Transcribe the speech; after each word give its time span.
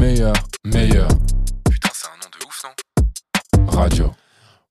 Meilleur, 0.00 0.32
meilleur. 0.64 1.06
Putain, 1.70 1.90
c'est 1.92 2.06
un 2.06 2.16
nom 2.16 2.30
de 2.32 2.46
ouf, 2.46 2.62
non? 2.64 3.66
Radio. 3.78 4.10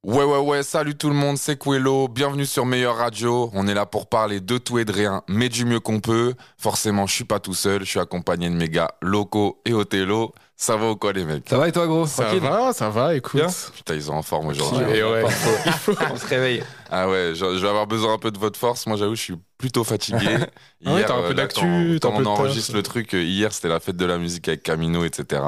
Ouais, 0.04 0.24
ouais, 0.24 0.40
ouais, 0.40 0.64
salut 0.64 0.96
tout 0.96 1.10
le 1.10 1.16
monde, 1.16 1.38
c'est 1.38 1.62
Quello, 1.62 2.08
bienvenue 2.08 2.48
sur 2.48 2.66
Meilleur 2.66 2.96
Radio. 2.96 3.52
On 3.54 3.68
est 3.68 3.76
là 3.76 3.86
pour 3.86 4.08
parler 4.10 4.40
de 4.40 4.58
tout 4.58 4.80
et 4.80 4.86
de 4.86 4.92
rien, 4.92 5.22
mais 5.28 5.48
du 5.48 5.64
mieux 5.64 5.80
qu'on 5.80 6.00
peut. 6.00 6.34
Forcément, 6.58 7.06
je 7.06 7.14
suis 7.14 7.24
pas 7.24 7.40
tout 7.40 7.54
seul, 7.54 7.82
je 7.82 7.86
suis 7.86 8.00
accompagné 8.00 8.50
de 8.50 8.56
mes 8.56 8.68
gars 8.68 8.96
Loco 9.04 9.62
et 9.64 9.74
Othello. 9.74 10.34
Ça 10.56 10.76
va 10.76 10.90
ou 10.90 10.96
quoi, 10.96 11.14
les 11.14 11.24
mecs? 11.24 11.48
Ça 11.48 11.60
va 11.60 11.68
et 11.68 11.72
toi, 11.72 11.86
gros? 11.86 12.08
Ça 12.08 12.24
Tranquille? 12.24 12.42
va, 12.42 12.74
ça 12.74 12.90
va, 12.90 13.14
écoute. 13.14 13.40
Bien. 13.40 13.48
Putain, 13.76 13.94
ils 13.94 14.02
sont 14.04 14.14
en 14.14 14.24
forme 14.24 14.48
aujourd'hui. 14.48 14.86
Et 14.98 15.04
ouais. 15.04 15.24
On 16.12 16.16
se 16.18 16.26
réveille. 16.28 16.64
Ah 16.90 17.08
ouais, 17.08 17.34
je, 17.36 17.58
je 17.58 17.62
vais 17.62 17.70
avoir 17.70 17.86
besoin 17.86 18.14
un 18.14 18.18
peu 18.18 18.32
de 18.32 18.40
votre 18.40 18.58
force. 18.58 18.88
Moi, 18.88 18.98
j'avoue, 18.98 19.14
je 19.16 19.22
suis 19.22 19.38
plutôt 19.60 19.84
fatigué. 19.84 20.18
Ah 20.84 20.96
ouais, 20.96 21.06
t'as 21.06 21.14
un 21.14 21.22
peu 21.22 21.26
euh, 21.26 21.28
là, 21.30 21.34
d'actu, 21.36 22.00
t'as 22.02 22.08
un 22.08 22.18
peu 22.18 22.24
de 22.24 22.28
on 22.28 22.32
enregistre 22.32 22.74
le 22.74 22.82
truc, 22.82 23.14
euh, 23.14 23.22
hier, 23.22 23.54
c'était 23.54 23.68
la 23.68 23.80
fête 23.80 23.98
de 23.98 24.06
la 24.06 24.18
musique 24.18 24.48
avec 24.48 24.64
Camino, 24.64 25.06
etc. 25.06 25.44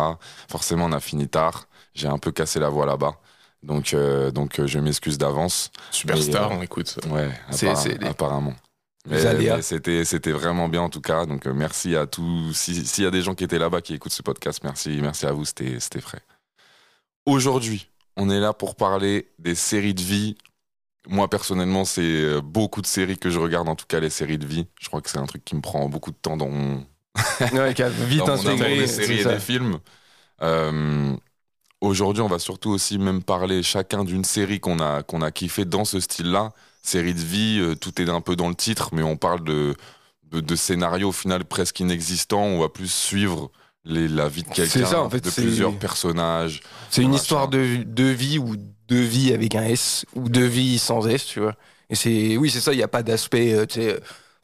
Forcément, 0.47 0.85
on 0.85 0.91
a 0.91 0.99
fini 0.99 1.27
tard. 1.27 1.65
J'ai 1.95 2.07
un 2.07 2.19
peu 2.19 2.31
cassé 2.31 2.59
la 2.59 2.69
voix 2.69 2.85
là-bas. 2.85 3.15
Donc, 3.63 3.93
euh, 3.93 4.29
donc 4.31 4.59
euh, 4.59 4.67
je 4.67 4.77
m'excuse 4.79 5.17
d'avance. 5.17 5.71
Superstar, 5.91 6.51
on 6.51 6.61
écoute. 6.61 6.97
Ouais, 7.09 7.29
C'est- 7.51 7.67
appara- 7.67 7.87
les- 7.99 8.07
apparemment. 8.07 8.53
c'était 9.61 10.05
c'était 10.05 10.31
vraiment 10.31 10.69
bien 10.69 10.81
en 10.81 10.89
tout 10.89 11.01
cas. 11.01 11.25
Donc 11.25 11.45
euh, 11.47 11.53
merci 11.53 11.95
à 11.95 12.05
tous. 12.05 12.53
Si- 12.53 12.85
S'il 12.85 13.03
y 13.03 13.07
a 13.07 13.11
des 13.11 13.21
gens 13.21 13.35
qui 13.35 13.43
étaient 13.43 13.59
là-bas 13.59 13.81
qui 13.81 13.93
écoutent 13.93 14.13
ce 14.13 14.21
podcast, 14.21 14.61
merci 14.63 14.99
merci 15.01 15.25
à 15.25 15.31
vous. 15.31 15.45
C'était 15.45 15.79
c'était 15.79 16.01
frais. 16.01 16.21
Aujourd'hui, 17.25 17.89
on 18.17 18.29
est 18.29 18.39
là 18.39 18.53
pour 18.53 18.75
parler 18.75 19.29
des 19.39 19.55
séries 19.55 19.93
de 19.93 20.01
vie. 20.01 20.37
Moi 21.07 21.29
personnellement, 21.29 21.83
c'est 21.85 22.01
euh, 22.01 22.41
beaucoup 22.41 22.81
de 22.81 22.87
séries 22.87 23.17
que 23.17 23.29
je 23.29 23.39
regarde. 23.39 23.67
En 23.69 23.75
tout 23.75 23.85
cas, 23.87 23.99
les 23.99 24.09
séries 24.09 24.37
de 24.37 24.45
vie. 24.45 24.67
Je 24.81 24.87
crois 24.87 25.01
que 25.01 25.09
c'est 25.09 25.17
un 25.19 25.25
truc 25.25 25.43
qui 25.43 25.55
me 25.55 25.61
prend 25.61 25.87
beaucoup 25.89 26.11
de 26.11 26.17
temps 26.17 26.37
dans 26.37 26.49
mon 26.49 26.85
Ouais, 27.53 27.73
qui 27.73 27.83
a 27.83 27.89
vite 28.09 28.19
dans 28.19 28.27
mon 28.27 28.33
amour 28.33 28.51
intégré. 28.51 28.77
des 28.79 28.87
séries 28.87 29.19
et 29.19 29.25
des 29.25 29.39
films. 29.39 29.79
Euh, 30.41 31.15
Aujourd'hui, 31.83 32.23
on 32.23 32.27
va 32.29 32.39
surtout 32.39 32.69
aussi 32.69 32.97
même 32.97 33.21
parler 33.21 33.61
chacun 33.61 34.05
d'une 34.05 34.23
série 34.23 34.61
qu'on 34.61 34.79
a, 34.79 35.03
qu'on 35.03 35.21
a 35.21 35.31
kiffé 35.31 35.65
dans 35.65 35.83
ce 35.83 35.99
style-là. 35.99 36.53
Série 36.81 37.13
de 37.13 37.19
vie, 37.19 37.59
euh, 37.59 37.75
tout 37.75 38.01
est 38.01 38.09
un 38.09 38.21
peu 38.21 38.37
dans 38.37 38.47
le 38.47 38.55
titre, 38.55 38.91
mais 38.93 39.03
on 39.03 39.17
parle 39.17 39.43
de, 39.43 39.75
de, 40.31 40.39
de 40.39 40.55
scénarios 40.55 41.09
au 41.09 41.11
final 41.11 41.43
presque 41.43 41.81
inexistants. 41.81 42.41
On 42.41 42.61
va 42.61 42.69
plus 42.69 42.89
suivre 42.89 43.51
les, 43.83 44.07
la 44.07 44.29
vie 44.29 44.43
de 44.43 44.47
quelqu'un, 44.47 44.85
ça, 44.85 45.01
en 45.01 45.09
fait, 45.09 45.19
de 45.25 45.29
plusieurs 45.29 45.77
personnages. 45.77 46.61
C'est 46.89 47.01
une 47.01 47.09
Machin. 47.09 47.21
histoire 47.21 47.47
de, 47.49 47.83
de 47.85 48.03
vie 48.05 48.39
ou 48.39 48.55
de 48.55 48.95
vie 48.95 49.33
avec 49.33 49.53
un 49.55 49.63
S 49.63 50.05
ou 50.15 50.29
de 50.29 50.41
vie 50.41 50.79
sans 50.79 51.05
S, 51.05 51.25
tu 51.25 51.41
vois. 51.41 51.55
Et 51.89 51.95
c'est, 51.95 52.37
oui, 52.37 52.49
c'est 52.49 52.61
ça, 52.61 52.71
il 52.71 52.77
n'y 52.77 52.83
a 52.83 52.87
pas 52.87 53.03
d'aspect, 53.03 53.53
euh, 53.53 53.65
tu 53.65 53.81
sais, 53.81 53.99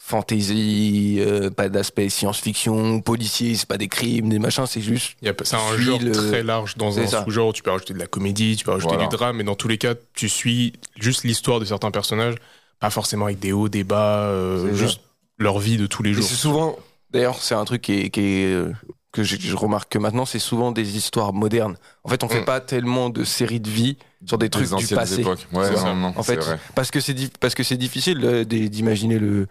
fantasy, 0.09 1.17
euh, 1.19 1.49
pas 1.49 1.69
d'aspect 1.69 2.09
science-fiction, 2.09 3.01
policier, 3.01 3.55
c'est 3.55 3.67
pas 3.67 3.77
des 3.77 3.87
crimes, 3.87 4.29
des 4.29 4.39
machins, 4.39 4.65
c'est 4.67 4.81
juste. 4.81 5.15
Il 5.21 5.27
y 5.27 5.29
a- 5.31 5.33
C'est 5.43 5.55
un 5.55 5.77
genre 5.77 5.99
le- 6.01 6.11
très 6.11 6.43
large 6.43 6.75
dans 6.77 6.99
un 6.99 7.07
sous-genre. 7.07 7.53
Tu 7.53 7.63
peux 7.63 7.71
rajouter 7.71 7.93
de 7.93 7.99
la 7.99 8.07
comédie, 8.07 8.55
tu 8.55 8.65
peux 8.65 8.71
rajouter 8.71 8.95
Voilà. 8.95 9.09
du 9.09 9.15
drame, 9.15 9.37
mais 9.37 9.43
dans 9.43 9.55
tous 9.55 9.67
les 9.67 9.77
cas, 9.77 9.93
tu 10.13 10.29
suis 10.29 10.73
juste 10.99 11.23
l'histoire 11.23 11.59
de 11.59 11.65
certains 11.65 11.91
personnages, 11.91 12.35
pas 12.79 12.89
forcément 12.89 13.25
avec 13.25 13.39
des 13.39 13.51
hauts, 13.51 13.69
des 13.69 13.83
bas, 13.83 14.21
euh, 14.23 14.73
juste 14.73 15.01
leur 15.37 15.59
vie 15.59 15.77
de 15.77 15.87
tous 15.87 16.03
les 16.03 16.13
jours. 16.13 16.23
c'est 16.25 16.35
souvent, 16.35 16.77
d'ailleurs, 17.11 17.41
c'est 17.41 17.55
un 17.55 17.65
truc 17.65 17.81
qui 17.81 17.93
est, 17.93 18.09
qui 18.09 18.19
est, 18.21 18.53
euh, 18.53 18.71
que 19.11 19.23
je, 19.23 19.37
je 19.39 19.55
remarque 19.55 19.91
que 19.91 19.97
maintenant, 19.97 20.25
c'est 20.25 20.37
souvent 20.39 20.71
des 20.71 20.95
histoires 20.97 21.33
modernes. 21.33 21.75
En 22.03 22.09
fait, 22.09 22.23
on 22.23 22.29
fait 22.29 22.41
Mm. 22.41 22.45
pas 22.45 22.59
tellement 22.61 23.09
de 23.09 23.23
séries 23.23 23.59
de 23.59 23.69
vie 23.69 23.97
sur 24.25 24.37
des 24.37 24.49
trucs 24.49 24.69
des 24.69 24.85
du 24.85 24.93
passé. 24.95 25.21
époques. 25.21 25.47
Ouais, 25.51 25.65
C'est 25.67 25.77
ça. 25.77 25.85
non, 25.85 25.95
non, 25.95 26.13
En 26.15 26.21
fait, 26.23 26.35
vrai. 26.35 26.59
parce 26.75 26.91
que 26.91 26.99
c'est 26.99 27.13
di- 27.15 27.31
parce 27.39 27.55
que 27.55 27.63
c'est 27.63 27.77
difficile 27.77 28.19
d'imaginer 28.47 29.17
le 29.17 29.47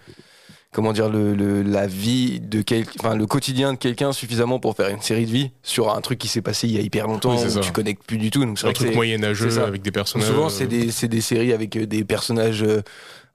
comment 0.73 0.93
dire 0.93 1.09
le, 1.09 1.35
le- 1.35 1.63
la 1.63 1.87
vie 1.87 2.41
de 2.41 2.61
quel 2.63 2.85
enfin 3.01 3.15
le 3.15 3.27
quotidien 3.27 3.73
de 3.73 3.79
quelqu'un 3.79 4.13
suffisamment 4.13 4.59
pour 4.61 4.77
faire 4.77 4.89
une 4.89 5.01
série 5.01 5.25
de 5.27 5.31
vie 5.31 5.51
sur 5.63 5.95
un 5.95 6.01
truc 6.01 6.19
qui 6.19 6.29
s'est 6.29 6.43
passé 6.43 6.69
il 6.69 6.75
y 6.75 6.79
a 6.79 6.83
hyper 6.83 7.07
longtemps 7.07 7.35
Oui, 7.37 7.43
où 7.45 7.49
ça. 7.49 7.61
tu 7.61 7.73
connectes 7.73 8.03
plus 8.07 8.19
du 8.19 8.31
tout 8.31 8.45
donc 8.45 8.59
c'est 8.59 8.69
un 8.69 8.73
truc 8.73 8.95
moyenâgeux 8.95 9.61
avec 9.63 9.81
des 9.83 9.91
personnages. 9.91 10.29
souvent 10.29 10.47
euh, 10.47 10.51
c'est 10.51 10.67
des 10.67 10.91
c'est 10.91 11.09
des 11.09 11.23
séries 11.23 11.53
avec 11.53 11.75
euh, 11.77 11.87
des 11.87 12.05
personnages 12.05 12.63
euh, 12.63 12.83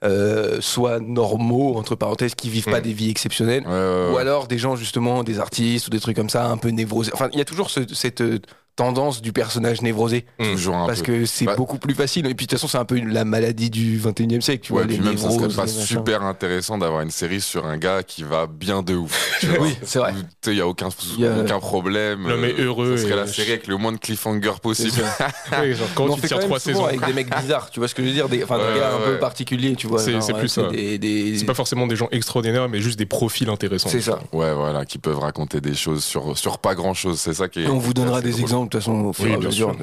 euh, 0.03 0.59
soit 0.61 0.99
normaux 0.99 1.75
entre 1.77 1.95
parenthèses 1.95 2.35
qui 2.35 2.49
vivent 2.49 2.65
pas 2.65 2.79
Mm. 2.79 2.83
des 2.83 2.93
vies 2.93 3.09
exceptionnelles 3.09 3.63
Ouais, 3.65 3.71
ouais, 3.71 4.13
ou 4.13 4.17
alors 4.17 4.47
des 4.47 4.57
gens 4.59 4.75
justement 4.75 5.23
des 5.23 5.39
artistes 5.39 5.87
ou 5.87 5.89
des 5.89 5.99
trucs 5.99 6.15
comme 6.15 6.29
ça 6.29 6.45
un 6.47 6.57
peu 6.57 6.69
névrosés 6.69 7.11
enfin 7.13 7.29
il 7.33 7.39
y 7.39 7.41
a 7.41 7.45
toujours 7.45 7.69
ce- 7.71 7.93
cette 7.93 8.21
euh, 8.21 8.39
tendance 8.75 9.21
du 9.21 9.33
personnage 9.33 9.81
névrosé 9.83 10.25
Toujours 10.39 10.75
un 10.75 10.87
parce 10.87 11.01
peu. 11.01 11.05
que 11.05 11.25
c'est 11.25 11.45
Bah- 11.45 11.55
beaucoup 11.55 11.77
plus 11.77 11.93
facile 11.93 12.25
et 12.25 12.33
puis 12.33 12.45
de 12.47 12.49
toute 12.49 12.57
façon 12.59 12.67
c'est 12.67 12.77
un 12.79 12.85
peu 12.85 12.99
la 12.99 13.23
maladie 13.23 13.69
du 13.69 13.99
21e 13.99 14.41
siècle 14.41 14.65
tu 14.65 14.73
Ouais, 14.73 14.79
vois 14.79 14.87
puis 14.87 14.97
les 14.97 15.03
même 15.03 15.17
ça 15.17 15.25
serait 15.29 15.33
névroses, 15.41 15.55
pas 15.55 15.65
machins. 15.65 15.81
super 15.81 16.23
intéressant 16.23 16.77
d'avoir 16.79 17.01
une 17.01 17.11
série 17.11 17.39
sur 17.41 17.65
un 17.67 17.77
gars 17.77 18.01
qui 18.01 18.23
va 18.23 18.47
bien 18.47 18.81
de 18.81 18.95
ouf. 18.95 19.37
tu 19.39 19.45
vois. 19.47 19.59
oui 19.61 19.77
c'est 19.83 19.99
vrai 19.99 20.11
Où, 20.13 20.21
Tu 20.21 20.27
sais, 20.41 20.51
il 20.53 20.57
y 20.57 20.61
a 20.61 20.67
aucun, 20.67 20.89
Il 21.17 21.23
y 21.23 21.27
a- 21.27 21.37
aucun 21.39 21.59
problème. 21.59 22.27
L'homme 22.27 22.45
est 22.45 22.59
Euh, 22.59 22.65
heureux 22.65 22.97
Ça 22.97 23.03
serait 23.03 23.15
la 23.15 23.27
série 23.27 23.51
avec 23.51 23.67
le 23.67 23.77
moins 23.77 23.91
de 23.91 23.97
cliffhanger 23.97 24.53
possible. 24.61 24.91
ouais, 25.51 25.73
genre, 25.75 25.87
quand 25.93 26.05
Mais 26.05 26.11
on 26.11 26.15
tu 26.15 26.21
fait 26.21 26.27
tires 26.29 26.39
trois 26.39 26.59
saisons. 26.59 26.85
avec 26.85 27.05
des 27.05 27.13
mecs 27.13 27.29
bizarres 27.35 27.69
tu 27.69 27.79
vois 27.79 27.87
ce 27.87 27.93
que 27.95 28.01
je 28.01 28.07
veux 28.07 28.13
dire 28.13 28.27
des, 28.29 28.43
enfin, 28.43 28.57
Ouais, 28.57 28.73
des 28.73 28.79
gars 28.79 28.95
ouais, 28.97 29.03
un 29.03 29.05
peu 29.11 29.19
particuliers 29.19 29.75
tu 29.75 29.85
vois 29.87 29.99
C'est- 29.99 30.13
plus 30.33 30.47
ça. 30.47 30.63
des- 30.71 31.35
C'est 31.37 31.45
pas 31.45 31.53
forcément 31.53 31.85
des 31.85 31.95
gens 31.95 32.07
extraordinaires, 32.11 32.67
mais 32.69 32.79
juste 32.81 32.97
des 32.97 33.05
profils 33.05 33.49
intéressants. 33.49 33.89
c'est 33.89 34.01
ça 34.01 34.19
Ouais, 34.31 34.51
voilà, 34.53 34.85
qui 34.85 34.97
peuvent 34.97 35.19
raconter 35.19 35.61
des 35.61 35.75
choses 35.75 36.03
sur, 36.03 36.37
sur 36.37 36.57
pas 36.57 36.73
grand 36.75 36.93
chose. 36.95 37.19
C'est 37.19 37.33
ça 37.35 37.47
qui 37.47 37.59
est. 37.59 37.63
et 37.63 37.67
on 37.67 37.77
vous 37.77 37.93
donnera 37.93 38.21
des 38.21 38.39
exemples 38.41 38.62
de 38.65 38.69
toute 38.69 38.81
façon 38.81 39.05
au 39.05 39.13
fur 39.13 39.27
et 39.27 39.33
à 39.33 39.37
mesure. 39.37 39.75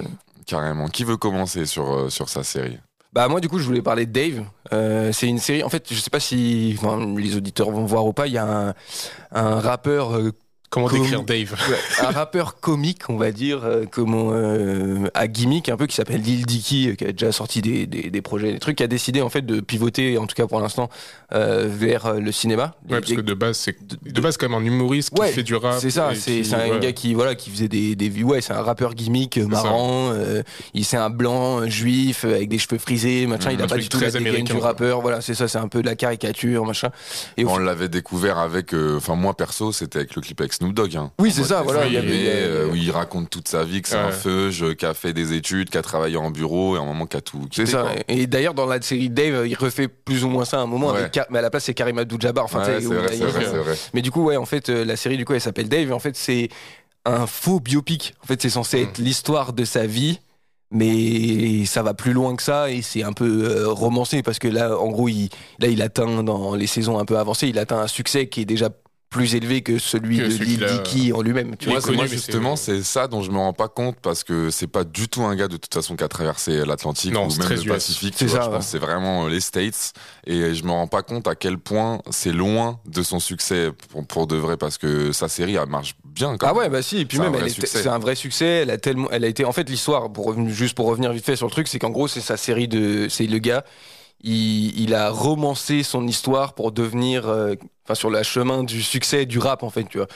Carrément. 0.46 0.88
Qui 0.88 1.04
veut 1.04 1.16
commencer 1.16 1.64
sur, 1.66 1.90
euh, 1.92 2.08
sur 2.08 2.28
sa 2.28 2.42
série 2.42 2.78
bah 3.12 3.26
moi 3.26 3.40
du 3.40 3.48
coup 3.48 3.58
je 3.58 3.64
voulais 3.64 3.82
parler 3.82 4.06
de 4.06 4.12
Dave 4.12 4.44
Euh, 4.72 5.10
c'est 5.12 5.26
une 5.26 5.40
série 5.40 5.64
en 5.64 5.68
fait 5.68 5.84
je 5.92 5.98
sais 5.98 6.10
pas 6.10 6.20
si 6.20 6.76
enfin, 6.78 7.04
les 7.16 7.34
auditeurs 7.36 7.68
vont 7.72 7.84
voir 7.84 8.06
ou 8.06 8.12
pas 8.12 8.28
il 8.28 8.34
y 8.34 8.38
a 8.38 8.68
un, 8.68 8.74
un 9.32 9.58
rappeur 9.58 10.14
euh, 10.16 10.30
Comment 10.70 10.86
Comme- 10.86 11.00
décrire 11.00 11.22
Dave 11.24 11.56
un 12.00 12.10
rappeur 12.12 12.60
comique, 12.60 13.02
on 13.08 13.16
va 13.16 13.32
dire, 13.32 13.64
euh, 13.64 13.86
comment 13.90 14.30
euh, 14.32 15.08
à 15.14 15.26
gimmick 15.26 15.68
un 15.68 15.76
peu 15.76 15.88
qui 15.88 15.96
s'appelle 15.96 16.22
Lil 16.22 16.46
Dicky, 16.46 16.90
euh, 16.90 16.94
qui 16.94 17.04
a 17.06 17.10
déjà 17.10 17.32
sorti 17.32 17.60
des, 17.60 17.86
des, 17.88 18.08
des 18.08 18.22
projets, 18.22 18.52
des 18.52 18.60
trucs, 18.60 18.76
qui 18.76 18.84
a 18.84 18.86
décidé 18.86 19.20
en 19.20 19.28
fait 19.30 19.42
de 19.42 19.58
pivoter, 19.60 20.16
en 20.16 20.28
tout 20.28 20.36
cas 20.36 20.46
pour 20.46 20.60
l'instant, 20.60 20.88
euh, 21.34 21.66
vers 21.68 22.06
euh, 22.06 22.20
le 22.20 22.30
cinéma. 22.30 22.76
Ouais, 22.88 23.00
parce 23.00 23.12
que 23.12 23.20
de 23.20 23.34
base, 23.34 23.56
c'est 23.58 23.76
de- 23.84 24.10
de 24.12 24.20
base 24.20 24.36
quand 24.36 24.48
même 24.48 24.62
un 24.62 24.64
humoriste 24.64 25.10
qui 25.12 25.20
Ouais, 25.20 25.32
fait 25.32 25.42
du 25.42 25.56
rap. 25.56 25.80
c'est 25.80 25.90
ça, 25.90 26.12
c'est 26.14 26.54
un 26.54 26.68
ouais. 26.70 26.78
gars 26.80 26.92
qui 26.92 27.14
voilà 27.14 27.34
qui 27.34 27.50
faisait 27.50 27.66
des 27.66 27.96
des 27.96 28.22
ouais, 28.22 28.40
c'est 28.40 28.52
un 28.52 28.62
rappeur 28.62 28.94
gimmick 28.94 29.38
marrant. 29.38 30.10
euh, 30.12 30.42
il 30.74 30.84
c'est 30.84 30.96
un 30.96 31.10
blanc 31.10 31.58
un 31.58 31.68
juif 31.68 32.24
avec 32.24 32.48
des 32.48 32.58
cheveux 32.58 32.78
frisés, 32.78 33.26
machin. 33.26 33.50
Mhm. 33.50 33.56
il 33.58 33.62
a 33.64 33.66
pas 33.66 33.76
du 33.76 33.88
tout 33.88 33.96
très 33.96 34.06
la 34.06 34.12
dégaine 34.12 34.28
américain, 34.28 34.54
du 34.54 34.60
rappeur. 34.60 35.00
Voilà, 35.00 35.20
c'est 35.20 35.34
ça, 35.34 35.48
c'est 35.48 35.58
un 35.58 35.66
peu 35.66 35.82
de 35.82 35.86
la 35.86 35.96
caricature, 35.96 36.64
machin. 36.64 36.90
Et 37.36 37.44
On 37.44 37.58
l'avait 37.58 37.88
découvert 37.88 38.38
avec. 38.38 38.72
euh, 38.72 38.98
Enfin, 38.98 39.16
moi 39.16 39.34
perso, 39.36 39.72
c'était 39.72 39.98
avec 39.98 40.14
le 40.14 40.22
clip 40.22 40.40
avec 40.40 40.59
Snoop 40.60 40.74
Dogg. 40.74 40.94
hein. 40.96 41.10
Oui, 41.18 41.30
c'est 41.32 41.44
ça, 41.44 41.62
voilà, 41.62 41.86
il 41.86 41.94
y 41.94 41.96
avait- 41.96 42.08
euh, 42.12 42.68
où 42.70 42.74
il 42.74 42.90
raconte 42.90 43.30
toute 43.30 43.48
sa 43.48 43.64
vie, 43.64 43.80
que 43.80 43.88
c'est 43.88 43.96
un 43.96 44.10
feuge, 44.12 44.74
qui 44.76 44.84
a 44.84 44.92
fait 44.92 45.12
des 45.14 45.32
études, 45.32 45.70
qui 45.70 45.78
a 45.78 45.82
travaillé 45.82 46.16
en 46.18 46.30
bureau 46.30 46.76
et 46.76 46.78
à 46.78 46.82
un 46.82 46.84
moment 46.84 47.06
qui 47.06 47.16
a 47.16 47.20
tout 47.22 47.40
C'est 47.50 47.64
ça. 47.66 47.82
quoi. 47.82 47.92
Et 48.08 48.26
d'ailleurs, 48.26 48.52
dans 48.54 48.66
la 48.66 48.80
série 48.82 49.08
Dave, 49.08 49.46
il 49.46 49.54
refait 49.54 49.88
plus 49.88 50.22
ou 50.24 50.28
moins 50.28 50.44
ça 50.44 50.58
à 50.58 50.60
un 50.60 50.66
moment, 50.66 50.88
Ouais. 50.90 50.98
avec 51.00 51.12
Ka- 51.12 51.26
mais 51.30 51.38
à 51.38 51.42
la 51.42 51.48
place, 51.50 51.64
c'est 51.64 51.74
Karim 51.74 51.96
Abdul-Jabbar. 51.98 52.44
Enfin, 52.44 52.58
Ouais, 52.60 52.78
c'est 52.80 52.86
vrai, 52.86 53.08
c'est 53.10 53.24
vrai, 53.24 53.44
vrai. 53.58 53.74
Mais 53.94 54.02
du 54.02 54.10
coup, 54.10 54.22
ouais, 54.24 54.36
en 54.36 54.44
fait, 54.44 54.68
euh, 54.68 54.84
la 54.84 54.96
série, 54.96 55.16
du 55.16 55.24
coup, 55.24 55.32
elle 55.32 55.40
s'appelle 55.40 55.68
Dave. 55.68 55.88
Et 55.88 55.92
en 55.92 55.98
fait, 55.98 56.14
c'est 56.16 56.50
un 57.06 57.26
faux 57.26 57.58
biopic. 57.60 58.14
En 58.22 58.26
fait, 58.26 58.42
c'est 58.42 58.50
censé 58.50 58.80
Mm. 58.80 58.88
être 58.88 58.98
l'histoire 58.98 59.52
de 59.54 59.64
sa 59.64 59.86
vie. 59.86 60.20
Mais 60.72 61.64
ça 61.66 61.82
va 61.82 61.94
plus 61.94 62.12
loin 62.12 62.36
que 62.36 62.42
ça 62.44 62.70
et 62.70 62.80
c'est 62.80 63.02
un 63.02 63.12
peu 63.12 63.42
euh, 63.44 63.68
romancé 63.68 64.22
parce 64.22 64.38
que 64.38 64.46
là, 64.46 64.78
en 64.78 64.86
gros, 64.88 65.08
il, 65.08 65.28
là, 65.58 65.66
il 65.66 65.82
atteint 65.82 66.22
dans 66.22 66.54
les 66.54 66.68
saisons 66.68 66.98
un 67.00 67.04
peu 67.04 67.18
avancées, 67.18 67.48
il 67.48 67.58
atteint 67.58 67.80
un 67.80 67.88
succès 67.88 68.28
qui 68.28 68.42
est 68.42 68.44
déjà 68.44 68.68
plus 69.10 69.34
élevé 69.34 69.60
que 69.60 69.78
celui 69.80 70.18
Que 70.18 70.22
de 70.22 70.44
Lil 70.44 70.64
Dicky 70.64 71.12
en 71.12 71.20
lui-même. 71.20 71.56
Tu 71.56 71.68
vois, 71.68 71.80
Moi, 71.92 72.06
justement, 72.06 72.54
c'est- 72.54 72.84
ça 72.84 73.08
dont 73.08 73.22
je 73.22 73.32
me 73.32 73.38
rends 73.38 73.52
pas 73.52 73.66
compte 73.68 73.96
parce 74.00 74.22
que 74.22 74.50
c'est 74.50 74.68
pas 74.68 74.84
du 74.84 75.08
tout 75.08 75.22
un 75.22 75.34
gars 75.34 75.48
de 75.48 75.56
toute 75.56 75.74
façon 75.74 75.96
qui 75.96 76.04
a 76.04 76.08
traversé 76.08 76.64
l'Atlantique 76.64 77.12
ou 77.16 77.18
même 77.20 77.28
très 77.38 77.56
le 77.56 77.62
US. 77.62 77.68
Pacifique. 77.68 78.14
C'est 78.16 78.28
ça, 78.28 78.48
ouais. 78.48 78.58
c'est 78.60 78.78
vraiment 78.78 79.26
euh, 79.26 79.28
les 79.28 79.40
States 79.40 79.92
et 80.26 80.54
je 80.54 80.62
me 80.64 80.70
rends 80.70 80.86
pas 80.86 81.02
compte 81.02 81.26
à 81.26 81.34
quel 81.34 81.58
point 81.58 82.00
c'est 82.10 82.32
loin 82.32 82.78
de 82.86 83.02
son 83.02 83.18
succès 83.18 83.70
pour, 83.90 84.06
pour 84.06 84.26
de 84.28 84.36
vrai 84.36 84.56
parce 84.56 84.78
que 84.78 85.10
sa 85.10 85.28
série 85.28 85.56
elle 85.56 85.68
marche 85.68 85.96
bien. 86.04 86.36
Quand 86.36 86.46
Ah 86.48 86.54
ouais, 86.54 86.68
bah 86.68 86.80
si, 86.80 86.98
et 86.98 87.04
puis 87.04 87.18
même, 87.18 87.34
c'est 87.64 87.88
un 87.88 87.98
vrai 87.98 88.14
succès. 88.14 88.46
Elle 88.62 88.70
a 88.70 88.78
tellement, 88.78 89.08
elle 89.10 89.24
a 89.24 89.28
été, 89.28 89.44
en 89.44 89.52
fait, 89.52 89.68
l'histoire, 89.68 90.12
pour 90.12 90.34
juste 90.50 90.76
pour 90.76 90.86
revenir 90.86 91.12
vite 91.12 91.24
fait 91.24 91.34
sur 91.36 91.46
le 91.46 91.52
truc, 91.52 91.66
c'est 91.66 91.80
qu'en 91.80 91.90
gros, 91.90 92.06
c'est 92.06 92.20
sa 92.20 92.36
série 92.36 92.68
de, 92.68 93.08
c'est 93.08 93.26
le 93.26 93.38
gars, 93.38 93.64
il, 94.22 94.78
il 94.80 94.94
a 94.94 95.10
romancé 95.10 95.82
son 95.82 96.06
histoire 96.06 96.54
pour 96.54 96.72
devenir, 96.72 97.26
euh, 97.28 97.54
enfin, 97.90 97.98
sur 97.98 98.10
le 98.10 98.22
chemin 98.22 98.62
du 98.62 98.82
succès 98.82 99.26
du 99.26 99.38
rap, 99.38 99.62
en 99.62 99.70
fait, 99.70 99.84
tu 99.84 99.98
vois. 99.98 100.06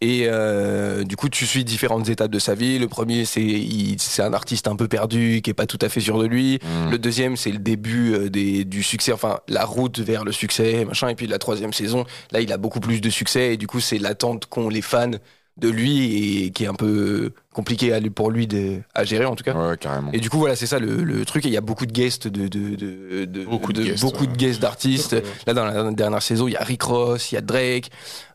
Et 0.00 0.22
euh, 0.24 1.04
du 1.04 1.16
coup, 1.16 1.28
tu 1.28 1.46
suis 1.46 1.64
différentes 1.64 2.08
étapes 2.08 2.30
de 2.30 2.38
sa 2.38 2.54
vie. 2.54 2.78
Le 2.78 2.88
premier, 2.88 3.24
c'est, 3.24 4.22
un 4.22 4.32
artiste 4.32 4.68
un 4.68 4.76
peu 4.76 4.88
perdu, 4.88 5.40
qui 5.42 5.50
est 5.50 5.54
pas 5.54 5.66
tout 5.66 5.78
à 5.80 5.88
fait 5.88 6.00
sûr 6.00 6.18
de 6.18 6.26
lui. 6.26 6.58
Mm. 6.62 6.90
Le 6.90 6.98
deuxième, 6.98 7.36
c'est 7.36 7.52
le 7.52 7.58
début 7.58 8.14
euh, 8.14 8.30
des, 8.30 8.64
du 8.64 8.82
succès, 8.82 9.12
enfin 9.12 9.40
la 9.48 9.64
route 9.64 9.98
vers 10.00 10.24
le 10.24 10.32
succès, 10.32 10.84
machin. 10.84 11.08
Et 11.08 11.14
puis 11.14 11.26
la 11.26 11.38
troisième 11.38 11.72
saison, 11.72 12.04
là, 12.32 12.40
il 12.40 12.52
a 12.52 12.56
beaucoup 12.56 12.80
plus 12.80 13.00
de 13.00 13.10
succès 13.10 13.54
et 13.54 13.56
du 13.56 13.66
coup, 13.66 13.80
c'est 13.80 13.98
l'attente 13.98 14.46
qu'ont 14.46 14.68
les 14.68 14.82
fans 14.82 15.10
de 15.56 15.68
lui 15.68 16.44
et 16.44 16.50
qui 16.52 16.64
est 16.64 16.68
un 16.68 16.74
peu 16.74 17.32
compliqué 17.52 17.92
à, 17.92 18.00
pour 18.14 18.30
lui 18.30 18.46
de, 18.46 18.80
à 18.94 19.04
gérer 19.04 19.26
en 19.26 19.34
tout 19.36 19.44
cas. 19.44 19.52
Ouais, 19.54 19.76
carrément. 19.76 20.10
Et 20.12 20.18
du 20.20 20.30
coup, 20.30 20.38
voilà, 20.38 20.56
c'est 20.56 20.66
ça 20.66 20.78
le, 20.78 21.02
le 21.02 21.24
truc. 21.26 21.44
Et 21.44 21.48
il 21.48 21.52
y 21.54 21.56
a 21.58 21.60
beaucoup 21.60 21.84
de 21.84 21.92
guests, 21.92 22.28
de, 22.28 22.48
de, 22.48 22.76
de, 22.76 23.24
de- 23.26 23.44
Beaucoup 23.44 23.72
de 23.74 23.82
guests, 23.82 24.00
beaucoup 24.02 24.22
ouais. 24.24 24.26
de 24.28 24.36
guests 24.36 24.60
d'artistes. 24.60 25.16
Là, 25.46 25.52
dans 25.52 25.64
la 25.66 25.90
dernière 25.92 26.22
saison, 26.22 26.48
il 26.48 26.52
y 26.52 26.56
a 26.56 26.62
Rick 26.64 26.82
Ross, 26.84 27.30
il 27.32 27.34
y 27.34 27.38
a 27.38 27.42
Drake. 27.42 27.90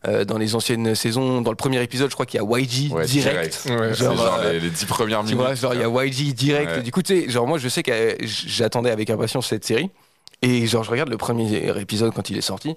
Euh, 0.06 0.24
dans 0.24 0.38
les 0.38 0.54
anciennes 0.54 0.94
saisons, 0.94 1.40
dans 1.40 1.50
le 1.50 1.56
premier 1.56 1.82
épisode, 1.82 2.10
je 2.10 2.14
crois 2.14 2.26
qu'il 2.26 2.40
y 2.40 2.42
a 2.44 2.46
YG 2.60 2.92
Ouais, 2.92 3.06
direct. 3.06 3.60
Ouais, 3.68 3.88
C'est 3.92 4.04
genre, 4.04 4.16
genre 4.16 4.38
euh, 4.44 4.52
les, 4.52 4.60
les 4.60 4.70
10 4.70 4.84
premières 4.84 5.20
Tu 5.20 5.34
minutes. 5.34 5.40
vois, 5.40 5.54
genre, 5.54 5.74
il 5.74 5.80
y 5.80 5.84
a 5.84 6.04
YG 6.06 6.32
direct. 6.32 6.70
Ouais. 6.76 6.82
Du 6.82 6.92
coup, 6.92 7.02
tu 7.02 7.22
sais, 7.22 7.28
genre, 7.28 7.46
moi, 7.48 7.58
je 7.58 7.68
sais 7.68 7.82
que 7.82 8.16
j'attendais 8.22 8.90
avec 8.90 9.10
impatience 9.10 9.48
cette 9.48 9.64
série. 9.64 9.90
Et 10.42 10.66
genre, 10.66 10.84
je 10.84 10.90
regarde 10.90 11.08
le 11.08 11.16
premier 11.16 11.66
épisode 11.80 12.12
quand 12.14 12.30
il 12.30 12.36
est 12.36 12.40
sorti. 12.42 12.74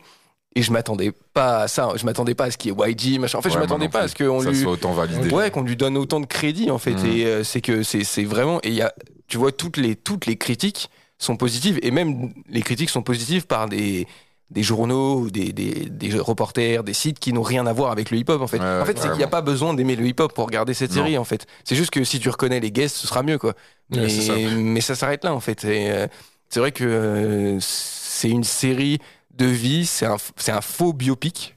Et 0.55 0.61
je 0.63 0.71
m'attendais 0.71 1.11
pas 1.33 1.63
à 1.63 1.67
ça. 1.67 1.89
Je 1.95 2.05
m'attendais 2.05 2.33
pas 2.35 2.45
à 2.45 2.51
ce 2.51 2.57
qu'il 2.57 2.71
y 2.71 2.75
ait 2.75 2.91
YG, 2.91 3.19
machin. 3.19 3.37
En 3.37 3.41
fait, 3.41 3.49
Ouais, 3.49 3.55
je 3.55 3.59
m'attendais 3.59 3.87
pas 3.89 4.01
à 4.01 4.07
ce 4.07 4.15
qu'on 4.15 4.41
lui. 4.41 4.57
soit 4.57 4.71
autant 4.71 4.93
validé. 4.93 5.29
Ouais, 5.29 5.51
qu'on 5.51 5.61
lui 5.61 5.75
donne 5.75 5.95
autant 5.97 6.19
de 6.19 6.25
crédit 6.25 6.71
en 6.71 6.79
fait. 6.79 6.95
Mhm. 6.95 7.05
Et 7.05 7.25
euh, 7.25 7.43
c'est 7.43 7.61
que 7.61 7.83
c'est 7.83 8.03
c'est 8.03 8.23
vraiment. 8.23 8.59
Et 8.63 8.69
il 8.69 8.73
y 8.75 8.81
a, 8.81 8.93
tu 9.27 9.37
vois, 9.37 9.51
toutes 9.51 9.77
les 9.77 9.95
toutes 9.95 10.25
les 10.25 10.37
critiques 10.37 10.89
sont 11.19 11.35
positives 11.37 11.79
et 11.83 11.91
même 11.91 12.33
les 12.49 12.61
critiques 12.61 12.89
sont 12.89 13.03
positives 13.03 13.45
par 13.45 13.69
des 13.69 14.07
des 14.49 14.63
journaux, 14.63 15.19
ou 15.19 15.29
des, 15.29 15.53
des, 15.53 15.85
des 15.91 16.17
reporters, 16.19 16.83
des 16.83 16.93
sites 16.93 17.19
qui 17.19 17.33
n'ont 17.33 17.43
rien 17.43 17.67
à 17.67 17.73
voir 17.73 17.91
avec 17.91 18.09
le 18.09 18.17
hip-hop 18.17 18.41
en 18.41 18.47
fait. 18.47 18.57
Ouais, 18.57 18.79
en 18.81 18.85
fait, 18.85 18.97
c'est 18.97 19.09
qu'il 19.09 19.17
n'y 19.19 19.23
a 19.23 19.27
pas 19.27 19.41
besoin 19.41 19.75
d'aimer 19.75 19.95
le 19.95 20.07
hip-hop 20.07 20.33
pour 20.33 20.45
regarder 20.47 20.73
cette 20.73 20.89
Non. 20.89 21.03
série 21.03 21.19
en 21.19 21.23
fait. 21.23 21.45
C'est 21.63 21.75
juste 21.75 21.91
que 21.91 22.03
si 22.03 22.19
tu 22.19 22.29
reconnais 22.29 22.59
les 22.59 22.71
guests, 22.71 22.95
ce 22.95 23.05
sera 23.05 23.21
mieux 23.21 23.37
quoi. 23.37 23.53
Mais, 23.91 24.09
ça. 24.09 24.33
mais 24.57 24.81
ça 24.81 24.95
s'arrête 24.95 25.23
là 25.23 25.35
en 25.35 25.39
fait. 25.39 25.63
Euh, 25.65 26.07
c'est 26.49 26.59
vrai 26.59 26.71
que 26.71 26.83
euh, 26.83 27.57
c'est 27.59 28.29
une 28.31 28.43
série 28.43 28.97
de 29.39 29.45
vie, 29.45 29.85
c'est 29.85 30.05
un, 30.05 30.17
un 30.49 30.61
faux 30.61 30.93
biopic. 30.93 31.55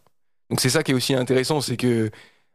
Donc 0.51 0.61
c'est 0.61 0.71
ça 0.71 0.83
qui 0.83 0.93
est 0.93 0.95
aussi 0.95 1.15
intéressant, 1.15 1.61
c'est 1.61 1.77
que 1.77 2.11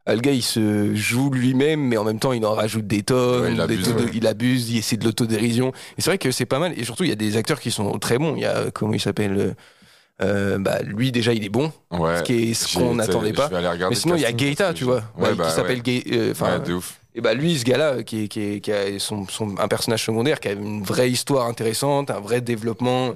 euh, 0.10 0.14
le 0.16 0.20
gars 0.22 0.32
il 0.32 0.42
se 0.44 0.96
joue 0.96 1.30
lui-même, 1.32 1.82
mais 1.82 1.98
en 1.98 2.04
même 2.04 2.20
temps 2.20 2.32
il 2.34 2.46
en 2.46 2.54
rajoute 2.54 2.88
des 2.88 3.04
tonnes, 3.04 3.44
Ouais, 3.44 3.50
il 3.52 3.56
des 3.56 3.62
abuse, 3.64 3.88
de- 3.96 4.10
il 4.16 4.28
abuse, 4.28 4.70
il 4.72 4.78
essaie 4.78 4.98
de 4.98 5.04
l'autodérision. 5.06 5.70
Et 5.98 6.02
c'est 6.02 6.10
vrai 6.10 6.18
que 6.18 6.32
c'est 6.32 6.46
pas 6.46 6.60
mal. 6.60 6.74
Et 6.80 6.84
surtout 6.84 7.04
il 7.04 7.10
y 7.10 7.14
a 7.14 7.16
des 7.16 7.38
acteurs 7.38 7.60
qui 7.60 7.72
sont 7.72 7.98
très 8.00 8.18
bons. 8.18 8.36
Il 8.36 8.42
y 8.42 8.46
a 8.46 8.56
euh, 8.56 8.72
comment 8.74 8.94
il 8.94 9.00
s'appelle 9.02 9.56
euh, 10.22 10.58
bah, 10.58 10.80
lui 10.84 11.12
déjà 11.12 11.34
il 11.34 11.44
est 11.44 11.50
bon, 11.50 11.72
Ouais. 11.92 12.18
ce 12.18 12.24
qui 12.24 12.50
est 12.50 12.54
ce 12.54 12.68
J'ai- 12.70 12.80
qu'on 12.80 12.96
n'attendait 12.96 13.34
pas. 13.34 13.50
Mais 13.90 13.96
sinon 13.96 14.16
il 14.16 14.22
y 14.22 14.26
a 14.26 14.32
Gaeta, 14.32 14.74
tu 14.74 14.84
vois, 14.86 15.04
Ouais, 15.18 15.30
bah, 15.30 15.34
bah, 15.40 15.46
qui 15.48 15.52
s'appelle 15.56 15.82
euh, 15.88 16.32
enfin, 16.32 16.60
Ouais, 16.60 16.66
de 16.68 16.74
ouf. 16.74 17.00
et 17.14 17.22
bah 17.22 17.34
lui, 17.34 17.58
ce 17.58 17.64
gars-là, 17.66 18.02
qui, 18.04 18.24
est- 18.24 18.28
qui, 18.28 18.40
est- 18.42 18.60
qui 18.62 18.72
a 18.72 18.98
son, 19.00 19.28
son- 19.28 19.58
un 19.60 19.68
personnage 19.68 20.04
secondaire, 20.06 20.40
qui 20.40 20.48
a 20.48 20.54
une 20.54 20.84
vraie 20.84 21.12
histoire 21.12 21.48
intéressante, 21.48 22.10
un 22.12 22.20
vrai 22.20 22.42
développement 22.42 23.12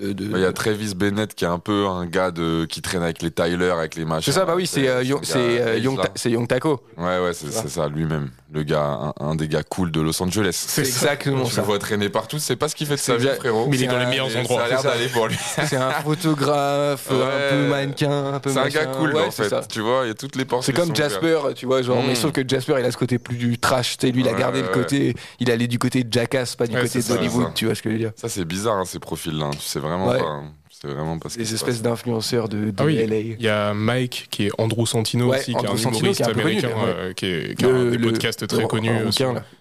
de. 0.00 0.12
de- 0.12 0.24
Il 0.36 0.40
y 0.40 0.44
a 0.44 0.52
Travis 0.52 0.94
Bennett 0.94 1.34
qui 1.34 1.44
est 1.44 1.48
un 1.48 1.58
peu 1.58 1.86
un 1.86 2.06
gars 2.06 2.30
de 2.30 2.64
qui 2.66 2.82
traîne 2.82 3.02
avec 3.02 3.22
les 3.22 3.30
Tyler, 3.30 3.70
avec 3.70 3.94
les 3.96 4.04
machins. 4.04 4.32
c'est 4.32 4.38
ça, 4.38 4.44
bah 4.44 4.54
oui, 4.56 4.66
c'est 4.66 4.88
euh, 4.88 5.02
Young, 5.02 5.22
euh, 5.36 5.78
Young 6.26 6.46
Taco. 6.48 6.80
Ouais, 6.96 7.18
ouais, 7.20 7.32
c'est 7.32 7.50
Ça. 7.50 7.62
c'est 7.62 7.68
ça, 7.68 7.88
lui-même. 7.88 8.30
Le 8.52 8.62
gars, 8.62 8.80
un, 8.80 9.12
un 9.20 9.34
des 9.34 9.48
gars 9.48 9.64
cool 9.64 9.90
de 9.90 10.00
Los 10.00 10.22
Angeles. 10.22 10.52
C'est 10.68 10.82
exactement 10.82 11.46
ça. 11.46 11.62
le 11.62 11.66
vois 11.66 11.80
traîner 11.80 12.08
partout, 12.08 12.38
c'est 12.38 12.54
pas 12.54 12.68
ce 12.68 12.76
qu'il 12.76 12.86
fait 12.86 12.94
de 12.94 13.00
sa 13.00 13.16
vie, 13.16 13.26
frérot. 13.36 13.66
Mais 13.68 13.76
il 13.76 13.82
est 13.82 13.86
dans 13.88 13.98
les 13.98 14.06
meilleurs 14.06 14.34
endroits. 14.36 14.58
Ça 14.60 14.64
a 14.66 14.68
l'air 14.68 14.82
d'aller 14.84 15.08
pour 15.08 15.26
lui. 15.26 15.36
C'est 15.66 15.74
un 15.76 15.90
photographe, 16.04 17.10
Ouais. 17.10 17.16
un 17.16 17.50
peu 17.50 17.68
mannequin, 17.68 18.34
un 18.34 18.38
peu 18.40 18.50
C'est 18.50 18.58
un 18.58 18.68
gars 18.68 18.86
cool, 18.86 19.14
Ouais, 19.14 19.26
en 19.26 19.30
fait. 19.32 19.48
ça. 19.48 19.62
Tu 19.68 19.80
vois, 19.80 20.02
il 20.04 20.08
y 20.08 20.10
a 20.10 20.14
toutes 20.14 20.36
les 20.36 20.44
portes. 20.44 20.62
C'est 20.62 20.72
comme 20.72 20.94
Jasper, 20.94 21.38
tu 21.56 21.66
vois, 21.66 21.82
genre, 21.82 22.02
mais 22.06 22.12
Mm. 22.12 22.16
sauf 22.16 22.32
que 22.32 22.42
Jasper, 22.46 22.76
il 22.78 22.84
a 22.84 22.92
ce 22.92 22.96
côté 22.96 23.18
plus 23.18 23.36
du 23.36 23.58
trash, 23.58 23.96
tu 23.98 24.06
sais, 24.06 24.12
lui, 24.12 24.20
il 24.22 24.28
a 24.28 24.32
Ouais, 24.32 24.38
gardé 24.38 24.62
le 24.62 24.68
côté, 24.68 25.14
il 25.40 25.50
allait 25.50 25.66
du 25.66 25.78
côté 25.80 26.04
de 26.04 26.12
Jackass, 26.12 26.54
pas 26.54 26.66
du 26.68 26.76
côté 26.76 27.00
d'Hollywood, 27.00 27.52
tu 27.54 27.64
vois 27.66 27.74
ce 27.74 27.82
que 27.82 27.88
je 27.90 27.94
veux 27.94 28.00
dire. 28.00 28.12
Ça, 28.14 28.28
c'est 28.28 28.44
bizarre, 28.44 28.76
hein, 28.76 28.84
ces 28.84 29.00
profils-là. 29.00 29.50
Tu 29.52 29.58
sais 29.60 29.80
vraiment 29.80 30.06
pas. 30.06 30.42
C'est 30.78 30.88
vraiment 30.88 31.18
pas 31.18 31.30
ce 31.30 31.38
qui 31.38 31.44
Des 31.44 31.54
espèces 31.54 31.80
d'influenceurs 31.80 32.50
de, 32.50 32.66
de 32.66 32.72
Ah 32.76 32.84
oui. 32.84 32.96
LA. 32.96 33.16
Il 33.16 33.40
y 33.42 33.48
a 33.48 33.72
Mike 33.72 34.26
qui 34.30 34.46
est 34.46 34.50
Andrew 34.58 34.84
Santino 34.84 35.30
Ouais, 35.30 35.38
aussi, 35.38 35.54
qui 35.54 35.64
est 35.64 35.68
un 35.70 35.76
Santino, 35.78 36.00
humoriste 36.00 36.22
qui 36.24 36.30
est 36.30 36.32
connu, 36.34 36.42
américain 36.42 36.68
ouais. 36.68 36.74
euh, 36.86 37.12
qui, 37.14 37.26
est, 37.26 37.58
qui 37.58 37.64
a 37.64 37.68
Le- 37.68 37.74
un 37.76 37.84
des 37.92 37.96
le- 37.96 38.08
podcasts 38.10 38.46
très 38.46 38.66
connus. 38.66 38.90
euh. 38.90 39.10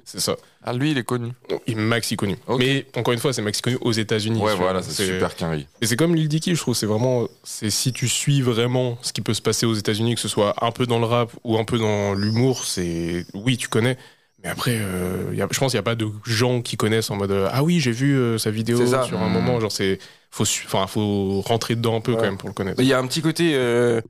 C'est 0.03 0.19
ça. 0.19 0.35
Ah, 0.61 0.73
lui, 0.73 0.91
il 0.91 0.97
est 0.97 1.03
connu. 1.05 1.31
Il 1.67 1.77
maxi 1.77 2.17
connu. 2.17 2.35
Mais 2.59 2.85
encore 2.97 3.13
une 3.13 3.19
fois, 3.19 3.31
c'est 3.31 3.41
maxi 3.41 3.61
connu 3.61 3.77
aux 3.79 3.93
États-Unis. 3.93 4.41
Ouais, 4.41 4.55
voilà, 4.55 4.81
c'est 4.83 5.05
super 5.05 5.35
carré. 5.35 5.67
Et 5.81 5.85
c'est 5.85 5.95
comme 5.95 6.15
Lil 6.15 6.27
Dicky, 6.27 6.53
je 6.53 6.59
trouve, 6.59 6.75
c'est 6.75 6.85
vraiment, 6.85 7.27
c'est 7.45 7.69
si 7.69 7.93
tu 7.93 8.09
suis 8.09 8.41
vraiment 8.41 8.97
ce 9.01 9.13
qui 9.13 9.21
peut 9.21 9.33
se 9.33 9.41
passer 9.41 9.65
aux 9.65 9.73
États-Unis, 9.73 10.15
que 10.15 10.21
ce 10.21 10.27
soit 10.27 10.53
un 10.65 10.71
peu 10.71 10.85
dans 10.85 10.99
le 10.99 11.05
rap 11.05 11.31
ou 11.45 11.57
un 11.57 11.63
peu 11.63 11.77
dans 11.77 12.13
l'humour, 12.13 12.65
c'est, 12.65 13.25
oui, 13.33 13.55
tu 13.57 13.69
connais. 13.69 13.97
Mais 14.45 14.51
après, 14.51 14.77
euh, 14.79 15.33
y 15.33 15.41
a- 15.41 15.47
je 15.51 15.57
pense 15.59 15.71
qu'il 15.71 15.77
n'y 15.77 15.79
a 15.79 15.83
pas 15.83 15.95
de 15.95 16.07
gens 16.23 16.61
qui 16.61 16.77
connaissent 16.77 17.09
en 17.09 17.15
mode, 17.15 17.31
euh, 17.31 17.49
ah 17.51 17.63
oui, 17.63 17.79
j'ai 17.79 17.91
vu 17.91 18.15
euh, 18.15 18.37
sa 18.37 18.51
vidéo 18.51 18.85
sur 18.85 19.19
un 19.21 19.27
moment, 19.27 19.59
genre 19.59 19.71
c'est, 19.71 19.97
faut, 20.29 20.45
faut 20.45 21.41
rentrer 21.41 21.75
dedans 21.75 21.97
un 21.97 22.01
peu 22.01 22.11
Ouais. 22.11 22.17
quand 22.19 22.23
même 22.25 22.37
pour 22.37 22.49
le 22.49 22.53
connaître. 22.53 22.79
Il 22.79 22.85
y 22.87 22.93
a 22.93 22.99
un 22.99 23.07
petit 23.07 23.23
côté, 23.23 23.53
euh, 23.55 24.01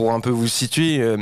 pour 0.00 0.12
un 0.12 0.20
peu 0.20 0.30
vous 0.30 0.48
situer, 0.48 0.98
euh, 1.00 1.18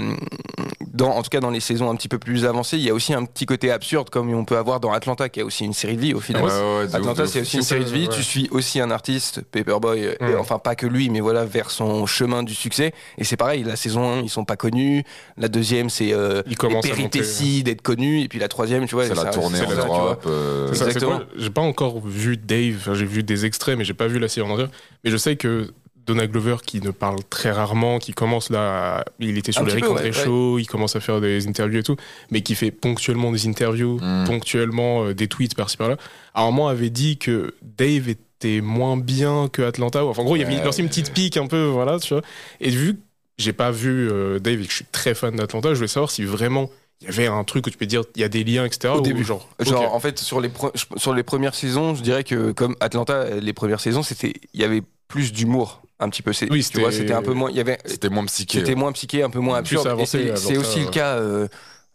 dans, 0.93 1.11
en 1.11 1.23
tout 1.23 1.31
cas 1.31 1.41
dans 1.41 1.51
les 1.51 1.59
saisons 1.59 1.91
un 1.91 1.97
petit 1.97 2.07
peu 2.09 2.19
plus 2.21 2.45
avancées, 2.45 2.77
il 2.77 2.85
y 2.85 2.91
a 2.91 2.95
aussi 2.95 3.13
un 3.13 3.25
petit 3.25 3.45
côté 3.45 3.73
absurde 3.73 4.09
comme 4.09 4.33
on 4.33 4.45
peut 4.45 4.57
avoir 4.57 4.79
dans 4.79 4.93
Atlanta, 4.93 5.29
qui 5.29 5.41
a 5.41 5.45
aussi 5.45 5.65
une 5.65 5.73
série 5.73 5.97
de 5.97 6.01
vie 6.01 6.15
au 6.15 6.21
final. 6.21 6.45
Ouais, 6.45 6.51
ouais, 6.51 6.85
ouf, 6.87 6.95
Atlanta, 6.95 7.27
c'est 7.27 7.41
aussi 7.41 7.57
une 7.57 7.63
série 7.65 7.85
de 7.85 7.91
vie. 7.91 8.07
ouais. 8.07 8.15
Tu 8.15 8.23
suis 8.23 8.49
aussi 8.53 8.81
un 8.81 8.93
artiste, 8.93 9.43
Paperboy, 9.51 10.05
euh, 10.07 10.15
et 10.21 10.25
Ouais. 10.27 10.35
enfin 10.37 10.61
pas 10.61 10.77
que 10.77 10.87
lui, 10.87 11.11
mais 11.11 11.19
voilà, 11.19 11.45
vers 11.45 11.71
son 11.73 12.07
chemin 12.07 12.45
du 12.45 12.55
succès. 12.55 12.93
Et 13.19 13.25
c'est 13.25 13.37
pareil, 13.37 13.65
la 13.65 13.75
saison 13.75 14.09
1, 14.19 14.21
ils 14.21 14.31
sont 14.31 14.45
pas 14.45 14.57
connus. 14.57 15.03
La 15.37 15.49
deuxième, 15.49 15.91
c'est 15.91 16.13
euh, 16.13 16.43
Il 16.47 16.51
les 16.51 16.55
commence 16.55 16.85
à 16.85 16.89
monter. 16.91 17.09
péripéties 17.09 17.65
d'être 17.65 17.83
connu. 17.83 18.21
Et 18.23 18.29
puis 18.29 18.39
la 18.39 18.47
troisième, 18.49 18.87
tu 18.87 18.95
vois, 18.95 19.05
C'est 19.07 19.15
la 19.17 19.23
ça- 19.23 19.31
tournée 19.31 19.59
c'est 19.59 19.81
en. 19.81 19.87
Europe. 19.99 20.23
euh, 20.29 20.69
C'est 20.69 20.75
ça, 20.75 20.85
c'est 20.85 20.91
Exactement. 20.93 21.17
quoi? 21.19 21.27
J'ai 21.37 21.51
pas 21.51 21.63
encore 21.63 22.01
vu 22.07 22.37
Dave, 22.37 22.77
enfin, 22.79 22.95
j'ai 22.95 23.07
vu 23.07 23.25
des 23.25 23.45
extraits, 23.45 23.77
mais 23.77 23.85
j'ai 23.85 23.95
pas 23.95 24.07
vu 24.07 24.21
la 24.21 24.29
série 24.29 24.47
en 24.47 24.51
entière. 24.53 24.69
Mais 25.05 25.11
je 25.11 25.17
sais 25.17 25.35
que 25.37 25.73
Donald 26.09 26.31
Glover, 26.33 26.57
qui 26.67 26.81
ne 26.81 26.91
parle 26.91 27.19
très 27.31 27.53
rarement, 27.53 27.99
qui 28.01 28.13
commence 28.13 28.51
là, 28.51 28.99
à- 29.01 29.05
il 29.21 29.39
était 29.39 29.53
sur 29.53 29.63
Un 29.63 29.67
les 29.67 29.73
Rick 29.75 29.85
peu, 29.85 29.91
André 29.91 30.05
ouais, 30.07 30.13
Show, 30.13 30.59
il 30.59 30.67
commence 30.67 30.97
à 30.97 31.01
faire 31.01 31.21
des 31.21 31.47
interviews 31.47 31.79
et 31.81 31.83
tout, 31.85 31.97
mais 32.31 32.41
qui 32.41 32.55
fait 32.57 32.71
ponctuellement 32.73 33.31
des 33.31 33.47
interviews, 33.47 33.99
Mm. 34.03 34.25
ponctuellement 34.27 35.05
euh, 35.05 35.15
des 35.15 35.29
tweets 35.29 35.55
par-ci 35.55 35.77
par-là. 35.77 35.97
Moment, 36.35 36.69
avait 36.69 36.91
dit 36.91 37.19
que 37.19 37.55
Dave 37.63 38.09
était 38.09 38.61
moins 38.61 38.97
bien 38.97 39.49
que 39.53 39.63
Atlanta. 39.63 40.05
Enfin, 40.05 40.23
en 40.23 40.25
gros, 40.25 40.37
il 40.37 40.41
y 40.41 40.45
avait 40.45 40.55
Ouais, 40.63 40.77
une 40.79 40.89
petite 40.89 41.13
pique 41.13 41.37
un 41.37 41.47
peu, 41.47 41.65
voilà, 41.65 41.99
tu 41.99 42.15
vois. 42.15 42.23
Et 42.61 42.71
vu 42.71 42.95
que 42.95 43.01
j'ai 43.39 43.53
pas 43.53 43.71
vu 43.71 44.09
euh, 44.11 44.39
Dave 44.39 44.61
et 44.61 44.65
que 44.65 44.71
je 44.71 44.77
suis 44.77 44.85
très 44.91 45.15
fan 45.15 45.37
d'Atlanta, 45.37 45.71
je 45.71 45.75
voulais 45.75 45.89
savoir 45.89 46.11
si 46.11 46.25
vraiment 46.25 46.71
il 47.01 47.07
y 47.07 47.11
avait 47.11 47.27
un 47.29 47.45
truc 47.45 47.67
où 47.67 47.71
tu 47.71 47.77
peux 47.79 47.87
dire 47.87 48.03
il 48.17 48.21
y 48.23 48.25
a 48.25 48.29
des 48.29 48.43
liens, 48.45 48.65
etc. 48.65 48.95
Au 48.97 49.01
début. 49.01 49.25
genre, 49.25 49.49
Genre, 49.61 49.95
en 49.95 50.01
fait, 50.01 50.19
sur 50.19 50.41
les, 50.41 50.51
sur 50.97 51.15
les 51.15 51.23
premières 51.23 51.55
saisons, 51.55 51.95
je 51.95 52.03
dirais 52.03 52.25
que 52.25 52.51
comme 52.53 52.75
Atlanta, 52.81 53.37
les 53.41 53.53
premières 53.53 53.79
saisons, 53.81 54.03
c'était, 54.03 54.33
il 54.55 54.61
y 54.61 54.65
avait 54.65 54.83
plus 55.07 55.33
d'humour, 55.33 55.83
un 56.01 56.09
petit 56.09 56.23
peu. 56.23 56.33
C'est- 56.33 56.51
Oui, 56.51 56.65
tu 56.65 56.81
vois, 56.81 56.93
c'était- 56.93 57.13
un 57.13 57.23
peu 57.23 57.33
moins, 57.33 57.51
il 57.51 57.57
y 57.57 57.61
avait, 57.61 57.79
C'était 57.85 58.09
moins 58.09 58.25
psyché. 58.27 58.59
c'était 58.61 58.71
ouais. 58.71 58.75
moins 58.77 58.93
psyché, 58.93 59.23
un 59.23 59.31
peu 59.31 59.41
moins 59.41 59.59
absurde. 59.59 59.87
Avancé, 59.87 60.33
c'est, 60.37 60.57
aussi 60.57 60.81
le 60.81 60.91
cas 60.91 61.17
euh, 61.17 61.49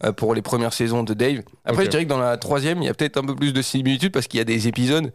euh, 0.03 0.11
pour 0.11 0.35
les 0.35 0.41
premières 0.41 0.73
saisons 0.73 1.03
de 1.03 1.13
Dave. 1.13 1.41
Après, 1.65 1.85
je 1.85 1.89
dirais 1.89 2.03
que 2.03 2.09
dans 2.09 2.17
la 2.19 2.37
troisième, 2.37 2.81
il 2.81 2.85
y 2.85 2.89
a 2.89 2.93
peut-être 2.93 3.17
un 3.17 3.23
peu 3.25 3.35
plus 3.35 3.53
de 3.53 3.61
similitude 3.61 4.11
parce 4.11 4.27
qu'il 4.27 4.39
y 4.39 4.41
a 4.41 4.45
des 4.45 4.67
épisodes. 4.67 5.11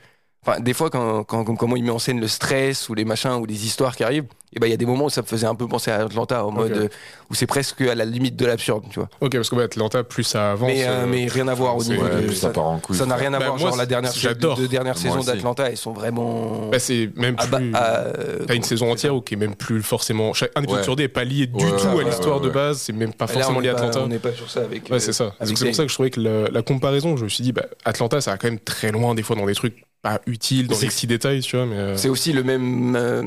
Enfin, 0.46 0.60
des 0.60 0.72
fois, 0.72 0.88
quand, 0.88 1.24
quand, 1.24 1.44
quand- 1.44 1.56
comment 1.56 1.76
il 1.76 1.84
met 1.84 1.90
en 1.90 1.98
scène 1.98 2.20
le 2.20 2.28
stress 2.28 2.88
ou 2.88 2.94
les 2.94 3.04
machins 3.04 3.32
ou 3.32 3.44
les 3.44 3.66
histoires 3.66 3.94
qui 3.96 4.04
arrivent, 4.04 4.24
et 4.54 4.60
ben 4.60 4.66
il 4.66 4.70
y 4.70 4.72
a 4.72 4.78
des 4.78 4.86
moments 4.86 5.06
où 5.06 5.10
ça 5.10 5.20
me 5.20 5.26
faisait 5.26 5.46
un 5.46 5.54
peu 5.54 5.66
penser 5.68 5.90
à 5.90 5.96
Atlanta, 6.04 6.42
en 6.46 6.50
mode 6.52 6.72
euh, 6.72 6.88
où 7.28 7.34
c'est 7.34 7.46
presque 7.46 7.82
à 7.82 7.94
la 7.94 8.06
limite 8.06 8.34
de 8.36 8.46
l'absurde, 8.46 8.84
tu 8.88 8.98
vois. 8.98 9.10
Ok, 9.20 9.32
parce 9.32 9.50
que 9.50 9.56
ouais, 9.56 9.64
Atlanta, 9.64 10.04
plus 10.04 10.22
ça 10.22 10.52
avance. 10.52 10.70
Mais, 10.70 10.84
euh, 10.86 11.02
euh, 11.02 11.06
mais 11.06 11.26
rien 11.26 11.48
à 11.48 11.54
voir 11.54 11.76
au 11.76 11.84
niveau 11.84 12.02
Ouais, 12.04 12.22
de 12.22 12.28
ça 12.32 12.40
ça. 12.42 12.50
part 12.50 12.66
en 12.66 12.78
couille. 12.78 12.96
Ça 12.96 13.04
n'a 13.04 13.16
rien 13.16 13.34
à 13.34 13.40
Bah, 13.40 13.46
voir. 13.46 13.58
moi, 13.58 13.68
Genre 13.70 13.76
la 13.76 13.84
dernière, 13.84 14.12
j'adore. 14.12 14.56
deux 14.56 14.68
dernières 14.68 14.94
Moi 14.94 15.02
saisons 15.02 15.22
d'Atlanta, 15.24 15.68
elles 15.68 15.76
sont 15.76 15.92
vraiment. 15.92 16.68
Bah, 16.70 16.78
c'est 16.78 17.10
même 17.16 17.34
Ah 17.38 17.46
plus. 17.58 17.70
bah, 17.70 17.80
euh, 17.82 18.44
T'as 18.46 18.54
une 18.54 18.62
saison 18.62 18.90
entière 18.92 19.14
où 19.14 19.20
qui 19.20 19.34
est 19.34 19.38
même 19.38 19.54
plus 19.56 19.82
forcément. 19.82 20.32
Chaque, 20.32 20.52
un 20.54 20.62
épisode 20.62 20.78
Ouais. 20.78 20.84
sur 20.84 20.96
deux 20.96 21.02
est 21.04 21.08
pas 21.08 21.24
lié 21.24 21.46
du 21.46 21.62
Ouais, 21.64 21.70
tout 21.76 21.88
ouais, 21.88 22.04
à 22.04 22.08
l'histoire 22.08 22.36
ouais, 22.36 22.42
de 22.44 22.48
ouais. 22.48 22.54
base. 22.54 22.78
C'est 22.78 22.94
même 22.94 23.12
pas 23.12 23.26
là, 23.26 23.32
forcément 23.34 23.60
lié 23.60 23.68
à 23.68 23.72
n'est 23.74 23.78
Atlanta. 23.80 24.00
On 24.02 24.08
n'est 24.08 24.18
pas 24.18 24.32
sur 24.32 24.48
ça 24.48 24.60
avec. 24.60 24.88
Ouais, 24.88 25.00
c'est 25.00 25.12
ça. 25.12 25.34
C'est 25.42 25.52
pour 25.66 25.74
ça 25.74 25.82
que 25.82 25.88
je 25.90 25.94
trouvais 25.94 26.10
que 26.10 26.20
la, 26.20 26.48
la 26.48 26.62
comparaison, 26.62 27.16
je 27.18 27.24
me 27.24 27.28
suis 27.28 27.42
dit, 27.44 27.52
bah, 27.52 27.66
Atlanta, 27.84 28.20
ça 28.22 28.30
va 28.30 28.38
quand 28.38 28.48
même 28.48 28.60
très 28.60 28.92
loin 28.92 29.14
des 29.14 29.22
fois 29.22 29.36
dans 29.36 29.44
des 29.46 29.54
trucs 29.54 29.84
pas 30.02 30.20
utiles, 30.26 30.68
dans 30.68 30.78
les 30.78 30.86
petits 30.86 31.06
détails, 31.06 31.40
tu 31.40 31.56
vois. 31.56 31.66
Mais 31.66 31.76
euh, 31.76 31.96
C'est 31.96 32.08
aussi 32.08 32.32
le 32.32 32.42
même, 32.44 32.94
euh, 32.96 33.22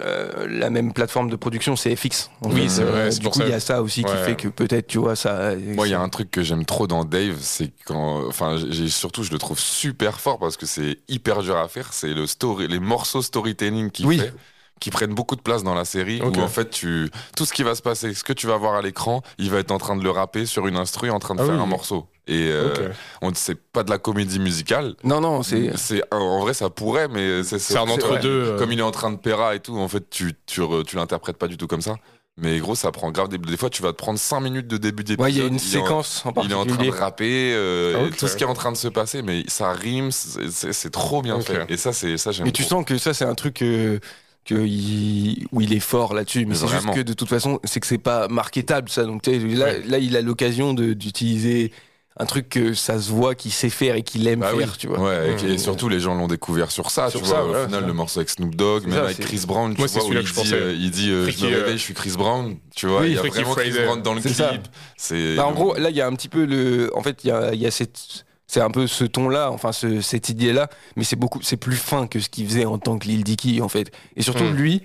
euh, 0.00 0.46
la 0.48 0.70
même 0.70 0.92
plateforme 0.92 1.28
de 1.28 1.36
production, 1.36 1.76
c'est 1.76 1.94
FX. 1.94 2.30
Oui, 2.42 2.68
c'est 2.68 2.84
vrai, 2.84 3.10
Du 3.10 3.20
pour 3.20 3.32
coup, 3.32 3.40
ça. 3.40 3.44
il 3.46 3.50
y 3.50 3.54
a 3.54 3.60
ça 3.60 3.82
aussi 3.82 4.02
qui 4.02 4.16
fait 4.24 4.34
que 4.36 4.48
peut-être, 4.48 4.86
tu 4.86 4.98
vois, 4.98 5.14
ça. 5.16 5.52
Moi, 5.56 5.86
il 5.86 5.90
y 5.90 5.94
a 5.94 6.00
un 6.00 6.08
truc 6.08 6.30
que 6.30 6.42
j'aime 6.42 6.64
trop 6.64 6.86
dans 6.86 7.04
Dave, 7.04 7.36
c'est 7.40 7.70
quand, 7.84 8.26
enfin, 8.26 8.56
j'ai 8.70 8.88
surtout, 8.88 9.22
je 9.24 9.30
le 9.30 9.38
trouve 9.38 9.58
super 9.58 10.18
fort 10.20 10.38
parce 10.38 10.56
que 10.56 10.64
c'est 10.66 10.98
hyper 11.08 11.42
dur 11.42 11.56
à 11.56 11.68
faire. 11.68 11.92
C'est 11.92 12.14
le 12.14 12.26
story, 12.26 12.66
les 12.68 12.80
morceaux 12.80 13.22
storytelling 13.22 13.90
qu'il 13.90 14.06
Oui. 14.06 14.18
fait, 14.18 14.32
qui 14.80 14.90
prennent 14.90 15.14
beaucoup 15.14 15.36
de 15.36 15.40
place 15.40 15.62
dans 15.62 15.74
la 15.74 15.84
série. 15.84 16.20
Ok. 16.20 16.36
Où 16.36 16.40
en 16.40 16.48
fait, 16.48 16.70
tu, 16.70 17.10
tout 17.36 17.46
ce 17.46 17.52
qui 17.52 17.62
va 17.62 17.74
se 17.74 17.82
passer, 17.82 18.12
ce 18.14 18.22
que 18.24 18.32
tu 18.32 18.46
vas 18.46 18.56
voir 18.56 18.74
à 18.74 18.82
l'écran, 18.82 19.22
il 19.38 19.50
va 19.50 19.58
être 19.58 19.70
en 19.70 19.78
train 19.78 19.96
de 19.96 20.04
le 20.04 20.10
rapper 20.10 20.44
sur 20.46 20.66
une 20.66 20.76
instru, 20.76 21.10
en 21.10 21.18
train 21.18 21.34
de 21.34 21.40
Ah 21.40 21.46
faire 21.46 21.54
oui. 21.54 21.60
un 21.60 21.66
morceau. 21.66 22.06
Et 22.28 22.48
euh, 22.50 22.74
ok. 22.74 22.80
on 23.22 23.30
c'est 23.34 23.54
pas 23.54 23.84
de 23.84 23.90
la 23.90 23.98
comédie 23.98 24.40
musicale. 24.40 24.94
Non, 25.04 25.20
non, 25.20 25.42
c'est. 25.42 25.76
C'est 25.76 26.02
en 26.12 26.40
vrai, 26.40 26.54
ça 26.54 26.70
pourrait, 26.70 27.08
mais 27.08 27.42
c'est 27.44 27.76
un 27.76 27.82
entre-deux. 27.82 28.28
euh, 28.28 28.58
Comme 28.58 28.72
il 28.72 28.78
est 28.80 28.82
en 28.82 28.90
train 28.90 29.10
de 29.12 29.16
péra 29.16 29.54
et 29.54 29.60
tout, 29.60 29.78
en 29.78 29.88
fait, 29.88 30.10
tu, 30.10 30.34
tu, 30.46 30.60
tu 30.86 30.96
l'interprètes 30.96 31.36
pas 31.38 31.46
du 31.48 31.56
tout 31.56 31.66
comme 31.68 31.82
ça. 31.82 31.96
Mais 32.38 32.58
gros, 32.58 32.74
ça 32.74 32.92
prend 32.92 33.10
grave 33.12 33.28
des, 33.28 33.38
des 33.38 33.56
fois, 33.56 33.70
tu 33.70 33.80
vas 33.82 33.92
te 33.92 33.96
prendre 33.96 34.18
5 34.18 34.40
minutes 34.40 34.66
de 34.68 34.76
début 34.76 35.04
d'épisode. 35.04 35.24
Ouais, 35.24 35.32
il 35.32 35.38
y 35.38 35.40
a 35.40 35.46
une 35.46 35.54
il 35.54 35.74
est 35.74 35.78
en- 35.78 35.84
séquence 35.86 36.22
en 36.26 36.32
il 36.42 36.50
est 36.50 36.54
en 36.54 36.66
train 36.66 36.76
particulier. 36.76 36.90
de 36.90 36.96
rapper, 36.96 37.52
euh, 37.54 37.94
Ah, 37.96 38.06
et 38.08 38.10
tout 38.10 38.26
ce 38.28 38.36
qui 38.36 38.42
est 38.42 38.46
en 38.46 38.52
train 38.52 38.72
de 38.72 38.76
se 38.76 38.88
passer, 38.88 39.22
mais 39.22 39.44
ça 39.48 39.72
rime, 39.72 40.10
c'est- 40.12 40.90
trop 40.90 41.22
bien 41.22 41.40
fait. 41.40 41.64
Et 41.70 41.78
ça, 41.78 41.94
c'est 41.94 42.18
ça 42.18 42.32
j'aime. 42.32 42.44
Mais 42.44 42.52
tu 42.52 42.62
trop. 42.66 42.76
sens 42.80 42.84
que 42.84 42.98
ça, 42.98 43.14
c'est 43.14 43.24
un 43.24 43.34
truc 43.34 43.54
que 43.54 44.00
que 44.46 44.54
il, 44.66 45.46
où 45.52 45.60
il 45.60 45.72
est 45.72 45.80
fort 45.80 46.14
là-dessus, 46.14 46.40
mais, 46.40 46.46
Mais 46.50 46.54
c'est 46.54 46.68
juste 46.68 46.90
que 46.94 47.00
de 47.00 47.12
toute 47.12 47.28
façon, 47.28 47.60
c'est 47.64 47.80
que 47.80 47.86
c'est 47.86 47.98
pas 47.98 48.28
marketable 48.28 48.88
ça. 48.88 49.04
Donc 49.04 49.26
là, 49.26 49.32
Ouais. 49.32 49.82
là, 49.86 49.98
il 49.98 50.16
a 50.16 50.22
l'occasion 50.22 50.72
de- 50.74 50.92
d'utiliser 50.94 51.72
un 52.18 52.24
truc 52.24 52.48
que 52.48 52.72
ça 52.72 52.98
se 52.98 53.10
voit 53.10 53.34
qu'il 53.34 53.52
sait 53.52 53.68
faire 53.68 53.94
et 53.94 54.02
qu'il 54.02 54.26
aime 54.26 54.40
Bah 54.40 54.48
faire, 54.56 54.56
oui. 54.70 54.76
tu 54.78 54.86
vois. 54.86 54.98
Ouais, 55.00 55.32
et, 55.32 55.34
Mmh. 55.44 55.48
et 55.50 55.58
surtout 55.58 55.90
les 55.90 56.00
gens 56.00 56.14
l'ont 56.14 56.28
découvert 56.28 56.70
sur 56.70 56.90
ça, 56.90 57.10
Sur 57.10 57.20
tu 57.20 57.26
ça, 57.26 57.42
vois. 57.42 57.50
ouais, 57.52 57.62
au 57.64 57.66
final, 57.66 57.84
le 57.86 57.92
morceau 57.92 58.20
avec 58.20 58.30
Snoop 58.30 58.54
Dogg, 58.54 58.84
même 58.86 58.94
ça, 58.94 59.02
avec 59.04 59.18
Chris 59.20 59.42
Brown, 59.46 59.74
tu 59.74 59.80
Moi, 59.82 59.86
vois, 59.88 60.00
où 60.02 60.04
celui-là 60.06 60.20
il 60.22 60.26
dit, 60.26 60.32
pensais. 60.32 60.54
euh, 60.54 60.72
il 60.72 60.90
dit 60.90 61.10
euh, 61.10 61.28
je 61.30 61.44
me 61.44 61.52
euh, 61.52 61.56
réveille, 61.58 61.76
je 61.76 61.82
suis 61.82 61.92
Chris 61.92 62.14
Brown, 62.16 62.56
tu 62.74 62.86
vois. 62.86 63.02
Oui, 63.02 63.08
il 63.08 63.12
y 63.12 63.16
a 63.16 63.18
Freaky 63.18 63.34
vraiment 63.42 63.54
Chris. 63.54 63.70
Brown 63.84 64.00
dans 64.00 64.14
le 64.14 64.20
clip. 64.22 65.36
Bah, 65.36 65.46
en 65.46 65.52
gros, 65.52 65.74
là, 65.74 65.90
il 65.90 65.96
y 65.96 66.00
a 66.00 66.06
un 66.06 66.14
petit 66.14 66.28
peu 66.30 66.46
le. 66.46 66.90
En 66.96 67.02
fait, 67.02 67.22
il 67.24 67.26
y 67.28 67.30
a, 67.32 67.52
il 67.52 67.60
y 67.60 67.66
a 67.66 67.70
cette. 67.70 68.24
C'est 68.46 68.60
un 68.60 68.70
peu 68.70 68.86
ce 68.86 69.04
ton-là, 69.04 69.50
enfin 69.50 69.72
ce- 69.72 70.00
cette 70.00 70.28
idée-là, 70.28 70.68
mais 70.96 71.04
c'est 71.04 71.16
beaucoup, 71.16 71.40
c'est 71.42 71.56
plus 71.56 71.76
fin 71.76 72.06
que 72.06 72.20
ce 72.20 72.28
qu'il 72.28 72.46
faisait 72.46 72.64
en 72.64 72.78
tant 72.78 72.98
que 72.98 73.06
Lil 73.06 73.24
Dicky 73.24 73.60
en 73.60 73.68
fait. 73.68 73.90
Et 74.16 74.22
surtout 74.22 74.44
Mm. 74.44 74.54
lui, 74.54 74.82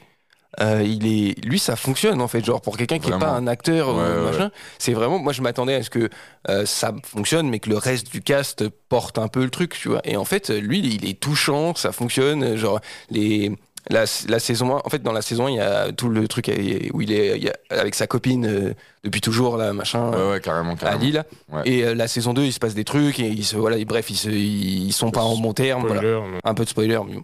euh, 0.62 0.84
il 0.84 1.06
est, 1.08 1.46
lui 1.46 1.60
ça 1.60 1.76
fonctionne 1.78 2.22
en 2.22 2.28
fait, 2.28 2.44
genre 2.44 2.60
pour 2.62 2.76
quelqu'un 2.76 3.00
qui 3.00 3.08
est 3.08 3.12
Vraiment. 3.12 3.26
pas 3.28 3.32
un 3.38 3.48
acteur 3.48 3.96
Ouais, 3.96 4.32
machin, 4.32 4.52
c'est 4.80 4.94
vraiment, 4.94 5.20
moi 5.20 5.32
je 5.32 5.42
m'attendais 5.42 5.76
à 5.76 5.84
ce 5.84 5.90
que 5.90 6.10
euh, 6.50 6.66
ça 6.66 6.94
fonctionne, 7.06 7.48
mais 7.50 7.60
que 7.60 7.70
le 7.70 7.78
reste 7.78 8.12
du 8.12 8.22
cast 8.22 8.68
porte 8.90 9.18
un 9.18 9.28
peu 9.30 9.44
le 9.44 9.50
truc, 9.50 9.78
tu 9.80 9.90
vois. 9.90 10.02
Et 10.06 10.18
en 10.18 10.26
fait, 10.26 10.50
lui, 10.50 10.80
il 10.80 11.08
est 11.08 11.20
touchant, 11.20 11.74
ça 11.76 11.92
fonctionne, 11.92 12.56
genre 12.58 12.82
les. 13.10 13.52
La, 13.90 14.06
la 14.30 14.40
saison 14.40 14.78
1, 14.78 14.82
en 14.86 14.90
fait, 14.90 15.02
dans 15.02 15.12
la 15.12 15.22
saison 15.24 15.48
1, 15.48 15.50
il 15.50 15.56
y 15.56 15.60
a 15.60 15.92
tout 15.92 16.08
le 16.08 16.28
truc 16.28 16.52
où 16.94 17.02
il 17.02 17.12
est 17.12 17.40
il 17.40 17.50
a- 17.50 17.54
avec 17.80 17.96
sa 17.96 18.06
copine 18.06 18.46
euh, 18.46 18.74
depuis 19.04 19.22
toujours, 19.22 19.58
là, 19.58 19.74
machin 19.74 20.12
ouais, 20.12 20.32
ouais, 20.34 20.40
carrément, 20.40 20.74
à 20.74 20.76
carrément. 20.76 21.02
Lille. 21.02 21.24
Ouais. 21.52 21.62
Et 21.66 21.84
euh, 21.84 21.96
la 21.96 22.08
saison 22.08 22.34
2, 22.34 22.44
il 22.44 22.54
se 22.54 22.60
passe 22.60 22.76
des 22.76 22.84
trucs 22.84 23.20
et 23.20 23.28
ils 23.28 23.44
se, 23.44 23.56
voilà, 23.56 23.78
et 23.78 23.86
bref, 23.86 24.10
ils, 24.12 24.16
se, 24.16 24.30
ils 24.30 24.94
sont 24.94 25.10
pas 25.10 25.24
en 25.24 25.36
bon 25.38 25.54
terme. 25.54 25.88
Voilà. 25.88 26.02
Spoiler, 26.02 26.22
mais- 26.32 26.40
Un 26.44 26.54
peu 26.54 26.64
de 26.64 26.70
spoiler, 26.70 27.00
mais. 27.08 27.16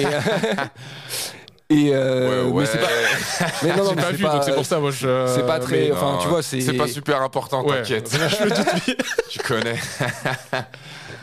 Et, 0.00 0.06
euh, 0.06 0.10
et 1.68 1.90
euh, 1.92 2.44
Ouais, 2.46 2.52
ouais. 2.52 2.60
mais 2.62 2.66
c'est 2.66 2.78
pas. 2.78 3.46
Mais 3.64 3.76
non, 3.76 3.84
non, 3.84 3.90
mais 3.96 4.02
pas 4.02 4.08
c'est 4.10 4.16
vu, 4.16 4.22
pas- 4.24 4.32
donc 4.34 4.42
c'est 4.44 4.54
pour 4.54 4.66
ça, 4.66 4.78
moi 4.78 4.90
je. 4.90 5.32
c'est 5.34 5.46
pas 5.46 5.58
très- 5.58 5.86
mais- 5.88 5.92
enfin, 5.92 6.12
Non, 6.12 6.18
tu 6.18 6.28
vois, 6.28 6.42
c'est- 6.42 6.60
C'est 6.60 6.74
pas 6.74 6.86
super 6.88 7.22
important, 7.22 7.64
Ouais. 7.64 7.78
t'inquiète. 7.82 8.10
Je 8.38 8.44
me 8.44 8.50
doute 8.50 8.96
tu 9.28 9.38
connais. 9.40 9.76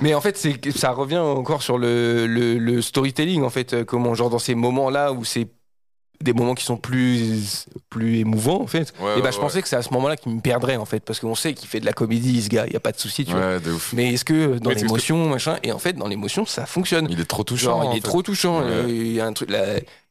Mais 0.01 0.13
en 0.15 0.21
fait, 0.21 0.37
c'est 0.37 0.59
ça 0.77 0.91
revient 0.91 1.19
encore 1.19 1.61
sur 1.63 1.77
le, 1.77 2.27
le, 2.27 2.57
le 2.57 2.81
storytelling, 2.81 3.43
en 3.43 3.49
fait, 3.49 3.73
euh, 3.73 3.85
comment, 3.85 4.15
genre 4.15 4.29
dans 4.29 4.39
ces 4.39 4.55
moments-là 4.55 5.13
où 5.13 5.23
c'est 5.23 5.47
des 6.21 6.33
moments 6.33 6.55
qui 6.55 6.63
sont 6.63 6.77
plus, 6.77 7.65
plus 7.89 8.19
émouvants, 8.19 8.61
en 8.61 8.67
fait. 8.67 8.93
Ouais, 8.99 9.17
et 9.17 9.21
bah, 9.21 9.25
ouais, 9.25 9.31
je 9.31 9.37
ouais. 9.37 9.41
pensais 9.43 9.61
que 9.61 9.67
c'est 9.67 9.75
à 9.75 9.81
ce 9.81 9.93
moment-là 9.93 10.15
qu'il 10.15 10.33
me 10.33 10.39
perdrait, 10.41 10.77
en 10.77 10.85
fait, 10.85 11.01
parce 11.03 11.19
qu'on 11.19 11.35
sait 11.35 11.53
qu'il 11.53 11.67
fait 11.67 11.79
de 11.81 11.85
la 11.85 11.91
comédie, 11.93 12.41
ce 12.41 12.49
gars, 12.49 12.65
il 12.65 12.73
y 12.73 12.77
a 12.77 12.79
pas 12.79 12.91
de 12.93 12.97
souci, 12.99 13.25
tu 13.25 13.31
vois. 13.33 13.41
Ouais, 13.41 13.59
de 13.59 13.71
ouf. 13.71 13.91
Mais 13.93 14.13
est-ce 14.13 14.23
que 14.25 14.57
dans 14.57 14.69
Ouais, 14.69 14.75
ce 14.75 14.81
que- 14.81 14.85
l'émotion, 14.85 15.29
machin, 15.29 15.57
et 15.63 15.71
en 15.71 15.79
fait, 15.79 15.93
dans 15.93 16.07
l'émotion, 16.07 16.45
ça 16.45 16.65
fonctionne. 16.65 17.07
Il 17.09 17.19
est 17.19 17.25
trop 17.25 17.43
touchant. 17.43 17.71
Genre, 17.71 17.79
en 17.87 17.91
il 17.91 17.97
est 17.97 18.01
fait. 18.01 18.07
trop 18.07 18.21
touchant. 18.21 18.61
Ouais. 18.61 18.85
Il 18.87 19.11
y 19.13 19.19
a 19.21 19.25
un 19.25 19.33
truc. 19.33 19.49
Là, 19.49 19.59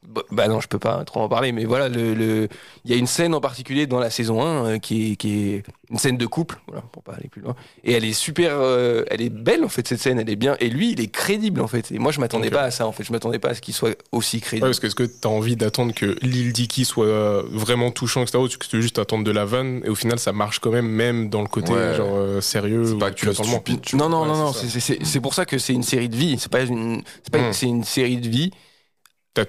bah, 0.08 0.22
bah 0.30 0.48
non, 0.48 0.60
je 0.60 0.68
peux 0.68 0.78
pas 0.80 1.04
trop 1.04 1.20
en 1.20 1.28
parler, 1.28 1.52
mais 1.52 1.64
voilà, 1.64 1.88
le, 1.88 2.12
le- 2.14 2.48
il 2.84 2.90
y 2.90 2.94
a 2.94 2.96
une 2.96 3.06
scène 3.06 3.34
en 3.34 3.40
particulier 3.40 3.86
dans 3.86 4.00
la 4.00 4.10
saison 4.10 4.42
1 4.42 4.46
euh, 4.66 4.78
qui, 4.78 5.12
est, 5.12 5.16
qui 5.16 5.32
est 5.54 5.62
une 5.90 5.98
scène 5.98 6.16
de 6.16 6.26
couple, 6.26 6.58
voilà, 6.66 6.82
pour 6.92 7.02
pas 7.02 7.12
aller 7.12 7.28
plus 7.28 7.40
loin. 7.40 7.54
Et 7.84 7.92
elle 7.92 8.04
est 8.04 8.12
super, 8.12 8.52
euh, 8.56 9.04
elle 9.10 9.20
est 9.22 9.30
belle 9.30 9.64
en 9.64 9.68
fait 9.68 9.86
cette 9.86 10.00
scène, 10.00 10.18
elle 10.18 10.28
est 10.28 10.36
bien. 10.36 10.56
Et 10.58 10.68
lui, 10.70 10.90
il 10.92 11.00
est 11.00 11.06
crédible 11.06 11.60
en 11.60 11.68
fait. 11.68 11.92
Et 11.92 11.98
moi, 11.98 12.10
je 12.12 12.18
m'attendais 12.20 12.50
pas 12.50 12.62
à 12.62 12.70
ça 12.70 12.86
en 12.86 12.92
fait. 12.92 13.04
Je 13.04 13.12
m'attendais 13.12 13.38
pas 13.38 13.50
à 13.50 13.54
ce 13.54 13.60
qu'il 13.60 13.74
soit 13.74 13.96
aussi 14.10 14.36
Ouais, 14.38 14.40
crédible. 14.42 14.66
parce 14.66 14.80
que 14.80 14.86
est-ce 14.88 14.94
que 14.96 15.04
t'as 15.04 15.28
envie 15.28 15.54
d'attendre 15.56 15.94
que 15.94 16.16
Lil 16.22 16.52
Dicky 16.52 16.84
soit 16.84 17.42
vraiment 17.50 17.90
touchant, 17.92 18.22
etc. 18.22 18.38
Ou 18.38 18.48
que 18.48 18.66
tu 18.66 18.76
veux 18.76 18.82
juste 18.82 18.98
attendre 18.98 19.22
de 19.24 19.30
la 19.30 19.44
vanne 19.44 19.82
et 19.84 19.88
au 19.88 19.94
final 19.94 20.18
ça 20.18 20.32
marche 20.32 20.58
quand 20.58 20.70
même, 20.70 20.88
même 20.88 21.28
dans 21.30 21.42
le 21.42 21.48
côté 21.48 21.72
Ouais. 21.72 21.94
genre 21.96 22.16
euh, 22.16 22.40
sérieux 22.40 22.84
C'est 22.86 22.98
pas 22.98 23.10
tu 23.12 23.26
que 23.26 23.32
stupide, 23.32 23.80
tu 23.82 23.96
non, 23.96 24.08
non, 24.08 24.24
non, 24.26 24.32
ouais, 24.32 24.38
non. 24.38 24.52
c'est 24.52 24.68
c'est- 24.68 24.80
C'est 24.80 24.98
c'est 25.04 25.20
pour 25.20 25.34
ça 25.34 25.44
que 25.46 25.58
c'est 25.58 25.72
une 25.74 25.82
série 25.84 26.08
de 26.08 26.16
vie. 26.16 26.36
C'est 26.40 26.50
pas 26.50 26.62
une, 26.62 27.02
c'est 27.22 27.30
pas, 27.32 27.38
Mm. 27.38 27.52
c'est 27.52 27.66
une 27.66 27.84
série 27.84 28.16
de 28.16 28.28
vie 28.28 28.50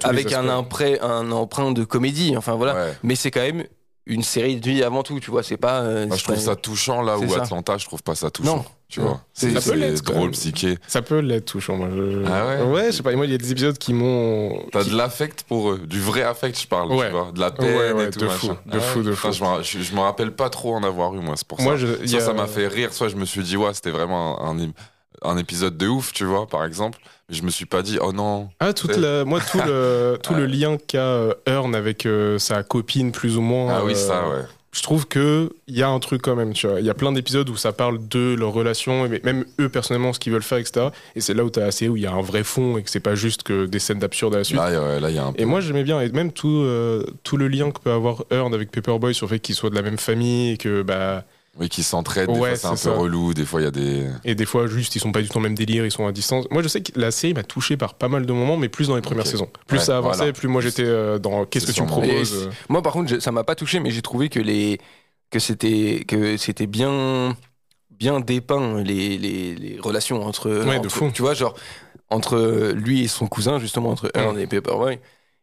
avec 0.04 0.32
un 0.32 0.48
emprunt, 0.48 0.94
un 1.02 1.30
emprunt 1.32 1.72
de 1.72 1.84
comédie. 1.84 2.36
Enfin 2.36 2.54
voilà. 2.54 2.74
Ouais. 2.74 2.94
Mais 3.02 3.14
c'est 3.16 3.30
quand 3.30 3.42
même 3.42 3.64
une 4.06 4.22
série 4.22 4.56
de 4.56 4.68
vie 4.70 4.82
avant 4.82 5.02
tout. 5.02 5.20
Tu 5.20 5.30
vois, 5.30 5.42
c'est 5.42 5.56
pas. 5.56 5.80
euh, 5.80 6.06
je 6.14 6.22
trouve 6.22 6.34
pas- 6.36 6.40
ça 6.40 6.56
touchant 6.56 7.02
là 7.02 7.18
où 7.18 7.28
ça. 7.28 7.42
Atlanta, 7.42 7.76
je 7.78 7.86
trouve 7.86 8.02
pas 8.02 8.14
ça 8.14 8.30
touchant. 8.30 8.56
Non. 8.58 8.64
Tu 8.86 9.00
vois, 9.00 9.20
C'est- 9.32 9.50
drôle, 10.04 10.30
psyché. 10.32 10.78
Ça 10.86 11.02
peut 11.02 11.18
l'être 11.18 11.46
touchant. 11.46 11.74
Moi, 11.76 11.88
je... 11.90 12.22
Ah 12.30 12.64
ouais? 12.64 12.86
Je 12.86 12.90
sais 12.98 13.02
pas. 13.02 13.12
Moi, 13.16 13.26
il 13.26 13.32
y 13.32 13.34
a 13.34 13.38
des 13.38 13.50
épisodes 13.50 13.76
qui 13.76 13.92
m'ont. 13.92 14.62
T'as 14.70 14.84
qui- 14.84 14.90
de 14.90 14.96
l'affect 14.96 15.42
pour 15.48 15.70
eux, 15.72 15.78
du 15.84 16.00
vrai 16.00 16.22
affect, 16.22 16.60
je 16.60 16.68
parle, 16.68 16.92
Ouais. 16.92 17.06
tu 17.06 17.12
vois, 17.12 17.32
de 17.34 17.40
la 17.40 17.50
peine 17.50 17.76
Ouais, 17.76 17.92
ouais, 17.92 18.04
et 18.06 18.10
tout 18.10 18.20
de 18.20 18.26
machin. 18.26 18.38
fou, 18.38 18.70
de 18.70 18.78
fou, 18.78 19.02
de 19.02 19.12
fou. 19.12 19.32
je 19.32 19.40
me 19.42 19.46
ra- 19.48 19.62
je, 19.62 19.80
je 19.80 19.94
me 19.96 20.00
rappelle 20.00 20.30
pas 20.30 20.48
trop 20.48 20.74
en 20.76 20.84
avoir 20.84 21.12
eu, 21.14 21.18
moi, 21.18 21.34
c'est 21.36 21.48
pour 21.48 21.60
Moi, 21.60 21.72
ça. 21.72 21.78
je, 21.78 22.06
Soit 22.06 22.20
a- 22.20 22.24
ça 22.26 22.32
m'a 22.34 22.46
fait 22.46 22.68
rire, 22.68 22.92
soit 22.92 23.08
je 23.08 23.16
me 23.16 23.24
suis 23.24 23.42
dit, 23.42 23.56
ouais, 23.56 23.74
c'était 23.74 23.90
vraiment 23.90 24.40
un, 24.44 24.56
un, 24.60 24.68
un 25.24 25.36
épisode 25.36 25.76
de 25.76 25.88
ouf, 25.88 26.12
tu 26.12 26.24
vois, 26.24 26.46
par 26.46 26.64
exemple. 26.64 26.98
Mais 27.28 27.34
je 27.34 27.42
me 27.42 27.50
suis 27.50 27.66
pas 27.66 27.82
dit, 27.82 27.98
oh 28.00 28.12
non. 28.12 28.48
Ah, 28.60 28.72
toute 28.72 28.96
la... 28.96 29.24
moi, 29.24 29.40
tout 29.40 29.60
le, 29.64 30.18
tout 30.22 30.34
le 30.34 30.46
lien 30.46 30.76
qu'a 30.76 30.98
euh, 30.98 31.34
Earn 31.46 31.74
avec 31.74 32.06
euh, 32.06 32.38
sa 32.38 32.62
copine, 32.62 33.12
plus 33.12 33.36
ou 33.36 33.40
moins. 33.40 33.74
Ah 33.74 33.84
oui, 33.84 33.92
euh, 33.92 33.96
ça, 33.96 34.28
ouais. 34.28 34.44
Je 34.74 34.82
trouve 34.82 35.06
que 35.06 35.50
il 35.68 35.78
y 35.78 35.84
a 35.84 35.88
un 35.88 36.00
truc 36.00 36.20
quand 36.20 36.34
même, 36.34 36.52
tu 36.52 36.66
vois. 36.66 36.80
Il 36.80 36.86
y 36.86 36.90
a 36.90 36.94
plein 36.94 37.12
d'épisodes 37.12 37.48
où 37.48 37.56
ça 37.56 37.72
parle 37.72 38.08
de 38.08 38.34
leur 38.34 38.52
relation, 38.52 39.08
mais 39.08 39.20
même 39.22 39.44
eux 39.60 39.68
personnellement, 39.68 40.12
ce 40.12 40.18
qu'ils 40.18 40.32
veulent 40.32 40.42
faire, 40.42 40.58
etc. 40.58 40.88
Et 41.14 41.20
c'est 41.20 41.32
là 41.32 41.44
où 41.44 41.50
t'as 41.50 41.64
assez, 41.64 41.88
où 41.88 41.96
il 41.96 42.02
y 42.02 42.06
a 42.06 42.12
un 42.12 42.22
vrai 42.22 42.42
fond 42.42 42.76
et 42.76 42.82
que 42.82 42.90
c'est 42.90 42.98
pas 42.98 43.14
juste 43.14 43.44
que 43.44 43.66
des 43.66 43.78
scènes 43.78 44.00
d'absurde 44.00 44.34
à 44.34 44.38
la 44.38 44.44
suite. 44.44 44.58
Là, 44.58 44.70
ouais, 44.70 44.98
là, 44.98 45.10
il 45.10 45.14
y 45.14 45.18
a 45.18 45.26
un 45.26 45.32
peu. 45.32 45.40
Et 45.40 45.44
moi 45.44 45.60
j'aimais 45.60 45.84
bien, 45.84 46.00
et 46.00 46.08
même 46.08 46.32
tout, 46.32 46.48
euh, 46.48 47.04
tout 47.22 47.36
le 47.36 47.46
lien 47.46 47.70
que 47.70 47.78
peut 47.78 47.92
avoir 47.92 48.24
Earn 48.32 48.52
avec 48.52 48.72
Paperboy 48.72 49.14
sur 49.14 49.26
le 49.26 49.30
fait 49.30 49.38
qu'ils 49.38 49.54
soient 49.54 49.70
de 49.70 49.76
la 49.76 49.82
même 49.82 49.98
famille 49.98 50.54
et 50.54 50.56
que 50.56 50.82
bah 50.82 51.22
Oui, 51.60 51.68
qui 51.68 51.84
s'entraident, 51.84 52.32
des 52.32 52.38
Ouais, 52.40 52.56
fois 52.56 52.76
c'est 52.76 52.88
un 52.88 52.92
peu 52.92 52.98
relou, 52.98 53.32
des 53.32 53.44
fois 53.44 53.60
il 53.60 53.64
y 53.64 53.66
a 53.68 53.70
des. 53.70 54.08
et 54.24 54.34
des 54.34 54.44
fois 54.44 54.66
juste 54.66 54.96
ils 54.96 54.98
sont 54.98 55.12
pas 55.12 55.22
du 55.22 55.28
tout 55.28 55.34
dans 55.34 55.40
le 55.40 55.48
même 55.48 55.54
délire, 55.56 55.84
ils 55.86 55.92
sont 55.92 56.04
à 56.06 56.10
distance. 56.10 56.46
Moi 56.50 56.62
je 56.62 56.68
sais 56.68 56.80
que 56.82 56.98
la 56.98 57.12
série 57.12 57.32
m'a 57.32 57.44
touché 57.44 57.76
par 57.76 57.94
pas 57.94 58.08
mal 58.08 58.26
de 58.26 58.32
moments, 58.32 58.56
mais 58.56 58.68
plus 58.68 58.88
dans 58.88 58.96
les 58.96 59.02
premières 59.02 59.26
saisons. 59.26 59.48
Plus 59.68 59.78
Ouais, 59.78 59.84
ça 59.84 59.98
avançait, 59.98 60.16
voilà. 60.18 60.32
plus 60.32 60.48
moi 60.48 60.60
j'étais 60.60 60.82
euh, 60.84 61.20
dans 61.20 61.44
qu'est-ce 61.44 61.66
que 61.66 61.72
tu 61.72 61.80
me 61.82 61.86
proposes. 61.86 62.34
Et 62.34 62.46
euh. 62.46 62.50
Moi, 62.68 62.82
par 62.82 62.92
contre, 62.92 63.08
je- 63.14 63.20
ça 63.20 63.30
m'a 63.30 63.44
pas 63.44 63.54
touché, 63.54 63.78
mais 63.78 63.90
j'ai 63.92 64.02
trouvé 64.02 64.28
que 64.28 64.40
les 64.40 64.80
que 65.30 65.38
c'était 65.38 66.04
que 66.08 66.36
c'était 66.36 66.66
bien 66.66 67.36
bien 67.90 68.18
dépeint 68.18 68.82
les, 68.82 69.16
les, 69.16 69.54
les 69.54 69.78
relations 69.80 70.24
entre, 70.26 70.50
Ouais, 70.66 70.74
de 70.80 70.86
entre- 70.86 70.90
fou. 70.90 71.10
tu 71.14 71.22
vois 71.22 71.34
genre 71.34 71.54
entre 72.10 72.72
lui 72.74 73.04
et 73.04 73.08
son 73.08 73.28
cousin 73.28 73.60
justement 73.60 73.90
entre 73.90 74.10
Earn 74.16 74.34
Ouais. 74.36 74.42
et 74.42 74.46
Paperboy 74.48 74.98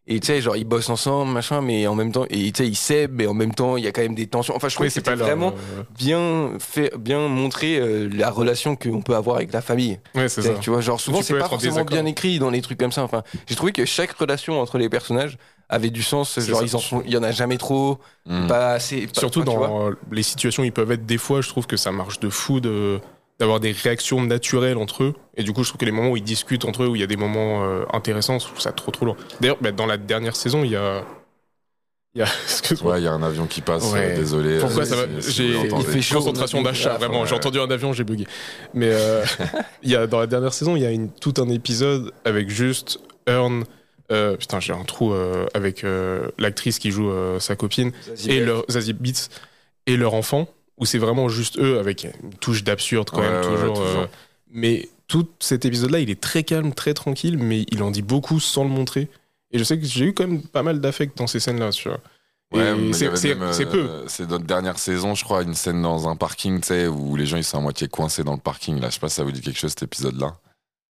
et 0.08 0.20
tu 0.20 0.28
sais 0.28 0.42
genre 0.42 0.58
ils 0.58 0.66
bossent 0.66 0.90
ensemble 0.90 1.32
machin 1.32 1.62
mais 1.62 1.86
en 1.88 1.94
même 1.96 2.12
temps 2.12 2.26
et 2.30 2.52
tu 2.52 2.64
sais 2.64 2.68
ils 2.68 2.76
s'aiment 2.76 3.12
mais 3.14 3.28
en 3.28 3.34
même 3.36 3.54
temps 3.54 3.78
il 3.78 3.84
y 3.84 3.88
a 3.88 3.92
quand 3.92 4.02
même 4.02 4.16
des 4.16 4.26
tensions 4.28 4.56
enfin 4.56 4.68
je 4.68 4.74
trouve 4.76 4.86
Oui, 4.86 4.90
que 4.90 4.94
c'est 4.96 5.00
c'était 5.02 5.16
leur, 5.16 5.28
vraiment 5.28 5.50
euh, 5.78 5.84
bien 5.98 6.54
fait 6.60 6.92
bien 6.98 7.28
montré 7.28 7.78
euh, 7.80 8.10
la 8.12 8.32
relation 8.32 8.76
qu'on 8.76 9.02
peut 9.04 9.16
avoir 9.16 9.36
avec 9.38 9.54
la 9.54 9.62
famille 9.62 10.00
Ouais, 10.16 10.28
c'est 10.28 10.42
ça. 10.42 10.54
tu 10.60 10.72
vois, 10.72 10.82
genre 10.82 11.00
souvent 11.00 11.22
c'est 11.22 11.38
pas 11.38 11.48
forcément 11.48 11.74
désaccord. 11.76 11.92
bien 11.98 12.06
écrit 12.08 12.40
dans 12.40 12.50
les 12.50 12.62
trucs 12.62 12.80
comme 12.80 12.92
ça. 12.92 13.04
Enfin, 13.04 13.22
j'ai 13.48 13.56
trouvé 13.56 13.72
que 13.72 13.86
chaque 13.86 14.12
relation 14.14 14.60
entre 14.60 14.78
les 14.80 14.90
personnages 14.90 15.38
avait 15.70 15.90
du 15.92 16.02
sens. 16.04 16.38
Genre 16.40 16.60
ça. 16.60 16.66
ils 16.66 16.76
en 16.76 16.80
font, 16.80 17.02
il 17.06 17.12
y 17.14 17.18
en 17.18 17.24
a 17.24 17.32
jamais 17.32 17.58
trop, 17.58 18.00
Hmm. 18.26 18.48
pas 18.48 18.74
assez. 18.74 19.08
pas- 19.08 19.20
Surtout 19.20 19.44
dans 19.44 19.92
les 20.12 20.24
situations, 20.24 20.64
ils 20.64 20.72
peuvent 20.74 20.92
être 20.92 21.06
des 21.06 21.18
fois, 21.18 21.42
je 21.42 21.48
trouve 21.50 21.66
que 21.68 21.78
ça 21.78 21.92
marche 21.92 22.20
de 22.20 22.30
fou 22.30 22.60
de 22.60 23.00
d'avoir 23.42 23.60
des 23.60 23.72
réactions 23.72 24.22
naturelles 24.22 24.78
entre 24.78 25.04
eux. 25.04 25.14
Et 25.36 25.42
du 25.42 25.52
coup, 25.52 25.64
je 25.64 25.70
trouve 25.70 25.80
que 25.80 25.86
les 25.86 25.92
moments 25.92 26.12
où 26.12 26.18
ils 26.18 26.24
discutent 26.24 26.64
entre 26.64 26.84
eux, 26.84 26.88
où 26.90 26.96
il 26.96 27.00
y 27.02 27.04
a 27.04 27.08
des 27.08 27.18
moments 27.18 27.64
euh, 27.64 27.84
intéressants, 27.92 28.38
je 28.38 28.46
trouve 28.46 28.60
ça 28.62 28.72
trop 28.72 28.92
trop 28.92 29.04
lourd. 29.08 29.18
D'ailleurs, 29.40 29.58
bah, 29.60 29.72
dans 29.72 29.88
la 29.88 29.98
dernière 29.98 30.36
saison, 30.36 30.64
il 30.64 30.70
y 30.70 30.76
a, 30.76 31.04
il 32.14 32.20
y 32.20 32.22
a. 32.22 32.28
Ouais, 32.84 33.02
il 33.02 33.04
y 33.04 33.08
a 33.08 33.12
un 33.12 33.24
avion 33.24 33.48
qui 33.48 33.62
passe, 33.62 33.92
Ouais. 33.92 34.12
euh, 34.12 34.16
désolé. 34.16 34.60
Pourquoi 34.60 34.84
euh, 34.84 34.86
ça 34.86 34.96
va 34.96 35.06
J'ai 35.20 35.68
concentration 36.14 36.62
d'achat, 36.62 36.98
vraiment. 36.98 37.22
ouais. 37.22 37.28
J'ai 37.28 37.34
entendu 37.36 37.60
un 37.60 37.70
avion, 37.72 37.94
j'ai 37.94 38.04
bugué. 38.04 38.28
Mais 38.76 38.90
euh, 38.92 39.26
il 39.84 39.90
y 39.90 39.96
a 39.96 40.06
dans 40.06 40.20
la 40.20 40.28
dernière 40.28 40.54
saison, 40.54 40.76
il 40.76 40.84
y 40.84 40.86
a 40.86 40.92
une, 40.92 41.10
tout 41.12 41.34
un 41.38 41.50
épisode 41.50 42.12
avec 42.24 42.48
juste 42.50 43.00
Earn. 43.28 43.64
euh, 44.12 44.38
putain, 44.38 44.60
j'ai 44.60 44.74
un 44.74 44.84
trou 44.84 45.14
euh, 45.14 45.48
avec 45.56 45.84
euh, 45.84 46.28
l'actrice 46.38 46.78
qui 46.80 46.92
joue 46.92 47.10
euh, 47.10 47.40
sa 47.40 47.56
copine 47.56 47.92
et 48.28 48.40
leur 48.40 48.66
Zazie 48.70 48.94
Beats 48.94 49.30
et 49.88 49.98
leur 49.98 50.14
enfant 50.14 50.48
où 50.82 50.86
c'est 50.86 50.98
vraiment 50.98 51.30
juste 51.30 51.58
eux 51.60 51.80
avec 51.80 52.04
une 52.24 52.34
touche 52.40 52.64
d'absurde 52.66 53.10
quand 53.10 53.22
Ouais, 53.22 53.30
même 53.30 53.42
ouais, 53.42 53.56
toujours. 53.56 53.78
ouais, 53.80 53.86
toujours. 53.86 54.02
euh, 54.02 54.08
mais 54.52 54.90
tout 55.08 55.28
cet 55.40 55.64
épisode-là, 55.66 56.00
il 56.00 56.10
est 56.10 56.20
très 56.20 56.44
calme, 56.44 56.74
très 56.74 56.94
tranquille, 56.94 57.38
mais 57.38 57.66
il 57.72 57.82
en 57.84 57.92
dit 57.92 58.02
beaucoup 58.02 58.40
sans 58.42 58.64
le 58.64 58.70
montrer. 58.70 59.08
Et 59.52 59.60
je 59.60 59.64
sais 59.64 59.78
que 59.80 59.86
j'ai 59.86 60.06
eu 60.06 60.14
quand 60.14 60.28
même 60.28 60.42
pas 60.42 60.64
mal 60.64 60.80
d'affect 60.82 61.18
dans 61.18 61.28
ces 61.28 61.40
scènes-là, 61.40 61.70
tu 61.72 61.88
vois. 61.90 62.00
Ouais, 62.54 62.74
c'est- 62.94 63.16
c'est 63.16 63.32
euh, 63.38 63.66
peu. 63.72 63.90
C'est 64.08 64.30
notre 64.30 64.44
dernière 64.46 64.78
saison, 64.78 65.16
je 65.16 65.24
crois, 65.24 65.44
une 65.44 65.54
scène 65.54 65.82
dans 65.82 66.10
un 66.10 66.18
parking, 66.18 66.60
tu 66.60 66.68
sais, 66.68 66.88
où 66.88 67.16
les 67.16 67.26
gens 67.26 67.38
ils 67.38 67.44
sont 67.46 67.58
à 67.58 67.62
moitié 67.62 67.88
coincés 67.88 68.24
dans 68.26 68.34
le 68.34 68.40
parking. 68.42 68.80
Là, 68.82 68.90
je 68.90 68.96
sais 68.96 69.00
pas 69.00 69.08
si 69.10 69.16
ça 69.16 69.24
vous 69.24 69.32
dit 69.32 69.40
quelque 69.42 69.58
chose 69.60 69.70
cet 69.72 69.84
épisode-là. 69.84 70.36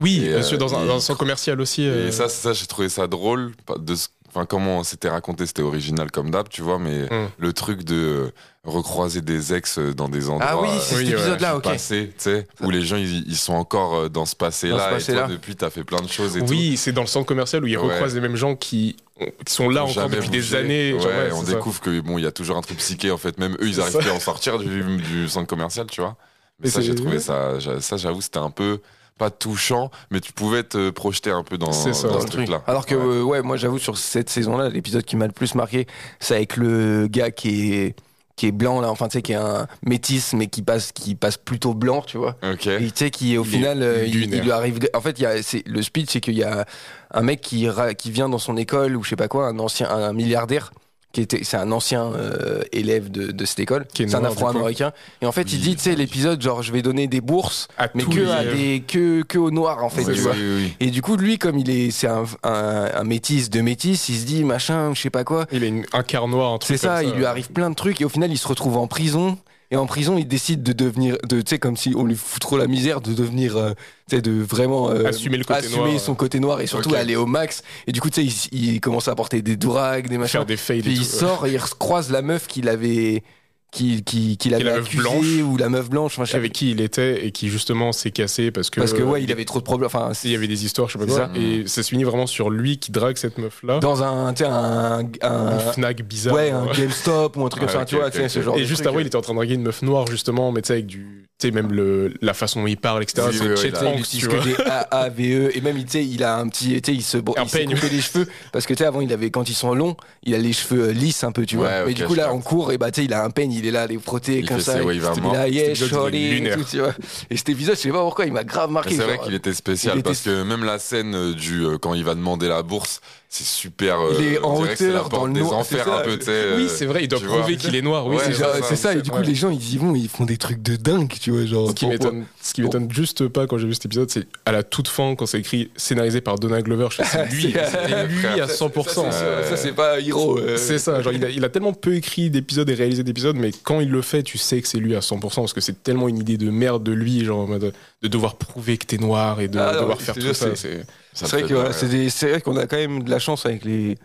Oui, 0.01 0.21
Et, 0.25 0.35
euh, 0.35 0.43
euh, 0.53 0.57
dans, 0.57 0.77
un, 0.77 0.87
dans 0.87 0.97
un 0.97 1.01
centre 1.01 1.19
commercial 1.19 1.61
aussi. 1.61 1.85
euh, 1.89 2.09
Et 2.09 2.13
ça, 2.13 2.29
ça, 2.29 2.53
j'ai 2.53 2.67
trouvé 2.67 2.89
ça 2.89 3.07
drôle. 3.09 3.53
De 3.81 3.95
Enfin, 4.31 4.45
comment 4.45 4.85
c'était 4.85 5.09
raconté, 5.09 5.47
c'était 5.47 5.63
original 5.63 6.11
comme 6.11 6.31
d'hab, 6.31 6.49
tu 6.51 6.61
vois, 6.61 6.79
mais 6.79 7.05
Mm. 7.05 7.29
le 7.39 7.53
truc 7.55 7.83
de 7.83 8.31
recroiser 8.69 9.21
des 9.21 9.55
ex 9.55 9.79
euh, 9.79 9.95
dans 9.95 10.09
des 10.09 10.29
endroits. 10.31 10.47
Ah 10.49 10.61
oui, 10.61 10.69
c'est 10.81 10.97
Oui, 10.97 11.05
cet 11.07 11.15
ouais. 11.15 11.21
épisode-là, 11.21 11.57
ok. 11.57 11.63
passé, 11.65 12.09
tu 12.17 12.23
sais, 12.25 12.47
où 12.63 12.71
les 12.71 12.83
gens 12.83 12.97
ils, 12.97 13.27
ils 13.29 13.37
sont 13.37 13.55
encore 13.55 13.95
euh, 13.97 14.09
dans 14.09 14.27
ce 14.27 14.35
Dans 14.35 14.39
passé-là. 14.47 14.77
ce 14.77 14.81
Et 14.85 14.89
toi, 14.89 14.91
passé-là. 14.99 15.27
depuis, 15.29 15.57
t'as 15.57 15.71
fait 15.71 15.85
plein 15.85 16.01
de 16.01 16.09
choses 16.09 16.37
et 16.37 16.41
oui, 16.43 16.77
c'est 16.77 16.93
dans 16.93 17.01
le 17.03 17.07
centre 17.07 17.27
commercial 17.27 17.63
où 17.65 17.67
ils 17.67 17.77
Ouais. 17.79 17.89
recroisent 17.93 18.15
les 18.15 18.21
mêmes 18.21 18.37
gens 18.37 18.55
qui, 18.57 18.97
qui 19.45 19.53
sont 19.53 19.69
là 19.69 19.83
Ont 19.85 19.91
encore 19.91 20.03
jamais 20.05 20.17
depuis 20.17 20.31
des 20.31 20.55
années. 20.55 20.93
Ouais, 20.93 21.01
genre, 21.01 21.11
ouais, 21.11 21.31
on 21.33 21.41
c'est 21.41 21.47
ça. 21.51 21.53
découvre 21.57 21.81
que 21.81 22.01
bon, 22.01 22.19
il 22.19 22.25
y 22.25 22.27
a 22.27 22.33
toujours 22.33 22.57
un 22.57 22.61
truc 22.63 22.79
psyché 22.79 23.11
en 23.11 23.19
fait. 23.19 23.39
Même 23.39 23.55
eux, 23.61 23.67
ils 23.67 23.75
C'est 23.75 23.81
arrivent 23.81 23.93
ça. 23.95 23.99
plus 24.01 24.11
à 24.11 24.15
en 24.15 24.21
sortir 24.21 24.59
du, 24.59 24.83
du 24.99 25.29
centre 25.29 25.47
commercial, 25.47 25.87
tu 25.91 26.01
vois. 26.01 26.17
Mais 26.61 26.69
Et 26.69 26.71
ça, 26.71 26.81
j'ai 26.81 26.95
trouvé 26.95 27.19
ça, 27.21 27.59
j'a- 27.59 27.81
ça, 27.81 27.97
j'avoue, 27.97 28.21
c'était 28.21 28.39
un 28.39 28.51
peu. 28.51 28.81
pas 29.17 29.31
touchant, 29.31 29.91
mais 30.13 30.21
tu 30.21 30.33
pouvais 30.33 30.63
te 30.63 30.91
projeter 30.91 31.31
un 31.33 31.43
peu 31.43 31.59
dans, 31.59 31.73
C'est 31.73 31.93
ça, 31.93 32.07
dans 32.07 32.15
dans 32.15 32.21
ce 32.21 32.27
le 32.27 32.31
truc-là. 32.31 32.63
Alors 32.69 32.87
que, 32.87 32.95
Ouais. 32.95 33.03
euh, 33.17 33.23
ouais, 33.25 33.43
moi 33.43 33.57
j'avoue, 33.57 33.79
sur 33.81 33.99
cette 33.99 34.31
saison-là, 34.31 34.69
l'épisode 34.69 35.03
qui 35.05 35.17
m'a 35.17 35.27
le 35.27 35.33
plus 35.33 35.57
marqué, 35.57 35.89
c'est 36.21 36.37
avec 36.37 36.57
le 36.57 37.09
gars 37.11 37.33
qui 37.33 37.73
est, 37.75 37.97
qui 38.39 38.47
est 38.47 38.53
blanc, 38.53 38.81
là, 38.81 38.89
enfin, 38.89 39.09
tu 39.09 39.15
sais, 39.15 39.23
qui 39.23 39.33
est 39.33 39.37
un 39.37 39.67
métis, 39.85 40.33
mais 40.33 40.47
qui 40.47 40.63
passe, 40.63 40.93
qui 40.93 41.17
passe 41.17 41.37
plutôt 41.37 41.75
blanc, 41.75 42.03
tu 42.03 42.19
vois. 42.19 42.37
Ok. 42.43 42.69
Et 42.69 42.91
tu 42.91 42.93
sais, 42.95 43.11
qui 43.11 43.37
au 43.37 43.45
Il 43.45 43.51
final, 43.51 43.83
euh, 43.83 44.07
il, 44.07 44.41
lui 44.41 44.53
arrive. 44.53 44.79
En 44.95 45.01
fait, 45.01 45.19
il 45.19 45.23
y 45.23 45.27
a, 45.27 45.43
c'est, 45.43 45.67
le 45.67 45.83
speech, 45.83 46.09
c'est 46.11 46.21
qu'il 46.21 46.37
y 46.37 46.45
a 46.45 46.65
un 47.11 47.23
mec 47.23 47.41
qui, 47.41 47.69
qui 47.99 48.11
vient 48.11 48.29
dans 48.29 48.39
son 48.39 48.57
école, 48.57 48.97
ou 48.97 49.03
je 49.03 49.11
sais 49.11 49.17
pas 49.17 49.29
quoi, 49.29 49.49
un 49.49 49.59
ancien, 49.59 49.91
un, 49.91 50.13
milliardaire. 50.13 50.73
Qui 51.11 51.23
était, 51.23 51.43
c'est 51.43 51.57
un 51.57 51.73
ancien 51.73 52.13
euh, 52.13 52.61
élève 52.71 53.11
de, 53.11 53.33
de 53.33 53.45
cette 53.47 53.61
école, 53.61 53.87
est 53.99 54.07
c'est 54.09 54.15
un 54.15 54.25
afro-américain. 54.25 54.93
Et 55.23 55.27
en 55.27 55.33
fait, 55.33 55.51
il 55.55 55.59
dit, 55.61 55.75
tu 55.75 55.83
sais, 55.83 55.95
l'épisode, 55.95 56.41
genre, 56.43 56.63
je 56.63 56.71
vais 56.71 56.83
donner 56.83 57.07
des 57.07 57.23
bourses, 57.23 57.67
À 57.79 57.89
mais 57.95 58.05
que 58.05 58.29
à 58.29 58.43
élèves. 58.43 58.57
des, 58.57 58.81
que, 58.87 59.23
que 59.23 59.39
aux 59.39 59.51
noirs, 59.51 59.83
en 59.83 59.89
fait, 59.89 60.05
Oui, 60.05 60.15
tu 60.15 60.21
vois. 60.21 60.33
oui, 60.33 60.57
oui. 60.65 60.73
Et 60.81 60.91
du 60.91 61.01
coup, 61.01 61.17
lui, 61.17 61.39
comme 61.39 61.57
il 61.59 61.71
est, 61.71 61.91
c'est 61.93 62.09
un, 62.09 62.25
un, 62.43 62.91
un 62.95 63.05
métis 63.05 63.49
de 63.49 63.63
métis, 63.63 64.11
il 64.11 64.17
se 64.19 64.27
dit 64.27 64.45
machin, 64.45 64.93
je 64.95 65.01
sais 65.01 65.09
pas 65.09 65.25
quoi. 65.25 65.47
Il 65.51 65.65
a 65.65 65.67
une- 65.69 65.87
un 65.95 66.03
quart 66.03 66.29
noir, 66.29 66.59
C'est 66.63 66.77
ça, 66.77 67.03
il 67.03 67.13
lui 67.13 67.25
arrive 67.25 67.51
plein 67.53 67.71
de 67.71 67.75
trucs 67.75 68.03
et 68.03 68.05
au 68.05 68.11
final, 68.11 68.31
il 68.31 68.37
se 68.39 68.47
retrouve 68.47 68.77
en 68.77 68.87
prison. 68.87 69.39
Et 69.71 69.77
en 69.77 69.85
prison, 69.85 70.17
il 70.17 70.27
décide 70.27 70.63
de 70.63 70.73
devenir, 70.73 71.19
de, 71.29 71.43
tu 71.43 71.51
sais, 71.51 71.59
comme 71.59 71.77
si 71.77 71.93
on 71.95 72.05
lui 72.05 72.17
fout 72.17 72.41
trop 72.41 72.57
la 72.57 72.67
misère, 72.67 73.03
de 73.03 73.13
devenir, 73.13 73.57
euh, 73.59 73.73
tu 74.09 74.17
sais, 74.17 74.23
de 74.23 74.33
vraiment 74.33 74.89
euh, 74.89 75.05
Assumer 75.07 75.37
le 75.37 75.45
côté 75.45 75.59
assumer 75.59 75.91
noir, 75.91 76.01
son 76.01 76.15
côté 76.15 76.41
noir 76.41 76.61
et 76.63 76.67
surtout 76.67 76.95
aller 76.95 77.17
au 77.17 77.27
max. 77.27 77.63
Et 77.87 77.93
du 77.93 78.01
coup, 78.01 78.09
tu 78.09 78.27
sais, 78.27 78.49
il, 78.51 78.73
il 78.75 78.81
commence 78.81 79.09
à 79.09 79.11
apporter 79.13 79.43
des 79.43 79.57
drags, 79.57 80.09
des 80.09 80.17
machins. 80.17 80.33
Faire 80.41 80.47
des 80.47 80.57
fades 80.57 80.81
Puis 80.81 80.93
et 80.93 80.95
il 80.95 80.99
tout. 81.01 81.05
sort 81.05 81.47
et 81.47 81.53
il 81.53 81.61
croise 81.61 82.11
la 82.11 82.23
meuf 82.23 82.47
qu'il 82.47 82.67
avait, 82.71 83.23
qui, 83.71 84.03
qui, 84.03 84.37
qu'il 84.39 84.55
avait 84.55 84.65
meuf 84.65 84.97
blanche. 84.97 85.27
ou 85.45 85.57
la 85.57 85.69
meuf 85.69 85.91
blanche. 85.91 86.19
Enfin, 86.19 86.37
Avec 86.37 86.53
qui 86.53 86.71
il 86.71 86.81
était 86.81 87.27
et 87.27 87.33
qui 87.33 87.49
justement 87.49 87.93
s'est 87.93 88.11
cassé 88.11 88.51
parce 88.51 88.71
que. 88.71 88.81
parce 88.81 88.93
que 88.93 89.03
ouais, 89.03 89.23
il 89.23 89.31
avait 89.31 89.45
trop 89.45 89.59
de 89.59 89.65
problèmes. 89.65 89.87
Enfin, 89.87 90.11
il 90.25 90.31
y 90.31 90.35
avait 90.35 90.49
des 90.49 90.65
histoires, 90.65 90.89
je 90.89 90.95
sais 90.95 90.99
pas 90.99 91.07
quoi. 91.07 91.17
ça. 91.17 91.31
Et 91.39 91.67
ça 91.67 91.83
se 91.83 91.89
finit 91.91 92.05
vraiment 92.05 92.27
sur 92.27 92.51
lui 92.51 92.79
qui 92.79 92.93
drague 92.93 93.17
cette 93.17 93.39
meuf-là. 93.39 93.79
dans 93.81 94.03
un, 94.03 94.33
tu 94.33 94.45
sais, 94.45 94.51
un, 94.51 95.07
un, 95.23 95.59
Fnac 95.59 96.03
bizarre. 96.03 96.35
ouais, 96.35 96.51
un 96.51 96.67
GameStop 96.67 97.37
ou 97.37 97.45
un 97.45 97.49
truc 97.49 97.65
comme 97.65 97.73
ça, 97.73 97.85
tu 97.85 97.97
vois, 97.97 98.11
ce 98.11 98.43
genre 98.43 98.57
Et 98.59 98.65
juste 98.65 98.87
avant, 98.87 98.99
il 98.99 99.07
était 99.07 99.17
en 99.17 99.23
train 99.23 99.35
de 99.35 99.39
draguer 99.39 99.55
une 99.55 99.63
meuf 99.63 99.83
noire, 99.83 100.07
justement, 100.07 100.51
mais 100.53 100.63
tu 100.63 100.69
sais, 100.69 100.73
avec 100.75 100.87
du. 100.87 101.25
Tu 101.41 101.47
sais, 101.47 101.51
même 101.53 101.73
le, 101.73 102.15
la 102.21 102.35
façon 102.35 102.63
dont 102.63 102.67
il 102.67 102.77
parle, 102.77 103.05
etc. 103.05 103.29
C'est 103.31 103.57
Chet 103.57 103.71
là. 103.71 103.95
Tu 104.11 104.27
vois. 104.27 104.41
des 104.41 104.57
A, 104.91 105.09
V, 105.09 105.33
E, 105.33 105.57
et 105.57 105.61
même, 105.61 105.77
tu 105.85 105.91
sais, 105.91 106.05
il 106.05 106.25
a 106.25 106.37
un 106.37 106.49
petit, 106.49 106.83
tu 106.83 106.91
sais, 106.91 106.97
il 106.97 107.03
se, 107.03 107.17
Un 107.19 107.45
il 107.45 107.75
coupé 107.75 107.89
les 107.91 108.01
cheveux, 108.01 108.27
parce 108.53 108.67
que, 108.67 108.75
tu 108.75 108.79
sais, 108.79 108.87
avant, 108.87 109.01
il 109.03 109.13
avait, 109.13 109.31
quand 109.31 109.49
ils 109.49 109.55
sont 109.55 109.73
longs, 109.73 109.97
il 110.25 110.35
a 110.35 110.39
les 110.39 110.53
cheveux 110.53 110.89
euh, 110.89 110.93
lisses 110.93 111.23
un 111.23 111.31
peu, 111.31 111.47
tu 111.47 111.55
vois. 111.57 111.85
Mais 111.87 111.95
du 111.95 112.05
coup, 112.05 112.15
là, 112.15 112.33
en 112.33 112.41
cours, 112.41 112.73
et 112.73 112.79
bah, 112.79 112.91
tu 112.91 113.03
sais, 113.03 113.05
il 113.05 113.13
a 113.13 113.23
un 113.23 113.31
peigne, 113.31 113.53
il 113.59 113.67
est 113.67 113.71
là, 113.71 113.87
les 113.87 113.99
frotter 113.99 114.39
Il 114.39 114.49
comme 114.49 114.61
ça. 114.61 114.81
il 114.81 114.89
est 114.99 115.21
mort. 115.21 115.33
là, 115.35 115.49
yeah, 115.49 115.75
shorty, 115.75 116.37
et 116.47 116.51
tout, 116.51 116.65
tu 116.71 116.79
vois. 116.79 116.95
Et 117.31 117.37
cet 117.37 117.49
épisode, 117.49 117.77
je 117.77 117.81
sais 117.81 117.91
pas 117.91 118.01
pourquoi, 118.03 118.27
il 118.27 118.33
m'a 118.33 118.45
grave 118.45 118.71
marqué. 118.71 118.97
C'est 118.97 119.03
vrai 119.05 119.19
qu'il 119.25 119.35
était 119.35 119.53
spécial 119.55 119.97
il 119.97 120.01
était- 120.01 120.09
parce 120.11 120.23
que 120.23 120.43
même 120.43 120.65
la 120.65 120.79
scène 120.79 121.15
euh, 121.15 121.35
du 121.35 121.65
euh, 121.65 121.79
quand 121.79 121.95
il 121.95 122.05
va 122.05 122.15
demander 122.15 122.49
la 122.49 122.63
bourse, 122.63 123.01
c'est 123.31 123.45
super. 123.47 124.01
euh, 124.01 124.15
Il 124.19 124.25
est 124.27 124.39
en 124.41 124.57
hauteur, 124.59 125.09
dans 125.11 125.27
le 125.27 125.35
des 125.35 125.41
noir, 125.41 125.59
enfers 125.59 125.93
un 125.93 126.01
peu, 126.03 126.19
tu 126.19 126.25
sais. 126.25 126.45
Oui, 126.57 126.63
euh, 126.65 126.69
c'est 126.69 126.87
vrai, 126.87 127.05
il 127.05 127.09
doit 127.09 127.21
prouver 127.21 127.57
qu'il 127.57 127.75
est 127.77 127.83
noir. 127.83 128.07
Oui, 128.07 128.17
Ouais, 128.17 128.23
C'est 128.25 128.33
genre- 128.33 128.55
ça, 128.75 128.95
et 128.95 129.03
du 129.03 129.11
coup, 129.11 129.19
Ouais. 129.19 129.25
les 129.25 129.35
gens, 129.35 129.51
ils 129.51 129.75
y 129.75 129.77
vont, 129.77 129.95
ils 129.95 130.09
font 130.09 130.25
des 130.25 130.39
trucs 130.39 130.63
de 130.63 130.77
dingue, 130.77 131.13
tu 131.21 131.31
vois, 131.31 131.45
genre. 131.45 131.69
Ce 131.69 131.75
qui 131.75 131.87
m'étonne, 131.87 132.25
ce 132.41 132.55
qui 132.55 132.63
m'étonne 132.63 132.91
juste 132.91 133.29
pas 133.29 133.47
quand 133.47 133.59
j'ai 133.59 133.67
vu 133.67 133.75
cet 133.75 133.85
épisode, 133.87 134.09
c'est 134.11 134.27
à 134.47 134.53
la 134.53 134.63
toute 134.63 134.89
fin, 134.89 135.15
quand 135.15 135.27
c'est 135.27 135.41
écrit 135.41 135.71
scénarisé 135.77 136.21
par 136.23 136.37
Donald 136.39 136.65
Glover, 136.65 136.89
je 136.91 136.97
sais, 136.97 137.05
c'est 137.05 137.27
lui, 137.35 137.49
lui 137.49 138.41
à 138.41 138.47
100%. 138.47 139.11
Ça, 139.11 139.13
c'est- 139.13 139.51
Ça, 139.51 139.57
c'est 139.57 139.73
pas 139.73 140.01
Hiro. 140.01 140.39
euh, 140.39 140.57
C'est 140.57 140.79
ça, 140.79 141.03
genre 141.03 141.13
il 141.13 141.25
a, 141.25 141.29
il 141.31 141.45
a 141.45 141.49
tellement 141.51 141.73
peu 141.75 141.95
écrit 141.97 142.31
d'épisodes 142.31 142.69
et 142.71 142.75
réalisé 142.75 143.03
d'épisodes, 143.03 143.37
mais 143.37 143.51
quand 143.63 143.81
il 143.81 143.91
le 143.91 144.01
fait, 144.03 144.23
tu 144.23 144.39
sais 144.39 144.61
que 144.63 144.69
c'est 144.69 144.79
lui 144.79 144.95
à 144.97 145.01
100% 145.01 145.43
parce 145.43 145.53
que 145.53 145.61
c'est 145.61 145.83
tellement 145.83 146.09
une 146.09 146.19
idée 146.19 146.39
de 146.39 146.51
merde 146.51 146.83
de 146.83 146.93
lui, 146.93 147.25
genre 147.25 147.41
en 147.41 147.47
mode 147.47 147.73
de 148.03 148.09
devoir 148.09 148.37
prouver 148.37 148.79
que 148.79 148.87
t'es 148.87 148.99
noir 148.99 149.41
et 149.41 149.49
de 149.49 149.59
Ah 149.59 149.73
non, 149.75 149.81
devoir 149.81 150.01
faire 150.01 150.15
tout 150.15 150.33
ça. 150.35 150.55
c'est- 150.57 150.85
vrai 151.15 151.43
que 151.43 151.49
fait 151.49 152.33
ouais, 152.33 152.41
qu'on 152.41 152.57
a 152.57 152.67
quand 152.67 152.77
même 152.77 153.03
de 153.03 153.11
la 153.11 153.19
chance 153.19 153.45
avec 153.47 153.65
les 153.65 153.97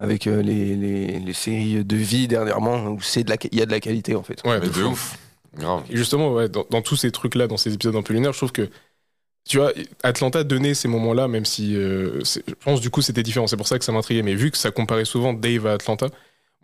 avec 0.00 0.26
euh, 0.26 0.42
les, 0.42 0.76
les, 0.76 1.20
les 1.20 1.32
séries 1.32 1.84
de 1.84 1.96
vie 1.96 2.28
dernièrement 2.28 2.86
où 2.88 3.00
c'est 3.00 3.24
de 3.24 3.30
la 3.30 3.36
il 3.52 3.58
y 3.58 3.62
a 3.62 3.66
de 3.66 3.70
la 3.70 3.80
qualité 3.80 4.14
en 4.14 4.22
fait. 4.22 4.42
ouais, 4.44 4.60
de 4.60 4.82
ouf. 4.84 5.18
Grave. 5.56 5.84
Et 5.90 5.96
justement, 5.96 6.32
ouais, 6.34 6.48
dans, 6.48 6.66
dans 6.70 6.82
tous 6.82 6.96
ces 6.96 7.10
trucs-là, 7.10 7.46
dans 7.46 7.56
ces 7.56 7.72
épisodes 7.74 7.96
un 7.96 8.02
peu 8.02 8.12
lunaires, 8.14 8.32
je 8.32 8.38
trouve 8.38 8.52
que 8.52 8.68
tu 9.48 9.58
vois, 9.58 9.72
Atlanta 10.02 10.44
donnait 10.44 10.74
ces 10.74 10.88
moments-là, 10.88 11.26
même 11.28 11.46
si 11.46 11.74
euh, 11.76 12.20
je 12.24 12.54
pense 12.64 12.80
du 12.80 12.90
coup 12.90 13.02
c'était 13.02 13.22
différent. 13.22 13.46
C'est 13.46 13.56
pour 13.56 13.68
ça 13.68 13.78
que 13.78 13.84
ça 13.84 13.92
m'intriguait. 13.92 14.22
Mais 14.22 14.34
vu 14.34 14.50
que 14.50 14.58
ça 14.58 14.70
comparait 14.70 15.06
souvent 15.06 15.32
Dave 15.32 15.66
à 15.66 15.72
Atlanta, 15.74 16.08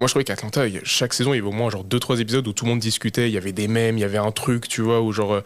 moi 0.00 0.08
je 0.08 0.12
trouvais 0.12 0.24
qu'Atlanta, 0.24 0.62
chaque 0.82 1.14
saison, 1.14 1.32
il 1.34 1.36
y 1.36 1.40
avait 1.40 1.48
au 1.48 1.52
moins 1.52 1.70
genre 1.70 1.84
deux 1.84 2.00
trois 2.00 2.18
épisodes 2.20 2.46
où 2.48 2.52
tout 2.52 2.64
le 2.64 2.70
monde 2.70 2.80
discutait. 2.80 3.28
Il 3.28 3.32
y 3.32 3.38
avait 3.38 3.52
des 3.52 3.68
mèmes, 3.68 3.96
il 3.96 4.00
y 4.00 4.04
avait 4.04 4.18
un 4.18 4.32
truc, 4.32 4.68
tu 4.68 4.80
vois, 4.82 5.00
où 5.00 5.12
genre 5.12 5.34
euh, 5.34 5.40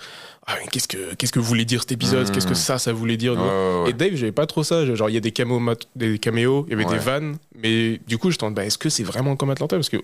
ah, 0.46 0.56
qu'est-ce 0.72 0.88
que 0.88 1.14
qu'est-ce 1.14 1.32
que 1.32 1.38
voulait 1.38 1.66
dire 1.66 1.80
cet 1.82 1.92
épisode? 1.92 2.30
Qu'est-ce 2.30 2.46
que 2.46 2.54
ça, 2.54 2.78
ça 2.78 2.92
voulait 2.92 3.16
dire? 3.18 3.34
Ouais. 3.34 3.90
Et 3.90 3.92
Dave, 3.92 4.14
j'avais 4.14 4.32
pas 4.32 4.46
trop 4.46 4.62
ça. 4.64 4.86
Genre, 4.86 5.10
il 5.10 5.14
y 5.14 5.18
a 5.18 5.20
des 5.20 5.32
caméos, 5.32 5.60
des 5.96 6.18
caméos, 6.18 6.64
il 6.68 6.70
y 6.70 6.74
avait 6.74 6.86
Ouais. 6.86 6.92
des 6.94 6.98
vannes, 6.98 7.36
mais 7.62 8.00
du 8.06 8.16
coup, 8.18 8.30
je 8.30 8.38
tente, 8.38 8.54
bah, 8.54 8.64
est-ce 8.64 8.78
que 8.78 8.88
c'est 8.88 9.04
vraiment 9.04 9.36
comme 9.36 9.50
Atlanta? 9.50 9.76
Parce 9.76 9.90
que 9.90 9.98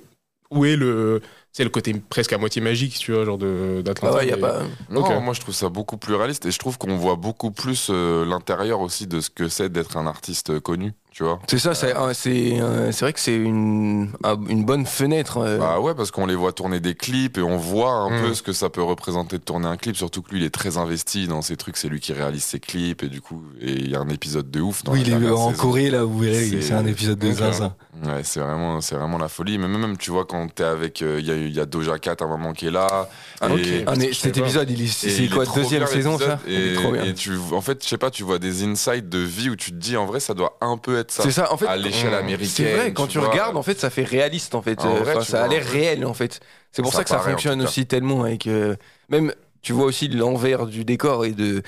où 0.50 0.66
est 0.66 0.76
le, 0.76 1.22
c'est 1.50 1.64
le 1.64 1.70
côté 1.70 1.94
presque 1.94 2.32
à 2.34 2.38
moitié 2.38 2.60
magique, 2.60 2.96
tu 2.98 3.12
vois, 3.12 3.24
genre 3.24 3.38
de 3.38 3.76
Ah 3.78 3.82
d'Atlanta. 3.82 4.16
ouais, 4.18 4.26
il 4.26 4.28
y 4.28 4.32
a 4.32 4.36
Et- 4.36 4.40
pas 4.40 4.62
Non, 4.90 5.20
moi 5.22 5.32
je 5.32 5.40
trouve 5.40 5.54
ça 5.54 5.68
beaucoup 5.70 5.96
plus 5.96 6.14
réaliste 6.14 6.44
et 6.46 6.50
je 6.52 6.58
trouve 6.58 6.76
qu'on 6.78 6.96
voit 6.96 7.16
beaucoup 7.16 7.50
plus 7.50 7.88
euh, 7.90 8.24
l'intérieur 8.26 8.80
aussi 8.80 9.06
de 9.06 9.20
ce 9.20 9.30
que 9.30 9.48
c'est 9.48 9.70
d'être 9.72 9.96
un 9.96 10.06
artiste 10.06 10.50
euh, 10.50 10.60
connu, 10.60 10.92
tu 11.14 11.22
vois. 11.22 11.38
C'est 11.48 11.58
ça, 11.58 11.74
c'est 11.74 11.94
un- 11.94 12.12
c'est 12.12 12.60
euh, 12.60 12.90
c'est 12.92 13.04
vrai 13.04 13.12
que 13.12 13.20
c'est 13.20 13.36
une 13.36 14.10
un- 14.24 14.36
une 14.48 14.64
bonne 14.64 14.84
fenêtre. 14.84 15.38
euh, 15.38 15.58
Bah 15.58 15.78
ouais, 15.80 15.94
parce 15.94 16.10
qu'on 16.10 16.26
les 16.26 16.34
voit 16.34 16.52
tourner 16.52 16.80
des 16.80 16.94
clips 16.96 17.38
et 17.38 17.42
on 17.42 17.56
voit 17.56 17.92
un 17.92 18.10
Mm. 18.10 18.22
peu 18.22 18.34
ce 18.34 18.42
que 18.42 18.52
ça 18.52 18.68
peut 18.68 18.82
représenter 18.82 19.38
de 19.38 19.42
tourner 19.44 19.66
un 19.68 19.76
clip. 19.76 19.96
Surtout 19.96 20.22
que 20.22 20.30
lui, 20.32 20.40
il 20.40 20.44
est 20.44 20.50
très 20.50 20.76
investi 20.76 21.28
dans 21.28 21.40
ces 21.40 21.56
trucs. 21.56 21.76
C'est 21.76 21.88
lui 21.88 22.00
qui 22.00 22.12
réalise 22.12 22.42
ses 22.42 22.58
clips 22.58 23.02
et 23.04 23.08
du 23.08 23.20
coup, 23.20 23.42
et 23.60 23.70
il 23.72 23.90
y 23.90 23.94
a 23.94 24.00
un 24.00 24.08
épisode 24.08 24.50
de 24.50 24.60
ouf. 24.60 24.82
Dans 24.82 24.92
oui, 24.92 25.04
la 25.04 25.16
il 25.18 25.24
est 25.24 25.30
en 25.30 25.50
saison. 25.50 25.62
Corée 25.62 25.90
là, 25.90 26.02
vous 26.04 26.18
verrez, 26.18 26.60
C'est- 26.60 26.72
un 26.74 26.84
épisode 26.86 27.18
de 27.20 27.30
zinzin. 27.32 27.74
Ouais, 28.04 28.22
c'est 28.24 28.40
vraiment, 28.40 28.80
c'est 28.80 28.96
vraiment 28.96 29.18
la 29.18 29.28
folie. 29.28 29.56
Mais 29.56 29.68
même, 29.68 29.96
tu 29.96 30.10
vois, 30.10 30.24
quand 30.24 30.52
t'es 30.52 30.64
avec, 30.64 31.00
euh, 31.00 31.18
il 31.20 31.26
y, 31.26 31.30
a, 31.30 31.36
il 31.36 31.52
y 31.54 31.60
a 31.60 31.64
Doja 31.64 31.98
Cat 32.00 32.16
à 32.20 32.24
un 32.24 32.28
moment 32.28 32.52
qui 32.52 32.66
est 32.66 32.70
là. 32.72 33.08
Ah, 33.40 33.48
et- 33.50 33.52
ok. 33.52 33.84
Ah, 33.86 33.92
mais 33.96 34.12
cet 34.12 34.36
épisode, 34.36 34.68
il 34.68 34.82
est 34.82 34.86
c'est 34.88 35.24
est 35.24 35.28
quoi 35.32 35.44
deuxième 35.46 35.86
saison 35.86 36.18
ça? 36.18 36.40
L'épisode. 36.44 36.48
Il 36.48 36.54
est 36.54 36.72
Et, 36.72 36.74
trop 36.74 36.90
bien. 36.92 37.04
et 37.04 37.14
tu, 37.14 37.32
en 37.52 37.60
fait, 37.60 37.82
je 37.84 37.88
sais 37.88 37.98
pas, 37.98 38.10
tu 38.10 38.24
vois 38.24 38.40
des 38.40 38.64
insights 38.64 39.08
de 39.08 39.18
vie 39.20 39.48
où 39.50 39.54
tu 39.56 39.70
te 39.70 39.76
dis, 39.76 39.96
en 39.96 40.06
vrai, 40.06 40.18
ça 40.18 40.34
doit 40.34 40.56
un 40.60 40.76
peu 40.76 40.98
être 40.98 41.03
ça. 41.10 41.22
C'est 41.22 41.30
ça, 41.30 41.52
en 41.52 41.56
fait. 41.56 41.66
à 41.66 41.76
l'échelle 41.76 42.14
américaine. 42.14 42.48
C'est 42.66 42.74
vrai, 42.74 42.92
quand 42.92 43.06
tu, 43.06 43.18
vois. 43.18 43.28
regardes, 43.28 43.56
en 43.56 43.62
fait, 43.62 43.78
ça 43.78 43.90
fait 43.90 44.04
réaliste, 44.04 44.54
en 44.54 44.62
fait. 44.62 44.80
En 44.80 44.94
vrai, 44.96 45.22
ça 45.22 45.44
a 45.44 45.48
l'air 45.48 45.64
réel, 45.64 46.04
en 46.06 46.14
fait. 46.14 46.40
C'est 46.72 46.82
pour 46.82 46.92
ça, 46.92 46.98
Ça 46.98 47.04
que 47.04 47.10
ça 47.10 47.18
fonctionne 47.18 47.62
aussi 47.62 47.86
tellement 47.86 48.24
avec. 48.24 48.46
euh, 48.46 48.76
même, 49.08 49.32
tu 49.62 49.72
vois 49.72 49.86
aussi 49.86 50.08
l'envers 50.08 50.66
du 50.66 50.84
décor 50.84 51.24
et 51.24 51.32
de. 51.32 51.62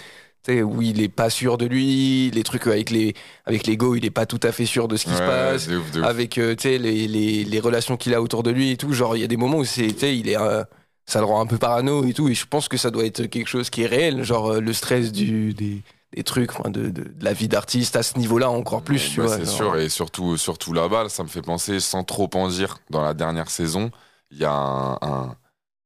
Où 0.48 0.80
il 0.80 1.02
est 1.02 1.08
pas 1.08 1.28
sûr 1.28 1.58
de 1.58 1.66
lui, 1.66 2.30
les 2.30 2.44
trucs 2.44 2.68
avec 2.68 2.90
les, 2.90 3.14
avec 3.46 3.66
les 3.66 3.76
go, 3.76 3.96
il 3.96 4.04
est 4.04 4.10
pas 4.10 4.26
tout 4.26 4.38
à 4.44 4.52
fait 4.52 4.64
sûr 4.64 4.86
de 4.86 4.96
ce 4.96 5.04
qui 5.06 5.10
se 5.12 5.18
passe. 5.18 5.66
ouf, 5.66 5.96
ouf. 5.96 6.04
Avec, 6.04 6.38
euh, 6.38 6.54
les, 6.62 6.78
les, 6.78 7.42
les 7.44 7.58
relations 7.60 7.96
qu'il 7.96 8.14
a 8.14 8.22
autour 8.22 8.44
de 8.44 8.52
lui 8.52 8.70
et 8.70 8.76
tout. 8.76 8.92
Genre, 8.92 9.16
il 9.16 9.20
y 9.22 9.24
a 9.24 9.26
des 9.26 9.36
moments 9.36 9.56
où 9.58 9.64
c'est, 9.64 9.88
il 9.88 10.28
est. 10.28 10.38
euh, 10.38 10.62
ça 11.04 11.20
le 11.20 11.24
rend 11.26 11.40
un 11.40 11.46
peu 11.46 11.58
parano 11.58 12.04
et 12.04 12.12
tout. 12.12 12.28
Et 12.28 12.34
je 12.34 12.46
pense 12.46 12.68
que 12.68 12.76
ça 12.76 12.90
doit 12.90 13.04
être 13.04 13.26
quelque 13.26 13.48
chose 13.48 13.70
qui 13.70 13.82
est 13.82 13.86
réel. 13.86 14.22
Genre, 14.22 14.52
euh, 14.54 14.60
le 14.60 14.72
stress 14.72 15.10
du, 15.12 15.52
des, 15.54 15.82
des 16.16 16.24
trucs, 16.24 16.52
enfin, 16.58 16.70
de, 16.70 16.88
de, 16.90 17.02
de 17.04 17.24
la 17.24 17.32
vie 17.32 17.48
d'artiste 17.48 17.96
à 17.96 18.02
ce 18.02 18.18
niveau-là 18.18 18.50
encore 18.50 18.82
plus, 18.82 19.16
Bah. 19.18 19.28
C'est 19.28 19.44
genre. 19.44 19.54
sûr, 19.54 19.76
et 19.76 19.88
surtout, 19.88 20.36
surtout 20.36 20.72
là-bas, 20.72 21.08
ça 21.08 21.22
me 21.22 21.28
fait 21.28 21.42
penser, 21.42 21.78
sans 21.80 22.04
trop 22.04 22.30
en 22.34 22.48
dire, 22.48 22.78
dans 22.90 23.02
la 23.02 23.14
dernière 23.14 23.50
saison, 23.50 23.90
il 24.30 24.38
y 24.38 24.44
a 24.44 24.52
un, 24.52 24.94
un- 25.02 25.36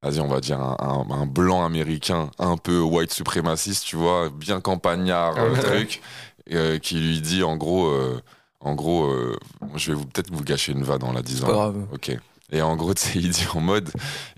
vas-y, 0.03 0.21
on 0.21 0.29
va 0.29 0.41
dire 0.41 0.61
un, 0.61 0.77
un- 0.81 1.15
un 1.15 1.27
blanc 1.27 1.65
américain, 1.65 2.31
un 2.39 2.57
peu 2.57 2.81
white 2.81 3.13
suprémaciste, 3.13 3.85
tu 3.85 3.97
vois, 3.97 4.31
bien 4.31 4.61
campagnard, 4.61 5.35
Ah 5.37 5.41
euh, 5.43 5.57
truc, 5.57 6.01
euh, 6.53 6.79
qui 6.79 6.97
lui 7.01 7.21
dit, 7.21 7.43
en 7.43 7.57
gros, 7.57 7.87
euh, 7.89 8.21
en 8.61 8.75
gros, 8.75 9.05
euh, 9.07 9.37
je 9.77 9.93
vais 9.93 9.99
vous 9.99 10.07
peut-être 10.07 10.31
vous 10.33 10.45
gâcher 10.45 10.73
une 10.73 10.85
vanne 10.85 11.03
en 11.05 11.13
la 11.13 11.21
C'est 11.21 11.27
disant. 11.27 11.47
pas 11.47 11.53
grave. 11.53 11.87
Ok. 11.93 12.17
Et 12.53 12.63
en 12.63 12.77
gros, 12.77 12.95
tu 12.95 13.03
sais, 13.03 13.19
il 13.19 13.31
dit 13.31 13.47
en 13.55 13.61
mode, 13.61 13.91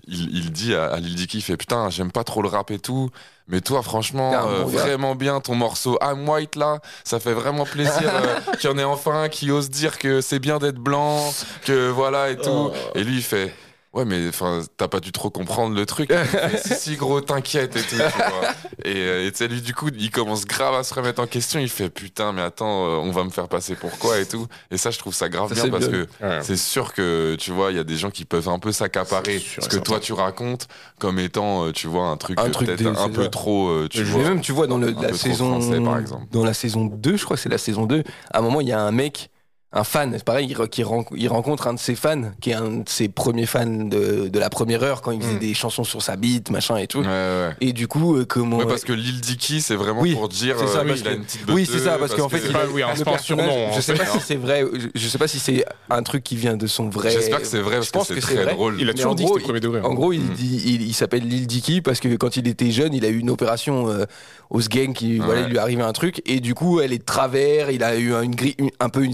il, 0.07 0.35
il 0.35 0.51
dit 0.51 0.75
à, 0.75 0.85
à 0.85 0.99
Lil 0.99 1.15
Dicky, 1.15 1.37
il 1.37 1.41
fait 1.41 1.57
putain, 1.57 1.89
j'aime 1.89 2.11
pas 2.11 2.23
trop 2.23 2.41
le 2.41 2.49
rap 2.49 2.71
et 2.71 2.79
tout, 2.79 3.09
mais 3.47 3.59
toi, 3.59 3.83
franchement, 3.83 4.33
euh, 4.33 4.63
vraiment 4.63 5.15
bien 5.15 5.41
ton 5.41 5.55
morceau 5.55 5.97
I'm 6.01 6.27
White 6.27 6.55
là, 6.55 6.79
ça 7.03 7.19
fait 7.19 7.33
vraiment 7.33 7.65
plaisir 7.65 8.03
euh, 8.05 8.55
qu'il 8.59 8.69
y 8.69 8.73
en 8.73 8.77
ait 8.77 8.83
enfin 8.83 9.23
un 9.23 9.29
qui 9.29 9.51
ose 9.51 9.69
dire 9.69 9.99
que 9.99 10.21
c'est 10.21 10.39
bien 10.39 10.59
d'être 10.59 10.79
blanc, 10.79 11.33
que 11.65 11.89
voilà 11.89 12.29
et 12.29 12.37
tout. 12.37 12.49
Oh. 12.49 12.73
Et 12.95 13.03
lui, 13.03 13.17
il 13.17 13.23
fait. 13.23 13.53
Ouais, 13.93 14.05
mais 14.05 14.27
enfin, 14.27 14.61
t'as 14.77 14.87
pas 14.87 14.99
dû 14.99 15.11
trop 15.11 15.29
comprendre 15.29 15.75
le 15.75 15.85
truc. 15.85 16.11
Si, 16.63 16.75
si, 16.75 16.95
gros, 16.95 17.21
t'inquiète 17.21 17.75
et 17.75 17.81
tout, 17.81 17.95
tu 17.95 17.95
vois. 17.97 18.53
Et 18.85 18.95
euh, 18.95 19.27
et 19.27 19.31
tu 19.31 19.37
sais, 19.37 19.47
lui, 19.47 19.61
du 19.61 19.73
coup, 19.73 19.89
il 19.95 20.09
commence 20.09 20.45
grave 20.45 20.73
à 20.73 20.83
se 20.83 20.93
remettre 20.93 21.21
en 21.21 21.27
question. 21.27 21.59
Il 21.59 21.69
fait 21.69 21.89
putain, 21.89 22.31
mais 22.31 22.41
attends, 22.41 22.85
euh, 22.85 22.95
on 22.97 23.11
va 23.11 23.23
me 23.23 23.29
faire 23.29 23.47
passer 23.47 23.75
pour 23.75 23.97
quoi 23.99 24.19
et 24.19 24.25
tout. 24.25 24.47
Et 24.71 24.77
ça, 24.77 24.89
je 24.91 24.97
trouve 24.97 25.13
ça 25.13 25.29
grave 25.29 25.49
Ça, 25.53 25.61
bien 25.63 25.69
parce 25.69 25.87
bien. 25.87 26.05
que 26.05 26.41
c'est 26.41 26.57
sûr 26.57 26.93
que, 26.93 27.35
tu 27.39 27.51
vois, 27.51 27.71
il 27.71 27.77
y 27.77 27.79
a 27.79 27.83
des 27.83 27.95
gens 27.97 28.09
qui 28.09 28.25
peuvent 28.25 28.49
un 28.49 28.59
peu 28.59 28.71
s'accaparer 28.71 29.39
ce 29.39 29.67
que 29.67 29.77
toi 29.77 29.99
tu 29.99 30.13
racontes 30.13 30.67
comme 30.99 31.19
étant, 31.19 31.65
euh, 31.67 31.71
tu 31.71 31.87
vois, 31.87 32.05
un 32.07 32.17
truc, 32.17 32.39
Un 32.39 32.49
truc 32.49 32.67
peut-être 32.67 32.99
un 32.99 33.09
peu 33.09 33.29
trop, 33.29 33.87
tu 33.89 34.03
vois. 34.03 34.23
Même, 34.23 34.41
tu 34.41 34.51
vois, 34.53 34.67
dans 34.67 34.77
le, 34.77 34.95
la 34.99 35.13
saison. 35.13 35.59
français, 35.59 35.79
par 35.79 35.99
exemple. 35.99 36.25
Dans 36.31 36.43
la 36.43 36.53
saison 36.53 36.85
2, 36.85 37.17
je 37.17 37.23
crois 37.25 37.37
que 37.37 37.43
c'est 37.43 37.49
la 37.49 37.57
saison 37.57 37.85
2, 37.85 38.03
à 38.31 38.39
un 38.39 38.41
moment, 38.41 38.61
il 38.61 38.67
y 38.67 38.71
a 38.73 38.81
un 38.81 38.91
mec, 38.91 39.29
un 39.75 39.83
fan, 39.83 40.13
c'est 40.15 40.23
pareil, 40.23 40.45
il, 40.49 40.55
re- 40.55 40.69
qui 40.69 40.83
il 41.15 41.27
rencontre 41.27 41.65
un 41.67 41.73
de 41.73 41.79
ses 41.79 41.95
fans, 41.95 42.31
qui 42.41 42.51
est 42.51 42.53
un 42.53 42.69
de 42.69 42.83
ses 42.89 43.09
premiers 43.09 43.47
fans 43.47 43.65
de, 43.65 44.27
de 44.27 44.39
la 44.39 44.49
première 44.51 44.83
heure, 44.83 45.01
quand 45.01 45.11
il 45.11 45.19
faisait 45.21 45.33
Mm. 45.35 45.39
des 45.39 45.53
chansons 45.55 45.83
sur 45.83 46.01
sa 46.03 46.15
bite, 46.15 46.51
machin 46.51 46.77
et 46.77 46.85
tout. 46.85 46.99
Ouais, 46.99 47.07
ouais. 47.07 47.49
Et 47.59 47.73
du 47.73 47.87
coup, 47.87 48.15
euh, 48.15 48.23
comment. 48.25 48.57
Ouais, 48.57 48.65
parce 48.67 48.83
que 48.83 48.93
Lil 48.93 49.19
Dicky, 49.19 49.61
c'est 49.61 49.75
vraiment 49.75 50.01
Oui, 50.01 50.13
pour 50.13 50.29
dire 50.29 50.55
c'est 50.59 50.67
ça, 50.67 50.79
euh, 50.81 50.87
parce 50.87 50.99
il 50.99 51.07
a 51.07 51.11
que- 51.11 51.15
une 51.17 51.23
petite 51.23 51.41
Oui, 51.49 51.67
c'est 51.69 51.79
ça, 51.79 51.97
parce 51.97 52.13
qu'en 52.13 52.29
fait, 52.29 52.41
il 52.45 52.51
pas- 52.53 52.59
a- 52.63 52.67
oui, 52.67 52.83
un- 52.83 52.93
le 52.93 53.03
pas 53.03 53.11
un 53.11 53.13
personnage, 53.15 53.21
surnom, 53.49 53.67
en 53.69 53.71
Je 53.73 53.81
sais 53.81 53.95
fait. 53.95 54.03
pas 54.03 54.11
si 54.11 54.19
c'est 54.19 54.35
vrai, 54.35 54.63
je, 54.73 54.87
je 54.93 55.07
sais 55.07 55.17
pas 55.17 55.27
si 55.27 55.39
c'est 55.39 55.65
un 55.89 56.03
truc 56.03 56.23
qui 56.23 56.35
vient 56.35 56.55
de 56.55 56.67
son 56.67 56.87
vrai. 56.89 57.09
J'espère 57.09 57.41
que 57.41 57.47
c'est 57.47 57.59
vrai 57.59 57.75
parce 57.77 57.87
Je 57.87 57.91
pense 57.91 58.07
que 58.09 58.13
c'est 58.13 58.19
que 58.21 58.27
c'est 58.27 58.33
très 58.35 58.43
vrai. 58.43 58.53
drôle. 58.53 58.75
Il 58.79 58.87
a 58.89 58.93
toujours 58.93 59.11
en 59.13 59.15
dit 59.15 59.23
que 59.23 59.27
gros, 59.29 59.37
c'était 59.39 59.45
premier 59.45 59.59
degré. 59.59 59.79
hein. 59.79 59.83
En 59.85 59.93
gros, 59.95 60.13
il, 60.13 60.21
Mm. 60.21 60.35
il, 60.39 60.81
il 60.83 60.93
s'appelle 60.93 61.27
Lil 61.27 61.47
Dicky 61.47 61.81
parce 61.81 61.99
que 61.99 62.15
quand 62.15 62.37
il 62.37 62.47
était 62.47 62.69
jeune, 62.71 62.93
il 62.93 63.05
a 63.05 63.09
eu 63.09 63.17
une 63.17 63.31
opération 63.31 63.89
euh, 63.89 64.05
au 64.51 64.61
Sgang 64.61 64.93
qui 64.93 65.17
voilà, 65.17 65.41
il 65.41 65.47
lui 65.47 65.57
arrivé 65.57 65.81
un 65.81 65.93
truc 65.93 66.21
et 66.27 66.39
du 66.39 66.53
coup, 66.53 66.79
elle 66.79 66.93
est 66.93 66.99
de 66.99 67.03
travers. 67.03 67.71
Il 67.71 67.83
a 67.83 67.97
eu 67.97 68.13
une- 68.13 68.35
un 68.79 68.89
peu 68.89 69.03
une, 69.03 69.13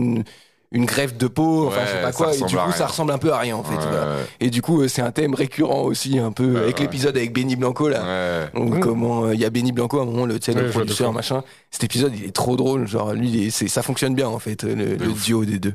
une, 0.00 0.24
une 0.72 0.84
greffe 0.86 1.16
de 1.16 1.26
peau, 1.26 1.66
enfin 1.66 1.78
Ouais, 1.78 1.86
je 1.86 1.90
sais 1.92 2.00
pas 2.02 2.12
ça 2.12 2.16
quoi. 2.16 2.26
Et 2.26 2.30
ressemble 2.30 2.50
du 2.50 2.56
coup, 2.56 2.72
ça 2.72 2.86
ressemble 2.86 3.12
un 3.12 3.18
peu 3.18 3.32
à 3.32 3.38
rien 3.38 3.56
en 3.56 3.64
fait. 3.64 3.74
Ouais, 3.76 3.82
voilà. 3.82 4.06
ouais, 4.16 4.22
Et 4.40 4.50
du 4.50 4.62
coup, 4.62 4.80
euh, 4.82 4.88
c'est 4.88 5.02
un 5.02 5.10
thème 5.10 5.34
récurrent 5.34 5.82
aussi 5.82 6.18
un 6.18 6.30
peu 6.32 6.54
Ouais, 6.54 6.60
avec 6.60 6.76
ouais. 6.78 6.82
l'épisode 6.84 7.16
avec 7.16 7.32
Benny 7.32 7.56
Blanco 7.56 7.88
là. 7.88 8.48
ouais. 8.54 8.60
Donc, 8.60 8.80
comment 8.80 9.24
euh, 9.24 9.34
il 9.34 9.40
y 9.40 9.44
a 9.44 9.50
Benny 9.50 9.72
Blanco 9.72 9.98
à 9.98 10.02
un 10.02 10.06
moment 10.06 10.26
le, 10.26 10.34
le 10.34 10.70
producteur 10.70 11.12
machin 11.12 11.42
cet 11.70 11.84
épisode 11.84 12.12
il 12.16 12.24
est 12.24 12.32
trop 12.34 12.56
drôle 12.56 12.86
genre 12.86 13.12
lui 13.14 13.50
c'est 13.50 13.68
ça 13.68 13.82
fonctionne 13.82 14.14
bien 14.14 14.28
en 14.28 14.38
fait 14.38 14.62
le, 14.62 14.96
duo 14.96 15.44
des 15.44 15.58
deux 15.58 15.74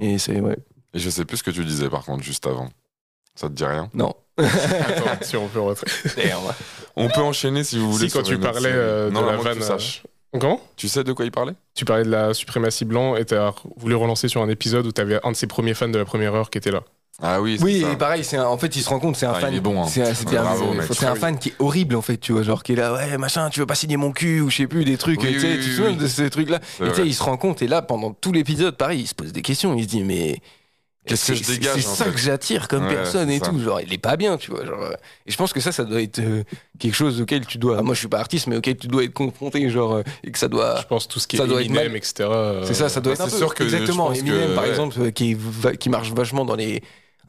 et 0.00 0.18
c'est 0.18 0.40
ouais 0.40 0.56
Et 0.94 0.98
je 0.98 1.10
sais 1.10 1.24
plus 1.24 1.38
ce 1.38 1.42
que 1.42 1.50
tu 1.50 1.64
disais 1.64 1.88
par 1.88 2.04
contre 2.04 2.22
juste 2.22 2.46
avant. 2.46 2.68
Ça 3.34 3.48
te 3.48 3.54
dit 3.54 3.64
rien? 3.64 3.88
Non 3.94 4.14
Attends, 4.38 5.04
si 5.22 5.36
on 5.36 5.48
peut 5.48 5.60
rentrer. 5.60 5.86
On 6.96 7.08
peut 7.08 7.20
enchaîner 7.20 7.64
si 7.64 7.78
vous 7.78 7.92
voulez. 7.92 8.08
Si, 8.08 8.16
quand 8.16 8.22
tu 8.22 8.38
parlais 8.38 8.70
euh, 8.72 9.08
de 9.08 9.14
non, 9.14 9.24
la 9.24 9.36
vanne. 9.36 9.58
Comment? 10.38 10.60
Tu 10.76 10.88
sais 10.88 11.02
de 11.02 11.12
quoi 11.12 11.24
il 11.24 11.32
parlait? 11.32 11.54
Tu 11.74 11.84
parlais 11.84 12.04
de 12.04 12.10
la 12.10 12.34
suprématie 12.34 12.84
blanc 12.84 13.16
et 13.16 13.24
t'as 13.24 13.52
voulu 13.76 13.94
relancer 13.96 14.28
sur 14.28 14.42
un 14.42 14.48
épisode 14.48 14.86
où 14.86 14.92
t'avais 14.92 15.18
un 15.24 15.32
de 15.32 15.36
ses 15.36 15.46
premiers 15.48 15.74
fans 15.74 15.88
de 15.88 15.98
la 15.98 16.04
première 16.04 16.34
heure 16.34 16.50
qui 16.50 16.58
était 16.58 16.70
là. 16.70 16.82
Ah 17.22 17.42
oui, 17.42 17.56
c'est 17.58 17.64
oui 17.64 17.80
ça. 17.82 17.92
et 17.92 17.96
pareil 17.96 18.24
c'est 18.24 18.38
un- 18.38 18.46
en 18.46 18.56
fait 18.56 18.74
il 18.76 18.82
se 18.82 18.88
rend 18.88 18.98
compte 18.98 19.14
c'est 19.16 19.26
un 19.26 19.32
Ah, 19.34 19.40
fan 19.40 19.52
il 19.52 19.58
est 19.58 19.60
bon, 19.60 19.82
hein. 19.82 19.86
c'est 19.86 20.00
un, 20.00 20.14
c'est 20.14 20.26
Ouais, 20.30 20.38
un- 20.38 20.42
bravo, 20.42 20.72
mec. 20.72 20.86
c'est 20.90 21.04
un 21.04 21.14
fan 21.16 21.36
qui 21.38 21.50
est 21.50 21.54
horrible 21.58 21.94
en 21.96 22.00
fait 22.00 22.16
tu 22.16 22.32
vois 22.32 22.42
genre 22.44 22.62
qui 22.62 22.72
est 22.72 22.76
là 22.76 22.94
ouais 22.94 23.18
machin 23.18 23.50
tu 23.50 23.60
veux 23.60 23.66
pas 23.66 23.74
signer 23.74 23.98
mon 23.98 24.10
cul 24.12 24.40
ou 24.40 24.48
je 24.48 24.56
sais 24.58 24.66
plus 24.66 24.86
des 24.86 24.96
trucs 24.96 25.20
Oui, 25.20 25.32
tu 25.34 25.40
sais 25.40 25.48
oui, 25.48 25.54
tu 25.58 25.60
te 25.64 25.66
oui, 25.68 25.74
souviens 25.76 25.90
oui. 25.90 25.96
de 25.98 26.06
ces 26.06 26.30
trucs 26.30 26.48
là 26.48 26.60
C'est 26.78 26.86
et 26.86 26.88
tu 26.88 26.94
sais 26.94 27.06
il 27.06 27.12
se 27.14 27.22
rend 27.22 27.36
compte 27.36 27.60
et 27.60 27.66
là 27.66 27.82
pendant 27.82 28.12
tout 28.14 28.32
l'épisode 28.32 28.74
pareil 28.78 29.00
il 29.02 29.06
se 29.06 29.14
pose 29.14 29.32
des 29.34 29.42
questions 29.42 29.74
il 29.74 29.82
se 29.82 29.88
dit 29.88 30.02
mais 30.02 30.40
Qu'est-ce 31.06 31.32
que 31.32 31.34
je 31.38 31.42
c'est- 31.42 31.52
dégage, 31.58 31.80
C'est 31.80 31.88
en 31.88 31.94
ça 31.94 32.04
fait 32.04 32.10
que 32.12 32.18
j'attire 32.18 32.68
comme 32.68 32.86
Ouais, 32.86 32.94
personne 32.94 33.30
et 33.30 33.38
ça. 33.38 33.46
tout. 33.46 33.58
Genre, 33.58 33.80
il 33.80 33.92
est 33.92 33.98
pas 33.98 34.16
bien, 34.16 34.36
tu 34.36 34.50
vois. 34.50 34.66
Genre, 34.66 34.82
euh, 34.82 34.92
et 35.26 35.30
je 35.30 35.36
pense 35.36 35.52
que 35.52 35.58
ça, 35.60 35.72
ça 35.72 35.84
doit 35.84 36.02
être 36.02 36.18
euh, 36.18 36.44
quelque 36.78 36.94
chose 36.94 37.20
auquel 37.22 37.46
tu 37.46 37.56
dois. 37.56 37.80
Moi, 37.82 37.94
je 37.94 38.00
suis 38.00 38.08
pas 38.08 38.18
artiste, 38.20 38.46
mais 38.48 38.56
auquel 38.56 38.76
tu 38.76 38.86
dois 38.86 39.02
être 39.04 39.14
confronté, 39.14 39.68
genre, 39.70 39.94
euh, 39.94 40.02
et 40.24 40.30
que 40.30 40.38
ça 40.38 40.48
doit. 40.48 40.78
Je 40.80 40.86
pense 40.86 41.08
tout 41.08 41.18
ce 41.18 41.26
qui 41.26 41.38
ça 41.38 41.44
est 41.44 41.46
doit 41.48 41.60
être 41.62 41.66
Eminem, 41.68 41.88
mal. 41.88 41.96
etc. 41.96 42.12
euh, 42.30 42.64
C'est 42.66 42.74
ça, 42.74 42.88
ça 42.90 43.00
doit 43.00 43.14
bah, 43.14 43.14
être 43.14 43.20
un 43.22 43.24
c'est 43.28 43.30
peu. 43.32 43.38
sûr 43.38 43.54
que 43.54 43.66
je 43.66 43.74
exactement. 43.76 44.08
pense 44.08 44.18
Eminem, 44.18 44.48
que, 44.50 44.54
par 44.54 44.64
ouais. 44.64 44.70
exemple, 44.70 45.00
euh, 45.00 45.10
qui, 45.10 45.34
va- 45.38 45.74
qui 45.74 45.88
marche 45.88 46.12
vachement 46.12 46.44
dans 46.44 46.56
les. 46.56 46.82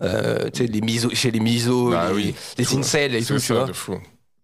Euh, 0.04 0.50
tu 0.52 0.64
sais, 0.66 0.68
les 0.68 0.82
misos, 0.82 1.14
chez 1.14 1.32
les 1.32 1.40
misos, 1.40 1.92
Bah 1.92 2.08
les, 2.10 2.16
oui. 2.16 2.36
les 2.58 2.76
incels 2.76 3.16
et 3.16 3.24
tout, 3.24 3.36
tu 3.36 3.40
ça, 3.40 3.54
vois. 3.54 3.68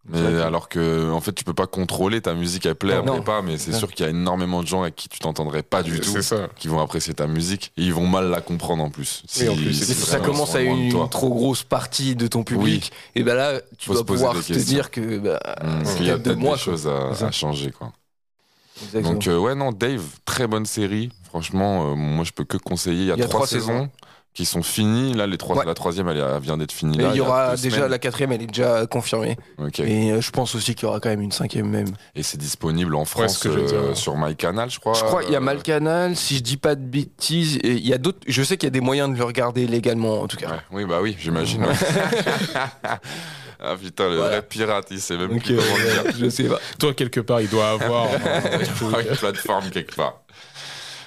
Mais 0.10 0.22
que- 0.22 0.42
alors 0.42 0.70
que, 0.70 1.12
en 1.12 1.20
fait, 1.20 1.34
tu 1.34 1.44
peux 1.44 1.54
pas 1.54 1.68
contrôler 1.68 2.22
ta 2.22 2.34
musique, 2.34 2.66
elle 2.66 2.76
plaît, 2.76 2.96
elle 2.96 3.04
plaît 3.04 3.22
pas, 3.22 3.42
mais 3.42 3.58
c'est 3.58 3.74
sûr 3.74 3.92
qu'il 3.92 4.06
y 4.06 4.08
a 4.08 4.12
énormément 4.12 4.62
de 4.62 4.68
gens 4.68 4.84
avec 4.84 4.96
qui 4.96 5.10
tu 5.10 5.20
t'entendrais 5.20 5.64
pas 5.64 5.84
du 5.84 6.00
tout, 6.00 6.22
ça. 6.22 6.48
qui 6.56 6.68
vont 6.68 6.80
apprécier 6.80 7.14
ta 7.14 7.28
musique, 7.28 7.72
et 7.78 7.84
ils 7.84 7.94
vont 7.94 8.08
mal 8.08 8.30
la 8.30 8.42
comprendre 8.42 8.84
en 8.84 8.90
plus. 8.90 9.24
Oui, 9.40 9.50
en 9.50 9.56
plus, 9.56 9.74
c'est 9.74 9.86
si 9.86 9.92
Et 9.92 9.96
si 9.96 10.02
ça 10.02 10.20
commence 10.20 10.56
à 10.56 10.62
une, 10.62 11.10
trop 11.10 11.30
grosse 11.30 11.64
partie 11.64 12.16
de 12.16 12.28
ton 12.28 12.44
public, 12.44 12.92
et 13.16 13.24
ben 13.24 13.36
là, 13.36 13.60
tu 13.78 13.88
Faut 13.88 13.94
dois 13.94 14.06
pouvoir 14.06 14.34
te 14.34 14.40
questions. 14.40 14.64
dire 14.64 14.92
que. 14.92 15.18
Bah, 15.18 15.40
c'est 15.84 15.98
qu'il 15.98 16.06
y 16.06 16.10
a 16.10 16.14
peut-être 16.14 16.24
de 16.24 16.30
peut-être 16.30 16.40
moi, 16.40 16.56
des 16.56 16.62
choses 16.62 16.88
à, 16.88 17.32
changer, 17.32 17.72
quoi. 17.72 17.92
Exactement. 18.84 19.14
Donc, 19.14 19.28
euh, 19.28 19.38
ouais, 19.40 19.56
non, 19.56 19.72
Dave, 19.72 20.04
très 20.24 20.48
bonne 20.48 20.66
série. 20.66 21.10
Franchement, 21.24 21.92
euh, 21.92 21.96
moi, 21.96 22.24
je 22.24 22.32
peux 22.32 22.46
que 22.46 22.58
conseiller. 22.58 23.02
Il 23.02 23.08
y 23.08 23.12
a, 23.12 23.28
trois, 23.28 23.48
saisons, 23.48 23.90
qui 24.38 24.46
sont 24.46 24.62
finies. 24.62 25.16
Là, 25.16 25.26
les 25.26 25.38
trois, 25.40 25.56
Ouais. 25.58 25.66
la 25.66 25.74
troisième, 25.74 26.08
elle 26.10 26.24
vient 26.42 26.58
d'être 26.58 26.72
finie. 26.72 27.00
Et 27.00 27.02
là, 27.02 27.10
il 27.12 27.18
y 27.18 27.22
aura 27.22 27.56
déjà 27.56 27.76
semaines. 27.78 27.90
la 27.90 27.98
quatrième, 27.98 28.32
elle 28.34 28.44
est 28.44 28.46
déjà 28.46 28.86
confirmée. 28.86 29.36
Ok. 29.58 29.80
Et 29.80 30.12
euh, 30.12 30.22
je 30.22 30.30
pense 30.30 30.54
aussi 30.54 30.76
qu'il 30.76 30.84
y 30.84 30.86
aura 30.90 31.00
quand 31.00 31.10
même 31.10 31.24
une 31.24 31.32
cinquième 31.32 31.68
même. 31.68 31.88
Et 32.14 32.22
c'est 32.22 32.38
disponible 32.38 32.94
en 32.96 33.04
France 33.04 33.40
ce 33.40 33.48
que 33.48 33.54
euh, 33.74 33.90
ouais. 33.90 33.96
sur 33.96 34.16
MyCanal, 34.16 34.70
je 34.70 34.80
crois. 34.80 34.94
Je 34.94 35.04
crois 35.04 35.24
qu'il 35.24 35.32
y 35.32 35.36
a 35.36 35.40
Euh, 35.40 35.42
Malcanal, 35.42 36.16
si 36.16 36.36
je 36.38 36.44
dis 36.44 36.58
pas 36.58 36.76
de 36.76 36.82
bêtises. 36.86 37.58
Et 37.64 37.72
il 37.74 37.88
y 37.88 37.94
a 37.94 37.98
d'autres. 37.98 38.20
Je 38.28 38.44
sais 38.44 38.58
qu'il 38.58 38.68
y 38.68 38.72
a 38.72 38.72
des 38.72 38.80
moyens 38.80 39.12
de 39.12 39.18
le 39.18 39.24
regarder 39.24 39.66
légalement, 39.66 40.22
en 40.22 40.28
tout 40.28 40.38
cas. 40.38 40.50
ouais. 40.52 40.60
Oui, 40.72 40.86
bah 40.86 41.00
oui, 41.02 41.16
j'imagine. 41.20 41.64
ouais. 41.64 41.74
ah 43.60 43.76
putain, 43.82 44.10
le 44.10 44.18
Voilà. 44.18 44.30
vrai 44.34 44.42
pirate, 44.44 44.88
il 44.92 45.02
sait 45.02 45.18
même 45.18 45.40
plus 45.40 45.58
euh, 45.58 45.62
comment 45.62 45.78
le 45.78 46.12
dire. 46.12 46.20
je 46.20 46.30
sais 46.30 46.44
pas. 46.44 46.60
Toi, 46.80 46.94
quelque 46.94 47.22
part, 47.22 47.42
il 47.42 47.50
doit 47.50 47.70
avoir. 47.72 48.06
Aura 48.84 49.02
une 49.02 49.16
plateforme 49.16 49.70
quelque 49.72 49.96
part. 49.96 50.22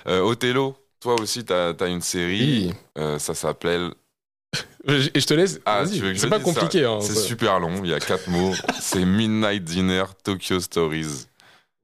Euh, 0.09 0.21
Othello, 0.23 0.77
toi 1.01 1.21
aussi, 1.21 1.45
t'as 1.45 1.73
as 1.79 1.87
une 1.87 2.01
série. 2.03 2.67
Oui. 2.69 2.75
Euh, 2.99 3.19
ça 3.19 3.35
s'appelle. 3.35 3.91
Et 4.89 5.21
je 5.21 5.27
te 5.27 5.35
laisse. 5.35 5.61
Ah, 5.65 5.85
tu 5.91 6.17
c'est 6.17 6.29
pas 6.29 6.41
compliqué. 6.41 6.85
hein, 6.85 6.99
C'est 7.01 7.15
super 7.15 7.61
long, 7.61 7.83
il 7.85 7.91
y 7.91 7.95
a 7.95 8.01
quatre 8.01 8.29
mots. 8.29 8.53
C'est 8.81 9.05
Midnight 9.05 9.63
Dinner 9.65 10.05
Tokyo 10.25 10.59
Stories. 10.61 11.27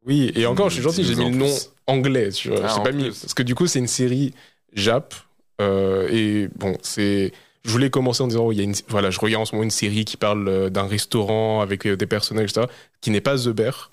Oui, 0.04 0.30
et 0.36 0.46
encore, 0.46 0.68
je 0.68 0.74
suis 0.74 0.82
gentil, 0.82 1.02
j'ai 1.04 1.16
mis 1.16 1.30
le 1.30 1.36
nom 1.36 1.46
plus. 1.46 1.68
anglais, 1.86 2.30
tu 2.30 2.48
vois. 2.48 2.60
Ah, 2.64 2.80
pas 2.80 2.92
mis 2.92 3.06
parce 3.10 3.34
que 3.34 3.42
du 3.42 3.54
coup, 3.56 3.66
c'est 3.66 3.80
une 3.80 3.88
série 3.88 4.32
Jap. 4.72 5.14
euh, 5.60 6.08
et 6.10 6.48
bon, 6.56 6.76
c'est. 6.82 7.32
Je 7.64 7.70
voulais 7.72 7.90
commencer 7.90 8.22
en 8.22 8.28
disant, 8.28 8.44
oh, 8.46 8.52
il 8.52 8.58
y 8.58 8.60
a 8.60 8.64
une, 8.64 8.74
voilà, 8.86 9.10
je 9.10 9.18
regarde 9.18 9.42
en 9.42 9.44
ce 9.44 9.52
moment 9.56 9.64
une 9.64 9.70
série 9.72 10.04
qui 10.04 10.16
parle 10.16 10.46
euh, 10.46 10.70
d'un 10.70 10.86
restaurant 10.86 11.60
avec 11.60 11.88
des 11.88 12.06
personnages, 12.06 12.50
etc., 12.50 12.66
qui 13.00 13.10
n'est 13.10 13.20
pas 13.20 13.36
The 13.36 13.48
Bear, 13.48 13.90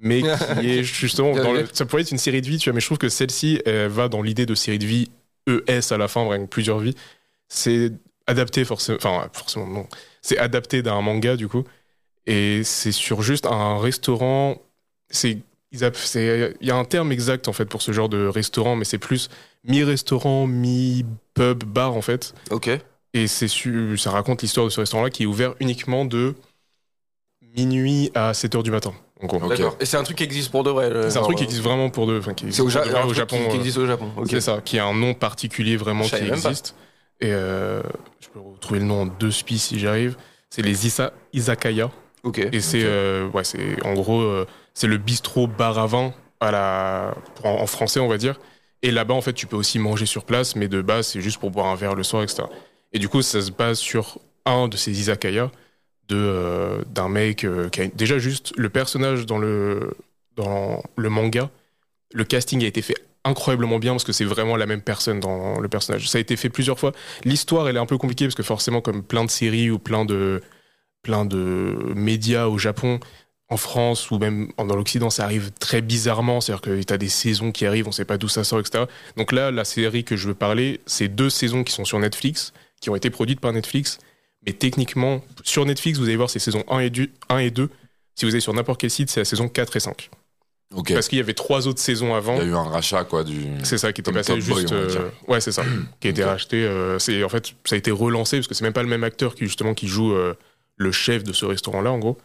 mais 0.00 0.22
qui 0.60 0.70
est 0.70 0.82
justement 0.82 1.34
dans 1.34 1.52
le- 1.52 1.66
ça 1.72 1.86
pourrait 1.86 2.02
être 2.02 2.10
une 2.12 2.18
série 2.18 2.42
de 2.42 2.48
vie, 2.48 2.58
tu 2.58 2.68
vois, 2.70 2.74
mais 2.74 2.80
je 2.80 2.86
trouve 2.86 2.98
que 2.98 3.08
celle-ci, 3.08 3.60
elle 3.66 3.88
va 3.88 4.08
dans 4.08 4.22
l'idée 4.22 4.46
de 4.46 4.54
série 4.54 4.78
de 4.78 4.86
vie 4.86 5.10
ES 5.48 5.92
à 5.92 5.98
la 5.98 6.08
fin, 6.08 6.24
vraiment 6.24 6.46
plusieurs 6.46 6.78
vies. 6.78 6.94
C'est 7.48 7.92
adapté 8.26 8.64
forcément, 8.64 8.98
enfin 8.98 9.28
forcément 9.32 9.66
non, 9.66 9.86
c'est 10.22 10.38
adapté 10.38 10.82
d'un 10.82 11.00
manga 11.02 11.36
du 11.36 11.48
coup, 11.48 11.64
et 12.26 12.62
c'est 12.64 12.92
sur 12.92 13.22
juste 13.22 13.46
un 13.46 13.78
restaurant. 13.78 14.60
C'est 15.10 15.38
il 15.72 16.54
y 16.60 16.70
a 16.70 16.76
un 16.76 16.84
terme 16.84 17.10
exact 17.10 17.48
en 17.48 17.52
fait 17.52 17.64
pour 17.64 17.82
ce 17.82 17.90
genre 17.92 18.08
de 18.08 18.26
restaurant, 18.26 18.76
mais 18.76 18.84
c'est 18.84 18.98
plus 18.98 19.28
mi-restaurant, 19.64 20.46
mi-pub, 20.46 21.64
bar 21.64 21.94
en 21.94 22.02
fait. 22.02 22.32
Ok. 22.50 22.70
Et 23.12 23.26
c'est 23.26 23.48
ça 23.96 24.10
raconte 24.10 24.42
l'histoire 24.42 24.66
de 24.66 24.70
ce 24.70 24.80
restaurant-là 24.80 25.10
qui 25.10 25.24
est 25.24 25.26
ouvert 25.26 25.54
uniquement 25.60 26.04
de 26.04 26.34
minuit 27.56 28.10
à 28.14 28.34
7 28.34 28.54
heures 28.54 28.62
du 28.62 28.70
matin. 28.70 28.92
en 29.22 29.26
gros. 29.26 29.38
Ok. 29.38 29.48
D'accord. 29.48 29.76
Et 29.80 29.86
c'est 29.86 29.96
un 29.96 30.02
truc 30.02 30.18
qui 30.18 30.24
existe 30.24 30.50
pour 30.50 30.64
de 30.64 30.70
vrai. 30.70 30.90
le- 30.90 31.10
C'est 31.10 31.18
un 31.18 31.22
truc 31.22 31.38
qui 31.38 31.44
existe 31.44 31.62
vraiment 31.62 31.88
pour 31.90 32.06
de. 32.06 32.18
enfin, 32.18 32.34
qui 32.34 32.52
C'est 32.52 32.62
au, 32.62 32.66
existe 32.66 32.72
Ja- 32.72 32.80
pour 32.80 32.88
de 32.88 32.92
vrai 32.94 33.02
un 33.02 33.06
au 33.10 33.14
Japon. 33.14 33.36
Qui, 33.36 33.48
qui 33.48 33.56
euh, 33.56 33.58
existe 33.60 33.78
au 33.78 33.86
Japon. 33.86 34.10
Ok. 34.16 34.26
C'est 34.30 34.40
ça, 34.40 34.60
qui 34.64 34.78
a 34.78 34.84
un 34.86 34.94
nom 34.94 35.14
particulier 35.14 35.76
vraiment 35.76 36.02
Je 36.04 36.16
qui 36.16 36.22
même 36.22 36.40
pas. 36.42 36.50
existe. 36.50 36.74
Et 37.20 37.32
euh, 37.32 37.82
je 38.20 38.28
peux 38.28 38.40
retrouver 38.40 38.80
le 38.80 38.86
nom 38.86 39.02
en 39.02 39.06
deux 39.06 39.30
spies 39.30 39.58
si 39.58 39.78
j'arrive. 39.78 40.16
C'est 40.50 40.62
les 40.62 40.86
Isa- 40.86 41.12
Izakaya. 41.32 41.90
Ok. 42.24 42.38
Et 42.52 42.60
c'est, 42.60 42.82
euh, 42.84 43.28
ouais, 43.30 43.44
c'est 43.44 43.82
en 43.84 43.94
gros, 43.94 44.20
euh, 44.22 44.46
c'est 44.74 44.86
le 44.86 44.96
bistrot 44.98 45.46
bar 45.46 45.78
à 45.78 45.86
vin 45.86 46.12
à 46.40 46.50
la, 46.50 47.14
pour- 47.36 47.46
en, 47.46 47.60
en 47.62 47.66
français, 47.66 48.00
on 48.00 48.08
va 48.08 48.18
dire. 48.18 48.38
Et 48.82 48.90
là-bas, 48.90 49.14
en 49.14 49.20
fait, 49.22 49.32
tu 49.32 49.46
peux 49.46 49.56
aussi 49.56 49.78
manger 49.78 50.04
sur 50.06 50.24
place, 50.24 50.56
mais 50.56 50.68
de 50.68 50.82
base, 50.82 51.06
c'est 51.08 51.20
juste 51.20 51.38
pour 51.38 51.50
boire 51.50 51.66
un 51.66 51.74
verre 51.76 51.94
le 51.94 52.02
soir, 52.02 52.22
etc. 52.22 52.42
Et 52.92 52.98
du 52.98 53.08
coup, 53.08 53.22
ça 53.22 53.40
se 53.40 53.50
base 53.50 53.78
sur 53.78 54.18
un 54.44 54.68
de 54.68 54.76
ces 54.76 54.90
izakaya, 54.92 55.50
euh, 56.12 56.82
d'un 56.86 57.08
mec 57.08 57.44
euh, 57.44 57.68
qui 57.68 57.80
a 57.80 57.86
déjà 57.86 58.18
juste 58.18 58.52
le 58.56 58.68
personnage 58.68 59.26
dans 59.26 59.38
le 59.38 59.96
dans 60.36 60.82
le 60.96 61.08
manga. 61.08 61.50
Le 62.12 62.24
casting 62.24 62.62
a 62.64 62.66
été 62.66 62.82
fait 62.82 62.96
incroyablement 63.24 63.78
bien 63.78 63.92
parce 63.92 64.04
que 64.04 64.12
c'est 64.12 64.24
vraiment 64.24 64.56
la 64.56 64.66
même 64.66 64.82
personne 64.82 65.20
dans 65.20 65.58
le 65.58 65.68
personnage. 65.68 66.08
Ça 66.08 66.18
a 66.18 66.20
été 66.20 66.36
fait 66.36 66.50
plusieurs 66.50 66.78
fois. 66.78 66.92
L'histoire, 67.24 67.68
elle 67.68 67.76
est 67.76 67.80
un 67.80 67.86
peu 67.86 67.98
compliquée 67.98 68.26
parce 68.26 68.34
que 68.34 68.42
forcément, 68.42 68.80
comme 68.80 69.02
plein 69.02 69.24
de 69.24 69.30
séries 69.30 69.70
ou 69.70 69.78
plein 69.78 70.04
de 70.04 70.42
plein 71.02 71.24
de 71.24 71.92
médias 71.94 72.46
au 72.46 72.58
Japon, 72.58 72.98
en 73.50 73.56
France 73.56 74.10
ou 74.10 74.18
même 74.18 74.50
dans 74.58 74.76
l'Occident, 74.76 75.10
ça 75.10 75.24
arrive 75.24 75.52
très 75.52 75.82
bizarrement. 75.82 76.40
C'est-à-dire 76.40 76.62
que 76.62 76.82
tu 76.82 76.92
as 76.92 76.98
des 76.98 77.08
saisons 77.08 77.52
qui 77.52 77.66
arrivent, 77.66 77.88
on 77.88 77.92
sait 77.92 78.04
pas 78.04 78.18
d'où 78.18 78.28
ça 78.28 78.44
sort, 78.44 78.60
etc. 78.60 78.84
Donc 79.16 79.32
là, 79.32 79.50
la 79.50 79.64
série 79.64 80.04
que 80.04 80.16
je 80.16 80.28
veux 80.28 80.34
parler, 80.34 80.80
c'est 80.86 81.08
deux 81.08 81.30
saisons 81.30 81.64
qui 81.64 81.72
sont 81.72 81.84
sur 81.84 81.98
Netflix, 81.98 82.52
qui 82.80 82.90
ont 82.90 82.96
été 82.96 83.10
produites 83.10 83.40
par 83.40 83.52
Netflix. 83.52 83.98
Mais 84.46 84.52
techniquement, 84.52 85.22
sur 85.42 85.64
Netflix, 85.64 85.98
vous 85.98 86.04
allez 86.04 86.16
voir 86.16 86.30
ces 86.30 86.38
saisons 86.38 86.64
1 86.68 86.80
et, 86.80 86.90
du- 86.90 87.10
1 87.28 87.38
et 87.38 87.50
2. 87.50 87.68
Si 88.14 88.24
vous 88.24 88.30
allez 88.32 88.40
sur 88.40 88.52
n'importe 88.54 88.80
quel 88.80 88.90
site, 88.90 89.10
c'est 89.10 89.20
la 89.20 89.24
saison 89.24 89.48
4 89.48 89.76
et 89.76 89.80
5. 89.80 90.10
Ok. 90.74 90.92
Parce 90.92 91.08
qu'il 91.08 91.18
y 91.18 91.20
avait 91.20 91.34
trois 91.34 91.66
autres 91.68 91.80
saisons 91.80 92.14
avant. 92.14 92.34
Il 92.36 92.38
y 92.38 92.42
a 92.42 92.44
eu 92.50 92.54
un 92.54 92.62
rachat, 92.64 93.04
quoi, 93.04 93.22
du. 93.24 93.36
C'est 93.62 93.78
ça 93.78 93.92
qui 93.92 94.00
était 94.00 94.12
passé 94.12 94.32
Boy, 94.32 94.42
juste. 94.42 94.72
euh, 94.72 95.08
ouais, 95.28 95.40
c'est 95.40 95.52
ça. 95.52 95.64
qui 96.00 96.08
a 96.08 96.10
été 96.10 96.24
racheté. 96.24 96.64
euh, 96.64 96.98
c'est 96.98 97.22
en 97.24 97.28
fait, 97.28 97.54
ça 97.64 97.74
a 97.74 97.78
été 97.78 97.90
relancé 97.90 98.38
parce 98.38 98.48
que 98.48 98.54
c'est 98.54 98.64
même 98.64 98.72
pas 98.72 98.82
le 98.82 98.88
même 98.88 99.04
acteur 99.04 99.34
qui 99.34 99.44
justement 99.44 99.72
qui 99.74 99.86
joue 99.88 100.12
euh, 100.12 100.34
le 100.76 100.90
chef 100.92 101.22
de 101.22 101.32
ce 101.32 101.44
restaurant-là, 101.46 101.92
en 101.92 101.98
gros. 101.98 102.18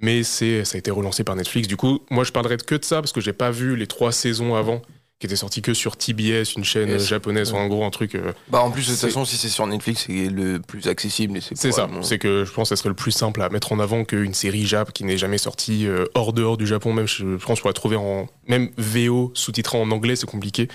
Mais 0.00 0.22
c'est, 0.22 0.64
ça 0.64 0.76
a 0.76 0.78
été 0.78 0.90
relancé 0.90 1.24
par 1.24 1.34
Netflix. 1.34 1.66
Du 1.66 1.76
coup, 1.76 2.00
moi, 2.10 2.22
je 2.24 2.30
parlerai 2.30 2.56
que 2.58 2.74
de 2.76 2.84
ça 2.84 2.96
parce 2.96 3.12
que 3.12 3.20
j'ai 3.20 3.32
pas 3.32 3.50
vu 3.50 3.74
les 3.74 3.86
trois 3.86 4.12
saisons 4.12 4.54
avant 4.54 4.82
qui 5.18 5.26
étaient 5.26 5.36
sorties 5.36 5.62
que 5.62 5.74
sur 5.74 5.96
TBS, 5.96 6.54
une 6.56 6.64
chaîne 6.64 6.90
Yes. 6.90 7.06
japonaise, 7.08 7.52
Ouais. 7.52 7.58
en 7.58 7.66
gros 7.66 7.84
un 7.84 7.90
truc. 7.90 8.14
euh, 8.14 8.32
Bah 8.50 8.60
en 8.60 8.70
plus 8.70 8.86
de 8.86 8.92
toute 8.92 9.00
façon, 9.00 9.24
si 9.24 9.36
c'est 9.36 9.48
sur 9.48 9.66
Netflix, 9.66 10.04
c'est 10.06 10.28
le 10.28 10.60
plus 10.60 10.86
accessible. 10.86 11.40
c'est 11.42 11.72
ça. 11.72 11.88
C'est 12.02 12.18
que 12.18 12.44
je 12.44 12.52
pense 12.52 12.68
que 12.68 12.76
ça 12.76 12.80
serait 12.80 12.90
le 12.90 12.94
plus 12.94 13.10
simple 13.10 13.42
à 13.42 13.48
mettre 13.48 13.72
en 13.72 13.80
avant 13.80 14.04
qu'une 14.04 14.32
série 14.34 14.64
Jap 14.64 14.92
qui 14.92 15.02
n'est 15.04 15.18
jamais 15.18 15.38
sortie 15.38 15.86
euh, 15.88 16.04
hors 16.14 16.32
dehors 16.32 16.56
du 16.56 16.66
Japon. 16.68 16.92
Même, 16.92 17.08
je 17.08 17.36
pense, 17.36 17.60
pour 17.60 17.68
la 17.68 17.74
trouver 17.74 17.96
en 17.96 18.28
même 18.46 18.70
VO 18.76 19.32
sous-titré 19.34 19.76
en 19.76 19.90
anglais, 19.90 20.14
c'est 20.14 20.28
compliqué. 20.30 20.68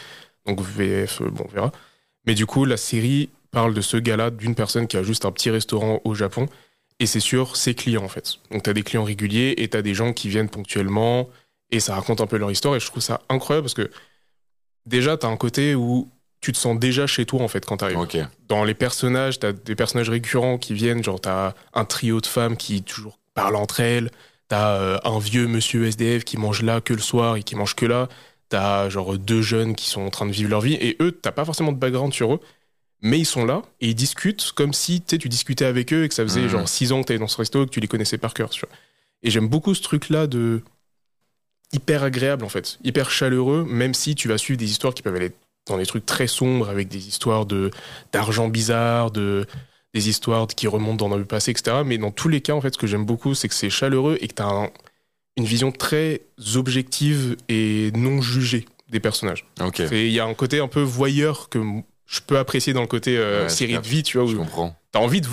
Donc 0.45 0.60
VF, 0.60 1.21
euh, 1.21 1.29
bon, 1.29 1.45
on 1.49 1.53
verra. 1.53 1.71
Mais 2.25 2.36
du 2.36 2.45
coup, 2.45 2.65
la 2.65 2.77
série 2.77 3.29
parle 3.51 3.73
de 3.73 3.82
ce 3.82 3.95
gars-là, 3.95 4.29
d'une 4.29 4.56
personne 4.56 4.88
qui 4.88 4.97
a 4.97 5.03
juste 5.03 5.23
un 5.25 5.32
petit 5.32 5.51
restaurant 5.51 6.01
au 6.03 6.15
Japon. 6.15 6.47
Et 6.99 7.06
c'est 7.06 7.19
sur 7.21 7.56
ses 7.56 7.75
clients, 7.75 8.03
en 8.03 8.08
fait. 8.10 8.36
Donc, 8.51 8.63
tu 8.63 8.69
as 8.69 8.73
des 8.73 8.84
clients 8.84 9.03
réguliers 9.06 9.53
et 9.58 9.67
tu 9.69 9.77
as 9.77 9.82
des 9.82 9.93
gens 9.93 10.12
qui 10.12 10.27
viennent 10.29 10.49
ponctuellement. 10.49 11.29
Et 11.71 11.79
ça 11.79 11.95
raconte 11.95 12.19
un 12.21 12.27
peu 12.27 12.38
leur 12.38 12.51
histoire. 12.51 12.75
Et 12.75 12.79
je 12.79 12.86
trouve 12.88 13.01
ça 13.01 13.21
incroyable 13.29 13.63
parce 13.65 13.73
que 13.73 13.89
déjà, 14.86 15.17
tu 15.17 15.26
as 15.26 15.30
un 15.30 15.38
côté 15.38 15.76
où 15.76 16.10
tu 16.41 16.52
te 16.52 16.58
sens 16.58 16.78
déjà 16.78 17.08
chez 17.08 17.26
toi, 17.26 17.41
en 17.41 17.48
fait, 17.48 17.65
quand 17.65 17.78
tu 17.78 17.86
arrives. 17.86 17.98
Ok. 18.00 18.17
Dans 18.50 18.63
les 18.65 18.74
personnages, 18.74 19.39
tu 19.39 19.46
as 19.46 19.54
des 19.54 19.76
personnages 19.76 20.10
récurrents 20.10 20.58
qui 20.58 20.74
viennent. 20.74 21.04
Genre, 21.04 21.22
tu 21.22 21.30
as 21.30 21.56
un 21.74 21.86
trio 21.86 22.19
de 22.22 22.26
femmes 22.26 22.58
qui 22.58 22.84
toujours 22.84 23.17
parlent 23.34 23.56
entre 23.56 23.80
elles. 23.80 24.12
Tu 24.50 24.56
as 24.56 25.00
un 25.06 25.19
vieux 25.19 25.48
monsieur 25.48 25.86
SDF 25.86 26.26
qui 26.26 26.38
mange 26.38 26.62
là 26.62 26.82
que 26.82 26.93
le 26.93 27.00
soir 27.00 27.38
et 27.38 27.43
qui 27.43 27.56
mange 27.56 27.76
que 27.76 27.86
là. 27.86 28.10
T'as 28.50 28.89
genre 28.89 29.17
deux 29.17 29.41
jeunes 29.41 29.74
qui 29.74 29.89
sont 29.89 30.02
en 30.02 30.10
train 30.12 30.26
de 30.28 30.32
vivre 30.32 30.50
leur 30.50 30.62
vie 30.62 30.74
et 30.76 30.96
eux, 31.02 31.12
t'as 31.12 31.32
pas 31.32 31.43
forcément 31.46 31.72
de 31.72 31.78
background 31.78 32.13
sur 32.13 32.36
eux, 32.36 32.39
mais 33.02 33.17
ils 33.17 33.26
sont 33.26 33.46
là 33.46 33.63
et 33.82 33.88
ils 33.89 33.96
discutent 33.96 34.52
comme 34.52 34.74
si 34.74 35.02
tu 35.02 35.28
discutais 35.28 35.65
avec 35.65 35.91
eux 35.91 36.04
et 36.04 36.10
que 36.10 36.13
ça 36.13 36.22
faisait 36.24 36.41
Mhm. 36.41 36.50
genre 36.50 36.69
six 36.69 36.91
ans 36.91 37.02
que 37.02 37.08
t'étais 37.08 37.19
dans 37.19 37.28
ce 37.28 37.38
resto, 37.38 37.65
que 37.65 37.72
tu 37.72 37.80
les 37.80 37.88
connaissais 37.88 38.19
par 38.19 38.34
cœur. 38.36 38.50
tu 38.52 38.60
vois. 38.60 38.69
Et 39.24 39.32
j'aime 39.32 39.48
beaucoup 39.48 39.74
ce 39.74 39.82
truc-là 39.82 40.28
de 40.28 40.62
hyper 41.73 42.03
agréable 42.03 42.45
en 42.45 42.49
fait, 42.49 42.79
hyper 42.83 43.09
chaleureux, 43.12 43.65
même 43.67 43.93
si 43.93 44.15
tu 44.15 44.27
vas 44.27 44.38
suivre 44.38 44.57
des 44.59 44.69
histoires 44.69 44.93
qui 44.93 45.01
peuvent 45.01 45.15
aller 45.15 45.31
dans 45.67 45.77
des 45.77 45.86
trucs 45.86 46.05
très 46.05 46.27
sombres 46.27 46.69
avec 46.69 46.88
des 46.88 47.07
histoires 47.07 47.45
de 47.45 47.71
d'argent 48.12 48.47
bizarre, 48.49 49.12
de 49.12 49.45
des 49.93 50.09
histoires 50.09 50.47
qui 50.47 50.67
remontent 50.67 51.07
dans 51.07 51.15
le 51.17 51.25
passé, 51.25 51.51
etc. 51.51 51.77
Mais 51.86 51.97
dans 51.99 52.09
tous 52.12 52.27
les 52.27 52.41
cas, 52.41 52.53
en 52.53 52.62
fait, 52.62 52.73
ce 52.73 52.77
que 52.79 52.88
j'aime 52.88 53.05
beaucoup, 53.05 53.36
c'est 53.36 53.47
que 53.47 53.53
c'est 53.53 53.69
chaleureux 53.69 54.17
et 54.21 54.27
que 54.27 54.33
t'as 54.33 54.45
un- 54.49 54.69
une 55.38 55.45
vision 55.45 55.71
très 55.71 56.21
objective 56.55 57.36
et 57.49 57.91
non 57.95 58.21
jugée 58.21 58.65
des 58.89 58.99
personnages. 58.99 59.45
Il 59.91 60.09
y 60.09 60.19
a 60.19 60.25
un 60.25 60.33
côté 60.33 60.59
un 60.59 60.67
peu 60.67 60.81
voyeur 60.81 61.49
que 61.49 61.59
je 62.05 62.19
peux 62.25 62.38
apprécier 62.38 62.73
dans 62.73 62.81
le 62.81 62.88
côté 62.88 63.17
euh, 63.17 63.43
Ouais, 63.43 63.49
série 63.49 63.73
je 63.73 63.79
de 63.79 63.88
vie, 63.88 64.03
tu 64.03 64.17
vois, 64.19 64.27
Je 64.29 64.36
où 64.36 64.39
comprends. 64.39 64.75
t'as 64.91 64.99
envie 64.99 65.21
de. 65.21 65.27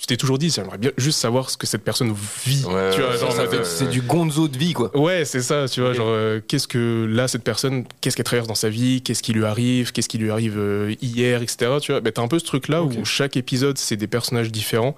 Tu 0.00 0.06
t'es 0.06 0.16
toujours 0.16 0.38
dit, 0.38 0.48
j'aimerais 0.48 0.78
bien 0.78 0.92
juste 0.96 1.18
savoir 1.18 1.50
ce 1.50 1.58
que 1.58 1.66
cette 1.66 1.84
personne 1.84 2.14
vit. 2.46 2.64
Ouais, 2.64 2.90
tu 2.94 3.02
vois, 3.02 3.10
ouais. 3.10 3.64
C'est 3.64 3.90
du 3.90 4.00
gonzo 4.00 4.48
de 4.48 4.56
vie, 4.56 4.72
quoi. 4.72 4.96
Ouais, 4.96 5.26
c'est 5.26 5.42
ça, 5.42 5.68
tu 5.68 5.82
vois, 5.82 5.92
genre, 5.92 6.08
euh, 6.08 6.40
qu'est-ce 6.48 6.66
que 6.66 7.04
là, 7.06 7.28
cette 7.28 7.44
personne, 7.44 7.84
qu'est-ce 8.00 8.16
qu'elle 8.16 8.24
traverse 8.24 8.48
dans 8.48 8.54
sa 8.54 8.70
vie, 8.70 9.02
qu'est-ce 9.02 9.22
qui 9.22 9.34
lui 9.34 9.44
arrive, 9.44 9.92
qu'est-ce 9.92 10.08
qui 10.08 10.16
lui 10.16 10.30
arrive 10.30 10.56
euh, 10.58 10.94
hier, 11.02 11.42
etc. 11.42 11.72
Tu 11.82 11.92
vois, 11.92 12.00
bah, 12.00 12.12
t'as 12.12 12.22
un 12.22 12.28
peu 12.28 12.38
ce 12.38 12.46
truc-là 12.46 12.82
où 12.82 13.04
chaque 13.04 13.36
épisode, 13.36 13.76
c'est 13.76 13.96
des 13.98 14.06
personnages 14.06 14.50
différents, 14.50 14.96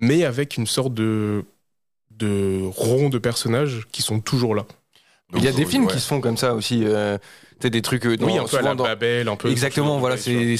mais 0.00 0.24
avec 0.24 0.56
une 0.56 0.66
sorte 0.66 0.94
de, 0.94 1.44
de 2.10 2.62
rond 2.74 3.10
de 3.10 3.18
personnages 3.18 3.82
qui 3.92 4.00
sont 4.00 4.20
toujours 4.20 4.54
là. 4.54 4.64
Il 5.36 5.44
y 5.44 5.48
a 5.48 5.52
des 5.52 5.66
films 5.66 5.84
ouais. 5.84 5.92
qui 5.92 6.00
se 6.00 6.06
font 6.06 6.22
comme 6.22 6.38
ça 6.38 6.54
aussi. 6.54 6.84
Euh, 6.86 7.18
des 7.60 7.82
trucs. 7.82 8.06
euh, 8.06 8.16
dans- 8.16 8.24
oui, 8.26 8.38
un 8.38 8.44
peu 8.44 8.56
à 8.56 8.60
souvent 8.60 8.68
la 8.70 8.74
dans- 8.76 8.84
Babel, 8.84 9.28
un 9.28 9.36
peu. 9.36 9.50
Exactement, 9.50 9.98
voilà. 9.98 10.16
C'est 10.16 10.56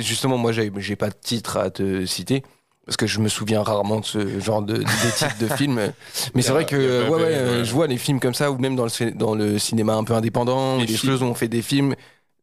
justement 0.00 0.38
moi, 0.38 0.52
j'ai 0.52 0.96
pas 0.96 1.10
de 1.10 1.16
titre 1.20 1.58
à 1.58 1.68
te 1.68 2.06
citer. 2.06 2.42
Parce 2.88 2.96
que 2.96 3.06
je 3.06 3.20
me 3.20 3.28
souviens 3.28 3.62
rarement 3.62 4.00
de 4.00 4.04
ce 4.06 4.40
genre 4.40 4.62
de, 4.62 4.78
titres 4.78 5.38
de 5.38 5.46
films. 5.56 5.92
Mais 6.34 6.40
c'est 6.40 6.52
vrai 6.52 6.64
que 6.64 6.76
ouais, 7.06 7.14
ouais, 7.16 7.22
euh, 7.34 7.62
je 7.64 7.70
vois 7.72 7.86
les 7.86 7.98
films 7.98 8.18
comme 8.18 8.32
ça, 8.32 8.50
ou 8.50 8.56
même 8.56 8.76
dans 8.76 8.84
le, 8.84 8.88
cin- 8.88 9.14
dans 9.14 9.34
le 9.34 9.58
cinéma 9.58 9.94
un 9.94 10.04
peu 10.04 10.14
indépendant, 10.14 10.78
Les 10.78 10.86
des 10.86 10.94
films. 10.94 11.12
choses 11.12 11.22
où 11.22 11.26
on 11.26 11.34
fait 11.34 11.48
des 11.48 11.60
films 11.60 11.94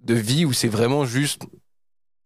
de 0.01 0.13
vie 0.13 0.45
où 0.45 0.53
c'est 0.53 0.67
vraiment 0.67 1.03
juste 1.03 1.41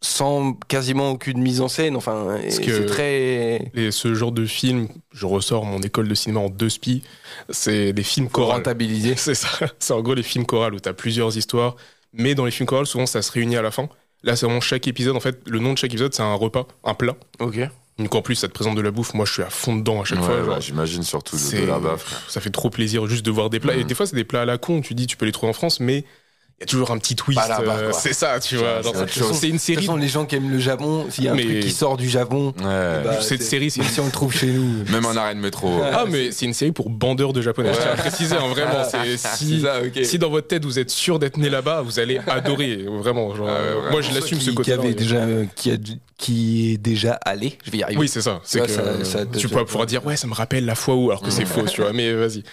sans 0.01 0.53
quasiment 0.67 1.11
aucune 1.11 1.39
mise 1.39 1.61
en 1.61 1.67
scène. 1.67 1.95
Enfin, 1.95 2.37
c'est 2.49 2.85
très 2.87 3.71
Et 3.73 3.91
ce 3.91 4.13
genre 4.13 4.31
de 4.31 4.45
film, 4.45 4.87
je 5.13 5.25
ressors 5.25 5.65
mon 5.65 5.79
école 5.79 6.07
de 6.07 6.15
cinéma 6.15 6.39
en 6.41 6.49
deux 6.49 6.69
spies, 6.69 7.03
c'est 7.49 7.91
des 7.93 8.03
films 8.03 8.29
chorales. 8.29 8.57
rentabilisé. 8.57 9.15
C'est 9.17 9.33
ça. 9.35 9.47
C'est 9.79 9.93
en 9.93 10.01
gros 10.01 10.13
les 10.13 10.23
films 10.23 10.45
chorales 10.45 10.73
où 10.73 10.79
t'as 10.79 10.93
plusieurs 10.93 11.37
histoires, 11.37 11.75
mais 12.13 12.35
dans 12.35 12.45
les 12.45 12.51
films 12.51 12.67
chorales, 12.67 12.85
souvent 12.85 13.05
ça 13.05 13.21
se 13.21 13.31
réunit 13.31 13.57
à 13.57 13.61
la 13.61 13.71
fin. 13.71 13.89
Là, 14.23 14.35
c'est 14.35 14.45
vraiment 14.45 14.59
chaque 14.59 14.85
épisode. 14.89 15.15
En 15.15 15.21
fait, 15.21 15.39
le 15.47 15.59
nom 15.59 15.71
de 15.71 15.77
chaque 15.77 15.91
épisode, 15.91 16.13
c'est 16.13 16.21
un 16.23 16.33
repas, 16.33 16.67
un 16.83 16.93
plat. 16.93 17.15
Ok. 17.39 17.57
Donc 17.99 18.15
en 18.15 18.21
plus, 18.21 18.35
ça 18.35 18.47
te 18.47 18.53
présente 18.53 18.75
de 18.75 18.81
la 18.81 18.91
bouffe. 18.91 19.13
Moi, 19.13 19.25
je 19.25 19.33
suis 19.33 19.43
à 19.43 19.49
fond 19.49 19.75
dedans 19.75 20.01
à 20.01 20.05
chaque 20.05 20.19
Ouais, 20.19 20.25
fois. 20.25 20.55
ouais, 20.55 20.61
J'imagine 20.61 21.03
surtout 21.03 21.35
de, 21.35 21.41
frère. 21.41 22.21
ça 22.29 22.39
fait 22.41 22.49
trop 22.49 22.69
plaisir 22.69 23.05
juste 23.07 23.25
de 23.25 23.31
voir 23.31 23.49
des 23.49 23.59
plats. 23.59 23.75
Et 23.75 23.79
Mhm. 23.81 23.83
des 23.87 23.93
fois, 23.95 24.05
c'est 24.07 24.15
des 24.15 24.23
plats 24.23 24.41
à 24.41 24.45
la 24.45 24.57
con. 24.57 24.81
Tu 24.81 24.93
dis, 24.95 25.05
tu 25.05 25.17
peux 25.17 25.25
les 25.25 25.31
trouver 25.33 25.49
en 25.49 25.53
France, 25.53 25.79
mais 25.79 26.05
il 26.59 26.63
y 26.63 26.63
a 26.63 26.67
toujours 26.67 26.91
un 26.91 26.97
petit 26.97 27.15
twist. 27.15 27.39
Euh, 27.39 27.63
quoi. 27.63 27.93
c'est 27.93 28.11
ça, 28.11 28.37
tu 28.41 28.57
vois. 28.57 28.81
C'est 28.83 29.47
une 29.47 29.53
De 29.53 29.57
toute 29.57 29.59
série. 29.61 29.75
façon, 29.85 29.95
les 29.95 30.09
gens 30.09 30.25
qui 30.25 30.35
aiment 30.35 30.51
le 30.51 30.59
Japon, 30.59 31.05
s'il 31.09 31.23
y 31.23 31.27
a 31.29 31.31
un 31.31 31.35
Mais- 31.35 31.43
truc 31.45 31.59
qui 31.61 31.71
sort 31.71 31.95
du 31.95 32.09
Japon, 32.09 32.53
Ouais. 32.59 32.63
bah, 33.03 33.21
cette 33.21 33.43
série, 33.43 33.71
c'est 33.71 33.79
même 33.79 33.89
si 33.89 33.99
on 34.01 34.05
le 34.07 34.11
trouve 34.11 34.33
chez 34.35 34.47
nous. 34.47 34.83
Même 34.91 35.05
en 35.05 35.15
arrêt 35.15 35.35
de 35.35 35.39
métro. 35.39 35.81
Ah, 35.89 36.03
mais 36.09 36.31
c'est 36.31 36.45
une 36.45 36.53
série 36.53 36.73
pour 36.73 36.89
bandeurs 36.89 37.31
de 37.31 37.41
japonais. 37.41 37.71
Je 37.73 37.79
tiens 37.79 37.91
à 37.91 37.95
préciser, 37.95 38.35
hein, 38.35 38.47
vraiment. 38.49 38.83
c'est- 38.83 39.15
si, 39.37 39.61
ça, 39.61 39.81
ok. 39.81 40.03
si 40.03 40.19
dans 40.19 40.29
votre 40.29 40.47
tête 40.47 40.65
vous 40.65 40.79
êtes 40.79 40.89
sûr 40.89 41.17
d'être 41.17 41.37
né 41.37 41.49
là-bas, 41.49 41.81
vous 41.81 41.97
allez 41.99 42.19
adorer. 42.27 42.83
Vraiment. 42.87 43.33
genre, 43.35 43.47
Ah 43.49 43.53
ouais, 43.53 43.57
euh, 43.59 43.73
vraiment. 43.75 43.91
moi, 43.91 44.01
je 44.01 44.13
l'assume 44.13 44.41
ce 44.41 44.51
côté. 44.51 44.71
qui 44.71 44.77
avait 44.77 44.93
déjà 44.93 45.15
euh, 45.17 45.45
qui, 45.55 45.71
a, 45.71 45.75
qui 46.17 46.73
est 46.73 46.77
déjà 46.77 47.13
allé 47.25 47.57
je 47.63 47.71
vais 47.71 47.77
y 47.77 47.83
arriver 47.83 47.99
Oui, 48.01 48.07
c'est 48.09 48.21
ça. 48.21 48.41
C'est 48.43 48.59
euh, 48.69 49.25
tu 49.37 49.47
pourras 49.47 49.63
pouvoir 49.63 49.85
dire 49.85 50.05
ouais, 50.05 50.17
ça 50.17 50.27
me 50.27 50.33
rappelle 50.33 50.65
la 50.65 50.75
fois 50.75 50.95
où, 50.95 51.09
alors 51.09 51.21
que 51.21 51.31
c'est 51.31 51.45
faux, 51.45 51.63
tu 51.63 51.79
vois. 51.81 51.93
Mais 51.93 52.11
vas-y. 52.13 52.43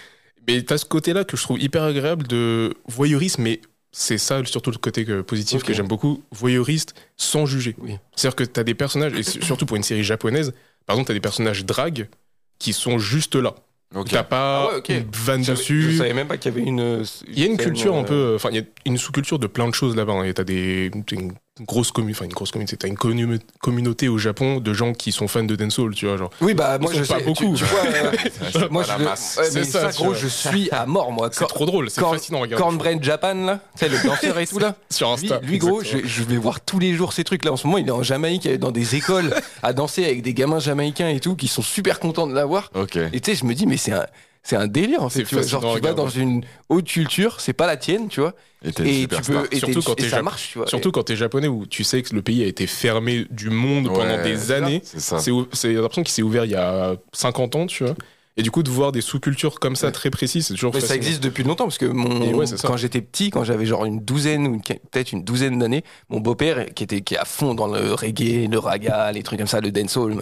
Mais 0.46 0.62
t'as 0.62 0.78
ce 0.78 0.84
côté-là 0.84 1.24
que 1.24 1.36
je 1.36 1.42
trouve 1.42 1.60
hyper 1.60 1.82
agréable 1.82 2.28
de 2.28 2.72
voyeurisme, 2.86 3.42
mais 3.42 3.60
c'est 3.98 4.18
ça 4.18 4.44
surtout 4.44 4.70
le 4.70 4.76
côté 4.76 5.06
que- 5.06 5.22
positif 5.22 5.62
que 5.62 5.72
j'aime 5.72 5.88
beaucoup, 5.88 6.22
voyeuriste 6.30 6.94
sans 7.16 7.46
juger. 7.46 7.74
Oui. 7.78 7.96
C'est-à-dire 8.14 8.36
que 8.36 8.44
t'as 8.44 8.62
des 8.62 8.74
personnages, 8.74 9.14
et 9.14 9.22
surtout 9.22 9.64
pour 9.64 9.76
une 9.76 9.82
série 9.82 10.04
japonaise, 10.04 10.52
par 10.84 10.94
exemple, 10.96 11.08
t'as 11.08 11.14
des 11.14 11.20
personnages 11.20 11.64
drag 11.64 12.06
qui 12.58 12.74
sont 12.74 12.98
juste 12.98 13.36
là. 13.36 13.54
T'as 14.10 14.22
pas 14.22 14.64
Ah 14.64 14.68
ouais, 14.72 14.78
ok. 14.80 14.88
une 14.90 15.04
vanne 15.12 15.44
J'avais- 15.44 15.58
dessus. 15.58 15.92
je 15.92 15.96
savais 15.98 16.12
même 16.12 16.28
pas 16.28 16.36
qu'il 16.36 16.52
y 16.52 16.54
avait 16.58 16.66
une 16.68 16.80
euh, 16.80 17.04
Il 17.28 17.38
y 17.38 17.42
a 17.44 17.46
une 17.46 17.56
culture 17.56 17.94
un 17.94 18.02
euh, 18.02 18.04
peu, 18.04 18.32
enfin 18.34 18.50
il 18.50 18.56
y 18.56 18.58
a 18.60 18.64
une 18.84 18.98
sous-culture 18.98 19.38
de 19.38 19.46
plein 19.46 19.66
de 19.68 19.74
choses 19.74 19.96
là-bas. 19.96 20.12
hein. 20.12 20.30
T'as 20.34 20.44
des 20.44 20.90
une 21.14 21.32
grosse 21.64 21.90
communauté, 21.90 22.18
enfin 22.18 22.24
une 22.26 22.32
grosse 22.34 22.50
communauté, 22.50 22.76
t'as 22.76 22.88
une 22.88 22.96
commu- 22.96 23.40
communauté 23.60 24.08
au 24.08 24.18
Japon 24.18 24.60
de 24.60 24.72
gens 24.74 24.92
qui 24.92 25.10
sont 25.12 25.26
fans 25.28 25.42
de 25.44 25.56
dancehall, 25.56 25.94
tu 25.94 26.06
vois 26.06 26.16
genre. 26.18 26.30
oui 26.42 26.52
bah 26.54 26.78
moi 26.78 26.92
je 26.92 27.00
pas 27.04 27.18
sais 27.18 27.24
beaucoup. 27.24 27.54
tu, 27.54 27.64
tu 27.64 27.64
vois 27.64 28.62
euh, 28.62 28.68
moi 28.70 28.82
je 28.84 29.02
masse. 29.02 29.36
ouais, 29.38 29.44
C'est 29.50 29.58
mais 29.60 29.64
ça, 29.64 29.80
ça, 29.80 29.90
tu 29.90 29.96
gros 29.96 30.06
vois. 30.12 30.14
je 30.16 30.26
suis 30.26 30.70
à 30.70 30.84
mort 30.86 31.12
moi 31.12 31.30
C'est 31.32 31.46
trop 31.46 31.64
drôle, 31.64 31.88
c'est 31.90 32.02
fascinant 32.02 32.38
à 32.38 32.42
regarder. 32.42 32.62
Cornbread 32.62 33.02
Japan 33.02 33.34
là 33.34 33.60
tu 33.78 33.80
sais 33.80 33.88
le 33.88 33.96
danseur 34.06 34.38
et 34.38 34.46
tout 34.46 34.58
là 34.58 34.74
sur 34.90 35.08
lui, 35.16 35.24
Insta. 35.24 35.40
lui, 35.42 35.58
gros 35.58 35.82
je, 35.82 36.22
vais 36.24 36.36
voir 36.36 36.60
tous 36.60 36.78
les 36.78 36.92
jours 36.94 37.12
ces 37.14 37.24
trucs 37.24 37.44
là 37.44 37.52
en 37.52 37.56
ce 37.56 37.66
moment 37.66 37.78
il 37.78 37.88
est 37.88 37.90
en 37.92 38.02
Jamaïque 38.02 38.48
dans 38.58 38.70
des 38.72 38.94
écoles 38.96 39.34
à 39.62 39.72
danser 39.72 40.04
avec 40.04 40.22
des 40.22 40.34
gamins 40.34 40.58
jamaïcains 40.60 41.08
et 41.08 41.20
tout 41.20 41.36
qui 41.36 41.48
sont 41.48 41.62
super 41.62 42.00
contents 42.00 42.26
de 42.26 42.34
l'avoir 42.34 42.70
Ok. 42.74 42.96
Et 43.12 43.20
tu 43.20 43.30
sais, 43.32 43.36
je 43.38 43.44
me 43.46 43.54
dis, 43.54 43.66
mais 43.66 43.76
c'est 43.78 43.92
un, 43.92 44.04
c'est 44.46 44.54
un 44.54 44.68
délire 44.68 45.02
en 45.02 45.08
fait. 45.08 45.20
C'est 45.20 45.24
Tu 45.24 45.34
vois, 45.34 45.44
genre, 45.44 45.74
tu 45.74 45.82
vas 45.82 45.92
dans 45.92 46.08
une 46.08 46.44
haute 46.68 46.86
culture, 46.86 47.40
c'est 47.40 47.52
pas 47.52 47.66
la 47.66 47.76
tienne, 47.76 48.06
tu 48.06 48.20
vois. 48.20 48.32
Et 48.64 48.70
tu 48.70 49.08
peux, 49.08 49.48
et, 49.50 49.58
Surtout 49.58 49.82
quand 49.82 50.00
et 50.00 50.08
ça 50.08 50.22
marche, 50.22 50.50
tu 50.52 50.58
vois. 50.58 50.68
Surtout 50.68 50.92
quand 50.92 51.02
t'es 51.02 51.16
japonais 51.16 51.48
où 51.48 51.66
tu 51.66 51.82
sais 51.82 52.00
que 52.02 52.14
le 52.14 52.22
pays 52.22 52.44
a 52.44 52.46
été 52.46 52.68
fermé 52.68 53.26
du 53.30 53.50
monde 53.50 53.92
pendant 53.92 54.22
des 54.22 54.52
années. 54.52 54.82
C'est 54.84 55.30
l'impression 55.64 56.02
qu'il 56.04 56.12
s'est 56.12 56.22
ouvert 56.22 56.44
il 56.44 56.52
y 56.52 56.56
a 56.56 56.94
50 57.12 57.56
ans, 57.56 57.66
tu 57.66 57.82
vois. 57.82 57.96
Et 58.38 58.42
du 58.42 58.50
coup, 58.50 58.62
de 58.62 58.68
voir 58.70 58.92
des 58.92 59.00
sous-cultures 59.00 59.58
comme 59.58 59.76
ça 59.76 59.86
Ouais. 59.86 59.92
très 59.92 60.10
précises, 60.10 60.48
c'est 60.48 60.54
toujours 60.54 60.72
Mais 60.74 60.80
ça 60.80 60.88
fascinant. 60.88 61.02
existe 61.06 61.22
depuis 61.22 61.42
longtemps 61.42 61.64
parce 61.64 61.78
que 61.78 61.86
mon, 61.86 62.34
ouais, 62.34 62.44
quand 62.62 62.76
j'étais 62.76 63.00
petit, 63.00 63.30
quand 63.30 63.44
j'avais 63.44 63.64
genre 63.64 63.86
une 63.86 64.00
douzaine 64.00 64.46
ou 64.46 64.58
peut-être 64.60 65.12
une 65.12 65.24
douzaine 65.24 65.58
d'années, 65.58 65.84
mon 66.10 66.20
beau-père 66.20 66.66
qui 66.74 66.84
était 66.84 67.00
qui 67.00 67.14
est 67.14 67.18
à 67.18 67.24
fond 67.24 67.54
dans 67.54 67.66
le 67.66 67.94
reggae, 67.94 68.46
le 68.50 68.58
raga, 68.58 69.10
les 69.12 69.22
trucs 69.22 69.38
comme 69.38 69.48
ça, 69.48 69.60
le 69.62 69.70
dancehall, 69.72 70.16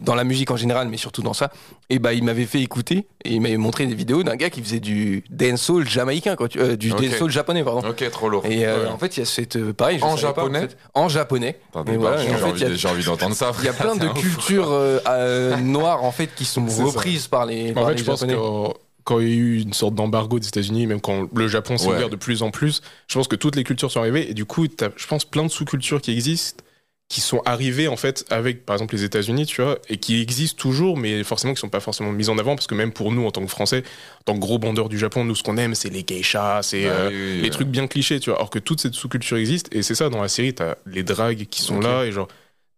dans 0.00 0.14
la 0.14 0.24
musique 0.24 0.50
en 0.50 0.56
général, 0.56 0.88
mais 0.88 0.96
surtout 0.96 1.20
dans 1.20 1.34
ça. 1.34 1.50
Et 1.90 1.98
bah 1.98 2.14
il 2.14 2.24
m'avait 2.24 2.46
fait 2.46 2.60
écouter 2.60 3.06
et 3.24 3.34
il 3.34 3.40
m'avait 3.42 3.58
montré 3.58 3.84
des 3.86 3.94
vidéos 3.94 4.22
d'un 4.22 4.36
gars 4.36 4.48
qui 4.48 4.62
faisait 4.62 4.80
du 4.80 5.22
dancehall 5.30 5.86
jamaïcain, 5.86 6.36
quoi, 6.36 6.48
tu- 6.48 6.58
euh, 6.58 6.76
du 6.76 6.88
dancehall 6.88 7.30
japonais, 7.30 7.62
pardon. 7.62 7.86
Ok, 7.86 8.08
trop 8.10 8.30
lourd. 8.30 8.46
Et 8.46 8.64
euh, 8.66 8.84
Ouais. 8.84 8.88
en 8.90 8.96
fait, 8.96 9.16
il 9.18 9.20
y 9.20 9.22
a 9.22 9.26
cette 9.26 9.56
euh, 9.56 9.74
pareil, 9.74 9.98
je 9.98 10.04
En 10.04 10.12
pas, 10.14 10.16
japonais 10.16 10.60
fait. 10.62 10.76
En 10.94 11.10
japonais. 11.10 11.58
J'ai 11.74 11.80
en 11.82 12.88
envie 12.90 13.02
j'ai 13.02 13.06
d'entendre 13.10 13.34
ça. 13.36 13.52
Il 13.58 13.66
y 13.66 13.68
a 13.68 13.72
plein 13.74 13.94
de 13.96 14.08
cultures 14.08 14.70
euh, 14.72 14.98
euh, 15.06 15.56
noires 15.58 16.02
en 16.02 16.12
fait 16.12 16.30
qui 16.34 16.46
sont 16.46 16.64
reprises 16.66 17.28
par 17.28 17.41
les, 17.46 17.72
En 17.76 17.86
fait, 17.86 17.92
les 17.92 17.98
je 17.98 18.04
pense 18.04 18.24
que 18.24 18.72
quand 19.04 19.18
il 19.18 19.28
y 19.28 19.32
a 19.32 19.34
eu 19.34 19.60
une 19.60 19.72
sorte 19.72 19.94
d'embargo 19.94 20.38
des 20.38 20.46
États-Unis, 20.48 20.86
même 20.86 21.00
quand 21.00 21.28
le 21.34 21.48
Japon 21.48 21.76
s'est 21.76 21.88
Ouais. 21.88 21.94
ouvert 21.96 22.10
de 22.10 22.16
plus 22.16 22.42
en 22.42 22.50
plus, 22.50 22.82
je 23.08 23.14
pense 23.14 23.26
que 23.28 23.36
toutes 23.36 23.56
les 23.56 23.64
cultures 23.64 23.90
sont 23.90 24.00
arrivées 24.00 24.30
et 24.30 24.34
du 24.34 24.44
coup, 24.44 24.68
t'as, 24.68 24.90
je 24.96 25.06
pense, 25.06 25.24
plein 25.24 25.42
de 25.44 25.48
sous-cultures 25.50 26.00
qui 26.00 26.12
existent, 26.12 26.62
qui 27.08 27.20
sont 27.20 27.42
arrivées 27.44 27.88
en 27.88 27.96
fait 27.96 28.24
avec, 28.30 28.64
par 28.64 28.74
exemple, 28.76 28.94
les 28.94 29.02
États-Unis, 29.04 29.44
tu 29.44 29.60
vois, 29.60 29.78
et 29.88 29.96
qui 29.98 30.20
existent 30.22 30.56
toujours, 30.56 30.96
mais 30.96 31.24
forcément 31.24 31.52
qui 31.52 31.60
sont 31.60 31.68
pas 31.68 31.80
forcément 31.80 32.12
mises 32.12 32.28
en 32.30 32.38
avant 32.38 32.54
parce 32.54 32.66
que 32.68 32.74
même 32.76 32.92
pour 32.92 33.10
nous, 33.12 33.26
en 33.26 33.30
tant 33.32 33.42
que 33.44 33.50
Français, 33.50 33.82
en 34.20 34.22
tant 34.24 34.34
que 34.34 34.38
gros 34.38 34.58
bandeurs 34.58 34.88
du 34.88 34.98
Japon, 34.98 35.24
nous, 35.24 35.34
ce 35.34 35.42
qu'on 35.42 35.56
aime, 35.58 35.74
c'est 35.74 35.90
les 35.90 36.04
geishas, 36.06 36.62
c'est 36.62 36.86
euh, 36.86 37.08
oui, 37.10 37.42
les 37.42 37.50
trucs 37.50 37.68
bien 37.68 37.86
clichés, 37.88 38.18
tu 38.20 38.30
vois. 38.30 38.38
Alors 38.38 38.50
que 38.50 38.60
toute 38.60 38.80
cette 38.80 38.94
sous-culture 38.94 39.36
existe, 39.36 39.68
et 39.74 39.82
c'est 39.82 39.96
ça 39.96 40.08
dans 40.10 40.22
la 40.22 40.28
série, 40.28 40.54
t'as 40.54 40.76
les 40.86 41.02
dragues 41.02 41.46
qui 41.50 41.60
sont 41.60 41.80
là, 41.80 42.04
et 42.04 42.12
genre, 42.12 42.28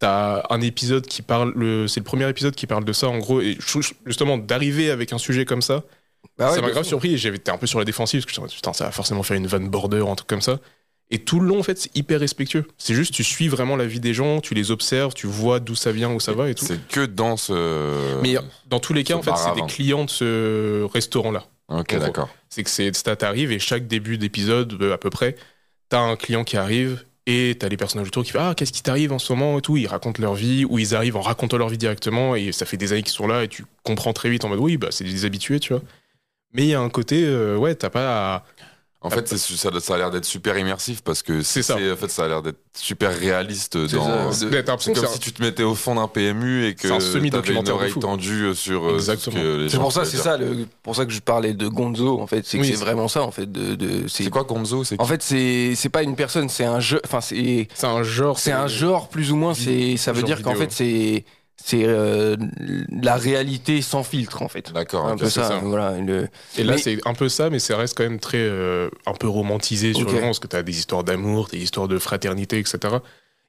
t'as 0.05 0.45
un 0.51 0.61
épisode 0.61 1.07
qui 1.07 1.23
parle, 1.23 1.53
le, 1.57 1.89
c'est 1.89 2.01
le 2.01 2.05
premier 2.05 2.29
épisode 2.29 2.55
qui 2.55 2.67
parle 2.67 2.85
de 2.85 2.93
ça, 2.93 3.09
en 3.09 3.19
gros, 3.19 3.41
et 3.41 3.57
justement, 4.05 4.37
d'arriver 4.37 4.91
avec 4.91 5.13
un 5.15 5.19
sujet 5.19 5.47
comme 5.47 5.63
ça, 5.63 5.83
Bah 6.37 6.51
ouais, 6.51 6.57
ça 6.57 6.61
m'a 6.61 6.71
grave 6.71 6.85
fou. 6.85 6.91
surpris, 6.91 7.15
et 7.15 7.17
j'étais 7.17 7.51
un 7.51 7.57
peu 7.57 7.67
sur 7.67 7.79
la 7.79 7.87
défensive, 7.87 8.21
parce 8.21 8.27
que 8.27 8.37
je 8.37 8.41
me 8.43 8.49
suis 8.49 8.57
dit, 8.57 8.61
putain, 8.61 8.75
ça 8.75 8.85
va 8.85 8.91
forcément 8.91 9.23
faire 9.23 9.37
une 9.39 9.47
vanne 9.47 9.69
border, 9.69 10.05
un 10.07 10.15
truc 10.15 10.29
comme 10.29 10.43
ça. 10.43 10.61
Et 11.11 11.19
tout 11.21 11.41
le 11.41 11.47
long, 11.47 11.61
en 11.61 11.63
fait, 11.63 11.79
c'est 11.79 11.97
hyper 11.97 12.21
respectueux. 12.21 12.67
C'est 12.77 12.95
juste, 12.95 13.15
tu 13.15 13.25
suis 13.25 13.49
vraiment 13.49 13.77
la 13.77 13.87
vie 13.87 14.01
des 14.01 14.15
gens, 14.15 14.41
tu 14.41 14.55
les 14.55 14.71
observes, 14.71 15.15
tu 15.15 15.27
vois 15.27 15.61
d'où 15.61 15.75
ça 15.75 15.93
vient, 15.93 16.11
où 16.13 16.21
ça 16.21 16.33
va 16.33 16.51
et 16.51 16.55
tout. 16.55 16.65
C'est 16.67 16.87
que 16.89 17.07
dans 17.07 17.37
ce. 17.37 18.21
Mais 18.23 18.37
dans 18.67 18.81
tous 18.81 18.93
les 18.93 19.05
cas, 19.05 19.15
en 19.17 19.23
fait, 19.23 19.37
c'est 19.37 19.55
des 19.55 19.67
clients 19.67 20.05
de 20.05 20.11
ce 20.11 20.85
restaurant-là. 20.85 21.45
Ok, 21.69 21.99
d'accord. 21.99 22.29
c'est 22.51 22.63
que 22.63 22.69
c'est 22.71 22.95
ça 22.95 23.17
t'arrive 23.17 23.51
et 23.51 23.59
chaque 23.59 23.87
début 23.87 24.19
d'épisode 24.19 24.77
euh, 24.83 24.93
à 24.93 24.99
peu 24.99 25.09
près 25.09 25.35
t'as 25.89 26.01
un 26.01 26.15
client 26.15 26.45
qui 26.45 26.59
arrive 26.59 27.05
et 27.27 27.57
t'as 27.59 27.69
les 27.69 27.77
personnages 27.77 28.09
autour 28.09 28.23
qui 28.23 28.33
font 28.33 28.41
Ah, 28.41 28.55
qu'est-ce 28.55 28.73
qui 28.73 28.83
t'arrive 28.83 29.13
en 29.13 29.19
ce 29.19 29.33
moment 29.33 29.59
et 29.59 29.63
tout. 29.63 29.77
Ils 29.77 29.87
racontent 29.87 30.21
leur 30.21 30.35
vie 30.35 30.65
ou 30.65 30.79
ils 30.79 30.95
arrivent 30.95 31.17
en 31.17 31.23
racontant 31.23 31.57
leur 31.57 31.69
vie 31.69 31.79
directement 31.79 32.37
et 32.37 32.53
ça 32.53 32.67
fait 32.67 32.77
des 32.77 32.93
années 32.93 33.03
qu'ils 33.03 33.13
sont 33.15 33.27
là 33.27 33.45
et 33.45 33.49
tu 33.49 33.65
comprends 33.83 34.13
très 34.13 34.29
vite 34.29 34.45
en 34.45 34.49
mode 34.49 34.59
Oui, 34.59 34.77
bah, 34.77 34.89
c'est 34.91 35.05
des 35.05 35.25
habitués, 35.25 35.59
tu 35.59 35.73
vois. 35.73 35.83
Mais 36.53 36.65
il 36.65 36.69
y 36.69 36.75
a 36.75 36.81
un 36.81 36.91
côté, 36.91 37.25
euh, 37.25 37.57
ouais, 37.57 37.75
t'as 37.75 37.91
pas 37.91 38.35
à. 38.35 38.45
En 39.07 39.11
fait, 39.11 39.29
ça, 39.29 39.37
ça 39.81 39.95
a 39.95 39.99
l'air 39.99 40.11
d'être 40.11 40.25
super 40.25 40.57
immersif 40.59 41.03
parce 41.03 41.23
que 41.23 41.43
C'est 41.43 41.63
ça. 41.63 41.77
En 41.77 41.97
fait, 41.97 42.11
ça 42.11 42.25
a 42.25 42.29
l'air 42.29 42.41
d'être 42.43 42.59
super 42.75 43.17
réaliste. 43.17 43.87
C'est 43.87 43.97
Dans... 43.97 44.33
ça, 44.33 44.49
C'est 44.79 44.95
comme 44.95 45.07
si 45.13 45.19
tu 45.21 45.33
te 45.33 45.43
mettais 45.43 45.63
au 45.63 45.75
fond 45.75 45.95
d'un 45.95 46.09
PMU 46.09 46.67
et 46.67 46.75
que 46.75 46.89
t'avais 47.31 47.55
une 47.55 47.69
oreille 47.69 47.93
tendue 47.93 48.55
sur 48.55 48.87
euh, 48.89 48.95
Exactement. 48.95 49.37
ce 49.37 49.43
que 49.43 49.57
les 49.59 49.69
C'est 49.69 49.77
gens 49.77 49.83
pour 49.83 49.93
ça, 49.93 50.05
c'est 50.07 50.13
dire. 50.17 50.23
ça, 50.25 50.37
le, 50.39 50.67
pour 50.83 50.97
ça 50.97 51.05
que 51.05 51.13
je 51.13 51.21
parlais 51.21 51.53
de 51.53 51.69
Gonzo, 51.69 52.19
en 52.19 52.27
fait. 52.27 52.47
C'est 52.47 52.57
que 52.57 52.63
Oui, 52.63 52.69
c'est 52.71 52.77
c'est- 52.77 52.85
vraiment 52.85 53.07
ça, 53.09 53.23
en 53.23 53.31
fait. 53.31 53.51
De, 53.53 53.75
de, 53.75 54.09
C'est 54.09 54.31
quoi 54.31 54.45
Gonzo 54.45 54.85
C'est 54.85 54.99
En 55.01 55.05
fait, 55.05 55.23
c'est 55.23 55.75
c'est 55.77 55.91
pas 55.91 56.03
une 56.03 56.17
personne, 56.17 56.49
c'est 56.49 56.65
un 56.65 56.81
jeu. 56.81 57.01
Enfin, 57.05 57.21
c'est 57.21 57.69
c'est 57.75 57.87
un 57.87 58.03
genre. 58.03 58.39
c'est 58.39 58.53
un 58.53 58.67
genre 58.69 59.09
plus 59.09 59.31
ou 59.33 59.37
moins. 59.37 59.53
C'est 59.55 59.97
ça 59.99 60.13
veut 60.13 60.23
dire 60.23 60.41
qu'en 60.43 60.55
fait, 60.55 60.73
c'est 60.73 61.25
c'est 61.67 61.85
euh, 61.87 62.37
la 62.91 63.17
réalité 63.17 63.81
sans 63.81 64.03
filtre, 64.05 64.43
en 64.43 64.49
fait. 64.49 64.71
D'accord. 64.73 65.07
un 65.09 65.17
peu 65.17 65.31
ça, 65.31 65.49
ça. 65.49 65.59
voilà. 65.63 65.99
le- 65.99 66.29
Et 66.59 66.63
là, 66.65 66.75
Mais- 66.75 66.79
c'est 66.79 66.99
un 67.07 67.15
peu 67.15 67.31
ça, 67.31 67.49
mais 67.49 67.59
ça 67.59 67.77
reste 67.79 67.97
quand 67.97 68.03
même 68.05 68.21
très. 68.21 68.37
euh, 68.39 68.91
un 69.07 69.15
peu 69.15 69.29
romantisé 69.29 69.95
sur 69.95 70.03
Ok. 70.03 70.09
le 70.09 70.15
moment, 70.17 70.27
parce 70.27 70.41
que 70.41 70.47
t'as 70.47 70.63
des 70.63 70.77
histoires 70.79 71.05
d'amour, 71.05 71.49
des 71.51 71.59
histoires 71.59 71.89
de 71.89 71.99
fraternité, 71.99 72.59
etc. 72.59 72.97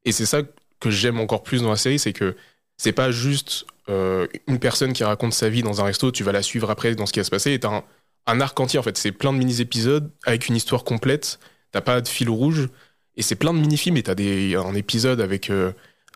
Et 0.05 0.13
c'est 0.13 0.25
ça 0.25 0.43
que 0.79 0.89
j'aime 0.89 1.19
encore 1.19 1.43
plus 1.43 1.61
dans 1.61 1.69
la 1.71 1.75
série, 1.75 1.99
c'est 1.99 2.13
que 2.13 2.35
c'est 2.77 2.93
pas 2.93 3.11
juste 3.11 3.65
euh, 3.89 4.27
une 4.47 4.59
personne 4.59 4.93
qui 4.93 5.03
raconte 5.03 5.33
sa 5.33 5.49
vie 5.49 5.61
dans 5.61 5.81
un 5.81 5.83
resto, 5.83 6.09
tu 6.11 6.23
vas 6.23 6.31
la 6.31 6.41
suivre 6.41 6.69
après 6.69 6.95
dans 6.95 7.05
ce 7.05 7.11
qui 7.13 7.19
va 7.19 7.23
se 7.25 7.31
passer, 7.31 7.51
et 7.51 7.59
t'as 7.59 7.69
un, 7.69 7.83
un 8.27 8.39
arc 8.39 8.57
entier, 8.59 8.79
en 8.79 8.83
fait. 8.83 8.97
C'est 8.97 9.11
plein 9.11 9.33
de 9.33 9.37
mini-épisodes 9.39 10.09
avec 10.25 10.47
une 10.47 10.55
histoire 10.55 10.83
complète, 10.85 11.37
t'as 11.71 11.81
pas 11.81 11.99
de 12.01 12.07
fil 12.07 12.29
rouge, 12.29 12.69
et 13.17 13.21
c'est 13.21 13.35
plein 13.35 13.53
de 13.53 13.59
mini-films, 13.59 13.97
et 13.97 14.03
t'as 14.03 14.15
des, 14.15 14.55
un 14.55 14.73
épisode 14.73 15.19
avec 15.21 15.51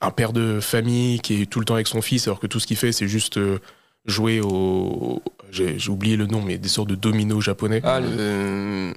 un 0.02 0.12
père 0.12 0.34
de 0.34 0.60
famille 0.60 1.20
qui 1.20 1.42
est 1.42 1.46
tout 1.46 1.60
le 1.60 1.66
temps 1.66 1.76
avec 1.76 1.88
son 1.88 2.02
fils, 2.02 2.28
alors 2.28 2.40
que 2.40 2.48
tout 2.48 2.60
ce 2.60 2.68
qu'il 2.68 2.78
fait, 2.78 2.92
c'est 2.92 3.08
juste 3.08 3.38
euh, 3.38 3.60
jouer 4.06 4.40
au. 4.42 5.22
J'ai 5.52 5.78
oublié 5.90 6.16
le 6.16 6.28
nom, 6.28 6.42
mais 6.44 6.58
des 6.60 6.70
sortes 6.70 6.90
de 6.90 6.96
dominos 6.96 7.44
japonais. 7.44 7.82
Ah, 7.84 8.00
le, 8.00 8.94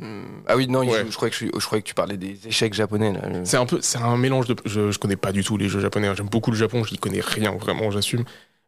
ah 0.47 0.55
oui, 0.57 0.67
non, 0.69 0.81
Ouais. 0.81 1.05
je, 1.09 1.15
croyais 1.17 1.31
que 1.31 1.37
je, 1.37 1.47
je 1.47 1.65
croyais 1.67 1.81
que 1.83 1.89
tu 1.89 1.95
parlais 1.95 2.19
des 2.19 2.39
échecs 2.47 2.75
japonais. 2.75 3.13
Le- 3.13 3.45
C'est 3.45 3.57
un 3.57 3.65
peu, 3.65 3.79
c'est 3.81 3.97
un 3.99 4.17
mélange 4.19 4.47
de. 4.47 4.57
Je, 4.67 4.91
je 4.91 4.99
connais 4.99 5.17
pas 5.17 5.33
du 5.33 5.43
tout 5.43 5.57
les 5.57 5.69
jeux 5.71 5.81
japonais. 5.81 6.09
hein. 6.09 6.15
J'aime 6.17 6.29
beaucoup 6.29 6.51
le 6.51 6.57
Japon, 6.59 6.85
je 6.85 6.93
n'y 6.93 6.99
connais 6.99 7.21
rien, 7.23 7.53
vraiment, 7.53 7.91
j'assume. 7.91 8.25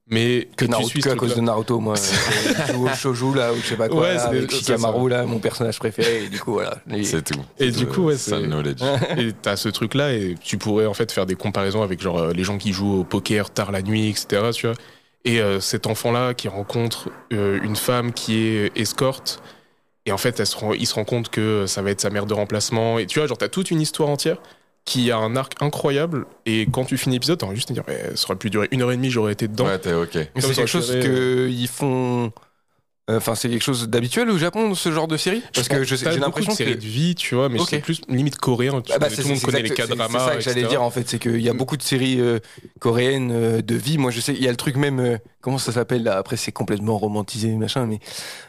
Mais 0.06 0.48
Que 0.56 0.66
tu 0.66 0.70
Naruto, 0.70 0.88
suis 0.90 1.00
que 1.00 1.08
ce 1.08 1.14
à 1.14 1.16
cause 1.16 1.34
de. 1.34 1.40
Naruto, 1.40 1.80
moi. 1.80 1.94
euh, 1.98 2.52
je 2.68 2.72
joue 2.74 2.84
au 2.86 2.88
shoujo, 2.94 3.34
là, 3.34 3.52
ou 3.52 3.56
je 3.56 3.62
sais 3.68 3.76
pas 3.76 3.88
quoi, 3.88 4.02
Ouais, 4.02 4.14
là, 4.14 4.20
c'est 4.20 4.26
avec 4.36 4.50
Shikamaru, 4.50 5.08
là, 5.08 5.24
mon 5.24 5.38
personnage 5.38 5.78
préféré, 5.78 6.24
et 6.24 6.28
du 6.28 6.38
coup, 6.40 6.52
voilà. 6.52 6.76
C'est 7.02 7.24
tout. 7.24 7.40
Et 7.58 7.70
du 7.70 7.86
coup, 7.86 8.02
ouais, 8.04 8.16
c'est- 8.18 8.38
knowledge. 8.42 8.82
Et 9.16 9.32
t'as 9.32 9.56
ce 9.56 9.70
truc-là, 9.70 10.12
et 10.12 10.34
tu 10.42 10.58
pourrais 10.58 10.84
en 10.86 10.92
fait 10.94 11.10
faire 11.10 11.24
des 11.24 11.36
comparaisons 11.36 11.82
avec 11.82 12.02
genre 12.02 12.18
euh, 12.18 12.32
les 12.34 12.44
gens 12.44 12.58
qui 12.58 12.72
jouent 12.74 13.00
au 13.00 13.04
poker 13.04 13.48
tard 13.50 13.72
la 13.72 13.80
nuit, 13.80 14.10
etc. 14.10 14.50
Tu 14.52 14.66
vois. 14.66 14.76
Et 15.24 15.40
euh, 15.40 15.58
cet 15.58 15.86
enfant-là 15.86 16.34
qui 16.34 16.48
rencontre 16.48 17.08
euh, 17.32 17.58
une 17.62 17.76
femme 17.76 18.12
qui 18.12 18.40
est 18.40 18.76
escorte, 18.76 19.40
et 20.04 20.12
en 20.12 20.18
fait, 20.18 20.38
elle 20.38 20.46
se 20.46 20.56
rend- 20.56 20.74
il 20.74 20.86
se 20.86 20.94
rend 20.94 21.04
compte 21.04 21.30
que 21.30 21.64
ça 21.66 21.80
va 21.80 21.90
être 21.90 22.02
sa 22.02 22.10
mère 22.10 22.26
de 22.26 22.34
remplacement. 22.34 22.98
Et 22.98 23.06
tu 23.06 23.20
vois, 23.20 23.26
genre, 23.26 23.38
t'as 23.38 23.48
toute 23.48 23.70
une 23.70 23.80
histoire 23.80 24.10
entière 24.10 24.36
qui 24.84 25.10
a 25.10 25.16
un 25.16 25.34
arc 25.36 25.54
incroyable. 25.60 26.26
Et 26.46 26.66
quand 26.70 26.84
tu 26.84 26.96
finis 26.98 27.16
l'épisode, 27.16 27.38
t'as 27.38 27.46
envie 27.46 27.56
juste 27.56 27.68
de 27.70 27.74
dire, 27.74 27.84
mais 27.88 28.16
ça 28.16 28.26
aurait 28.28 28.36
pu 28.38 28.50
durer 28.50 28.68
une 28.70 28.82
heure 28.82 28.92
et 28.92 28.96
demie, 28.96 29.10
j'aurais 29.10 29.32
été 29.32 29.48
dedans. 29.48 29.64
Ouais, 29.66 29.78
t'es 29.78 29.94
ok. 29.94 30.14
Mais 30.14 30.26
Comme 30.26 30.42
c'est 30.42 30.54
quelque 30.54 30.66
chose 30.68 30.90
qu'ils 31.00 31.68
font. 31.68 32.32
Enfin, 33.06 33.34
c'est 33.34 33.50
quelque 33.50 33.60
chose 33.62 33.86
d'habituel 33.90 34.30
au 34.30 34.38
Japon, 34.38 34.74
ce 34.74 34.90
genre 34.90 35.06
de 35.06 35.18
série? 35.18 35.42
Parce 35.52 35.68
que 35.68 35.84
je 35.84 35.94
sais- 35.94 36.06
T'as 36.06 36.12
j'ai 36.12 36.20
l'impression 36.20 36.54
que. 36.56 36.64
de 36.64 36.78
vie, 36.80 37.14
tu 37.14 37.34
vois, 37.34 37.50
mais 37.50 37.58
c'est 37.68 37.80
plus 37.80 38.00
limite 38.08 38.36
coréen. 38.36 38.80
Tu 38.80 38.92
Ah 38.94 38.98
bah, 38.98 39.08
c'est- 39.10 39.16
tout 39.16 39.22
le 39.24 39.28
monde 39.28 39.36
c'est 39.36 39.44
connaît 39.44 39.60
les 39.60 39.68
c'est- 39.68 39.74
K-dramas. 39.74 40.18
C'est 40.18 40.24
ça 40.30 40.34
que 40.36 40.40
j'allais 40.40 40.64
dire 40.66 40.80
en 40.82 40.88
fait, 40.90 41.06
c'est 41.06 41.18
qu'il 41.18 41.40
y 41.42 41.50
a 41.50 41.52
beaucoup 41.52 41.76
de 41.76 41.82
séries 41.82 42.18
euh, 42.18 42.38
coréennes 42.80 43.30
euh, 43.30 43.60
de 43.60 43.74
vie. 43.74 43.98
Moi 43.98 44.10
je 44.10 44.20
sais, 44.20 44.32
il 44.32 44.42
y 44.42 44.48
a 44.48 44.50
le 44.50 44.56
truc 44.56 44.76
même, 44.76 45.00
euh, 45.00 45.18
comment 45.42 45.58
ça 45.58 45.70
s'appelle 45.70 46.02
là? 46.02 46.16
Après 46.16 46.38
c'est 46.38 46.52
complètement 46.52 46.96
romantisé 46.96 47.48
machin, 47.56 47.84
mais 47.84 48.00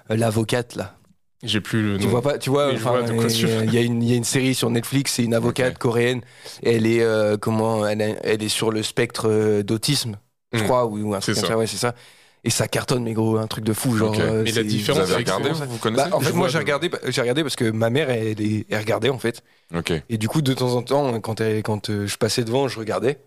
euh, 0.10 0.16
l'avocate 0.16 0.76
là. 0.76 0.96
J'ai 1.44 1.62
plus 1.62 1.84
le 1.84 1.98
Tu 1.98 2.06
nom. 2.06 2.10
vois 2.12 2.22
pas, 2.22 2.38
tu 2.38 2.50
vois, 2.50 2.74
vois 2.74 3.04
quoi 3.04 3.28
tu 3.28 3.46
euh, 3.46 3.66
il 3.66 3.74
y, 3.74 3.78
a 3.78 3.82
une- 3.82 4.02
il 4.02 4.10
y 4.10 4.14
a 4.14 4.16
une 4.16 4.24
série 4.24 4.56
sur 4.56 4.70
Netflix, 4.70 5.14
c'est 5.14 5.24
une 5.24 5.34
avocate 5.34 5.78
coréenne. 5.78 6.22
Elle 6.64 6.88
est 6.88 7.02
euh, 7.04 7.38
comment 7.38 7.86
elle, 7.86 8.02
est- 8.02 8.20
elle 8.24 8.42
est 8.42 8.50
sur 8.50 8.72
le 8.72 8.82
spectre 8.84 9.30
euh, 9.30 9.62
d'autisme, 9.64 10.18
je 10.54 10.62
Mm. 10.62 10.64
crois, 10.64 10.86
ou, 10.86 10.98
ou 11.00 11.14
un 11.14 11.20
truc 11.20 11.36
comme 11.36 11.44
ça. 11.44 11.50
ça. 11.50 11.58
Ouais, 11.58 11.68
c'est 11.68 11.78
ça. 11.78 11.94
Et 12.44 12.50
ça 12.52 12.68
cartonne, 12.68 13.04
mais 13.04 13.14
gros, 13.14 13.38
un 13.38 13.48
truc 13.48 13.64
de 13.66 13.74
fou, 13.74 13.98
genre. 13.98 14.12
Ok. 14.12 14.20
euh, 14.20 14.44
Mais 14.44 14.46
la 14.46 14.52
c'est- 14.54 14.62
Vous 14.64 14.68
différence, 14.70 15.00
avez 15.02 15.16
regardé 15.16 15.50
Vous 15.52 15.78
connaissez 15.78 16.10
Bah, 16.10 16.16
en 16.16 16.20
fait, 16.20 16.32
moi 16.32 16.40
vois 16.42 16.48
j'ai 16.48 16.54
de- 16.54 16.60
regardé, 16.60 16.92
j'ai 17.08 17.22
regardé 17.22 17.44
parce 17.44 17.56
que 17.56 17.70
ma 17.72 17.90
mère 17.90 18.10
elle, 18.10 18.40
est- 18.42 18.66
elle 18.70 18.80
regardait 18.80 19.10
en 19.10 19.20
fait. 19.20 19.44
Ok. 19.76 19.92
Et 20.10 20.18
du 20.18 20.28
coup, 20.28 20.42
de 20.42 20.54
temps 20.54 20.74
en 20.76 20.84
temps, 20.84 21.20
quand, 21.22 21.42
elle- 21.42 21.64
quand 21.64 21.90
euh, 21.90 22.08
je 22.08 22.18
passais 22.18 22.44
devant, 22.44 22.68
je 22.68 22.80
regardais. 22.80 23.20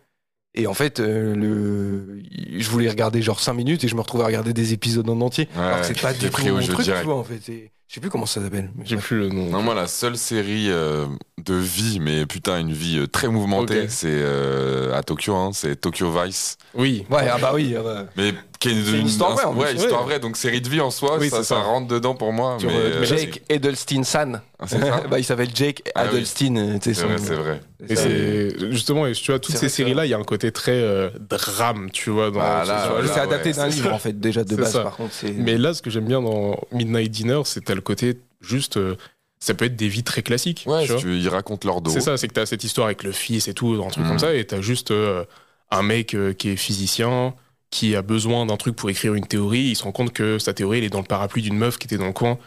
Et 0.54 0.66
en 0.66 0.74
fait, 0.74 0.98
euh, 0.98 1.34
le... 1.36 2.20
je 2.58 2.68
voulais 2.70 2.88
regarder 2.88 3.22
genre 3.22 3.38
5 3.38 3.52
minutes 3.54 3.84
et 3.84 3.88
je 3.88 3.94
me 3.94 4.00
retrouvais 4.00 4.24
à 4.24 4.26
regarder 4.26 4.52
des 4.52 4.72
épisodes 4.72 5.08
en 5.08 5.20
entier. 5.20 5.48
Ouais, 5.54 5.62
Alors 5.62 5.80
que 5.80 5.86
c'est 5.86 6.00
pas 6.00 6.12
du 6.12 6.30
tout 6.30 6.42
mon 6.46 6.60
truc, 6.62 6.80
direct. 6.80 7.00
tu 7.02 7.06
vois, 7.06 7.16
en 7.16 7.24
fait. 7.24 7.70
Je 7.88 7.94
sais 7.94 8.00
plus 8.00 8.10
comment 8.10 8.26
ça 8.26 8.42
s'appelle. 8.42 8.70
mais 8.76 8.84
J'ai 8.84 8.98
plus 8.98 9.18
le 9.18 9.28
nom. 9.30 9.46
Non, 9.46 9.62
moi, 9.62 9.74
la 9.74 9.86
seule 9.86 10.18
série 10.18 10.66
euh, 10.68 11.06
de 11.38 11.54
vie, 11.54 12.00
mais 12.00 12.26
putain, 12.26 12.60
une 12.60 12.72
vie 12.72 12.98
euh, 12.98 13.06
très 13.06 13.28
mouvementée, 13.28 13.88
c'est 13.88 14.08
euh, 14.10 14.94
à 14.94 15.02
Tokyo, 15.02 15.34
hein, 15.34 15.50
c'est 15.54 15.74
Tokyo 15.80 16.12
Vice. 16.12 16.58
Oui. 16.74 17.06
Ouais, 17.08 17.26
ah 17.32 17.38
bah 17.40 17.52
oui. 17.54 17.74
ah 17.78 17.82
bah. 17.82 18.04
Mais 18.18 18.34
qui 18.58 18.68
est 18.70 18.82
C'est 18.84 18.98
une 18.98 19.06
histoire 19.06 19.32
vraie, 19.32 19.44
en 19.44 19.54
Ouais, 19.56 19.74
histoire 19.74 20.00
Ouais. 20.02 20.06
vraie, 20.08 20.18
donc 20.20 20.36
série 20.36 20.60
de 20.60 20.68
vie 20.68 20.80
en 20.80 20.90
soi, 20.90 21.16
Oui, 21.18 21.30
ça, 21.30 21.38
c'est 21.38 21.42
ça 21.44 21.54
ça. 21.56 21.60
rentre 21.62 21.86
dedans 21.86 22.14
pour 22.14 22.32
moi. 22.32 22.56
Mais, 22.62 22.68
euh, 22.72 23.04
Jake 23.04 23.42
Edelstein-san. 23.48 24.40
c'est 24.66 24.80
ça 24.80 25.02
bah, 25.10 25.18
il 25.18 25.24
s'appelle 25.24 25.50
Jake 25.54 25.82
Ah 25.94 26.02
oui. 26.04 26.08
Adelstein. 26.16 26.56
euh, 26.56 26.72
tu 26.74 26.80
C'est 26.82 26.94
son- 26.94 27.06
vrai, 27.06 27.18
c'est 27.18 27.34
vrai. 27.34 27.60
Et 27.88 27.94
c'est 27.96 28.70
justement, 28.72 29.06
et 29.06 29.12
tu 29.12 29.30
vois, 29.30 29.38
toutes 29.38 29.56
ces 29.56 29.68
séries-là, 29.68 30.06
il 30.06 30.08
y 30.10 30.14
a 30.14 30.18
un 30.18 30.24
côté 30.24 30.50
très 30.50 30.72
euh, 30.72 31.10
drame, 31.30 31.90
tu 31.92 32.10
vois. 32.10 32.32
Ah, 32.40 32.64
là, 32.66 32.90
c'est 33.06 33.20
adapté 33.20 33.50
ouais, 33.50 33.54
d'un 33.56 33.68
livre 33.68 33.92
en 33.92 33.98
fait 33.98 34.18
déjà 34.18 34.42
de 34.44 34.56
base 34.56 34.72
ça. 34.72 34.82
par 34.82 34.96
contre. 34.96 35.12
Mais 35.36 35.56
là, 35.58 35.74
ce 35.74 35.82
que 35.82 35.90
j'aime 35.90 36.06
bien 36.06 36.20
dans 36.20 36.58
Midnight 36.72 37.10
Dinner, 37.10 37.42
c'est 37.44 37.64
t'as 37.64 37.74
le 37.74 37.80
côté 37.80 38.18
juste, 38.40 38.76
euh, 38.76 38.96
ça 39.38 39.54
peut 39.54 39.66
être 39.66 39.76
des 39.76 39.88
vies 39.88 40.02
très 40.02 40.22
classiques. 40.22 40.64
Ouais, 40.66 40.84
tu 40.84 40.92
si 40.94 40.98
tu, 40.98 41.16
ils 41.16 41.28
racontent 41.28 41.68
leur 41.68 41.80
dos. 41.80 41.90
C'est 41.92 42.00
ça, 42.00 42.16
c'est 42.16 42.26
que 42.26 42.34
t'as 42.34 42.46
cette 42.46 42.64
histoire 42.64 42.86
avec 42.88 43.04
le 43.04 43.12
fils 43.12 43.46
et 43.46 43.54
tout, 43.54 43.80
un 43.86 43.90
truc 43.90 44.04
comme 44.06 44.18
ça, 44.18 44.34
et 44.34 44.44
t'as 44.44 44.60
juste 44.60 44.90
euh, 44.90 45.24
un 45.70 45.82
mec 45.82 46.14
euh, 46.14 46.32
qui 46.32 46.50
est 46.50 46.56
physicien, 46.56 47.34
qui 47.70 47.96
a 47.96 48.02
besoin 48.02 48.46
d'un 48.46 48.56
truc 48.56 48.76
pour 48.76 48.90
écrire 48.90 49.14
une 49.14 49.26
théorie, 49.26 49.60
il 49.60 49.76
se 49.76 49.84
rend 49.84 49.92
compte 49.92 50.12
que 50.12 50.38
sa 50.38 50.54
théorie, 50.54 50.78
elle 50.78 50.84
est 50.84 50.90
dans 50.90 51.00
le 51.00 51.06
parapluie 51.06 51.42
d'une 51.42 51.56
meuf 51.56 51.78
qui 51.78 51.86
était 51.86 51.98
dans 51.98 52.06
le 52.06 52.12
coin, 52.12 52.38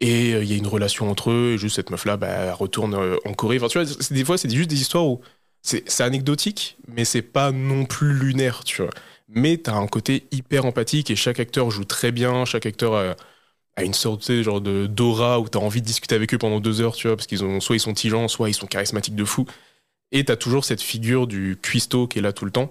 et 0.00 0.34
euh, 0.34 0.42
il 0.44 0.50
y 0.50 0.54
a 0.54 0.56
une 0.56 0.66
relation 0.66 1.10
entre 1.10 1.30
eux, 1.30 1.52
et 1.54 1.58
juste 1.58 1.76
cette 1.76 1.90
meuf-là, 1.90 2.16
bah, 2.16 2.54
retourne 2.54 2.94
euh, 2.94 3.16
en 3.24 3.32
Corée. 3.34 3.58
Enfin, 3.58 3.68
tu 3.68 3.78
vois, 3.78 3.88
des 4.10 4.24
fois, 4.24 4.38
c'est 4.38 4.50
juste 4.50 4.70
des 4.70 4.80
histoires 4.80 5.06
où 5.06 5.20
c'est 5.62 6.00
anecdotique, 6.00 6.76
mais 6.88 7.04
c'est 7.04 7.22
pas 7.22 7.52
non 7.52 7.86
plus 7.86 8.12
lunaire, 8.12 8.64
tu 8.64 8.82
vois. 8.82 8.90
Mais 9.28 9.56
t'as 9.56 9.74
un 9.74 9.86
côté 9.86 10.26
hyper 10.30 10.66
empathique, 10.66 11.10
et 11.10 11.16
chaque 11.16 11.40
acteur 11.40 11.70
joue 11.70 11.84
très 11.84 12.12
bien, 12.12 12.44
chaque 12.44 12.66
acteur 12.66 12.94
a, 13.76 13.84
une 13.84 13.94
sorte, 13.94 14.30
genre 14.42 14.60
de 14.60 14.86
d'aura 14.86 15.40
où 15.40 15.48
t'as 15.48 15.58
envie 15.58 15.80
de 15.80 15.86
discuter 15.86 16.14
avec 16.14 16.32
eux 16.34 16.38
pendant 16.38 16.60
deux 16.60 16.80
heures, 16.80 16.94
tu 16.94 17.08
vois, 17.08 17.16
parce 17.16 17.26
qu'ils 17.26 17.44
ont, 17.44 17.60
soit 17.60 17.76
ils 17.76 17.80
sont 17.80 17.94
tigeants, 17.94 18.28
soit 18.28 18.48
ils 18.50 18.54
sont 18.54 18.66
charismatiques 18.66 19.16
de 19.16 19.24
fou. 19.24 19.46
Et 20.12 20.24
t'as 20.24 20.36
toujours 20.36 20.64
cette 20.64 20.82
figure 20.82 21.26
du 21.26 21.58
cuistot 21.60 22.06
qui 22.08 22.18
est 22.20 22.22
là 22.22 22.32
tout 22.32 22.44
le 22.44 22.50
temps, 22.52 22.70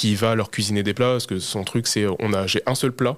qui 0.00 0.14
va 0.14 0.34
leur 0.34 0.50
cuisiner 0.50 0.82
des 0.82 0.94
plats, 0.94 1.12
parce 1.12 1.26
que 1.26 1.38
son 1.38 1.62
truc, 1.64 1.86
c'est 1.86 2.06
on 2.18 2.32
a, 2.32 2.46
j'ai 2.46 2.62
un 2.66 2.74
seul 2.74 2.92
plat 2.92 3.16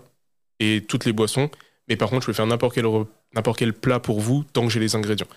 et 0.58 0.84
toutes 0.88 1.04
les 1.04 1.12
boissons, 1.12 1.48
mais 1.88 1.96
par 1.96 2.08
contre, 2.10 2.22
je 2.22 2.26
peux 2.26 2.32
faire 2.32 2.46
n'importe 2.46 2.74
quel, 2.74 2.86
n'importe 3.34 3.58
quel 3.58 3.72
plat 3.72 4.00
pour 4.00 4.20
vous 4.20 4.44
tant 4.52 4.64
que 4.66 4.72
j'ai 4.72 4.80
les 4.80 4.94
ingrédients. 4.96 5.28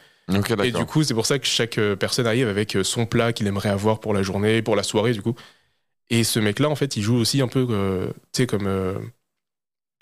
Et 0.67 0.71
du 0.71 0.85
coup, 0.85 1.03
c'est 1.03 1.13
pour 1.13 1.27
ça 1.27 1.37
que 1.37 1.45
chaque 1.45 1.77
euh, 1.77 1.95
personne 1.95 2.25
arrive 2.25 2.47
avec 2.47 2.75
euh, 2.75 2.83
son 2.83 3.05
plat 3.05 3.31
qu'il 3.31 3.45
aimerait 3.47 3.69
avoir 3.69 3.99
pour 3.99 4.13
la 4.13 4.23
journée, 4.23 4.61
pour 4.63 4.75
la 4.75 4.83
soirée, 4.83 5.13
du 5.13 5.21
coup. 5.21 5.35
Et 6.09 6.23
ce 6.23 6.39
mec-là, 6.39 6.67
en 6.69 6.75
fait, 6.75 6.97
il 6.97 7.03
joue 7.03 7.15
aussi 7.15 7.41
un 7.41 7.47
peu, 7.47 7.65
euh, 7.69 8.07
tu 8.31 8.41
sais, 8.41 8.47
comme. 8.47 8.67
euh, 8.67 8.97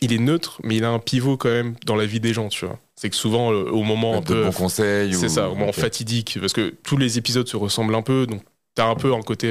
il 0.01 0.12
est 0.13 0.17
neutre, 0.17 0.60
mais 0.63 0.75
il 0.77 0.84
a 0.84 0.89
un 0.89 0.99
pivot 0.99 1.38
quand 1.38 1.49
même 1.49 1.75
dans 1.86 1.95
la 1.95 2.06
vie 2.06 2.19
des 2.19 2.34
gens, 2.34 2.49
tu 2.49 2.65
vois. 2.65 2.79
C'est 2.95 3.10
que 3.10 3.15
souvent, 3.15 3.51
euh, 3.53 3.69
au 3.69 3.84
moment 3.84 4.15
un 4.15 4.21
de 4.21 4.25
peu. 4.25 4.43
bons 4.45 4.51
conseils. 4.51 5.13
C'est 5.13 5.27
ou- 5.27 5.29
ça, 5.29 5.49
au 5.49 5.56
moment 5.56 5.71
fatidique, 5.71 6.38
parce 6.39 6.53
que 6.53 6.73
tous 6.84 6.97
les 6.97 7.17
épisodes 7.17 7.47
se 7.47 7.58
ressemblent 7.58 7.95
un 7.95 8.01
peu, 8.01 8.25
donc 8.27 8.41
t'as 8.75 8.88
un 8.88 8.95
peu 8.95 9.13
un 9.13 9.21
côté, 9.21 9.47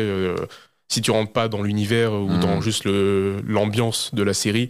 si 0.92 1.00
tu 1.02 1.10
rentres 1.10 1.32
pas 1.32 1.48
dans 1.48 1.62
l'univers 1.62 2.12
ou 2.12 2.28
dans 2.38 2.60
juste 2.60 2.84
le- 2.84 3.40
l'ambiance 3.46 4.14
de 4.14 4.22
la 4.22 4.34
série, 4.34 4.68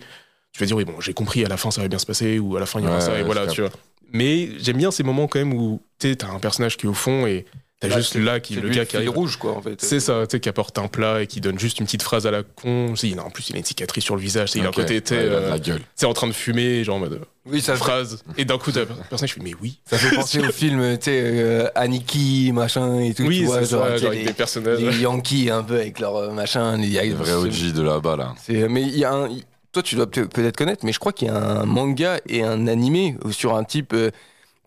tu 0.53 0.61
vas 0.61 0.67
dire 0.67 0.77
oui 0.77 0.85
bon 0.85 1.01
j'ai 1.01 1.15
compris, 1.15 1.45
à 1.45 1.49
la 1.49 1.57
fin 1.57 1.71
ça 1.71 1.81
va 1.83 1.89
bien 1.89 1.99
se 1.99 2.07
passer, 2.07 2.39
ou 2.39 2.57
à 2.57 2.61
la 2.61 2.67
fin 2.67 2.79
il 2.81 2.85
y 2.85 2.87
aura 2.89 2.97
Ouais, 2.99 3.03
ça, 3.05 3.19
et 3.19 3.23
voilà, 3.23 3.47
tu 3.47 3.61
vois. 3.63 3.71
Mais 4.13 4.51
j'aime 4.59 4.77
bien 4.77 4.91
ces 4.91 5.03
moments 5.03 5.27
quand 5.27 5.39
même 5.39 5.55
où 5.55 5.81
tu 5.99 6.09
sais, 6.11 6.17
t'as 6.17 6.29
un 6.29 6.39
personnage 6.39 6.77
qui 6.77 6.87
est 6.87 6.89
au 6.89 6.95
fond 6.95 7.27
et 7.27 7.47
t'as 7.89 7.97
juste 7.97 8.15
c'est- 8.15 8.19
là 8.21 8.41
qui 8.41 8.55
C'est 8.55 8.61
le 8.61 8.69
gars 8.71 8.85
qui 8.87 8.97
arrive. 8.97 9.11
rouge 9.11 9.37
quoi 9.37 9.53
en 9.57 9.61
fait. 9.63 9.81
C'est 9.83 10.01
ça, 10.01 10.23
tu 10.27 10.37
sais, 10.37 10.41
qui 10.41 10.49
apporte 10.49 10.79
un 10.79 10.89
plat 10.89 11.23
et 11.23 11.27
qui 11.27 11.41
donne 11.41 11.59
juste 11.59 11.79
une 11.81 11.87
petite 11.87 12.03
phrase 12.03 12.27
à 12.27 12.31
la 12.31 12.43
con. 12.43 12.95
Il 13.03 13.19
a, 13.19 13.25
en 13.25 13.31
plus, 13.31 13.51
il 13.51 13.55
a 13.57 13.59
une 13.59 13.65
cicatrice 13.65 14.05
sur 14.05 14.17
le 14.17 14.21
visage. 14.23 14.51
sais, 14.53 14.59
Il 14.59 14.65
a 14.65 14.69
un 14.69 14.73
côté, 14.73 15.01
de 15.01 15.07
euh, 15.13 15.51
la 15.51 15.59
gueule. 15.59 15.81
sais, 15.95 16.07
en 16.07 16.13
train 16.15 16.27
de 16.29 16.33
fumer, 16.33 16.83
genre 16.85 16.97
en 16.97 17.01
mode 17.01 17.21
Oui, 17.45 17.61
ça 17.61 17.73
fait, 17.75 17.79
phrase. 17.81 18.23
Et 18.39 18.45
d'un 18.45 18.57
coup, 18.59 18.73
t'as 18.73 18.81
le 18.81 18.87
personnage 18.87 19.35
qui 19.35 19.41
fait, 19.41 19.45
mais 19.45 19.55
oui. 19.61 19.79
ça 19.85 19.99
fait 19.99 20.15
penser 20.15 20.41
au 20.41 20.51
film, 20.53 20.97
tu 20.99 21.05
sais, 21.05 21.21
euh, 21.23 21.69
Aniki, 21.75 22.53
machin 22.53 23.01
et 23.01 23.13
tout. 23.15 23.25
Oui, 23.25 23.41
tu 23.41 23.45
vois, 23.47 23.61
c'est 23.65 23.71
genre, 23.73 23.85
avec 23.85 24.03
les, 24.03 24.25
des 24.25 24.33
personnages. 24.33 24.79
les 24.79 24.99
Yankees 25.01 25.51
un 25.51 25.63
peu 25.63 25.75
avec 25.77 25.99
leur 25.99 26.17
euh, 26.17 26.31
machin. 26.33 26.79
Il 26.79 26.89
y 26.91 26.99
a 26.99 27.05
Le 27.05 27.15
vrai 27.15 27.33
OG 27.35 27.73
de 27.73 27.83
là-bas, 27.83 28.17
là. 28.17 28.35
C'est- 28.43 28.69
Mais 28.69 28.83
il 28.83 28.97
y 28.99 29.05
a 29.05 29.13
un. 29.13 29.29
Toi, 29.73 29.83
tu 29.83 29.95
dois 29.95 30.09
peut- 30.11 30.29
peut-être 30.29 30.57
connaître, 30.57 30.85
mais 30.85 30.93
je 30.93 30.99
crois 30.99 31.13
qu'il 31.13 31.29
y 31.29 31.31
a 31.31 31.37
un 31.37 31.65
manga 31.65 32.19
et 32.29 32.43
un 32.43 32.67
animé 32.67 33.17
sur 33.31 33.57
un 33.57 33.65
type. 33.65 33.95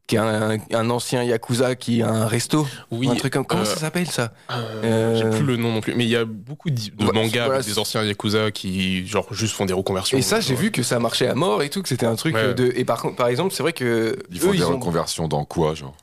Euh, 0.06 0.08
qui 0.08 0.16
est 0.16 0.76
un, 0.76 0.80
un 0.80 0.90
ancien 0.90 1.24
yakuza 1.24 1.76
qui 1.76 2.02
a 2.02 2.10
un 2.10 2.28
resto. 2.28 2.68
Oui, 2.92 3.10
un 3.10 3.16
truc 3.16 3.34
comme 3.34 3.46
comment 3.46 3.64
euh, 3.64 3.66
ça 3.66 3.78
s'appelle 3.78 4.08
ça 4.08 4.32
euh, 4.52 5.16
j'ai 5.18 5.30
plus 5.38 5.46
le 5.46 5.58
nom 5.58 5.72
non 5.74 5.82
plus, 5.82 5.96
mais 5.96 6.04
il 6.06 6.10
y 6.10 6.16
a 6.16 6.26
beaucoup 6.26 6.70
de, 6.70 6.76
de 6.76 7.12
mangas 7.12 7.46
voilà, 7.48 7.62
des 7.64 7.80
anciens 7.80 8.04
yakuza 8.04 8.52
qui 8.52 9.06
genre 9.08 9.28
juste 9.34 9.56
font 9.56 9.66
des 9.66 9.74
reconversions. 9.74 10.18
Et 10.18 10.22
ça, 10.22 10.40
j'ai 10.40 10.56
vu 10.56 10.72
que 10.72 10.84
ça 10.84 11.00
marchait 11.00 11.28
à 11.28 11.36
mort 11.36 11.64
et 11.64 11.70
tout, 11.70 11.82
que 11.82 11.90
c'était 11.90 12.06
un 12.06 12.16
truc 12.16 12.36
Ouais. 12.36 12.42
euh, 12.42 12.54
de. 12.54 12.72
Et 12.76 12.86
par 12.86 13.02
contre, 13.02 13.16
par 13.16 13.28
exemple, 13.28 13.54
c'est 13.54 13.64
vrai 13.64 13.74
que 13.74 14.18
Ils 14.32 14.40
font 14.40 14.50
eux, 14.50 14.52
des 14.52 14.58
ils 14.60 14.64
ont 14.66 14.74
reconversions 14.78 15.28
dans 15.28 15.46
quoi, 15.46 15.74
genre? 15.74 15.96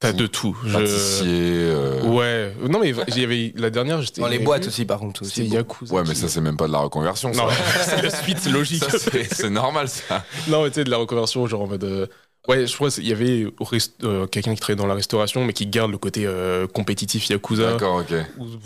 T'as 0.00 0.12
de 0.14 0.26
tout. 0.26 0.56
Je- 0.64 0.72
Pâtissier. 0.72 1.26
euh, 1.28 2.02
Ouais, 2.04 2.54
non 2.70 2.78
mais 2.80 2.94
il 3.08 3.18
y 3.18 3.22
avait 3.22 3.52
la 3.56 3.68
dernière, 3.68 4.00
j'étais 4.00 4.22
dans 4.22 4.28
les 4.28 4.38
boîtes 4.38 4.66
aussi, 4.66 4.86
par 4.86 4.98
contre. 4.98 5.26
C'était 5.26 5.42
Aussi. 5.42 5.50
Yakuza. 5.50 5.94
Ouais, 5.94 6.02
mais 6.08 6.14
ça, 6.14 6.26
c'est 6.26 6.40
même 6.40 6.56
pas 6.56 6.66
de 6.66 6.72
la 6.72 6.78
reconversion, 6.78 7.34
ça. 7.34 7.42
Non, 7.42 7.48
c'est 7.84 8.00
la 8.00 8.10
suite, 8.10 8.38
c'est 8.40 8.48
logique. 8.50 8.82
C'est 9.30 9.50
normal, 9.50 9.90
ça. 9.90 10.24
Non, 10.48 10.62
mais 10.62 10.70
tu 10.70 10.76
sais, 10.76 10.84
de 10.84 10.90
la 10.90 10.96
reconversion, 10.96 11.46
genre 11.46 11.60
en 11.62 11.66
mode. 11.66 12.08
Ouais, 12.48 12.66
je 12.66 12.74
crois 12.74 12.90
qu'il 12.90 13.06
y 13.06 13.12
avait 13.12 13.46
euh, 14.02 14.26
quelqu'un 14.26 14.54
qui 14.54 14.60
travaillait 14.60 14.78
dans 14.80 14.86
la 14.86 14.94
restauration, 14.94 15.44
mais 15.44 15.52
qui 15.52 15.66
garde 15.66 15.90
le 15.90 15.98
côté 15.98 16.24
euh, 16.26 16.66
compétitif 16.66 17.28
Yakuza. 17.28 17.72
D'accord, 17.72 17.96
ok. 17.96 18.14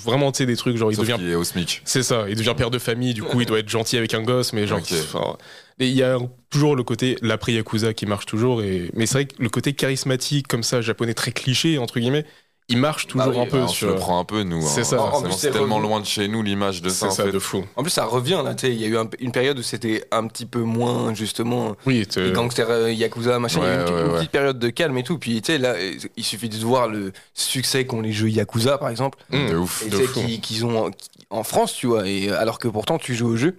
Vraiment, 0.04 0.30
tu 0.30 0.38
sais, 0.38 0.46
des 0.46 0.56
trucs, 0.56 0.76
genre 0.76 0.92
il 0.92 0.94
Sauf 0.94 1.04
devient. 1.06 1.18
qu'il 1.18 1.28
est 1.28 1.34
au 1.34 1.42
SMIC. 1.44 1.82
C'est 1.84 2.04
ça, 2.04 2.26
il 2.28 2.36
devient 2.36 2.54
père 2.56 2.70
de 2.70 2.78
famille, 2.78 3.14
du 3.14 3.22
coup, 3.22 3.40
il 3.40 3.46
doit 3.46 3.58
être 3.58 3.68
gentil 3.68 3.96
avec 3.98 4.14
un 4.14 4.22
gosse, 4.22 4.52
mais 4.52 4.66
genre. 4.66 4.78
Ok. 4.78 4.92
enfin, 4.92 5.36
Et 5.80 5.88
il 5.88 5.94
y 5.94 6.04
a 6.04 6.18
toujours 6.50 6.76
le 6.76 6.84
côté 6.84 7.16
l'après 7.20 7.52
Yakuza 7.52 7.92
qui 7.94 8.06
marche 8.06 8.26
toujours. 8.26 8.62
Et... 8.62 8.90
Mais 8.94 9.06
c'est 9.06 9.14
vrai 9.14 9.24
que 9.26 9.42
le 9.42 9.48
côté 9.48 9.72
charismatique, 9.72 10.46
comme 10.46 10.62
ça, 10.62 10.80
japonais 10.80 11.14
très 11.14 11.32
cliché, 11.32 11.76
entre 11.78 11.98
guillemets, 11.98 12.24
il 12.68 12.78
marche 12.78 13.06
toujours 13.06 13.26
Bah 13.26 13.32
oui, 13.36 13.42
un 13.42 13.46
peu 13.46 13.58
Ah, 13.60 13.64
on 13.64 13.68
se 13.68 13.74
sur. 13.76 13.88
le 13.90 13.94
prend 13.96 14.18
un 14.18 14.24
peu, 14.24 14.42
nous. 14.42 14.62
C'est 14.62 14.80
hein. 14.80 14.84
ça. 14.84 14.96
En 15.02 15.10
Forcément, 15.10 15.22
plus, 15.30 15.32
c'est 15.32 15.46
c'est 15.48 15.52
tellement 15.52 15.76
revenu. 15.76 15.88
loin 15.90 16.00
de 16.00 16.06
chez 16.06 16.28
nous, 16.28 16.42
l'image 16.42 16.80
de 16.82 16.88
ça, 16.88 16.96
C'est 16.96 17.06
en 17.06 17.10
ça, 17.10 17.24
fait. 17.24 17.32
de 17.32 17.38
fou. 17.38 17.64
En 17.76 17.82
plus, 17.82 17.90
ça 17.90 18.04
revient 18.06 18.40
là, 18.44 18.54
tu 18.54 18.66
sais. 18.66 18.72
Il 18.72 18.80
y 18.80 18.84
a 18.84 18.88
eu 18.88 18.96
un- 18.96 19.08
une 19.20 19.32
période 19.32 19.58
où 19.58 19.62
c'était 19.62 20.04
un 20.10 20.26
petit 20.26 20.46
peu 20.46 20.60
moins, 20.60 21.12
justement. 21.14 21.76
Oui, 21.86 22.06
Les 22.16 22.32
gangsters 22.32 22.70
euh, 22.70 22.92
Yakuza, 22.92 23.38
machin, 23.38 23.60
il 23.62 23.66
y 23.66 23.68
a 23.68 23.72
eu 23.72 23.74
une, 23.74 23.80
Ouais, 23.80 23.84
petite- 23.84 23.94
ouais, 23.96 24.00
une 24.06 24.10
ouais. 24.12 24.18
petite 24.18 24.30
période 24.30 24.58
de 24.58 24.68
calme 24.70 24.96
et 24.98 25.02
tout. 25.02 25.18
Puis, 25.18 25.42
tu 25.42 25.52
sais, 25.52 25.58
là, 25.58 25.70
euh, 25.74 25.92
il 26.16 26.24
suffit 26.24 26.48
de 26.48 26.56
voir 26.64 26.88
le 26.88 27.12
succès 27.34 27.84
qu'ont 27.86 28.00
les 28.00 28.12
jeux 28.12 28.30
Yakuza, 28.30 28.78
par 28.78 28.88
exemple. 28.88 29.18
Mmh. 29.30 29.50
De 29.50 29.56
ouf. 29.56 29.84
Et 29.86 29.90
De 29.90 29.96
fou. 29.98 30.20
qu'ils 30.42 30.64
ont 30.64 30.86
en- 30.86 30.90
en 31.30 31.42
France, 31.42 31.74
tu 31.74 31.86
vois. 31.86 32.08
Et 32.08 32.30
euh, 32.30 32.38
alors 32.40 32.58
que 32.58 32.68
pourtant, 32.68 32.96
tu 32.98 33.14
joues 33.14 33.28
au 33.28 33.36
jeu. 33.36 33.56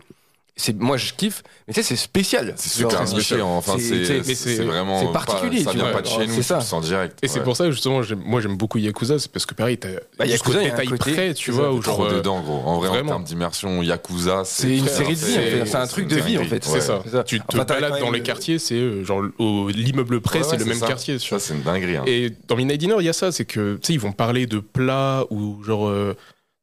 C'est, 0.57 0.73
moi, 0.79 0.95
je 0.95 1.11
kiffe. 1.11 1.43
Mais 1.67 1.73
tu 1.73 1.81
sais, 1.81 1.87
c'est 1.89 1.95
spécial. 1.97 2.53
C'est 2.55 2.69
super 2.69 3.05
spécial. 3.05 3.41
enfin, 3.41 3.75
C'est- 3.77 4.63
vraiment. 4.63 5.01
c'est 5.01 5.07
pas- 5.07 5.25
particulier, 5.25 5.61
Ça 5.63 5.71
tu 5.71 5.77
vient 5.77 5.91
pas 5.91 6.01
de 6.01 6.07
chez 6.07 6.27
nous, 6.27 6.33
C'est 6.33 6.43
ça. 6.43 6.61
sens 6.61 6.85
direct. 6.85 7.19
Et 7.21 7.27
c'est 7.27 7.41
pour 7.43 7.57
ça, 7.57 7.69
justement, 7.69 7.99
moi 8.25 8.39
j'aime 8.39 8.55
beaucoup 8.55 8.77
Yakuza, 8.77 9.19
c'est 9.19 9.29
parce 9.29 9.45
que 9.45 9.53
pareil, 9.53 9.77
t'as 9.77 9.89
Bah, 10.17 10.25
Yakuza, 10.25 10.61
il 10.61 10.67
y 10.67 10.71
a 10.71 10.75
un 10.77 10.85
côté- 10.85 11.11
près, 11.11 11.33
tu 11.33 11.51
vois, 11.51 11.65
ça, 11.65 11.71
où 11.73 11.79
Trop 11.81 12.03
genre. 12.03 12.05
euh, 12.13 12.17
dedans, 12.19 12.39
gros. 12.39 12.61
En 12.65 12.77
vrai, 12.77 12.87
en 12.87 12.91
vraiment. 12.93 13.09
termes 13.09 13.23
d'immersion, 13.25 13.81
Yakuza, 13.83 14.43
C'est 14.45 14.77
une 14.77 14.87
série 14.87 15.15
de 15.15 15.25
vie, 15.25 15.37
en 15.37 15.41
fait. 15.41 15.65
C'est 15.65 15.75
un 15.75 15.87
truc 15.87 16.07
de 16.07 16.15
vie, 16.21 16.37
en 16.37 16.45
fait. 16.45 16.63
C'est 16.63 16.79
ça. 16.79 17.03
Ça. 17.11 17.23
Tu 17.25 17.41
te 17.41 17.57
balades 17.57 17.99
dans 17.99 18.11
les 18.11 18.19
le- 18.19 18.23
quartiers, 18.23 18.57
c'est 18.57 18.75
euh, 18.75 19.03
genre 19.03 19.23
au 19.39 19.67
l'immeuble 19.67 20.21
près, 20.21 20.41
c'est 20.43 20.55
le 20.55 20.63
même 20.63 20.77
ça. 20.79 20.87
quartier. 20.87 21.19
Ça, 21.19 21.37
c'est 21.37 21.53
une 21.53 21.63
dinguerie. 21.63 21.97
hein. 21.97 22.03
Et 22.07 22.31
dans 22.47 22.55
Midnight 22.55 22.79
Dinner, 22.79 22.95
il 22.99 23.05
y 23.05 23.09
a 23.09 23.13
ça, 23.13 23.33
c'est 23.33 23.43
que 23.45 23.75
tu 23.75 23.87
sais, 23.87 23.93
ils 23.93 23.99
vont 23.99 24.13
parler 24.13 24.45
de 24.45 24.59
plats 24.59 25.25
ou 25.31 25.61
genre, 25.65 25.89
euh, 25.89 26.15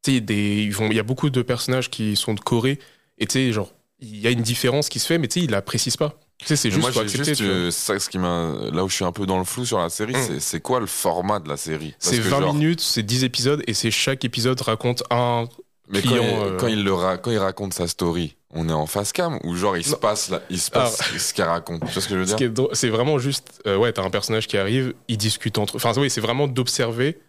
tu 0.03 0.13
sais, 0.15 0.19
des, 0.21 0.63
ils 0.63 0.73
vont, 0.73 0.87
il 0.89 0.95
y 0.95 0.99
a 0.99 1.03
beaucoup 1.03 1.29
de 1.29 1.41
personnages 1.43 1.91
qui 1.91 2.15
sont 2.15 2.33
de 2.33 2.39
Corée 2.39 2.79
et 3.19 3.27
tu 3.27 3.33
sais, 3.33 3.51
genre, 3.51 3.71
il 4.03 4.19
y 4.19 4.27
a 4.27 4.29
une 4.31 4.41
différence 4.41 4.89
qui 4.89 4.99
se 4.99 5.07
fait, 5.07 5.17
mais 5.17 5.27
tu 5.27 5.39
sais, 5.39 5.45
ils 5.45 5.51
la 5.51 5.61
précisent 5.61 5.97
pas. 5.97 6.19
Tu 6.37 6.45
sais, 6.47 6.55
c'est 6.55 6.71
juste 6.71 6.81
moi, 6.93 7.01
accepter. 7.03 7.23
juste, 7.35 7.41
euh, 7.41 7.71
ça, 7.71 7.97
ce 7.99 8.09
qui 8.09 8.17
m'a, 8.17 8.53
là 8.71 8.83
où 8.83 8.89
je 8.89 8.95
suis 8.95 9.05
un 9.05 9.11
peu 9.11 9.25
dans 9.25 9.37
le 9.37 9.45
flou 9.45 9.65
sur 9.65 9.79
la 9.79 9.89
série, 9.89 10.13
Mm. 10.13 10.39
c'est, 10.39 10.59
quoi 10.61 10.79
le 10.79 10.87
format 10.87 11.39
de 11.39 11.47
la 11.47 11.57
série? 11.57 11.93
C'est 11.99 12.17
que 12.17 12.21
20 12.23 12.39
genre- 12.41 12.53
minutes, 12.53 12.81
c'est 12.81 13.03
10 13.03 13.23
épisodes 13.23 13.63
et 13.67 13.73
c'est 13.73 13.91
chaque 13.91 14.25
épisode 14.25 14.59
raconte 14.61 15.03
un. 15.09 15.47
Mais 15.89 16.01
quand, 16.01 16.09
client, 16.09 16.23
il, 16.23 16.53
euh, 16.53 16.57
quand, 16.57 16.67
il 16.67 16.83
le 16.83 16.93
ra- 16.93 17.17
quand 17.17 17.31
il 17.31 17.37
raconte 17.37 17.73
sa 17.73 17.87
story, 17.87 18.35
on 18.51 18.67
est 18.69 18.73
en 18.73 18.85
face 18.87 19.11
cam 19.11 19.37
ou 19.43 19.55
genre 19.55 19.75
il 19.77 19.83
se 19.83 19.95
passe 19.95 20.29
là, 20.29 20.41
il 20.49 20.59
se 20.59 20.71
passe 20.71 21.01
ce 21.17 21.33
qu'il 21.33 21.43
raconte? 21.43 21.81
Tu 21.85 21.91
vois 21.91 22.01
ce 22.01 22.07
que 22.07 22.13
je 22.15 22.19
veux 22.19 22.25
dire? 22.25 22.67
c'est 22.73 22.89
vraiment 22.89 23.19
juste, 23.19 23.61
euh, 23.67 23.77
ouais, 23.77 23.91
t'as 23.91 24.03
un 24.03 24.09
personnage 24.09 24.47
qui 24.47 24.57
arrive, 24.57 24.93
ils 25.07 25.17
discutent 25.17 25.57
entre. 25.57 25.75
Enfin, 25.75 25.91
oui, 25.97 26.09
c'est 26.09 26.21
vraiment 26.21 26.47
d'observer 26.47 27.19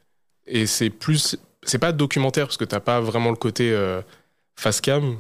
et 0.47 0.67
c'est 0.67 0.91
plus, 0.91 1.37
c'est 1.65 1.79
pas 1.79 1.93
documentaire 1.93 2.47
parce 2.47 2.57
que 2.57 2.65
t'as 2.65 2.81
pas 2.81 3.01
vraiment 3.01 3.31
le 3.31 3.37
côté 3.37 3.71
euh, 3.73 4.03
face 4.57 4.81
cam, 4.81 5.19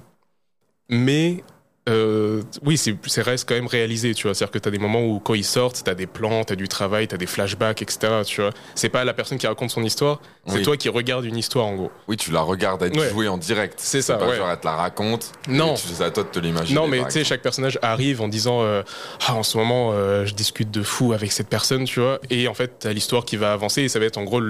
mais 0.88 1.42
euh, 1.86 2.40
oui, 2.64 2.78
c'est, 2.78 2.96
reste 3.20 3.46
quand 3.46 3.54
même 3.54 3.66
réalisé, 3.66 4.14
tu 4.14 4.22
vois. 4.26 4.34
C'est-à-dire 4.34 4.52
que 4.52 4.58
t'as 4.58 4.70
des 4.70 4.78
moments 4.78 5.04
où 5.04 5.20
quand 5.20 5.34
ils 5.34 5.44
sortent, 5.44 5.82
t'as 5.84 5.94
des 5.94 6.06
plans, 6.06 6.42
t'as 6.42 6.54
du 6.54 6.66
travail, 6.66 7.06
t'as 7.08 7.18
des 7.18 7.26
flashbacks, 7.26 7.82
etc. 7.82 8.22
Tu 8.24 8.40
vois. 8.40 8.52
C'est 8.74 8.88
pas 8.88 9.04
la 9.04 9.12
personne 9.12 9.36
qui 9.36 9.46
raconte 9.46 9.70
son 9.70 9.84
histoire, 9.84 10.22
c'est 10.46 10.54
Oui. 10.56 10.62
toi 10.62 10.78
qui 10.78 10.88
regardes 10.88 11.26
une 11.26 11.36
histoire 11.36 11.66
en 11.66 11.74
gros. 11.74 11.90
Oui, 12.08 12.16
tu 12.16 12.30
la 12.30 12.40
regardes 12.40 12.82
être 12.84 12.98
Ouais. 12.98 13.10
jouée 13.10 13.28
en 13.28 13.36
direct. 13.36 13.74
C'est 13.76 14.00
ça, 14.00 14.16
pas 14.16 14.28
ouais. 14.28 14.36
genre 14.36 14.48
elle 14.50 14.58
te 14.60 14.64
la 14.66 14.76
raconte. 14.76 15.32
Non. 15.46 15.76
C'est 15.76 16.02
à 16.02 16.10
toi 16.10 16.22
de 16.22 16.28
te 16.30 16.38
l'imaginer. 16.38 16.74
Non, 16.80 16.86
mais 16.88 17.04
tu 17.04 17.10
sais, 17.10 17.24
chaque 17.24 17.42
personnage 17.42 17.78
arrive 17.82 18.22
en 18.22 18.28
disant 18.28 18.62
euh, 18.62 18.82
Ah, 19.26 19.34
en 19.34 19.42
ce 19.42 19.58
moment, 19.58 19.90
euh, 19.92 20.24
je 20.24 20.32
discute 20.32 20.70
de 20.70 20.82
fou 20.82 21.12
avec 21.12 21.32
cette 21.32 21.48
personne, 21.50 21.84
tu 21.84 22.00
vois. 22.00 22.18
Et 22.30 22.48
en 22.48 22.54
fait, 22.54 22.76
t'as 22.78 22.94
l'histoire 22.94 23.26
qui 23.26 23.36
va 23.36 23.52
avancer 23.52 23.82
et 23.82 23.88
ça 23.90 23.98
va 23.98 24.06
être 24.06 24.16
en 24.16 24.24
gros 24.24 24.40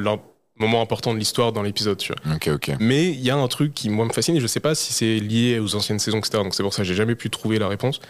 moment 0.57 0.81
important 0.81 1.13
de 1.13 1.19
l'histoire 1.19 1.53
dans 1.53 1.63
l'épisode, 1.63 1.99
tu 1.99 2.13
vois. 2.13 2.35
Mais 2.81 3.11
il 3.11 3.21
y 3.21 3.31
a 3.31 3.37
un 3.37 3.49
truc 3.49 3.75
qui, 3.75 3.89
moi, 3.91 4.05
me 4.05 4.13
fascine 4.13 4.37
et 4.37 4.41
je 4.41 4.47
sais 4.47 4.61
pas 4.61 4.75
si 4.75 4.93
c'est 4.93 5.19
lié 5.19 5.59
aux 5.59 5.75
anciennes 5.75 5.99
saisons, 5.99 6.19
etc. 6.19 6.43
Donc 6.43 6.55
c'est 6.55 6.63
pour 6.63 6.73
ça 6.73 6.83
que 6.83 6.89
j'ai 6.89 6.95
jamais 6.95 7.15
pu 7.17 7.31
trouver 7.31 7.59
la 7.59 7.69
réponse. 7.69 8.01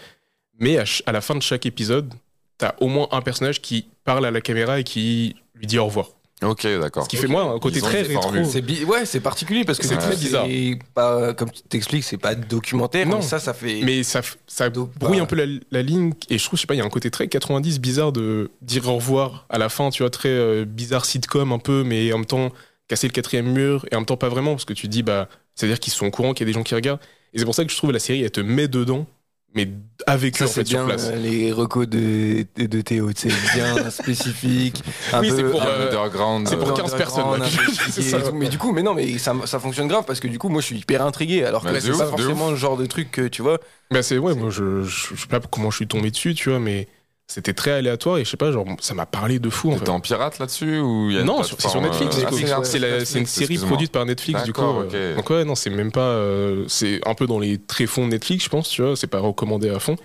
Mais 0.59 0.77
à, 0.77 0.83
à 1.05 1.11
la 1.11 1.21
fin 1.21 1.35
de 1.35 1.41
chaque 1.41 1.65
épisode, 1.65 2.13
t'as 2.57 2.75
au 2.79 2.87
moins 2.87 3.07
un 3.11 3.21
personnage 3.21 3.61
qui 3.61 3.87
parle 4.03 4.25
à 4.25 4.31
la 4.31 4.41
caméra 4.41 4.79
et 4.79 4.83
qui 4.83 5.35
lui 5.55 5.67
dit 5.67 5.79
au 5.79 5.85
revoir. 5.85 6.09
Ok, 6.43 6.67
d'accord. 6.81 7.03
Ce 7.05 7.09
qui 7.09 7.15
fait, 7.15 7.27
moi, 7.27 7.43
un 7.43 7.59
côté 7.59 7.79
très 7.79 8.01
rétro. 8.01 8.31
C'est 8.43 8.61
bi- 8.61 8.83
ouais, 8.83 9.05
c'est 9.05 9.21
particulier 9.21 9.63
parce 9.63 9.77
que 9.79 9.87
C'est 9.87 9.95
très 9.97 10.15
bizarre. 10.17 10.45
Pas, 10.93 11.33
comme 11.33 11.49
tu 11.49 11.61
t'expliques, 11.63 12.03
c'est 12.03 12.17
pas 12.17 12.35
documentaire. 12.35 13.07
Non. 13.07 13.17
mais 13.17 13.21
ça, 13.21 13.39
ça 13.39 13.53
fait. 13.53 13.79
Mais 13.83 14.03
ça, 14.03 14.19
f- 14.19 14.35
ça 14.45 14.69
Donc, 14.69 14.91
brouille 14.97 15.17
bah- 15.17 15.23
un 15.23 15.25
peu 15.25 15.35
la, 15.37 15.45
la 15.71 15.81
ligne 15.81 16.11
et 16.29 16.37
je 16.37 16.43
trouve, 16.43 16.57
je 16.57 16.61
sais 16.61 16.67
pas, 16.67 16.75
il 16.75 16.79
y 16.79 16.81
a 16.81 16.85
un 16.85 16.89
côté 16.89 17.09
très 17.09 17.27
90 17.29 17.79
bizarre 17.79 18.11
de 18.11 18.51
dire 18.61 18.87
au 18.89 18.95
revoir 18.95 19.45
à 19.49 19.57
la 19.57 19.69
fin, 19.69 19.89
tu 19.91 20.03
vois, 20.03 20.09
très 20.09 20.27
euh, 20.29 20.65
bizarre 20.65 21.05
sitcom 21.05 21.53
un 21.53 21.59
peu, 21.59 21.83
mais 21.85 22.11
en 22.11 22.17
même 22.17 22.25
temps 22.25 22.51
casser 22.89 23.07
le 23.07 23.13
quatrième 23.13 23.51
mur 23.51 23.85
et 23.91 23.95
en 23.95 23.99
même 23.99 24.05
temps 24.05 24.17
pas 24.17 24.29
vraiment 24.29 24.51
parce 24.51 24.65
que 24.65 24.73
tu 24.73 24.87
te 24.87 24.91
dis, 24.91 25.03
bah, 25.03 25.29
c'est-à-dire 25.55 25.79
qu'ils 25.79 25.93
sont 25.93 26.05
au 26.05 26.11
courant 26.11 26.33
qu'il 26.33 26.45
y 26.45 26.49
a 26.49 26.51
des 26.51 26.53
gens 26.53 26.63
qui 26.63 26.75
regardent. 26.75 26.99
Et 27.33 27.39
c'est 27.39 27.45
pour 27.45 27.55
ça 27.55 27.63
que 27.65 27.71
je 27.71 27.77
trouve 27.77 27.91
la 27.93 27.99
série, 27.99 28.21
elle 28.23 28.31
te 28.31 28.41
met 28.41 28.67
dedans, 28.67 29.07
mais 29.55 29.69
avec 30.07 30.35
eux 30.35 30.39
Ça, 30.39 30.45
en 30.45 30.47
c'est 30.47 30.53
fait 30.61 30.65
sur 30.65 30.79
bien 30.79 30.87
place. 30.87 31.09
euh, 31.11 31.15
les 31.15 31.51
recos 31.51 31.87
de, 31.87 32.45
de, 32.57 32.81
Théo, 32.81 33.11
tu 33.13 33.29
sais, 33.29 33.35
bien 33.55 33.89
spécifique. 33.89 34.83
Un 35.13 35.21
Oui, 35.21 35.29
peu, 35.29 35.37
c'est 35.37 35.43
pour, 35.43 35.63
euh, 35.63 35.87
Underground. 35.87 36.47
c'est 36.47 36.57
pour 36.57 36.69
euh, 36.69 36.73
15 36.73 36.93
underground, 36.93 37.39
personnes, 37.41 37.75
C'est. 37.91 38.33
Mais 38.33 38.49
du 38.49 38.57
coup, 38.57 38.71
mais 38.73 38.83
non, 38.83 38.93
mais 38.93 39.17
ça, 39.17 39.33
ça 39.45 39.59
fonctionne 39.59 39.87
grave 39.87 40.03
parce 40.05 40.19
que 40.19 40.27
du 40.27 40.37
coup, 40.37 40.49
moi, 40.49 40.61
je 40.61 40.67
suis 40.67 40.77
hyper 40.77 41.01
intrigué. 41.01 41.43
Alors 41.45 41.63
que 41.63 41.71
Bah, 41.71 41.79
c'est 41.81 41.91
pas 41.91 42.05
forcément 42.07 42.49
le 42.51 42.55
genre 42.55 42.77
de 42.77 42.85
truc 42.85 43.09
que 43.11 43.27
tu 43.27 43.41
vois. 43.41 43.59
Bah, 43.91 44.03
c'est, 44.03 44.17
ouais, 44.17 44.35
moi, 44.35 44.49
je, 44.49 44.83
je, 44.83 45.15
je 45.15 45.21
sais 45.21 45.27
pas 45.27 45.39
comment 45.39 45.71
je 45.71 45.77
suis 45.77 45.87
tombé 45.87 46.11
dessus, 46.11 46.33
tu 46.35 46.49
vois, 46.49 46.59
mais 46.59 46.87
c'était 47.27 47.53
très 47.53 47.71
aléatoire 47.71 48.17
et 48.19 48.23
je 48.25 48.29
sais 48.29 48.37
pas, 48.37 48.51
genre, 48.51 48.65
ça 48.79 48.93
m'a 48.93 49.05
parlé 49.05 49.39
de 49.39 49.49
fou 49.49 49.69
en 49.71 49.73
T'étais 49.73 49.85
fait. 49.85 49.91
en 49.91 49.99
pirate 49.99 50.39
là-dessus 50.39 50.79
ou 50.79 51.09
il 51.09 51.15
y 51.15 51.19
a 51.19 51.23
Non, 51.23 51.41
sur- 51.43 51.57
c'est 51.59 51.69
sur 51.69 51.81
Netflix. 51.81 52.15
euh, 52.15 52.19
du 52.19 52.25
ah, 52.25 52.29
coup. 52.29 52.63
c'est 53.05 53.19
une 53.19 53.25
série 53.25 53.57
produite 53.57 53.91
par 53.91 54.05
Netflix, 54.05 54.43
du 54.43 54.53
coup. 54.53 54.61
Euh. 54.61 55.15
Donc 55.15 55.29
ouais, 55.31 55.43
non, 55.43 55.55
c'est 55.55 55.69
même 55.71 55.91
pas. 55.91 56.01
euh, 56.01 56.65
c'est 56.67 57.01
un 57.07 57.15
peu 57.15 57.25
dans 57.27 57.39
les 57.39 57.57
tréfonds 57.57 58.05
de 58.05 58.11
Netflix, 58.11 58.45
je 58.45 58.49
pense, 58.49 58.69
tu 58.69 58.81
vois. 58.83 58.95
C'est 58.95 59.07
pas 59.07 59.19
recommandé 59.19 59.69
à 59.69 59.79
fond. 59.79 59.95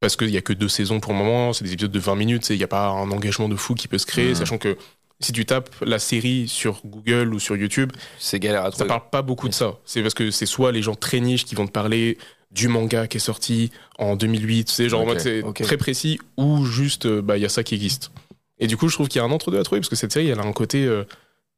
Parce 0.00 0.16
qu'il 0.16 0.30
y 0.30 0.36
a 0.36 0.42
que 0.42 0.52
deux 0.52 0.68
saisons 0.68 1.00
pour 1.00 1.12
le 1.12 1.18
moment, 1.18 1.52
c'est 1.52 1.64
des 1.64 1.72
épisodes 1.72 1.90
de 1.92 1.98
20 1.98 2.14
minutes, 2.16 2.48
il 2.50 2.56
n'y 2.58 2.64
a 2.64 2.68
pas 2.68 2.88
un 2.88 3.10
engagement 3.10 3.48
de 3.48 3.56
fou 3.56 3.74
qui 3.74 3.88
peut 3.88 3.96
se 3.98 4.06
créer, 4.06 4.30
Mhm. 4.30 4.34
sachant 4.34 4.58
que 4.58 4.76
si 5.20 5.32
tu 5.32 5.46
tapes 5.46 5.70
la 5.82 5.98
série 5.98 6.48
sur 6.48 6.80
Google 6.84 7.32
ou 7.32 7.38
sur 7.38 7.56
YouTube, 7.56 7.92
C'est 8.18 8.38
galère 8.40 8.64
à 8.66 8.72
ça 8.72 8.84
parle 8.84 9.02
pas 9.10 9.22
beaucoup 9.22 9.48
de 9.48 9.54
ça. 9.54 9.74
C'est 9.86 10.02
parce 10.02 10.12
que 10.14 10.30
c'est 10.30 10.44
soit 10.46 10.72
les 10.72 10.82
gens 10.82 10.94
très 10.94 11.20
niches 11.20 11.44
qui 11.46 11.54
vont 11.54 11.66
te 11.66 11.72
parler 11.72 12.18
du 12.54 12.68
manga 12.68 13.06
qui 13.08 13.16
est 13.16 13.20
sorti 13.20 13.70
en 13.98 14.16
2008, 14.16 14.64
tu 14.66 14.72
sais, 14.72 14.88
genre 14.88 15.00
en 15.00 15.04
Ok, 15.04 15.08
mode 15.10 15.20
c'est 15.20 15.42
très 15.64 15.76
précis, 15.76 16.18
ou 16.36 16.64
juste 16.64 17.06
euh, 17.06 17.20
bah 17.20 17.36
il 17.36 17.42
y 17.42 17.46
a 17.46 17.48
ça 17.48 17.62
qui 17.64 17.74
existe. 17.74 18.10
Et 18.58 18.66
du 18.68 18.76
coup, 18.76 18.88
je 18.88 18.94
trouve 18.94 19.08
qu'il 19.08 19.18
y 19.18 19.22
a 19.22 19.26
un 19.26 19.30
entre-deux 19.32 19.58
à 19.58 19.62
trouver 19.64 19.80
parce 19.80 19.88
que 19.90 19.96
cette 19.96 20.12
série, 20.12 20.28
elle 20.28 20.38
a 20.38 20.44
un 20.44 20.52
côté 20.52 20.84
euh, 20.84 21.02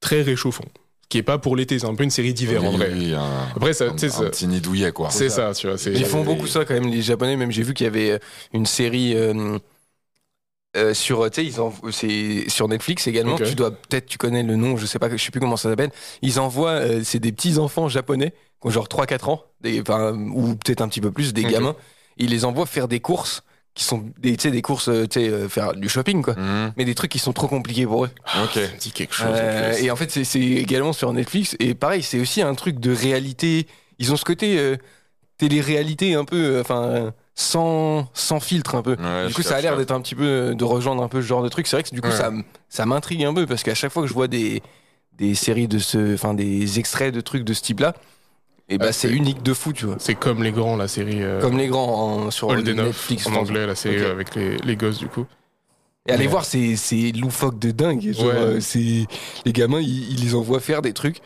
très 0.01 0.23
réchauffant, 0.23 0.65
qui 1.11 1.19
est 1.19 1.23
pas 1.23 1.37
pour 1.39 1.55
l'été, 1.55 1.79
c'est 1.79 1.87
un 1.87 1.95
peu 1.95 2.05
une 2.05 2.11
série 2.11 2.33
d'hiver 2.33 2.65
en 2.65 2.71
vrai. 2.71 2.91
oui, 2.95 3.13
un, 3.13 3.23
Après, 3.55 3.75
ça, 3.75 3.85
un- 3.87 3.91
petit 3.95 4.47
nid 4.47 4.61
douillet, 4.61 4.93
quoi. 4.93 5.11
c'est 5.11 5.29
ça, 5.29 5.53
tu 5.55 5.67
vois. 5.69 5.77
c'est- 5.79 5.93
Ils 5.93 6.05
font 6.07 6.25
beaucoup 6.25 6.47
ça 6.47 6.65
quand 6.65 6.75
même, 6.75 6.89
les 6.91 7.03
Japonais. 7.03 7.37
Même 7.37 7.53
j'ai 7.53 7.63
vu 7.63 7.75
qu'il 7.75 7.85
y 7.85 7.89
avait 7.89 8.13
euh, 8.13 8.19
une 8.55 8.65
série 8.67 9.13
euh, 9.15 9.59
euh, 10.77 10.95
sur, 10.95 11.31
tu 11.31 11.51
sais, 11.51 11.61
c'est 11.93 12.49
sur 12.51 12.69
Netflix 12.69 13.07
également. 13.07 13.35
Ok. 13.35 13.45
Tu 13.45 13.55
dois 13.55 13.71
peut-être, 13.71 14.07
tu 14.07 14.19
connais 14.19 14.43
le 14.43 14.57
nom, 14.57 14.77
je 14.77 14.87
sais 14.87 14.99
pas, 14.99 15.09
je 15.15 15.23
sais 15.23 15.31
plus 15.31 15.41
comment 15.41 15.57
ça 15.57 15.71
s'appelle. 15.71 15.91
Ils 16.23 16.39
envoient, 16.39 16.71
euh, 16.73 17.01
c'est 17.05 17.19
des 17.19 17.33
petits 17.33 17.59
enfants 17.59 17.89
japonais 17.89 18.31
qui 18.61 18.69
ont 18.69 18.71
genre 18.71 18.89
3-4 18.89 19.29
ans, 19.31 19.43
des, 19.61 19.81
ou 19.81 20.55
peut-être 20.57 20.81
un 20.83 20.89
petit 20.89 21.01
peu 21.01 21.11
plus, 21.11 21.33
des 21.35 21.45
Ok. 21.45 21.51
gamins. 21.51 21.77
Ils 22.19 22.31
les 22.31 22.45
envoient 22.45 22.67
faire 22.67 22.89
des 22.89 23.01
courses 23.01 23.43
qui 23.75 23.85
sont 23.85 24.05
des, 24.19 24.37
des 24.37 24.63
courses, 24.63 24.89
euh, 24.89 25.07
tu 25.07 25.21
sais, 25.21 25.29
euh, 25.29 25.49
faire 25.51 25.75
du 25.75 25.89
shopping 25.91 26.23
quoi. 26.23 26.35
Mhm. 26.35 26.73
Mais 26.79 26.87
des 26.87 26.95
trucs 26.95 27.11
qui 27.13 27.19
sont 27.19 27.35
trop 27.35 27.47
compliqués 27.47 27.85
pour 27.85 28.07
eux. 28.07 28.11
Ok. 28.43 28.53
Ça 28.55 28.61
me 28.61 28.79
dit 28.79 28.91
quelque 28.93 29.15
chose. 29.15 29.27
Euh, 29.31 29.75
et 29.75 29.91
en 29.91 29.97
fait, 29.97 30.11
c'est- 30.11 30.41
également 30.41 30.95
sur 30.95 31.13
Netflix. 31.13 31.57
Et 31.61 31.75
pareil, 31.75 32.03
c'est 32.03 32.19
aussi 32.19 32.41
un 32.41 32.55
truc 32.55 32.81
de 32.81 32.91
réalité. 32.95 33.67
Ils 33.99 34.13
ont 34.13 34.17
ce 34.17 34.25
côté 34.25 34.59
euh, 34.59 34.77
télé-réalité 35.37 36.15
un 36.15 36.25
peu, 36.25 36.59
enfin, 36.61 37.13
sans, 37.39 38.09
sans 38.15 38.41
filtre 38.41 38.75
un 38.75 38.83
peu. 38.83 38.97
Ouais, 38.99 39.29
du 39.29 39.35
coup, 39.35 39.43
ça 39.43 39.57
a 39.57 39.61
l'air 39.61 39.77
d'être 39.77 39.91
un 39.93 40.01
petit 40.01 40.15
peu, 40.15 40.25
euh, 40.25 40.55
de 40.55 40.65
rejoindre 40.65 41.03
un 41.03 41.09
peu 41.09 41.21
ce 41.23 41.27
genre 41.27 41.43
de 41.43 41.49
truc. 41.49 41.67
C'est 41.67 41.77
vrai 41.77 41.83
que 41.85 41.95
du 41.95 42.01
coup, 42.01 42.09
Ouais. 42.09 42.43
ça, 42.69 42.87
m'intrigue 42.87 43.23
un 43.25 43.35
peu 43.35 43.47
parce 43.47 43.63
qu'à 43.63 43.75
chaque 43.75 43.93
fois 43.93 44.03
que 44.03 44.09
je 44.09 44.15
vois 44.15 44.27
des, 44.27 44.63
des 45.19 45.35
séries 45.35 45.69
de 45.69 45.79
ce, 45.79 46.15
enfin, 46.15 46.33
des 46.35 46.79
extraits 46.79 47.15
de 47.15 47.21
trucs 47.21 47.45
de 47.45 47.53
ce 47.53 47.61
type-là, 47.63 47.95
et 48.69 48.79
bah, 48.79 48.87
Ah, 48.89 48.93
c'est 48.93 49.11
unique 49.11 49.43
de 49.45 49.53
fou, 49.55 49.73
tu 49.73 49.87
vois. 49.87 49.97
C'est 50.01 50.15
comme 50.17 50.43
les 50.43 50.51
grands, 50.51 50.77
la 50.77 50.89
série 50.89 51.23
euh, 51.23 51.41
Comme 51.41 51.57
les 51.59 51.69
grands 51.69 52.25
en, 52.25 52.31
sur 52.33 52.49
Enough 52.51 52.65
Netflix. 52.75 53.27
en 53.29 53.35
anglais, 53.37 53.65
la 53.67 53.77
série 53.77 54.03
avec 54.05 54.35
les, 54.35 54.57
les 54.57 54.77
gosses 54.77 54.99
du 54.99 55.07
coup. 55.09 55.25
Et 56.09 56.13
allez 56.13 56.25
Ouais. 56.25 56.31
voir, 56.31 56.45
c'est 56.45 56.75
c'est 56.77 57.13
loufoque 57.13 57.59
de 57.59 57.71
dingue. 57.71 58.13
Genre, 58.13 58.27
Ouais. 58.27 58.33
euh, 58.35 59.05
les 59.45 59.53
gamins, 59.53 59.81
ils, 59.81 60.13
ils 60.13 60.25
les 60.25 60.35
envoient 60.35 60.61
faire 60.61 60.81
des 60.83 60.93
trucs, 60.95 61.21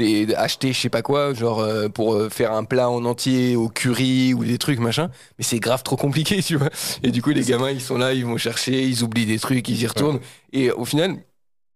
des, 0.00 0.34
acheter 0.34 0.72
je 0.72 0.80
sais 0.80 0.88
pas 0.90 1.02
quoi, 1.02 1.32
genre 1.34 1.60
euh, 1.60 1.88
pour 1.88 2.14
euh, 2.14 2.28
faire 2.30 2.52
un 2.52 2.64
plat 2.64 2.90
en 2.90 3.04
entier 3.04 3.56
au 3.56 3.68
curry 3.68 4.34
ou 4.34 4.44
des 4.44 4.58
trucs 4.58 4.78
machin. 4.80 5.10
Mais 5.38 5.44
c'est 5.44 5.60
grave 5.60 5.82
trop 5.82 5.96
compliqué, 5.96 6.42
tu 6.42 6.56
vois. 6.56 6.70
Et 7.02 7.10
du 7.12 7.22
coup, 7.22 7.30
les 7.30 7.42
gamins, 7.44 7.70
ils 7.70 7.80
sont 7.80 7.98
là, 7.98 8.12
ils 8.14 8.24
vont 8.26 8.36
chercher, 8.38 8.82
ils 8.84 9.02
oublient 9.04 9.26
des 9.26 9.38
trucs, 9.38 9.68
ils 9.68 9.80
y 9.82 9.86
retournent. 9.86 10.20
Et 10.52 10.70
au 10.72 10.84
final, 10.84 11.18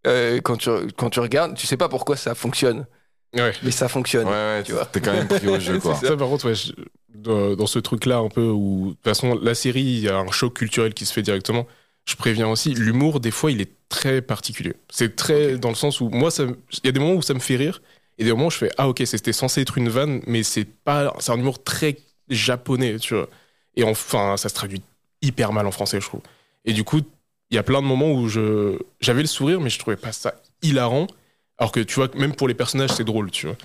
euh, 0.07 0.41
quand 0.43 0.57
tu 0.57 0.71
quand 0.97 1.11
tu 1.11 1.21
regardes, 1.21 1.55
tu 1.57 1.67
sais 1.67 1.77
pas 1.77 1.89
pourquoi 1.89 2.17
ça 2.17 2.35
fonctionne, 2.35 2.87
Ouais. 3.35 3.53
mais 3.63 3.71
ça 3.71 3.89
fonctionne. 3.89 4.27
Ouais, 4.27 4.33
ouais, 4.33 4.63
Tu 4.65 4.73
vois. 4.73 4.87
t'es 4.87 5.01
quand 5.01 5.13
même 5.13 5.29
pris 5.29 5.49
au 5.49 5.59
jeu, 5.59 5.79
quoi. 5.81 5.95
Ça, 5.97 6.17
par 6.17 6.29
contre, 6.29 6.47
ouais, 6.47 6.55
je- 6.55 6.73
dans, 7.15 7.55
dans 7.57 7.67
ce 7.67 7.79
truc-là, 7.79 8.19
un 8.19 8.29
peu 8.29 8.49
où, 8.49 8.89
de 8.91 8.95
toute 8.95 9.05
façon, 9.05 9.39
la 9.41 9.55
série, 9.55 9.83
il 9.83 10.01
y 10.01 10.09
a 10.09 10.17
un 10.19 10.31
choc 10.31 10.55
culturel 10.55 10.95
qui 10.95 11.07
se 11.07 11.13
fait 11.13 11.23
directement. 11.23 11.67
Je 12.07 12.17
préviens 12.17 12.49
aussi, 12.49 12.75
l'humour, 12.75 13.19
des 13.21 13.31
fois, 13.31 13.51
il 13.51 13.61
est 13.63 13.73
très 13.89 14.21
particulier. 14.21 14.75
C'est 14.91 15.17
très 15.17 15.57
dans 15.59 15.71
le 15.71 15.75
sens 15.75 16.01
où, 16.01 16.09
moi, 16.11 16.31
il 16.39 16.55
y 16.85 16.89
a 16.89 16.93
des 16.93 17.01
moments 17.01 17.15
où 17.15 17.23
ça 17.23 17.33
me 17.35 17.39
fait 17.41 17.57
rire, 17.57 17.81
et 18.19 18.25
des 18.25 18.33
moments 18.33 18.51
je 18.51 18.59
fais, 18.59 18.71
ah, 18.79 18.89
ok, 18.89 19.03
c'était 19.05 19.33
censé 19.33 19.61
être 19.63 19.79
une 19.79 19.89
vanne, 19.89 20.23
mais 20.27 20.43
c'est 20.43 20.65
pas, 20.65 21.15
c'est 21.19 21.33
un 21.33 21.39
humour 21.39 21.63
très 21.63 21.97
japonais, 22.29 22.99
tu 22.99 23.15
vois. 23.15 23.29
Et 23.77 23.85
enfin, 23.85 24.37
ça 24.37 24.49
se 24.49 24.55
traduit 24.55 24.83
hyper 25.23 25.53
mal 25.53 25.67
en 25.67 25.71
français, 25.71 26.01
je 26.01 26.07
trouve. 26.07 26.21
Et 26.65 26.73
du 26.73 26.85
coup, 26.85 27.01
il 27.51 27.55
y 27.57 27.59
a 27.59 27.63
plein 27.63 27.83
de 27.83 27.87
moments 27.87 28.13
où 28.13 28.29
j'avais 28.29 29.23
le 29.23 29.27
sourire, 29.27 29.61
mais 29.61 29.71
je 29.71 29.79
trouvais 29.79 29.97
pas 29.97 30.13
ça 30.13 30.35
hilarant. 30.63 31.07
Alors 31.59 31.73
que 31.73 31.81
tu 31.81 31.95
vois, 31.97 32.09
même 32.15 32.35
pour 32.35 32.49
les 32.49 32.55
personnages, 32.55 32.91
c'est 32.91 33.05
drôle, 33.05 33.31
tu 33.31 33.47
vois. 33.47 33.57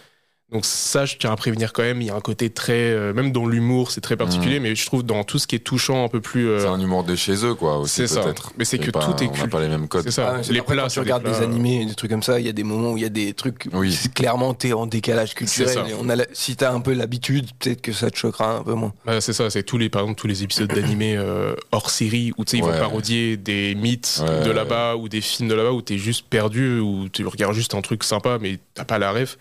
Donc 0.52 0.66
ça, 0.66 1.06
je 1.06 1.16
tiens 1.18 1.32
à 1.32 1.36
prévenir 1.36 1.74
quand 1.74 1.84
même. 1.84 2.02
Il 2.02 2.08
y 2.08 2.10
a 2.10 2.16
un 2.16 2.22
côté 2.22 2.50
très, 2.50 2.74
euh, 2.74 3.14
même 3.14 3.32
dans 3.32 3.45
l'humour, 3.45 3.91
c'est 3.91 4.02
très 4.02 4.18
particulier, 4.18 4.60
mais 4.60 4.74
je 4.76 4.84
trouve 4.86 5.04
dans 5.04 5.24
tout 5.24 5.38
ce 5.38 5.45
qui 5.45 5.56
est 5.56 5.60
touchant, 5.60 6.04
un 6.06 6.08
peu 6.08 6.22
plus. 6.22 6.47
euh, 6.50 6.62
C'est 6.62 6.68
un 6.68 6.80
humour 6.80 7.04
de 7.04 7.16
chez 7.16 7.45
eux, 7.45 7.54
quoi, 7.54 7.78
aussi, 7.78 7.93
c'est 7.95 8.08
ça. 8.08 8.22
peut-être. 8.24 8.52
Mais 8.58 8.66
c'est 8.66 8.80
que 8.80 8.89
pas- 8.89 9.00
tout 9.06 9.24
est 9.24 9.28
On 9.28 9.38
n'a 9.38 9.47
pas 9.47 9.62
les 9.62 9.68
mêmes 9.68 9.88
codes. 9.88 10.06
C'est 10.06 10.12
ça. 10.12 10.38
Ah 10.38 10.41
les 10.50 10.62
plats, 10.64 10.84
quand 10.84 10.88
tu 10.88 11.00
regardes 11.02 11.22
plats- 11.22 11.38
des 11.38 11.43
animés, 11.43 11.86
des 11.86 11.93
trucs 11.93 12.10
comme 12.10 12.24
ça, 12.24 12.39
il 12.39 12.47
y 12.47 12.50
a 12.50 12.52
des 12.52 12.64
moments 12.64 12.93
où 12.93 12.97
il 12.97 13.04
y 13.04 13.06
a 13.06 13.10
des 13.10 13.34
trucs 13.34 13.68
Oui. 13.74 13.91
c'est 13.93 14.12
clairement 14.12 14.56
t'es 14.56 14.74
en 14.74 14.88
décalage 14.88 15.36
culturel. 15.36 15.72
ça. 15.72 15.88
Et 15.88 15.93
on 15.93 16.10
a 16.10 16.16
la- 16.16 16.26
si 16.34 16.56
t'as 16.56 16.72
un 16.74 16.80
peu 16.82 16.93
l'habitude, 16.93 17.45
peut-être 17.60 17.82
que 17.82 17.93
ça 17.93 18.10
te 18.10 18.18
choquera 18.18 18.58
un 18.58 18.64
peu 18.64 18.74
moins. 18.74 18.91
Ouais, 19.06 19.22
c'est 19.22 19.34
ça. 19.34 19.52
C'est 19.52 19.62
tous 19.62 19.78
les, 19.78 19.89
par 19.89 20.02
exemple, 20.02 20.20
tous 20.20 20.28
les 20.28 20.41
épisodes 20.41 20.74
d'animés 20.74 21.16
euh, 21.16 21.54
hors 21.72 21.91
série 21.91 22.32
où 22.38 22.43
tu 22.43 22.52
sais 22.52 22.58
ils 22.58 22.64
Ouais. 22.64 22.72
vont 22.72 22.80
parodier 22.80 23.38
des 23.38 23.76
mythes 23.76 24.24
Ouais, 24.28 24.43
de 24.45 24.50
ouais. 24.50 24.56
là-bas 24.56 24.95
ou 24.95 25.10
des 25.10 25.22
films 25.22 25.47
de 25.47 25.54
là-bas 25.54 25.74
où 25.74 25.84
t'es 25.84 26.00
juste 26.00 26.26
perdu 26.28 26.80
où 26.80 27.08
tu 27.08 27.24
regardes 27.28 27.54
juste 27.54 27.76
un 27.76 27.82
truc 27.82 28.04
sympa 28.04 28.39
mais 28.41 28.58
t'as 28.74 28.84
pas 28.86 28.97
la 28.97 29.12
ref. 29.12 29.38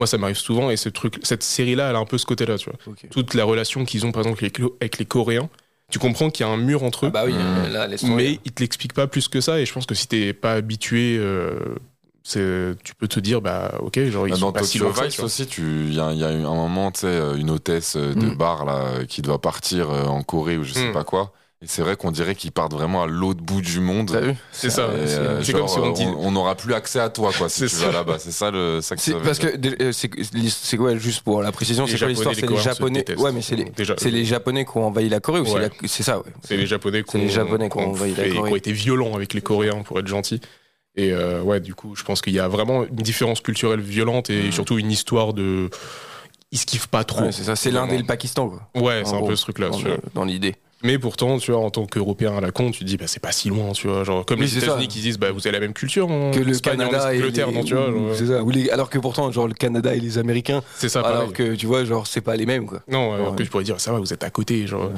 Moi, 0.00 0.06
ça 0.06 0.16
m'arrive 0.16 0.36
souvent 0.38 0.70
et 0.70 0.76
ce 0.78 0.88
truc, 0.88 1.18
cette 1.22 1.42
série-là, 1.42 1.90
elle 1.90 1.96
a 1.96 1.98
un 1.98 2.06
peu 2.06 2.16
ce 2.16 2.24
côté-là, 2.24 2.56
tu 2.56 2.70
vois. 2.70 2.94
Toute 3.10 3.34
la 3.34 3.44
relation 3.44 3.84
qu'ils 3.84 4.06
ont, 4.06 4.12
par 4.12 4.22
exemple, 4.22 4.42
avec 4.42 4.58
les, 4.58 4.64
avec 4.80 4.98
les 4.98 5.04
Coréens, 5.04 5.50
tu 5.90 5.98
comprends 5.98 6.30
qu'il 6.30 6.46
y 6.46 6.48
a 6.48 6.52
un 6.52 6.56
mur 6.56 6.84
entre 6.84 7.04
eux. 7.06 7.08
Ah 7.08 7.10
bah 7.12 7.24
oui, 7.26 7.34
Mmh. 7.34 7.72
là, 7.72 7.86
mais 8.16 8.40
il 8.44 8.52
te 8.52 8.62
l'explique 8.62 8.94
pas 8.94 9.06
plus 9.06 9.28
que 9.28 9.40
ça 9.42 9.60
et 9.60 9.66
je 9.66 9.72
pense 9.72 9.84
que 9.86 9.94
si 9.94 10.08
t'es 10.08 10.32
pas 10.32 10.52
habitué 10.54 11.16
euh, 11.18 11.74
c'est 12.22 12.74
tu 12.84 12.94
peux 12.94 13.08
te 13.08 13.18
dire 13.18 13.40
bah 13.40 13.74
ok 13.80 13.98
genre 14.08 14.26
ils 14.28 14.30
Bah, 14.30 14.36
sont 14.36 14.46
Dans 14.46 14.52
pas 14.52 14.62
si 14.62 14.78
Tokyo 14.78 14.94
ça, 14.94 15.04
Vice 15.04 15.18
aussi, 15.20 15.46
tu- 15.46 15.86
il 15.88 15.92
y 15.92 15.96
y 15.96 16.00
a 16.00 16.32
eu 16.32 16.44
un 16.44 16.54
moment, 16.54 16.90
tu 16.92 17.00
sais, 17.00 17.06
euh, 17.08 17.34
une 17.36 17.50
hôtesse 17.50 17.96
euh, 17.96 18.14
de 18.14 18.26
Mm. 18.26 18.34
bar 18.36 18.64
là, 18.64 19.04
qui 19.08 19.20
doit 19.20 19.40
partir 19.40 19.90
en 19.90 20.22
Corée 20.22 20.56
ou 20.58 20.62
je 20.64 20.72
sais 20.74 20.90
Mm. 20.90 20.92
pas 20.92 21.04
quoi. 21.04 21.32
Et 21.62 21.66
c'est 21.66 21.82
vrai 21.82 21.94
qu'on 21.94 22.10
dirait 22.10 22.34
qu'ils 22.34 22.52
partent 22.52 22.72
vraiment 22.72 23.02
à 23.02 23.06
l'autre 23.06 23.42
bout 23.42 23.60
du 23.60 23.80
monde. 23.80 24.10
T'as 24.10 24.20
vu 24.20 24.34
c'est 24.50 24.70
ça 24.70 24.82
euh, 24.86 25.42
c'est 25.42 25.52
comme 25.52 25.68
si 25.68 25.78
on 25.78 25.90
euh, 25.90 25.92
dit 25.92 26.06
on 26.06 26.30
n'aura 26.30 26.54
plus 26.54 26.72
accès 26.72 27.00
à 27.00 27.10
toi, 27.10 27.32
quoi, 27.36 27.50
si 27.50 27.66
tu 27.66 27.76
vas 27.76 27.92
là-bas. 27.92 28.18
C'est 28.18 28.30
ça 28.32 28.50
le 28.50 28.80
ça 28.80 28.96
que 28.96 29.22
parce 29.22 29.38
que 29.38 29.48
euh, 29.82 29.92
c'est 29.92 30.76
quoi 30.78 30.96
juste 30.96 31.20
pour 31.20 31.42
la 31.42 31.52
précision 31.52 31.86
c'est 31.86 31.98
quoi 31.98 32.08
l'histoire 32.08 32.32
Japonais, 32.32 32.48
c'est 32.48 32.56
les 32.56 32.62
japonais 32.62 32.98
détestent. 33.00 33.20
ouais 33.22 33.32
mais 33.32 33.42
c'est 33.98 34.10
les 34.10 34.24
japonais 34.24 34.64
qui 34.64 34.70
ont 34.78 34.86
envahi 34.86 35.10
la 35.10 35.20
Corée 35.20 35.40
ou 35.40 35.44
c'est 35.46 35.58
la- 35.58 35.68
ça 35.88 36.18
ouais 36.18 36.24
c'est 36.44 36.56
les 36.56 36.66
japonais 36.66 37.02
qui 37.04 37.16
ont- 37.18 37.28
Japonais 37.28 37.68
qui 37.68 37.76
ont 37.76 37.80
qui 37.82 37.86
ont 37.88 37.90
envahi 37.90 38.14
la 38.14 38.22
fait- 38.24 38.30
qui 38.30 38.36
Corée. 38.36 38.52
ont 38.52 38.56
été 38.56 38.72
violents 38.72 39.14
avec 39.14 39.34
les 39.34 39.42
coréens 39.42 39.82
pour 39.82 39.98
être 39.98 40.06
gentils 40.08 40.40
et 40.96 41.12
euh, 41.12 41.42
ouais 41.42 41.60
du 41.60 41.74
coup 41.74 41.94
je 41.94 42.04
pense 42.04 42.22
qu'il 42.22 42.32
y 42.32 42.40
a 42.40 42.48
vraiment 42.48 42.84
une 42.84 42.96
différence 42.96 43.42
culturelle 43.42 43.80
violente 43.80 44.30
et 44.30 44.44
Mm. 44.48 44.52
surtout 44.52 44.78
une 44.78 44.90
histoire 44.90 45.34
de 45.34 45.68
ils 46.52 46.58
se 46.58 46.64
kiffent 46.64 46.86
pas 46.88 47.04
trop 47.04 47.30
c'est 47.32 47.44
ça 47.44 47.54
c'est 47.54 47.70
l'Inde 47.70 47.92
et 47.92 47.98
le 47.98 48.04
Pakistan 48.04 48.48
quoi 48.48 48.62
ouais 48.82 49.02
c'est 49.04 49.14
un 49.14 49.22
peu 49.26 49.36
ce 49.36 49.42
truc 49.42 49.58
là 49.58 49.68
dans, 49.68 49.76
tu 49.76 49.84
vois. 49.84 49.96
le- 49.96 50.02
dans 50.14 50.24
l'idée 50.24 50.54
mais 50.82 50.98
pourtant 50.98 51.38
tu 51.38 51.52
vois 51.52 51.60
en 51.60 51.70
tant 51.70 51.86
qu'européen 51.86 52.36
à 52.36 52.40
la 52.40 52.50
con 52.50 52.70
tu 52.70 52.80
te 52.80 52.84
dis 52.84 52.96
bah 52.96 53.06
c'est 53.06 53.20
pas 53.20 53.32
si 53.32 53.48
loin 53.48 53.72
tu 53.72 53.86
vois 53.88 54.04
genre 54.04 54.24
comme 54.24 54.40
Oui, 54.40 54.46
les. 54.46 54.58
États-Unis 54.58 54.88
qui 54.88 55.00
disent 55.00 55.18
bah 55.18 55.30
vous 55.30 55.46
avez 55.46 55.52
la 55.52 55.60
même 55.60 55.72
culture 55.74 56.10
en 56.10 56.30
que 56.30 56.38
le 56.40 56.50
Espagne, 56.52 56.80
en 56.82 56.86
Canada 56.88 57.14
et 57.14 57.18
Angleterre 57.18 57.48
les- 57.48 57.52
non 57.54 57.64
tu 57.64 57.74
vois 57.74 57.90
genre, 57.90 58.16
ça 58.16 58.42
les- 58.52 58.70
alors 58.70 58.88
que 58.90 58.98
pourtant 58.98 59.30
genre 59.30 59.46
le 59.48 59.54
Canada 59.54 59.94
et 59.94 60.00
les 60.00 60.18
Américains 60.18 60.62
c'est 60.76 60.88
ça 60.88 61.00
alors 61.00 61.12
pareil. 61.28 61.32
que 61.32 61.54
tu 61.54 61.66
vois 61.66 61.84
genre 61.84 62.06
c'est 62.06 62.20
pas 62.22 62.36
les 62.36 62.46
mêmes 62.46 62.66
quoi 62.66 62.82
Non, 62.88 63.14
euh, 63.14 63.20
en 63.26 63.30
Ouais. 63.30 63.36
plus, 63.36 63.44
je 63.44 63.50
pourrais 63.50 63.64
dire, 63.64 63.80
ça 63.80 63.92
va, 63.92 63.98
vous 63.98 64.12
êtes 64.12 64.24
à 64.24 64.30
côté. 64.30 64.66
Genre. 64.66 64.90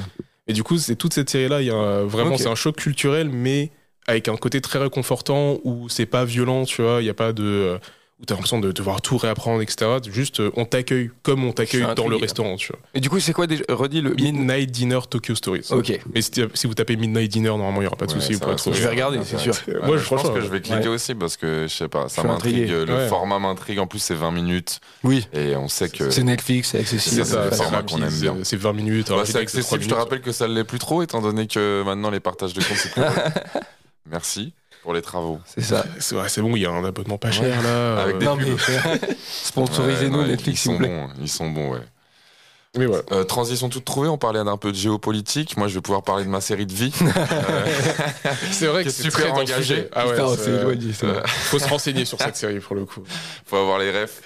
Et 0.47 0.53
du 0.53 0.63
coup, 0.63 0.77
c'est 0.77 0.95
toute 0.95 1.13
cette 1.13 1.29
série-là, 1.29 1.61
il 1.61 1.67
y 1.67 1.71
a 1.71 2.03
vraiment, 2.03 2.37
c'est 2.37 2.47
un 2.49 2.55
choc 2.55 2.75
culturel, 2.75 3.29
mais 3.29 3.71
avec 4.07 4.27
un 4.27 4.35
côté 4.35 4.59
très 4.61 4.79
réconfortant 4.79 5.59
où 5.63 5.87
c'est 5.89 6.05
pas 6.05 6.25
violent, 6.25 6.65
tu 6.65 6.81
vois, 6.81 6.97
il 7.01 7.05
y 7.05 7.09
a 7.09 7.13
pas 7.13 7.31
de. 7.33 7.77
Où 8.21 8.25
t'as 8.25 8.35
l'impression 8.35 8.59
de 8.59 8.71
devoir 8.71 9.01
tout 9.01 9.17
réapprendre, 9.17 9.61
etc. 9.61 9.89
Juste, 10.11 10.39
euh, 10.39 10.51
on 10.55 10.65
t'accueille 10.65 11.09
comme 11.23 11.43
on 11.43 11.51
t'accueille 11.51 11.85
dans 11.95 12.07
le 12.07 12.15
restaurant, 12.15 12.55
tu 12.55 12.67
vois. 12.71 12.79
et 12.93 12.99
du 12.99 13.09
coup 13.09 13.19
c'est 13.19 13.33
quoi 13.33 13.47
déjà 13.47 13.63
redis 13.69 14.01
le 14.01 14.11
Midnight 14.13 14.69
Dinner 14.71 14.99
Tokyo 15.09 15.35
Stories. 15.35 15.65
ok 15.71 15.99
Mais 16.13 16.21
si, 16.21 16.31
si 16.53 16.67
vous 16.67 16.73
tapez 16.75 16.95
Midnight 16.95 17.31
Dinner, 17.31 17.49
normalement, 17.49 17.81
il 17.81 17.85
y 17.85 17.87
aura 17.87 17.95
pas 17.95 18.05
de 18.05 18.13
Ouais, 18.13 18.21
souci. 18.21 18.33
je 18.73 18.81
vais 18.83 18.89
regarder 18.89 19.19
c'est 19.25 19.39
sûr 19.39 19.53
Ouais, 19.67 19.73
Moi, 19.83 19.97
je 19.97 20.03
je 20.03 20.09
pense 20.09 20.19
franchement, 20.21 20.33
que 20.35 20.41
je 20.41 20.47
vais 20.47 20.61
cliquer 20.61 20.79
ouais. 20.81 20.87
aussi 20.87 21.15
parce 21.15 21.37
que 21.37 21.65
je 21.67 21.73
sais 21.75 21.87
pas, 21.87 22.07
ça 22.07 22.23
m'intrigue. 22.23 22.69
Le 22.69 22.85
Ouais. 22.93 23.07
format 23.07 23.39
m'intrigue. 23.39 23.79
En 23.79 23.87
plus, 23.87 23.99
c'est 23.99 24.13
20 24.15 24.31
minutes 24.31 24.79
oui 25.03 25.27
et 25.33 25.55
on 25.55 25.67
sait 25.67 25.89
que. 25.89 26.09
c'est 26.11 26.23
Netflix 26.23 26.69
c'est 26.69 26.79
accessible 26.79 27.25
c'est 27.25 27.31
ça, 27.33 27.49
c'est 27.51 27.57
format 27.57 27.81
qu'on 27.83 28.01
aime 28.01 28.19
bien. 28.19 28.37
c'est 28.43 28.57
20 28.57 28.73
minutes. 28.73 29.09
Bah, 29.09 29.21
un 29.21 29.25
c'est 29.25 29.39
accessible. 29.39 29.81
Je 29.81 29.89
te 29.89 29.93
rappelle 29.95 30.21
que 30.21 30.31
ça 30.31 30.47
ne 30.47 30.53
l'est 30.53 30.63
plus 30.63 30.79
trop, 30.79 31.01
étant 31.01 31.21
donné 31.21 31.47
que 31.47 31.83
maintenant 31.85 32.09
les 32.11 32.19
partages 32.19 32.53
de 32.53 32.61
comptes 32.63 32.77
c'est. 32.77 32.93
Merci 34.09 34.53
pour 34.83 34.93
les 34.93 35.01
travaux. 35.01 35.39
c'est 35.45 35.61
ça 35.63 35.85
C'est 35.99 36.15
ouais, 36.15 36.27
bon, 36.41 36.55
il 36.55 36.61
y 36.61 36.65
a 36.65 36.71
un 36.71 36.83
abonnement 36.83 37.17
pas 37.17 37.31
cher 37.31 37.61
là. 37.63 38.01
Avec 38.01 38.17
euh, 38.17 38.19
des 38.19 38.25
non 38.25 38.37
pubs. 38.37 38.47
mais 38.47 39.15
sponsorisez-nous 39.43 40.19
Ouais, 40.19 40.27
Netflix 40.27 40.59
ils 40.59 40.61
s'il 40.63 40.71
vous 40.73 40.77
plaît 40.77 40.87
bons, 40.89 41.09
ils 41.21 41.29
sont 41.29 41.49
bons, 41.49 41.71
ouais. 41.71 41.81
Mais 42.75 42.87
voilà. 42.87 43.03
Euh, 43.11 43.23
transition 43.23 43.69
toute 43.69 43.85
trouvée, 43.85 44.09
on 44.09 44.17
parlait 44.17 44.43
d'un 44.43 44.57
peu 44.57 44.71
de 44.71 44.75
géopolitique. 44.75 45.57
Moi, 45.57 45.67
je 45.67 45.75
vais 45.75 45.81
pouvoir 45.81 46.01
parler 46.01 46.25
de 46.25 46.29
ma 46.29 46.41
série 46.41 46.65
de 46.65 46.73
vie. 46.73 46.91
C'est 48.51 48.65
vrai 48.65 48.83
que 48.83 48.89
c'est 48.89 49.03
super 49.03 49.31
très 49.31 49.41
engagé. 49.41 49.89
Ah 49.93 50.07
ouais, 50.07 50.13
Putain, 50.13 50.33
éloigné, 50.51 50.91
euh, 51.03 51.21
faut 51.25 51.59
se 51.59 51.67
renseigner 51.67 52.03
sur 52.03 52.19
cette 52.19 52.35
série 52.35 52.59
pour 52.59 52.75
le 52.75 52.85
coup. 52.85 53.03
Faut 53.45 53.57
avoir 53.57 53.77
les 53.77 53.91
refs. 53.91 54.21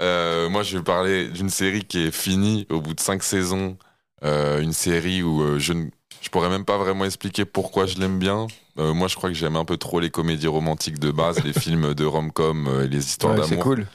Euh, 0.00 0.48
moi, 0.48 0.62
je 0.62 0.78
vais 0.78 0.84
parler 0.84 1.28
d'une 1.28 1.50
série 1.50 1.84
qui 1.84 2.06
est 2.06 2.10
finie 2.12 2.66
au 2.70 2.80
bout 2.80 2.94
de 2.94 3.00
cinq 3.00 3.24
saisons. 3.24 3.76
Euh, 4.22 4.60
une 4.60 4.72
série 4.72 5.22
où 5.22 5.42
euh, 5.42 5.58
je 5.58 5.72
ne 5.72 5.86
je 6.20 6.28
pourrais 6.28 6.48
même 6.50 6.64
pas 6.64 6.76
vraiment 6.78 7.04
expliquer 7.04 7.44
pourquoi 7.44 7.86
je 7.86 7.98
l'aime 7.98 8.18
bien. 8.18 8.46
Euh, 8.78 8.92
moi, 8.94 9.08
je 9.08 9.16
crois 9.16 9.30
que 9.30 9.34
j'aime 9.34 9.56
un 9.56 9.64
peu 9.64 9.76
trop 9.76 10.00
les 10.00 10.10
comédies 10.10 10.46
romantiques 10.46 10.98
de 10.98 11.10
base, 11.10 11.42
les 11.44 11.52
films 11.58 11.94
de 11.94 12.04
rom-com 12.04 12.66
euh, 12.68 12.84
et 12.84 12.88
les 12.88 13.06
histoires 13.06 13.34
Ouais, 13.34 13.42
c'est 13.44 13.50
d'amour. 13.50 13.64
cool 13.64 13.86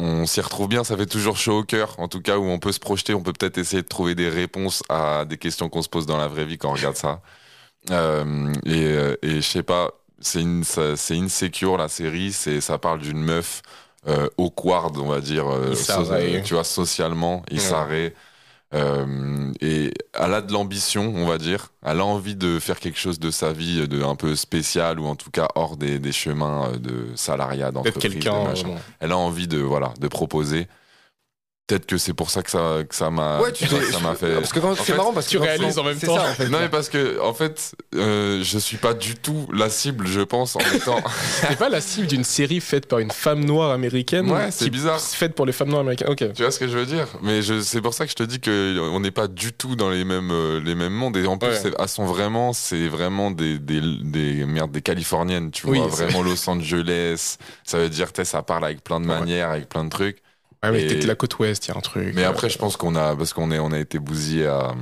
On 0.00 0.26
s'y 0.26 0.40
retrouve 0.40 0.68
bien, 0.68 0.84
ça 0.84 0.96
fait 0.96 1.06
toujours 1.06 1.36
chaud 1.36 1.58
au 1.60 1.64
cœur. 1.64 1.94
En 1.98 2.08
tout 2.08 2.20
cas, 2.20 2.36
où 2.38 2.44
on 2.44 2.58
peut 2.58 2.72
se 2.72 2.80
projeter, 2.80 3.14
on 3.14 3.22
peut 3.22 3.32
peut-être 3.32 3.58
essayer 3.58 3.82
de 3.82 3.88
trouver 3.88 4.14
des 4.14 4.28
réponses 4.28 4.82
à 4.88 5.24
des 5.24 5.36
questions 5.38 5.68
qu'on 5.68 5.82
se 5.82 5.88
pose 5.88 6.06
dans 6.06 6.16
la 6.18 6.28
vraie 6.28 6.44
vie 6.44 6.58
quand 6.58 6.70
on 6.70 6.74
regarde 6.74 6.96
ça. 6.96 7.20
Euh, 7.90 8.52
et, 8.64 9.26
et 9.26 9.36
je 9.36 9.46
sais 9.48 9.62
pas, 9.62 9.90
c'est 10.20 10.40
une, 10.40 10.64
ça- 10.64 10.96
c'est 10.96 11.16
insecure 11.16 11.76
la 11.76 11.88
série. 11.88 12.32
C'est, 12.32 12.60
ça 12.60 12.78
parle 12.78 13.00
d'une 13.00 13.22
meuf 13.22 13.62
awkward, 14.36 14.96
on 14.98 15.08
va 15.08 15.20
dire, 15.20 15.46
so- 15.74 15.92
tu 16.44 16.54
vois, 16.54 16.64
socialement, 16.64 17.42
Isaré. 17.50 18.14
Euh, 18.72 19.52
et 19.60 19.92
elle 20.14 20.34
a 20.34 20.40
de 20.40 20.52
l'ambition, 20.52 21.12
on 21.14 21.26
va 21.26 21.38
dire. 21.38 21.68
Elle 21.84 22.00
a 22.00 22.04
envie 22.04 22.34
de 22.34 22.58
faire 22.58 22.80
quelque 22.80 22.98
chose 22.98 23.20
de 23.20 23.30
sa 23.30 23.52
vie 23.52 23.86
de 23.86 24.02
un 24.02 24.16
peu 24.16 24.34
spécial 24.34 24.98
ou 24.98 25.06
en 25.06 25.16
tout 25.16 25.30
cas 25.30 25.48
hors 25.54 25.76
des, 25.76 25.98
des 25.98 26.12
chemins 26.12 26.68
euh, 26.72 26.78
de 26.78 27.06
salariat, 27.14 27.70
d'entreprise, 27.70 28.14
de 28.14 28.28
vraiment. 28.28 28.76
elle 29.00 29.12
a 29.12 29.16
envie 29.16 29.46
de 29.46 29.58
voilà 29.58 29.92
de 30.00 30.08
proposer 30.08 30.66
peut-être 31.66 31.86
que 31.86 31.96
c'est 31.96 32.12
pour 32.12 32.28
ça 32.30 32.42
que 32.42 32.50
ça 32.50 32.78
que 32.86 32.94
ça 32.94 33.08
m'a 33.10 33.40
ouais 33.40 33.50
tu 33.52 33.64
que 33.64 33.70
t'es- 33.74 33.92
ça 33.92 33.98
m'a 34.00 34.14
fait 34.14 34.34
parce 34.34 34.52
que 34.52 34.60
c'est 34.76 34.82
fait, 34.84 34.96
marrant 34.96 35.12
parce 35.14 35.26
que 35.26 35.30
tu 35.30 35.38
réalises 35.38 35.78
en 35.78 35.84
même 35.84 35.98
temps. 35.98 36.14
ça, 36.16 36.30
en 36.30 36.34
fait. 36.34 36.48
non 36.50 36.58
mais 36.60 36.68
parce 36.68 36.90
que 36.90 37.18
en 37.20 37.32
fait 37.32 37.72
euh, 37.94 38.42
je 38.42 38.58
suis 38.58 38.76
pas 38.76 38.92
du 38.92 39.14
tout 39.14 39.48
la 39.52 39.70
cible 39.70 40.06
je 40.06 40.20
pense 40.20 40.56
en 40.56 40.60
étant 40.74 41.02
C'est 41.40 41.56
pas 41.58 41.70
la 41.70 41.80
cible 41.80 42.06
d'une 42.06 42.24
série 42.24 42.60
faite 42.60 42.86
par 42.86 42.98
une 42.98 43.10
femme 43.10 43.44
noire 43.44 43.70
américaine. 43.70 44.30
Ouais, 44.30 44.50
c'est 44.50 44.68
bizarre. 44.68 45.00
Faite 45.00 45.34
pour 45.34 45.46
les 45.46 45.52
femmes 45.52 45.68
noires 45.68 45.80
américaines. 45.80 46.08
Ok. 46.10 46.32
tu 46.34 46.42
vois 46.42 46.50
ce 46.50 46.58
que 46.58 46.68
je 46.68 46.76
veux 46.76 46.86
dire? 46.86 47.06
Mais 47.22 47.40
je 47.42 47.60
c'est 47.62 47.80
pour 47.80 47.94
ça 47.94 48.04
que 48.04 48.10
je 48.10 48.16
te 48.16 48.22
dis 48.22 48.40
que 48.40 48.78
on 48.92 49.00
n'est 49.00 49.10
pas 49.10 49.26
du 49.28 49.52
tout 49.52 49.74
dans 49.76 49.88
les 49.90 50.04
mêmes 50.04 50.30
euh, 50.32 50.60
les 50.62 50.74
mêmes 50.74 50.92
mondes 50.92 51.16
et 51.16 51.26
en 51.26 51.38
plus 51.38 51.48
Ouais. 51.48 51.72
elles 51.78 51.88
sont 51.88 52.04
vraiment 52.04 52.52
c'est 52.52 52.88
vraiment 52.88 53.30
des 53.30 53.58
des 53.58 53.80
des 54.02 54.44
merde 54.44 54.70
des 54.70 54.82
californiennes 54.82 55.50
tu 55.50 55.66
vois 55.66 55.86
vraiment 55.86 56.22
Los 56.22 56.48
Angeles 56.48 57.36
ça 57.64 57.78
veut 57.78 57.88
dire 57.88 58.12
tu 58.12 58.20
sais, 58.20 58.24
ça 58.24 58.42
parle 58.42 58.64
avec 58.66 58.82
plein 58.84 59.00
de 59.00 59.06
Ouais. 59.06 59.18
manières 59.18 59.50
avec 59.50 59.68
plein 59.68 59.84
de 59.84 59.90
trucs 59.90 60.18
Ah, 60.66 60.72
mais 60.72 60.82
Et- 60.82 61.02
la 61.06 61.14
côte 61.14 61.38
ouest, 61.38 61.66
il 61.66 61.70
y 61.70 61.74
a 61.74 61.76
un 61.76 61.80
truc. 61.80 62.12
Mais 62.14 62.24
après, 62.24 62.48
je 62.48 62.56
pense 62.58 62.76
qu'on 62.76 62.94
a, 62.96 63.14
parce 63.14 63.32
qu'on 63.34 63.50
est, 63.50 63.58
on 63.58 63.70
a 63.72 63.78
été 63.78 63.98
bousillé 63.98 64.46
à, 64.46 64.74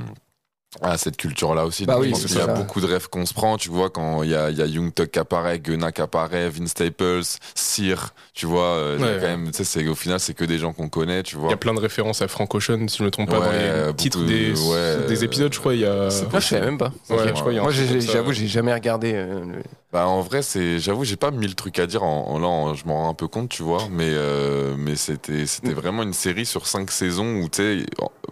Ah, 0.81 0.97
cette 0.97 1.19
culture-là 1.19 1.67
aussi. 1.67 1.85
Bah 1.85 1.95
donc 1.95 2.03
oui, 2.03 2.09
je 2.09 2.13
pense 2.15 2.25
qu'il 2.25 2.37
y 2.37 2.41
a 2.41 2.47
ça. 2.47 2.55
beaucoup 2.55 2.81
de 2.81 2.87
rêves 2.87 3.09
qu'on 3.11 3.27
se 3.27 3.35
prend. 3.35 3.59
Tu 3.59 3.69
vois, 3.69 3.91
quand 3.91 4.23
il 4.23 4.31
y 4.31 4.35
a, 4.35 4.49
il 4.49 4.57
y 4.57 4.63
a 4.63 4.67
Young 4.67 4.93
Tuck 4.95 5.11
qui 5.11 5.19
apparaît, 5.19 5.59
Gunnar 5.59 5.93
qui 5.93 6.01
apparaît, 6.01 6.49
Vince 6.49 6.71
Staples, 6.71 7.21
Cyr, 7.55 8.15
tu 8.33 8.47
vois, 8.47 8.63
euh, 8.65 8.97
il 8.99 9.05
y 9.05 9.09
a 9.09 9.13
Ouais, 9.13 9.17
quand 9.21 9.23
ouais. 9.27 9.37
même, 9.37 9.47
tu 9.51 9.59
sais, 9.59 9.65
c'est- 9.65 9.87
au 9.87 9.95
final, 9.95 10.19
c'est 10.19 10.33
que 10.33 10.45
des 10.47 10.59
gens 10.59 10.73
qu'on 10.73 10.89
connaît, 10.89 11.23
tu 11.23 11.37
Il 11.37 11.41
vois. 11.41 11.51
y 11.51 11.53
a 11.53 11.59
plein 11.59 11.75
de 11.75 11.81
références 11.81 12.23
à 12.23 12.29
Frank 12.29 12.55
Ocean, 12.55 12.89
si 12.89 12.97
je 12.97 13.03
ne 13.03 13.07
me 13.07 13.11
trompe 13.11 13.29
pas, 13.29 13.41
Ouais, 13.41 13.47
dans 13.47 13.53
les 13.53 13.83
beaucoup 13.89 13.97
titres 13.99 14.21
de- 14.21 14.27
des, 14.27 14.53
ouais, 14.61 15.07
des 15.09 15.25
épisodes, 15.25 15.53
je 15.53 15.59
crois. 15.61 15.75
Il 15.75 15.81
y 15.81 15.85
a. 15.85 16.09
c'est 16.09 16.31
Moi, 16.31 16.41
je 16.41 16.47
savais 16.47 16.65
même 16.65 16.79
pas. 16.79 16.91
Ouais, 17.11 17.17
Ok. 17.17 17.27
je 17.27 17.33
crois 17.33 17.53
Moi, 17.53 17.71
j'avoue, 17.71 18.33
j'ai 18.33 18.49
jamais 18.49 18.73
regardé. 18.73 19.13
euh, 19.15 19.41
le- 19.45 19.63
Bah, 19.93 20.07
en 20.07 20.23
vrai, 20.23 20.41
c'est, 20.41 20.79
j'avoue, 20.79 21.05
j'ai 21.05 21.17
pas 21.17 21.31
mille 21.31 21.55
trucs 21.55 21.79
à 21.81 21.87
dire. 21.87 22.03
En, 22.03 22.29
en- 22.31 22.39
là, 22.39 22.47
en- 22.49 22.73
je 22.75 22.87
m'en 22.87 23.03
rends 23.03 23.11
un 23.11 23.15
peu 23.15 23.29
compte, 23.29 23.51
tu 23.51 23.63
vois. 23.63 23.83
Mais, 23.91 24.09
euh, 24.09 24.75
mais 24.79 24.97
c'était, 24.97 25.45
c'était 25.45 25.75
vraiment 25.75 26.03
une 26.03 26.15
série 26.15 26.47
sur 26.47 26.67
cinq 26.67 26.91
saisons 26.91 27.43
où, 27.43 27.49
tu 27.51 27.59
sais, 27.59 27.87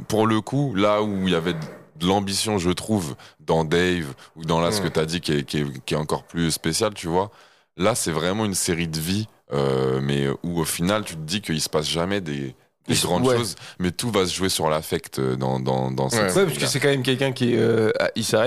pour 0.08 0.26
le 0.26 0.40
coup, 0.40 0.74
là 0.74 1.02
où 1.02 1.28
il 1.28 1.32
y 1.32 1.36
avait 1.36 1.54
de 2.00 2.06
l'ambition, 2.06 2.58
je 2.58 2.70
trouve, 2.70 3.16
dans 3.40 3.64
Dave 3.64 4.14
ou 4.36 4.44
dans 4.44 4.60
là 4.60 4.72
ce 4.72 4.80
Mm. 4.80 4.84
que 4.84 4.88
t'as 4.88 5.06
dit 5.06 5.20
qui 5.20 5.32
est, 5.32 5.44
qui, 5.44 5.58
est, 5.60 5.84
qui 5.84 5.94
est 5.94 5.96
encore 5.98 6.24
plus 6.24 6.50
spécial, 6.52 6.94
tu 6.94 7.08
vois. 7.08 7.30
Là, 7.76 7.94
c'est 7.94 8.12
vraiment 8.12 8.44
une 8.44 8.54
série 8.54 8.88
de 8.88 9.00
vie, 9.00 9.28
euh, 9.52 10.00
mais 10.02 10.28
où 10.42 10.60
au 10.60 10.64
final, 10.64 11.04
tu 11.04 11.14
te 11.14 11.20
dis 11.20 11.40
qu'il 11.42 11.60
se 11.60 11.68
passe 11.68 11.88
jamais 11.88 12.20
des, 12.20 12.54
des 12.88 12.94
Il- 12.96 13.02
grandes 13.02 13.26
ouais. 13.26 13.36
choses, 13.36 13.54
mais 13.78 13.90
tout 13.92 14.10
va 14.10 14.26
se 14.26 14.34
jouer 14.34 14.48
sur 14.48 14.68
l'affect 14.68 15.18
euh, 15.18 15.36
dans, 15.36 15.60
dans, 15.60 15.90
dans 15.90 16.08
cette 16.08 16.34
Ouais. 16.34 16.36
Ouais, 16.40 16.44
parce 16.46 16.58
que 16.58 16.66
c'est 16.66 16.80
quand 16.80 16.88
même 16.88 17.02
quelqu'un 17.02 17.30
qui 17.32 17.52
est. 17.54 17.58
Euh, 17.58 17.90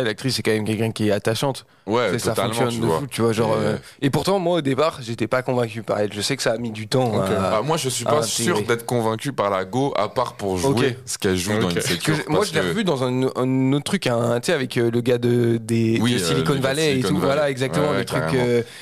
l'actrice, 0.04 0.36
c'est 0.36 0.44
quand 0.44 0.52
même 0.52 0.66
quelqu'un 0.66 0.92
qui 0.92 1.08
est 1.08 1.12
attachante. 1.12 1.66
Ouais, 1.86 2.10
C'est- 2.14 2.20
ça 2.20 2.36
fonctionne 2.36 2.70
tu 2.70 2.80
de 2.80 2.86
vois. 2.86 3.00
fou, 3.00 3.08
tu 3.08 3.22
vois. 3.22 3.32
Genre, 3.34 3.56
Et, 3.56 3.66
euh, 3.66 3.78
et 4.02 4.10
pourtant, 4.10 4.40
moi, 4.40 4.58
au 4.58 4.62
départ, 4.62 5.00
j'étais 5.02 5.28
pas 5.28 5.42
convaincu 5.44 5.84
par 5.84 6.00
elle. 6.00 6.12
Je 6.14 6.22
sais 6.22 6.36
que 6.36 6.44
ça 6.44 6.54
a 6.54 6.58
mis 6.58 6.72
du 6.72 6.88
temps. 6.88 7.14
Ok. 7.16 7.30
à- 7.30 7.52
Bah, 7.52 7.62
moi, 7.64 7.78
je 7.78 7.90
suis 7.90 8.06
pas 8.06 8.24
sûr 8.24 8.62
d'être 8.64 8.86
convaincu 8.86 9.34
par 9.34 9.50
la 9.50 9.66
Go, 9.66 9.94
à 9.98 10.10
part 10.10 10.34
pour 10.34 10.58
jouer 10.58 10.98
ce 11.06 11.18
qu'elle 11.18 11.38
joue 11.38 11.58
dans 11.60 11.70
une 11.70 11.76
que 11.82 12.30
moi, 12.30 12.44
je 12.44 12.54
l'ai 12.54 12.62
revu 12.62 12.84
dans 12.84 13.04
un, 13.04 13.30
un 13.36 13.74
autre 13.74 13.84
truc, 13.84 14.08
hein, 14.08 14.40
tu 14.42 14.48
sais, 14.48 14.54
avec 14.54 14.78
euh, 14.78 14.90
le 14.92 15.02
gars 15.02 15.18
de, 15.18 15.58
des, 15.58 16.00
Oui, 16.02 16.14
de 16.14 16.18
Silicon 16.20 16.56
Valley 16.60 17.00
et 17.00 17.02
tout. 17.02 17.08
Valley. 17.10 17.20
Voilà, 17.20 17.50
exactement, 17.50 17.92
Ouais, 17.92 17.98
le 18.00 18.06
truc. 18.06 18.24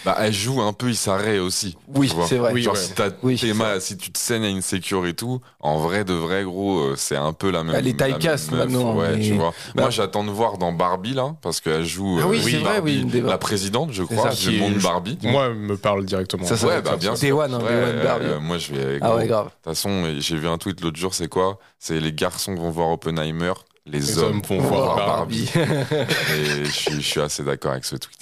Bah, 0.06 0.16
elle 0.20 0.34
joue 0.34 0.62
un 0.62 0.74
peu 0.74 0.90
Issaré 0.90 1.40
aussi. 1.40 1.78
oui, 1.96 2.12
c'est 2.28 2.38
vrai. 2.38 2.60
Genre, 2.62 2.78
si, 2.78 3.98
tu 3.98 4.12
te 4.12 4.18
saignes 4.20 4.46
à 4.46 4.50
une 4.50 4.62
sécure 4.62 5.06
et 5.08 5.14
tout, 5.14 5.41
en 5.60 5.78
vrai 5.80 6.04
de 6.04 6.14
vrai, 6.14 6.44
gros, 6.44 6.80
euh, 6.80 6.94
c'est 6.98 7.16
un 7.16 7.34
peu 7.34 7.52
la 7.52 7.64
même. 7.64 7.76
Elle 7.76 7.88
est 7.88 8.00
meuf, 8.00 8.52
maintenant, 8.52 8.96
Ouais, 8.96 9.16
mais- 9.18 9.24
tu 9.24 9.34
vois. 9.34 9.54
Bah- 9.76 9.84
Moi, 9.84 9.90
j'attends 9.90 10.24
de 10.24 10.32
voir 10.32 10.58
dans 10.58 10.72
Barbie, 10.72 11.14
là, 11.14 11.36
parce 11.42 11.60
qu'elle 11.62 11.86
joue. 11.86 12.20
Ah 12.22 12.28
oui, 12.28 12.38
euh, 12.40 12.42
c'est 12.44 12.58
vrai, 12.58 12.74
Barbie, 12.76 13.04
oui, 13.06 13.20
une 13.20 13.26
La 13.28 13.38
présidente, 13.38 13.90
je 13.92 14.04
crois, 14.04 14.32
ça. 14.32 14.36
du 14.50 14.56
Qui- 14.56 14.60
monde 14.60 14.76
Barbie. 14.76 15.18
Moi, 15.24 15.50
me 15.54 15.78
parle 15.78 16.06
directement. 16.06 16.46
Ça, 16.46 16.58
ça 16.58 16.68
Ouais, 16.68 16.76
va 16.76 16.82
bah 16.82 16.98
bien 16.98 17.16
sûr. 17.16 17.38
One, 17.38 17.54
hein, 17.54 17.60
Ouais, 17.60 17.64
Day 17.70 17.76
One 17.76 17.84
euh, 18.00 18.04
Barbie. 18.04 18.26
euh, 18.26 18.40
moi, 18.40 18.58
je 18.58 18.74
vais. 18.74 18.98
Ah 19.02 19.16
ouais, 19.16 19.24
De 19.24 19.28
grave. 19.30 19.46
toute 19.50 19.64
façon, 19.76 20.14
j'ai 20.20 20.38
vu 20.38 20.48
un 20.48 20.58
tweet 20.58 20.82
l'autre 20.82 20.98
jour, 20.98 21.14
c'est 21.14 21.28
quoi? 21.28 21.60
C'est 21.80 22.00
les 22.00 22.14
garçons 22.14 22.56
vont 22.56 22.70
voir 22.72 22.90
Oppenheimer, 22.90 23.54
les, 23.86 24.00
Les 24.00 24.18
hommes 24.20 24.36
hommes 24.36 24.42
vont 24.48 24.60
voir 24.62 24.84
voir 24.96 24.96
Barbie. 24.98 25.50
Et 25.56 26.66
je 26.66 27.00
suis 27.02 27.20
assez 27.20 27.44
d'accord 27.44 27.72
avec 27.72 27.86
ce 27.86 27.96
tweet. 27.96 28.20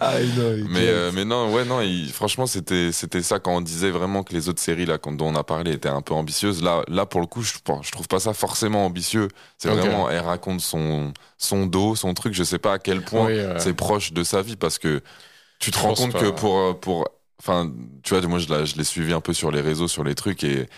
Ah, 0.00 0.18
Mais, 0.68 0.88
euh, 0.88 1.10
mais 1.12 1.24
non, 1.24 1.52
ouais, 1.52 1.64
non, 1.64 1.80
il- 1.80 2.12
franchement, 2.12 2.46
c'était, 2.46 2.92
c'était 2.92 3.22
ça 3.22 3.38
quand 3.40 3.56
on 3.56 3.60
disait 3.60 3.90
vraiment 3.90 4.22
que 4.22 4.32
les 4.32 4.48
autres 4.48 4.60
séries 4.60 4.86
là, 4.86 4.98
dont 4.98 5.16
on 5.26 5.34
a 5.34 5.44
parlé 5.44 5.72
étaient 5.72 5.88
un 5.88 6.02
peu 6.02 6.14
ambitieuses. 6.14 6.62
Là, 6.62 6.82
là 6.88 7.04
pour 7.06 7.20
le 7.20 7.26
coup, 7.26 7.42
je, 7.42 7.52
je 7.82 7.90
trouve 7.90 8.08
pas 8.08 8.20
ça 8.20 8.32
forcément 8.32 8.84
ambitieux. 8.86 9.28
C'est 9.58 9.68
vraiment, 9.68 10.08
elle 10.10 10.20
raconte 10.20 10.60
son, 10.60 11.12
son 11.38 11.66
dos, 11.66 11.96
son 11.96 12.14
truc. 12.14 12.34
Je 12.34 12.44
sais 12.44 12.58
pas 12.58 12.74
à 12.74 12.78
quel 12.78 13.02
point 13.02 13.26
Oui, 13.26 13.38
euh, 13.38 13.58
c'est 13.58 13.74
proche 13.74 14.12
de 14.12 14.22
sa 14.24 14.42
vie 14.42 14.56
parce 14.56 14.78
que 14.78 15.02
tu 15.58 15.70
te 15.70 15.78
Je 15.78 15.82
rends 15.82 15.94
compte 15.94 16.12
pas. 16.12 16.20
que 16.20 16.30
pour, 16.30 16.58
euh, 16.58 16.74
pour, 16.74 17.08
enfin, 17.40 17.72
tu 18.02 18.14
vois, 18.14 18.26
moi, 18.28 18.38
je 18.38 18.76
l'ai 18.76 18.84
suivi 18.84 19.12
un 19.12 19.20
peu 19.20 19.32
sur 19.34 19.50
les 19.50 19.60
réseaux, 19.60 19.88
sur 19.88 20.04
les 20.04 20.14
trucs 20.14 20.44
et 20.44 20.68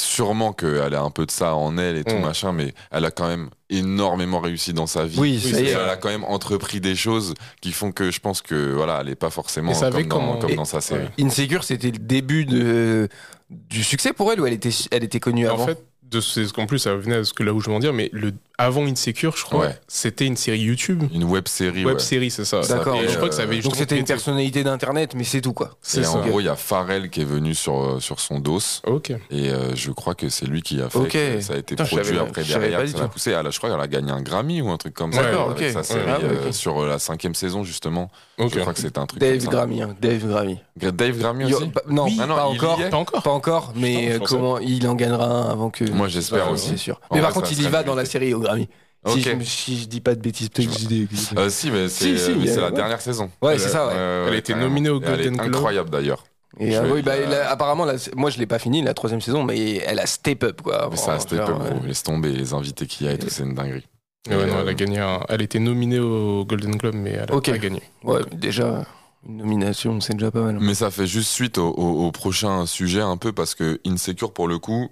sûrement 0.00 0.52
qu'elle 0.52 0.94
a 0.94 1.02
un 1.02 1.10
peu 1.10 1.26
de 1.26 1.30
ça 1.30 1.54
en 1.54 1.76
elle 1.78 1.96
et 1.96 2.04
tout 2.04 2.14
Mm. 2.16 2.20
machin, 2.24 2.52
mais 2.52 2.74
elle 2.90 3.04
a 3.04 3.10
quand 3.10 3.26
même 3.28 3.50
énormément 3.70 4.40
réussi 4.40 4.72
dans 4.72 4.86
sa 4.86 5.04
vie. 5.04 5.18
Oui, 5.18 5.40
ça 5.40 5.60
y 5.60 5.64
est. 5.66 5.70
elle 5.70 5.88
a 5.88 5.96
quand 5.96 6.08
même 6.08 6.24
entrepris 6.24 6.80
des 6.80 6.96
choses 6.96 7.34
qui 7.60 7.72
font 7.72 7.92
que 7.92 8.10
je 8.10 8.20
pense 8.20 8.40
que 8.42 8.72
voilà, 8.72 8.98
elle 9.02 9.08
est 9.10 9.14
pas 9.14 9.30
forcément 9.30 9.72
comme, 9.72 9.90
dans, 9.90 10.08
comment- 10.08 10.38
comme 10.38 10.54
dans 10.54 10.64
sa 10.64 10.80
série. 10.80 11.08
Insecure, 11.20 11.64
c'était 11.64 11.90
le 11.90 11.98
début 11.98 12.44
de, 12.44 13.08
du 13.50 13.82
succès 13.84 14.12
pour 14.12 14.32
elle 14.32 14.40
ou 14.40 14.46
elle 14.46 14.52
était, 14.54 14.70
elle 14.90 15.04
était 15.04 15.20
connue 15.20 15.48
En 15.48 15.54
avant 15.54 15.66
fait, 15.66 15.82
de 16.02 16.20
ce, 16.20 16.40
en 16.58 16.66
plus, 16.66 16.78
ça 16.78 16.94
venait 16.96 17.16
à 17.16 17.24
ce 17.24 17.32
que 17.34 17.42
là 17.42 17.52
où 17.52 17.60
je 17.60 17.68
veux 17.68 17.76
en 17.76 17.80
dire, 17.80 17.92
mais 17.92 18.08
le, 18.12 18.32
avant 18.60 18.84
Insecure, 18.86 19.36
je 19.36 19.44
crois, 19.44 19.60
Ouais. 19.66 19.78
c'était 19.86 20.26
une 20.26 20.36
série 20.36 20.58
YouTube. 20.58 21.04
Une 21.14 21.22
web 21.24 21.46
série. 21.46 21.84
Web 21.84 21.96
ouais. 21.98 22.02
série, 22.02 22.30
c'est 22.30 22.44
ça. 22.44 22.60
D'accord. 22.62 22.96
Et 23.00 23.08
je 23.08 23.16
crois 23.16 23.28
que 23.28 23.34
ça 23.34 23.42
Euh, 23.42 23.44
avait 23.44 23.54
Donc 23.56 23.62
justement 23.62 23.78
c'était 23.78 23.98
une 23.98 24.04
personnalité 24.04 24.64
d'internet, 24.64 25.12
mais 25.14 25.22
c'est 25.24 25.40
tout 25.40 25.52
quoi. 25.52 25.70
C'est 25.80 26.04
en 26.06 26.20
gros, 26.26 26.40
il 26.40 26.44
y 26.46 26.48
a 26.48 26.56
Pharrell 26.56 27.08
qui 27.08 27.20
est 27.20 27.24
venu 27.24 27.54
sur, 27.54 27.80
euh, 27.80 28.00
sur 28.00 28.18
son 28.18 28.40
dos. 28.40 28.58
Ok. 28.86 29.10
Et 29.30 29.50
euh, 29.50 29.74
je 29.76 29.92
crois 29.92 30.14
que 30.16 30.28
c'est 30.28 30.46
lui 30.46 30.62
qui 30.62 30.80
a 30.82 30.88
fait. 30.90 30.98
Ok. 30.98 31.10
que 31.12 31.40
ça 31.40 31.52
a 31.54 31.56
été 31.58 31.76
Putain, 31.76 31.84
produit 31.84 32.18
après 32.18 32.42
derrière. 32.42 32.80
pas 32.80 32.86
Ça 32.88 32.98
l'a 32.98 33.08
poussé. 33.08 33.30
Elle 33.30 33.46
a- 33.46 33.50
je 33.50 33.58
crois 33.58 33.70
qu'elle 33.70 33.80
a 33.80 33.86
gagné 33.86 34.10
un 34.10 34.20
Grammy 34.22 34.60
ou 34.60 34.70
un 34.70 34.76
truc 34.76 34.92
comme 34.94 35.12
ça. 35.12 35.22
D'accord, 35.22 35.50
ok. 35.50 35.64
Sa 35.72 35.82
série 35.84 36.02
Ah, 36.08 36.18
euh, 36.22 36.50
sur 36.52 36.84
la 36.84 36.98
cinquième 36.98 37.34
saison, 37.36 37.62
justement. 37.62 38.10
Ok. 38.38 38.52
Je 38.54 38.60
crois 38.60 38.72
que 38.74 38.80
c'était 38.80 38.98
un 38.98 39.06
truc 39.06 39.20
Dave 39.20 39.38
comme 39.38 39.40
ça. 39.46 39.50
Grammy, 39.50 39.82
hein, 39.82 39.94
Dave 40.00 40.26
Grammy. 40.26 40.58
Dave 40.76 41.16
Grammy 41.18 41.48
Yo- 41.48 41.58
aussi 41.58 41.68
pas- 41.68 41.82
non, 41.88 42.04
Oui. 42.04 42.16
pas 42.16 42.22
Ah 42.24 42.26
non, 42.26 42.34
il 42.52 42.56
y 42.56 42.58
encore. 42.58 42.78
Pas 42.90 42.96
encore. 42.96 43.22
Pas 43.22 43.30
encore, 43.30 43.72
mais 43.76 44.12
euh, 44.12 44.18
comment 44.18 44.58
il 44.58 44.86
en 44.88 44.94
gagnera 44.96 45.24
un 45.26 45.50
avant 45.50 45.70
que. 45.70 45.84
Moi, 45.84 46.08
j'espère 46.08 46.50
aussi. 46.50 46.70
C'est 46.70 46.76
sûr. 46.76 47.00
Mais 47.12 47.20
par 47.20 47.32
contre, 47.32 47.52
il 47.52 47.62
y 47.62 47.68
va 47.68 47.82
dans 47.84 47.94
la 47.94 48.04
série 48.04 48.34
au 48.34 48.47
Grammy. 48.48 48.68
Si, 49.06 49.22
je, 49.22 49.30
si 49.44 49.78
je 49.78 49.86
dis 49.86 50.00
pas 50.00 50.14
de 50.16 50.20
bêtises, 50.20 50.48
peut-être 50.48 50.66
que 50.68 50.78
je 50.78 50.86
dis 50.86 51.06
des- 51.06 51.38
Euh, 51.38 51.48
si, 51.48 51.70
mais 51.70 51.88
c'est 51.88 52.16
Si, 52.16 52.18
si, 52.18 52.30
euh, 52.32 52.34
c'est 52.44 52.58
euh, 52.58 52.60
la 52.62 52.66
ouais. 52.66 52.72
dernière 52.72 53.00
saison. 53.00 53.30
Ouais, 53.40 53.56
c'est 53.58 53.68
ça, 53.68 53.86
ouais. 53.86 53.92
Euh, 53.94 54.26
Elle 54.28 54.34
a 54.34 54.36
été 54.38 54.54
nominée 54.54 54.90
au 54.90 55.00
Et 55.00 55.04
Golden 55.04 55.36
Globe. 55.36 55.54
incroyable 55.54 55.90
d'ailleurs. 55.90 56.24
Et 56.58 56.76
euh, 56.76 56.92
oui, 56.92 57.02
bah, 57.02 57.12
a- 57.12 57.20
là, 57.30 57.50
apparemment, 57.50 57.86
moi 58.16 58.30
je 58.30 58.38
l'ai 58.38 58.46
pas 58.46 58.58
fini 58.58 58.82
la 58.82 58.92
troisième 58.94 59.20
saison, 59.20 59.44
mais 59.44 59.76
elle 59.76 60.00
a 60.00 60.06
step 60.06 60.42
up 60.42 60.62
quoi. 60.62 60.88
Mais 60.90 60.96
ça 60.96 61.12
a 61.14 61.20
step 61.20 61.38
up, 61.40 61.58
gros. 61.58 61.86
Laisse 61.86 62.02
tomber 62.02 62.32
les 62.32 62.52
invités 62.52 62.86
qu'il 62.86 63.06
y 63.06 63.08
a 63.08 63.12
et 63.12 63.18
tout, 63.18 63.28
c'est 63.30 63.44
une 63.44 63.54
dinguerie. 63.54 63.86
Et 64.28 64.34
ouais, 64.34 64.42
Et, 64.42 64.46
non, 64.46 64.56
elle 64.60 64.66
euh, 64.66 64.70
a 64.70 64.74
gagné 64.74 64.98
un- 64.98 65.20
Elle 65.28 65.42
était 65.42 65.60
nominée 65.60 66.00
au 66.00 66.44
Golden 66.44 66.72
Globe, 66.76 66.96
mais 66.96 67.10
elle 67.12 67.30
a 67.30 67.34
Ok. 67.34 67.50
pas 67.50 67.58
gagné. 67.58 67.82
Ouais, 68.02 68.20
mais 68.30 68.36
déjà 68.36 68.84
une 69.26 69.36
nomination, 69.36 70.00
c'est 70.00 70.14
déjà 70.14 70.30
pas 70.32 70.40
mal. 70.42 70.58
Mais 70.60 70.74
ça 70.74 70.90
fait 70.90 71.06
juste 71.06 71.30
suite 71.30 71.56
au, 71.58 71.68
au- 71.68 72.06
au 72.06 72.12
prochain 72.12 72.66
sujet 72.66 73.00
un 73.00 73.16
peu 73.16 73.32
parce 73.32 73.54
que 73.54 73.80
Insecure 73.86 74.32
pour 74.32 74.48
le 74.48 74.58
coup, 74.58 74.88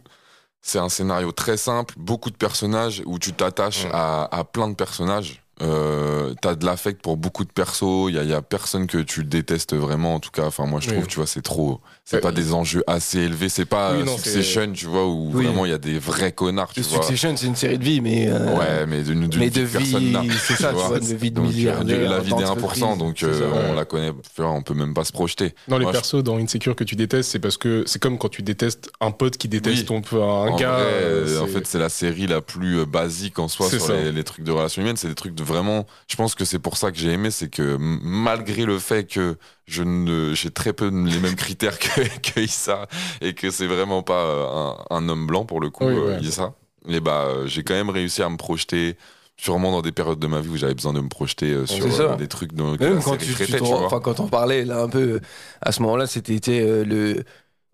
c'est 0.66 0.80
un 0.80 0.88
scénario 0.88 1.30
très 1.30 1.56
simple, 1.56 1.94
beaucoup 1.96 2.30
de 2.30 2.36
personnages 2.36 3.00
où 3.06 3.20
tu 3.20 3.32
t'attaches 3.32 3.84
Ouais. 3.84 3.90
à, 3.92 4.24
à 4.36 4.42
plein 4.42 4.68
de 4.68 4.74
personnages. 4.74 5.42
Euh, 5.62 6.34
t'as 6.42 6.54
de 6.54 6.66
l'affect 6.66 7.00
pour 7.00 7.16
beaucoup 7.16 7.44
de 7.44 7.50
persos. 7.50 8.08
Il 8.10 8.14
y 8.14 8.18
a, 8.18 8.22
il 8.24 8.28
y 8.28 8.34
a 8.34 8.42
personne 8.42 8.86
que 8.86 8.98
tu 8.98 9.24
détestes 9.24 9.74
vraiment. 9.74 10.14
En 10.16 10.20
tout 10.20 10.30
cas, 10.30 10.44
enfin 10.44 10.66
moi 10.66 10.80
je 10.80 10.88
trouve, 10.88 11.00
Oui. 11.02 11.08
tu 11.08 11.16
vois, 11.16 11.26
c'est 11.26 11.40
trop. 11.42 11.80
C'est 12.04 12.16
Ouais. 12.16 12.20
pas 12.22 12.30
des 12.30 12.52
enjeux 12.52 12.84
assez 12.86 13.18
élevés. 13.20 13.48
C'est 13.48 13.64
pas 13.64 13.94
Oui, 13.94 14.00
euh, 14.02 14.04
non, 14.04 14.16
Succession, 14.16 14.70
tu 14.72 14.86
vois, 14.86 15.06
où 15.06 15.30
Oui. 15.32 15.44
vraiment 15.46 15.64
il 15.64 15.70
y 15.70 15.74
a 15.74 15.78
des 15.78 15.98
vrais 15.98 16.30
connards, 16.32 16.72
tu 16.72 16.82
vois. 16.82 17.02
Succession, 17.02 17.34
c'est 17.36 17.46
une 17.46 17.56
série 17.56 17.78
de 17.78 17.84
vie, 17.84 18.00
mais. 18.00 18.28
euh, 18.28 18.56
Ouais, 18.56 18.86
mais 18.86 19.02
d'une 19.02 19.28
vie 19.28 19.50
de 19.50 19.64
personne 19.64 20.20
vie, 20.22 20.30
c'est 20.46 20.54
ça, 20.56 20.68
tu 20.70 20.74
vois. 20.76 21.00
de 21.00 21.04
vie 21.14 21.30
de 21.30 21.36
Donc, 21.36 21.46
euh, 21.54 22.08
la 22.08 22.20
vie 22.20 22.34
des 22.34 22.44
1%, 22.44 22.54
d'entreprise. 22.54 22.80
donc 22.98 23.22
euh, 23.22 23.40
ça, 23.40 23.70
on 23.70 23.74
la 23.74 23.84
connaît, 23.86 24.12
on 24.38 24.62
peut 24.62 24.74
même 24.74 24.92
pas 24.94 25.04
se 25.04 25.12
projeter. 25.12 25.54
Dans 25.68 25.78
les 25.78 25.84
Moi, 25.84 25.92
je- 25.92 25.96
persos, 25.98 26.22
dans 26.22 26.36
Insecure 26.36 26.76
que 26.76 26.84
tu 26.84 26.96
détestes, 26.96 27.30
c'est 27.30 27.38
parce 27.40 27.56
que 27.56 27.82
c'est 27.86 27.98
comme 28.00 28.18
quand 28.18 28.28
tu 28.28 28.42
détestes 28.42 28.90
un 29.00 29.10
pote 29.10 29.36
qui 29.38 29.48
déteste 29.48 29.86
ton 29.86 29.96
un 30.22 30.54
gars. 30.56 30.74
euh, 30.76 31.26
euh, 31.26 31.40
en 31.42 31.46
fait, 31.46 31.66
c'est 31.66 31.78
la 31.78 31.88
série 31.88 32.26
la 32.26 32.40
plus 32.42 32.80
euh, 32.80 32.84
basique 32.84 33.38
en 33.38 33.48
soi 33.48 33.68
sur 33.70 33.90
les 33.92 34.22
trucs 34.24 34.44
de 34.44 34.52
relations 34.52 34.82
humaines. 34.82 34.96
C'est 34.98 35.08
des 35.08 35.14
trucs 35.14 35.34
de 35.34 35.42
vraiment. 35.46 35.86
Je 36.08 36.16
pense 36.16 36.34
que 36.34 36.44
c'est 36.44 36.58
pour 36.58 36.76
ça 36.76 36.92
que 36.92 36.98
j'ai 36.98 37.10
aimé, 37.12 37.30
c'est 37.30 37.48
que 37.48 37.76
malgré 37.80 38.64
le 38.66 38.78
fait 38.78 39.04
que 39.06 39.36
je 39.66 39.82
ne, 39.82 40.34
j'ai 40.34 40.50
très 40.50 40.72
peu 40.74 40.88
les 40.88 41.18
mêmes 41.20 41.36
critères 41.36 41.78
que, 41.78 42.00
que 42.32 42.40
Issa 42.40 42.86
et 43.20 43.32
que 43.34 43.50
c'est 43.50 43.66
vraiment 43.66 44.02
pas 44.02 44.22
euh, 44.24 44.46
un, 44.90 44.96
un 44.96 45.08
homme 45.08 45.26
blanc 45.26 45.44
pour 45.46 45.60
le 45.60 45.70
coup, 45.70 45.86
Oui, 45.86 45.94
euh, 45.94 46.16
ouais. 46.18 46.22
Issa. 46.22 46.54
Et 46.88 47.00
bah, 47.00 47.24
euh, 47.26 47.46
j'ai 47.46 47.62
quand 47.64 47.74
même 47.74 47.90
réussi 47.90 48.22
à 48.22 48.28
me 48.28 48.36
projeter. 48.36 48.96
Sûrement 49.38 49.70
dans 49.70 49.82
des 49.82 49.92
périodes 49.92 50.18
de 50.18 50.26
ma 50.26 50.40
vie 50.40 50.48
où 50.48 50.56
j'avais 50.56 50.72
besoin 50.74 50.94
de 50.94 51.00
me 51.00 51.10
projeter 51.10 51.52
euh, 51.52 51.66
sur 51.66 51.84
euh, 52.00 52.16
des 52.16 52.26
trucs 52.26 52.54
dont 52.54 52.74
Même 52.80 53.02
quand 53.02 53.18
tu, 53.18 53.34
traitait, 53.34 53.58
vois. 53.58 54.00
quand 54.02 54.18
on 54.18 54.28
parlait 54.28 54.64
là 54.64 54.80
un 54.80 54.88
peu 54.88 55.20
à 55.60 55.72
ce 55.72 55.82
moment-là, 55.82 56.06
c'était 56.06 56.60
euh, 56.62 56.84
le. 56.86 57.22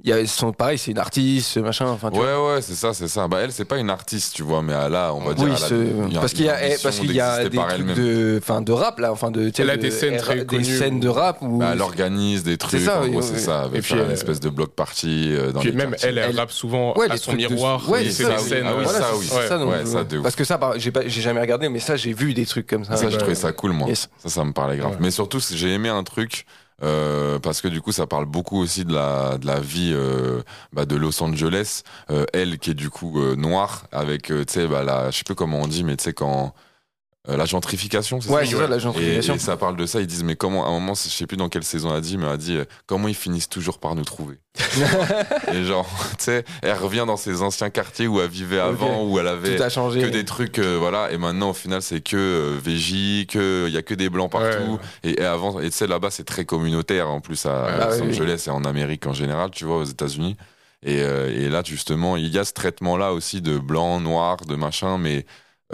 Il 0.04 0.10
y 0.10 0.12
a 0.12 0.26
son 0.26 0.52
pareil, 0.52 0.78
c'est 0.78 0.90
une 0.90 0.98
artiste, 0.98 1.58
machin. 1.58 1.86
Enfin, 1.86 2.10
tu 2.10 2.16
vois. 2.18 2.48
Ouais, 2.48 2.54
ouais, 2.54 2.60
c'est 2.60 2.74
ça, 2.74 2.92
c'est 2.92 3.06
ça. 3.06 3.28
Bah, 3.28 3.38
elle, 3.40 3.52
c'est 3.52 3.64
pas 3.64 3.78
une 3.78 3.88
artiste, 3.88 4.34
tu 4.34 4.42
vois, 4.42 4.60
mais 4.60 4.72
elle 4.72 4.96
a, 4.96 5.14
on 5.14 5.20
va 5.20 5.32
dire, 5.32 5.44
Oui, 5.44 5.50
elle 5.56 5.62
a- 5.62 5.68
ce- 5.68 6.16
a 6.16 6.20
parce 6.20 6.32
qu'il 6.32 6.44
y 6.46 6.48
a, 6.48 6.66
eh, 6.70 6.76
parce 6.82 6.98
qu'il 6.98 7.12
y 7.12 7.20
a 7.20 7.36
d'exister 7.44 7.50
des 7.50 7.56
par 7.56 7.68
trucs 7.68 7.78
elle-même. 7.80 7.94
de, 7.96 8.38
enfin, 8.42 8.62
de 8.62 8.72
rap 8.72 8.98
là, 8.98 9.12
enfin 9.12 9.30
de. 9.30 9.52
Elle 9.56 9.70
a 9.70 9.76
de- 9.76 9.82
des 9.82 9.92
scènes 9.92 10.16
très 10.16 10.38
des 10.40 10.44
connues 10.46 10.64
scènes 10.64 10.98
de 10.98 11.08
rap 11.08 11.38
où. 11.40 11.58
Bah, 11.58 11.70
elle 11.74 11.80
organise 11.82 12.42
des 12.42 12.56
trucs, 12.58 12.80
ça, 12.80 12.98
en 12.98 13.04
oui, 13.04 13.10
gros, 13.12 13.22
c'est 13.22 13.38
ça. 13.38 13.68
Et 13.72 13.80
puis, 13.80 13.94
une 13.94 14.00
euh, 14.00 14.12
espèce 14.12 14.40
de 14.40 14.48
bloc 14.48 14.72
party 14.72 15.28
euh, 15.36 15.52
dans 15.52 15.60
Puis 15.60 15.70
les 15.70 15.76
même 15.76 15.90
quartiers. 15.90 16.08
elle, 16.08 16.18
elle 16.18 16.30
Elle- 16.30 16.36
rappe 16.40 16.50
souvent 16.50 16.98
Ouais, 16.98 17.08
à 17.08 17.16
son 17.16 17.34
miroir. 17.34 17.88
ouais, 17.88 18.02
c'est 18.06 18.10
c'est 18.10 18.22
ça, 18.24 18.28
des 18.30 18.42
oui. 18.42 18.48
scènes. 18.48 18.64
Ah 18.66 18.74
oui, 18.76 18.84
ça, 18.86 18.92
c'est- 18.92 19.16
oui. 19.18 19.26
c'est 19.30 19.48
ça, 19.48 19.58
donc, 19.58 19.70
Ouais, 19.70 19.86
ça, 19.86 20.02
de 20.02 20.16
ouf. 20.18 20.22
Parce 20.24 20.34
que 20.34 20.42
ça, 20.44 20.58
j'ai 20.78 20.90
pas, 20.90 21.02
j'ai 21.06 21.20
jamais 21.20 21.40
regardé, 21.40 21.68
mais 21.68 21.78
ça, 21.78 21.94
j'ai 21.94 22.12
vu 22.12 22.34
des 22.34 22.44
trucs 22.44 22.66
comme 22.66 22.84
ça. 22.84 22.96
Ça, 22.96 23.06
je 23.08 23.12
Ouais. 23.12 23.18
trouvais 23.18 23.36
ça 23.36 23.52
cool, 23.52 23.70
moi. 23.70 23.86
Ça, 23.94 24.08
ça 24.28 24.42
me 24.44 24.52
parlait 24.52 24.78
grave. 24.78 24.90
Ouais. 24.92 24.96
Mais 25.00 25.12
surtout, 25.12 25.38
j'ai 25.54 25.72
aimé 25.74 25.90
un 25.90 26.02
truc. 26.02 26.44
Euh, 26.82 27.38
parce 27.38 27.60
que 27.60 27.68
du 27.68 27.80
coup 27.80 27.92
ça 27.92 28.06
parle 28.06 28.26
beaucoup 28.26 28.58
aussi 28.58 28.84
de 28.84 28.92
la 28.92 29.38
de 29.38 29.46
la 29.46 29.60
vie 29.60 29.92
euh, 29.94 30.42
bah, 30.72 30.84
de 30.84 30.96
Los 30.96 31.22
Angeles 31.22 31.82
Euh, 32.10 32.24
elle 32.32 32.58
qui 32.58 32.70
est 32.70 32.74
du 32.74 32.90
coup 32.90 33.20
euh, 33.20 33.36
noire 33.36 33.84
avec 33.92 34.24
tu 34.24 34.44
sais 34.48 34.66
bah 34.66 35.10
je 35.10 35.16
sais 35.18 35.24
plus 35.24 35.34
comment 35.34 35.60
on 35.60 35.66
dit 35.68 35.84
mais 35.84 35.96
tu 35.96 36.04
sais 36.04 36.12
quand 36.12 36.54
euh, 37.28 37.36
la 37.36 37.44
gentrification, 37.44 38.20
c'est 38.20 38.28
Ouais, 38.30 38.44
ça 38.46 38.56
ça, 38.56 38.66
la 38.66 38.78
gentrification. 38.78 39.34
Et, 39.34 39.36
et 39.36 39.40
ça 39.40 39.56
parle 39.56 39.76
de 39.76 39.86
ça. 39.86 40.00
Ils 40.00 40.06
disent 40.08 40.24
mais 40.24 40.34
comment 40.34 40.64
à 40.64 40.68
un 40.68 40.72
moment, 40.72 40.94
je 40.94 41.08
sais 41.08 41.26
plus 41.26 41.36
dans 41.36 41.48
quelle 41.48 41.62
saison 41.62 41.90
elle 41.90 41.96
a 41.96 42.00
dit, 42.00 42.16
mais 42.18 42.24
elle 42.26 42.32
a 42.32 42.36
dit 42.36 42.56
euh, 42.56 42.64
comment 42.86 43.06
ils 43.06 43.14
finissent 43.14 43.48
toujours 43.48 43.78
par 43.78 43.94
nous 43.94 44.04
trouver. 44.04 44.38
et 45.52 45.64
genre, 45.64 45.88
tu 46.18 46.24
sais, 46.24 46.44
elle 46.62 46.76
revient 46.76 47.04
dans 47.06 47.16
ses 47.16 47.42
anciens 47.42 47.70
quartiers 47.70 48.06
où 48.06 48.20
elle 48.20 48.28
vivait 48.28 48.58
avant, 48.58 49.04
où 49.04 49.18
elle 49.18 49.28
avait 49.28 49.56
Tout 49.56 49.62
a 49.62 49.68
changé. 49.68 50.00
que 50.00 50.06
des 50.06 50.24
trucs, 50.24 50.58
euh, 50.58 50.76
voilà. 50.78 51.12
Et 51.12 51.16
maintenant, 51.18 51.50
au 51.50 51.54
final, 51.54 51.80
c'est 51.80 52.00
que 52.00 52.16
euh, 52.16 52.58
VJ, 52.62 53.26
que 53.28 53.66
il 53.68 53.72
y 53.72 53.76
a 53.78 53.82
que 53.82 53.94
des 53.94 54.10
blancs 54.10 54.30
partout. 54.30 54.78
Et, 55.04 55.20
et 55.20 55.24
avant, 55.24 55.60
et 55.60 55.70
tu 55.70 55.76
sais, 55.76 55.86
là-bas, 55.86 56.10
c'est 56.10 56.24
très 56.24 56.44
communautaire 56.44 57.08
en 57.08 57.20
plus 57.20 57.46
à, 57.46 57.50
Ouais, 57.50 57.70
à 57.70 57.78
ah 57.82 57.88
Los 57.90 58.02
oui. 58.02 58.08
Angeles 58.10 58.44
et 58.46 58.50
en 58.50 58.64
Amérique 58.64 59.06
en 59.06 59.12
général, 59.12 59.50
tu 59.50 59.64
vois, 59.64 59.78
aux 59.78 59.84
États-Unis. 59.84 60.36
Et, 60.84 61.00
euh, 61.02 61.30
et 61.30 61.48
là, 61.48 61.62
justement, 61.64 62.16
il 62.16 62.26
y 62.28 62.38
a 62.38 62.44
ce 62.44 62.52
traitement-là 62.52 63.12
aussi 63.12 63.40
de 63.40 63.58
blanc, 63.58 64.00
noir, 64.00 64.38
de 64.38 64.56
machin, 64.56 64.98
mais 64.98 65.24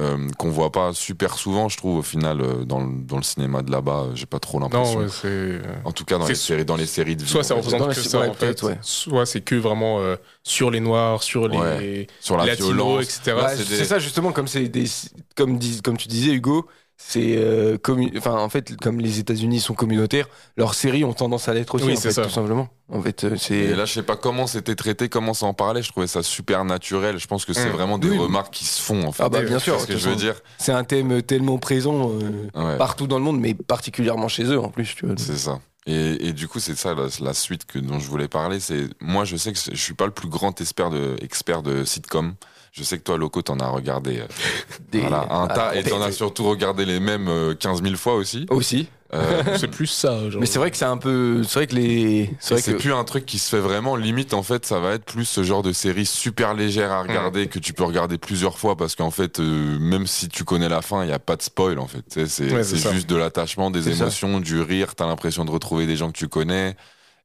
euh, 0.01 0.28
qu'on 0.38 0.51
voit 0.51 0.70
pas 0.72 0.92
super 0.92 1.34
souvent, 1.34 1.68
je 1.68 1.76
trouve, 1.76 1.99
au 1.99 2.03
final, 2.03 2.40
euh, 2.40 2.64
dans, 2.64 2.80
le, 2.80 3.01
dans 3.03 3.16
le 3.16 3.22
cinéma 3.22 3.62
de 3.62 3.70
là-bas. 3.72 4.05
euh, 4.11 4.14
J'ai 4.14 4.26
pas 4.26 4.38
trop 4.38 4.59
l'impression. 4.61 5.01
ouais, 5.01 5.07
euh, 5.24 5.61
En 5.84 5.92
tout 5.92 6.05
cas, 6.05 6.18
dans 6.18 6.26
les, 6.26 6.34
séries, 6.34 6.64
dans 6.64 6.76
les 6.76 6.86
séries 6.86 7.16
de 7.16 7.22
vie. 7.24 7.28
Soit 7.30 7.42
ça 7.42 7.55
représente 7.55 7.88
que 7.88 7.94
ça 7.94 8.20
ouais, 8.20 8.28
en 8.28 8.34
fait, 8.34 8.62
ouais. 8.62 8.78
soit 8.82 9.26
c'est 9.26 9.40
que 9.40 9.55
vraiment 9.57 10.01
euh, 10.01 10.16
sur 10.44 10.70
les 10.70 10.80
noirs, 10.80 11.22
sur 11.22 11.49
les 11.49 11.59
Ouais. 11.59 12.07
sur 12.20 12.36
la 12.36 12.46
latinos, 12.46 12.72
violence. 12.74 13.05
etc. 13.18 13.36
Ouais, 13.36 13.57
c'est 13.57 13.68
des- 13.68 13.84
ça 13.84 13.99
justement 13.99 14.32
comme 14.32 14.46
c'est 14.49 14.68
des 14.68 14.84
comme 15.36 15.59
dis- 15.59 15.82
comme 15.82 15.96
tu 15.96 16.09
disais 16.09 16.32
Hugo 16.32 16.66
c'est 17.01 17.36
euh, 17.38 17.78
enfin 18.16 18.32
en 18.34 18.49
fait 18.49 18.76
comme 18.76 18.99
les 19.01 19.20
États-Unis 19.20 19.61
sont 19.61 19.72
communautaires 19.74 20.28
leurs 20.57 20.74
séries 20.74 21.05
ont 21.05 21.12
tendance 21.12 21.49
à 21.49 21.55
l'être 21.55 21.76
aussi 21.76 21.84
Oui, 21.86 21.92
en 21.92 21.96
c'est 21.96 22.09
fait, 22.09 22.14
ça. 22.14 22.22
tout 22.24 22.30
simplement 22.30 22.68
en 22.90 23.01
fait 23.01 23.22
euh, 23.24 23.34
Et 23.34 23.38
c'est 23.38 23.76
là, 23.76 23.84
je 23.84 23.92
sais 23.92 24.03
pas 24.03 24.16
comment 24.16 24.46
c'était 24.49 24.74
traité, 24.74 25.09
comment 25.09 25.32
ça 25.34 25.46
en 25.46 25.55
parlait. 25.55 25.82
Je 25.82 25.90
trouvais 25.90 26.07
ça 26.09 26.22
super 26.22 26.64
naturel. 26.64 27.18
Je 27.18 27.26
pense 27.28 27.44
que 27.44 27.53
c'est 27.53 27.68
Mm. 27.68 27.72
vraiment 27.72 27.99
des 27.99 28.11
Oui. 28.11 28.18
remarques 28.18 28.53
qui 28.53 28.64
se 28.64 28.80
font, 28.82 29.05
en 29.05 29.12
fait. 29.12 29.22
ah 29.22 29.28
bah 29.28 29.42
bien 29.42 29.59
sûr 29.59 29.76
C'est 29.76 29.82
ce 29.82 29.86
que 29.92 29.96
je 29.99 30.09
veux 30.09 30.16
dire. 30.16 30.34
c'est 30.59 30.72
un 30.72 30.84
thème 30.84 31.22
tellement 31.22 31.59
présent 31.59 32.11
euh, 32.11 32.49
Ouais. 32.72 32.76
partout 32.78 33.07
dans 33.07 33.18
le 33.18 33.24
monde 33.24 33.38
mais 33.38 33.55
particulièrement 33.55 34.28
chez 34.28 34.44
eux 34.44 34.59
en 34.59 34.68
plus 34.70 34.94
tu 34.96 35.07
vois 35.07 35.14
C'est 35.18 35.36
ça. 35.38 35.61
Et, 35.86 36.28
et 36.28 36.32
du 36.34 36.49
coup, 36.49 36.61
c'est 36.61 36.76
ça 36.76 36.94
la, 36.94 37.07
la 37.20 37.32
suite 37.32 37.64
que, 37.64 37.78
dont 37.78 37.99
je 37.99 38.09
voulais 38.09 38.28
parler. 38.28 38.59
C'est 38.61 38.88
moi, 39.01 39.24
je 39.24 39.36
sais 39.36 39.53
que 39.55 39.59
je 39.59 39.76
suis 39.82 39.94
pas 39.94 40.05
le 40.07 40.11
plus 40.12 40.28
grand 40.28 40.61
expert 40.61 40.90
de 40.90 41.16
expert 41.22 41.62
de 41.62 41.84
sitcom. 41.84 42.34
Je 42.73 42.83
sais 42.83 42.99
que 42.99 43.03
toi, 43.03 43.19
Loco, 43.19 43.43
t'en 43.43 43.59
as 43.61 43.69
regardé 43.69 44.21
euh, 44.21 44.27
Des- 44.93 45.01
voilà, 45.01 45.27
un 45.31 45.47
ah, 45.51 45.55
tas 45.55 45.77
et 45.77 45.83
t'en 45.83 46.01
as 46.01 46.12
surtout 46.12 46.49
regardé 46.49 46.85
les 46.85 47.01
mêmes 47.01 47.29
euh, 47.29 47.55
15 47.55 47.83
000 47.83 47.97
fois 47.97 48.14
aussi. 48.14 48.47
aussi 48.51 48.89
Euh, 49.14 49.43
C'est 49.57 49.69
plus 49.69 49.87
ça. 49.87 50.29
Genre. 50.29 50.39
mais 50.41 50.47
c'est 50.47 50.59
vrai 50.59 50.71
que 50.71 50.77
c'est 50.77 50.85
un 50.85 50.99
peu 50.99 51.43
c'est 51.43 51.55
vrai 51.55 51.66
que 51.66 51.75
les 51.75 52.31
c'est 52.41 52.62
que 52.62 52.73
plus 52.79 52.93
un 52.93 53.05
truc 53.05 53.25
qui 53.25 53.39
se 53.39 53.49
fait 53.49 53.61
vraiment. 53.61 53.97
Limite, 53.97 54.35
en 54.35 54.43
fait, 54.43 54.66
ça 54.66 54.81
va 54.81 54.93
être 54.93 55.07
plus 55.07 55.25
ce 55.25 55.43
genre 55.43 55.62
de 55.62 55.73
série 55.73 56.05
super 56.05 56.53
légère 56.55 56.93
à 56.93 57.01
regarder 57.03 57.47
que 57.49 57.59
tu 57.59 57.73
peux 57.73 57.85
regarder 57.85 58.19
plusieurs 58.19 58.59
fois 58.59 58.77
parce 58.77 58.95
qu'en 58.97 59.11
fait, 59.11 59.41
euh, 59.41 59.79
même 59.79 60.07
si 60.07 60.29
tu 60.29 60.45
connais 60.45 60.69
la 60.69 60.83
fin, 60.83 61.05
il 61.05 61.09
y 61.09 61.12
a 61.12 61.19
pas 61.19 61.37
de 61.37 61.43
spoil 61.43 61.79
en 61.79 61.87
fait. 61.87 62.05
C'est 62.27 62.53
Ouais, 62.53 62.62
juste 62.93 63.09
de 63.09 63.16
l'attachement, 63.16 63.71
des 63.71 63.83
ça. 63.83 63.91
émotions, 63.93 64.41
du 64.41 64.61
rire. 64.61 64.95
T'as 64.95 65.07
l'impression 65.07 65.47
de 65.47 65.51
retrouver 65.51 65.87
des 65.87 65.97
gens 65.97 66.09
que 66.12 66.19
tu 66.19 66.29
connais. 66.29 66.77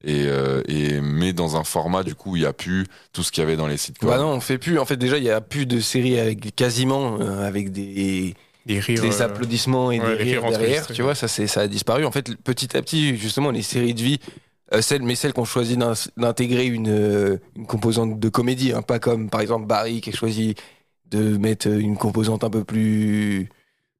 Et, 0.05 0.25
euh, 0.27 0.61
et 0.67 0.99
mais 0.99 1.31
dans 1.31 1.55
un 1.55 1.63
format 1.63 2.03
du 2.03 2.13
coup 2.13 2.31
où 2.31 2.35
il 2.35 2.41
y 2.41 2.45
a 2.45 2.51
plus 2.51 2.85
tout 3.13 3.23
ce 3.23 3.31
qu'il 3.31 3.41
y 3.41 3.45
avait 3.45 3.55
dans 3.55 3.67
les 3.67 3.77
sites. 3.77 3.95
bah 4.01 4.17
non 4.17 4.27
on 4.33 4.41
fait 4.41 4.57
plus 4.57 4.77
en 4.77 4.83
fait 4.85 4.97
déjà 4.97 5.17
il 5.17 5.23
y 5.23 5.29
a 5.29 5.39
plus 5.39 5.65
de 5.65 5.79
séries 5.79 6.19
avec 6.19 6.53
quasiment 6.55 7.17
euh, 7.21 7.47
avec 7.47 7.71
des 7.71 8.33
des 8.65 8.79
rires. 8.79 9.01
des 9.01 9.21
euh, 9.21 9.25
applaudissements 9.25 9.91
et 9.91 9.99
ouais, 10.01 10.17
des 10.17 10.23
rires 10.23 10.41
rires 10.43 10.57
derrière, 10.57 10.87
tu 10.87 11.01
vois, 11.01 11.15
ça, 11.15 11.27
c'est, 11.27 11.47
ça 11.47 11.61
a 11.61 11.67
disparu. 11.67 12.05
En 12.05 12.11
fait, 12.11 12.35
petit 12.43 12.75
à 12.77 12.81
petit, 12.81 13.17
justement, 13.17 13.51
les 13.51 13.61
séries 13.61 13.93
de 13.93 14.01
vie, 14.01 14.19
euh, 14.73 14.81
celles, 14.81 15.03
mais 15.03 15.15
celles 15.15 15.33
qui 15.33 15.39
ont 15.41 15.45
choisi 15.45 15.75
d'in- 15.75 15.91
d'intégrer 16.15 16.65
une, 16.65 17.39
une 17.57 17.65
composante 17.65 18.19
de 18.21 18.29
comédie, 18.29 18.71
hein, 18.71 18.81
pas 18.81 18.99
comme 18.99 19.29
par 19.29 19.41
exemple 19.41 19.65
Barry 19.67 19.99
qui 19.99 20.11
a 20.11 20.13
choisi 20.13 20.55
de 21.11 21.37
mettre 21.37 21.67
une 21.67 21.97
composante 21.97 22.43
un 22.45 22.49
peu 22.49 22.63
plus 22.63 23.49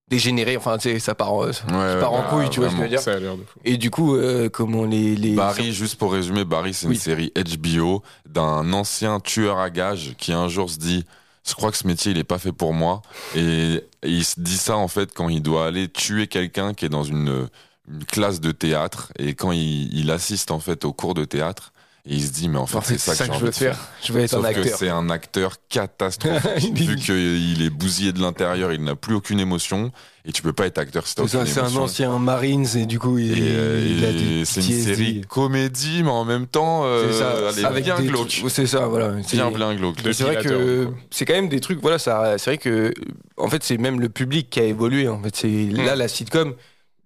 dégénérée, 0.10 0.58
enfin, 0.58 0.78
tu 0.78 0.90
sais, 0.90 1.00
ça 1.00 1.16
part, 1.16 1.44
euh, 1.44 1.52
ça 1.54 1.66
Ouais, 1.68 2.00
part 2.00 2.14
en 2.14 2.20
ouais, 2.24 2.30
couille, 2.30 2.50
tu 2.50 2.60
vois 2.60 2.70
ce 2.70 2.74
que 2.74 2.80
je 2.80 2.84
veux 2.84 2.90
dire. 2.90 3.00
Ça 3.00 3.14
a 3.14 3.20
l'air 3.20 3.36
de 3.38 3.44
fou. 3.44 3.60
Et 3.66 3.78
du 3.78 3.90
coup, 3.90 4.16
euh, 4.16 4.50
comment 4.50 4.84
les. 4.86 5.16
les 5.16 5.36
Barry, 5.36 5.74
juste 5.74 5.96
pour 5.96 6.14
résumer, 6.14 6.46
Barry, 6.46 6.74
c'est 6.74 6.88
Oui. 6.88 6.96
une 6.96 7.00
série 7.00 7.32
HBO 7.36 8.04
d'un 8.28 8.72
ancien 8.74 9.20
tueur 9.20 9.58
à 9.60 9.70
gages 9.70 10.16
qui 10.18 10.34
un 10.34 10.48
jour 10.48 10.70
se 10.70 10.78
dit 10.78 11.06
Je 11.48 11.54
crois 11.56 11.72
que 11.72 11.78
ce 11.78 11.88
métier, 11.88 12.12
il 12.12 12.18
est 12.18 12.24
pas 12.24 12.40
fait 12.40 12.52
pour 12.52 12.74
moi. 12.74 13.02
Et, 13.36 13.76
et 14.04 14.10
il 14.10 14.24
se 14.24 14.40
dit 14.40 14.58
ça, 14.58 14.78
en 14.78 14.88
fait, 14.88 15.14
quand 15.14 15.30
il 15.30 15.42
doit 15.42 15.66
aller 15.68 15.88
tuer 15.90 16.28
quelqu'un 16.28 16.74
qui 16.74 16.86
est 16.86 16.90
dans 16.90 17.04
une, 17.04 17.48
une 17.92 18.06
classe 18.06 18.40
de 18.40 18.52
théâtre. 18.52 19.12
Et 19.20 19.34
quand 19.34 19.52
il, 19.52 19.94
il 19.98 20.12
assiste, 20.12 20.52
en 20.52 20.60
fait, 20.60 20.86
au 20.86 20.94
cours 20.94 21.14
de 21.16 21.26
théâtre. 21.26 21.73
Et 22.06 22.16
il 22.16 22.22
se 22.22 22.32
dit 22.32 22.50
Mais 22.50 22.58
en 22.58 22.66
fait, 22.66 22.78
En 22.78 22.82
fait, 22.82 22.98
c'est 22.98 23.16
ça, 23.16 23.26
que, 23.28 23.34
j'ai 23.34 23.40
je 23.40 23.46
veux 23.46 23.52
faire. 23.52 23.76
faire. 23.78 23.88
Je 24.04 24.12
veux 24.12 24.20
être 24.22 24.32
Sauf 24.32 24.44
un 24.46 24.52
que 24.54 24.60
acteur. 24.60 24.78
c'est 24.78 24.90
un 24.90 25.10
acteur 25.10 25.54
catastrophique. 25.70 26.74
vu 26.78 26.96
qu'il 26.98 27.62
est 27.62 27.70
bousillé 27.70 28.12
de 28.12 28.20
l'intérieur, 28.20 28.74
il 28.74 28.84
n'a 28.84 28.96
plus 28.96 29.16
aucune 29.16 29.40
émotion. 29.40 29.92
Et 30.26 30.32
tu 30.32 30.42
peux 30.42 30.54
pas 30.54 30.66
être 30.66 30.78
acteur 30.78 31.06
si 31.08 31.16
t'as 31.16 31.28
C'est 31.28 31.46
ça, 31.46 31.66
un 31.66 31.76
ancien 31.76 32.18
Marines 32.20 32.66
et 32.78 32.86
du 32.86 32.98
coup, 33.00 33.18
il, 33.18 33.32
Et, 33.38 33.42
euh, 33.42 33.88
il 33.90 34.06
a 34.06 34.12
des 34.14 34.46
c'est 34.46 34.62
une 34.62 34.82
série 34.82 35.22
comédie, 35.28 36.02
mais 36.04 36.10
en 36.10 36.24
même 36.26 36.48
temps, 36.48 36.84
euh, 36.86 37.12
ça, 37.12 37.36
elle 37.52 37.60
est 37.60 37.66
avec 37.66 37.84
bien 37.86 38.02
glauque. 38.02 38.42
C'est 38.50 38.68
ça, 38.68 38.88
voilà. 38.88 39.14
C'est- 39.26 39.36
Bien, 39.38 39.52
bien 39.52 39.74
glauque. 39.76 39.98
C'est 40.14 40.24
vrai 40.24 40.38
que 40.44 40.88
c'est 41.10 41.26
quand 41.26 41.34
même 41.34 41.50
des 41.50 41.60
trucs 41.60 41.82
voilà 41.82 42.00
ça 42.00 42.38
c'est 42.38 42.52
vrai 42.52 42.58
que 42.58 42.94
en 43.38 43.50
fait 43.50 43.64
c'est 43.64 43.78
même 43.78 44.00
le 44.00 44.10
public 44.10 44.50
qui 44.50 44.60
a 44.60 44.64
évolué 44.64 45.08
en 45.08 45.22
fait 45.22 45.36
c'est 45.36 45.66
là 45.72 45.96
la 45.96 46.08
sitcom 46.08 46.54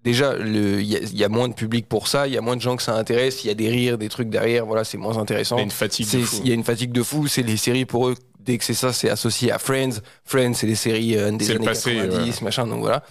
déjà 0.08 0.36
il 0.40 0.82
y, 0.82 1.18
y 1.18 1.24
a 1.24 1.30
moins 1.30 1.48
de 1.50 1.54
public 1.54 1.88
pour 1.88 2.08
ça 2.08 2.28
il 2.28 2.34
y 2.34 2.38
a 2.38 2.42
moins 2.42 2.56
de 2.56 2.62
gens 2.62 2.76
que 2.76 2.84
ça 2.84 2.96
intéresse 2.96 3.44
il 3.44 3.48
y 3.48 3.52
a 3.52 3.54
des 3.54 3.70
rires 3.70 3.98
des 3.98 4.10
trucs 4.10 4.30
derrière 4.30 4.66
voilà 4.66 4.84
c'est 4.84 4.98
moins 4.98 5.18
intéressant 5.18 5.58
Il 5.58 5.60
y 5.60 5.62
a 5.62 5.66
une 5.66 5.72
fatigue. 5.72 6.10
De 6.12 6.24
fou. 6.26 6.42
il 6.44 6.48
y 6.50 6.52
a 6.52 6.56
une 6.56 6.64
fatigue 6.64 6.92
de 6.92 7.04
fou 7.04 7.28
c'est 7.28 7.44
les 7.44 7.58
séries 7.58 7.86
pour 7.86 8.08
eux 8.10 8.16
dès 8.40 8.58
que 8.58 8.64
c'est 8.64 8.74
ça 8.74 8.94
c'est 8.94 9.10
associé 9.10 9.52
à 9.52 9.60
Friends 9.60 9.98
Friends 10.26 10.54
c'est 10.56 10.68
des 10.68 10.76
séries 10.76 11.18
euh, 11.18 11.32
des 11.32 11.52
années 11.52 11.66
passé, 11.66 11.96
90 11.96 12.42
machin 12.42 12.66
donc 12.68 12.80
voilà 12.80 13.04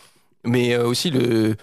mais 0.44 0.74
euh, 0.74 0.86
aussi 0.86 1.10
le 1.10 1.56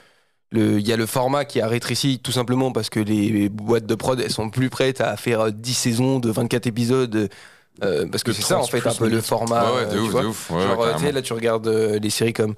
il 0.55 0.87
y 0.87 0.93
a 0.93 0.97
le 0.97 1.07
format 1.07 1.45
qui 1.45 1.61
a 1.61 1.67
rétréci 1.67 2.19
tout 2.19 2.31
simplement 2.31 2.71
parce 2.71 2.91
que 2.91 2.99
les 2.99 3.49
boîtes 3.49 3.87
de 3.87 3.95
prod 3.95 4.19
elles 4.19 4.29
sont 4.31 4.51
plus 4.51 4.69
prêtes 4.69 5.01
à 5.01 5.17
faire 5.17 5.39
euh, 5.41 5.51
10 5.51 5.73
saisons 5.73 6.19
de 6.19 6.29
24 6.29 6.67
épisodes 6.67 7.29
euh, 7.83 8.05
parce 8.11 8.21
que 8.23 8.31
c'est 8.33 8.43
ça 8.43 8.59
en 8.59 8.67
30 8.67 8.69
fait 8.69 8.87
un 8.87 8.93
peu 8.93 9.09
le 9.09 9.19
format 9.21 9.65
ouais, 9.65 9.77
ouais, 9.77 9.81
euh, 9.81 9.85
de 9.85 9.93
tu 9.93 9.99
ouf, 9.99 10.11
vois. 10.11 10.21
de 10.21 10.27
ouf. 10.27 10.51
Ouais, 10.51 10.61
Genre, 10.61 10.79
ouais, 10.79 10.87
euh, 10.89 10.93
tu 10.99 11.11
là, 11.11 11.21
tu 11.23 11.33
regardes 11.33 11.67
euh, 11.67 11.97
les 11.97 12.11
séries 12.11 12.33
comme 12.33 12.53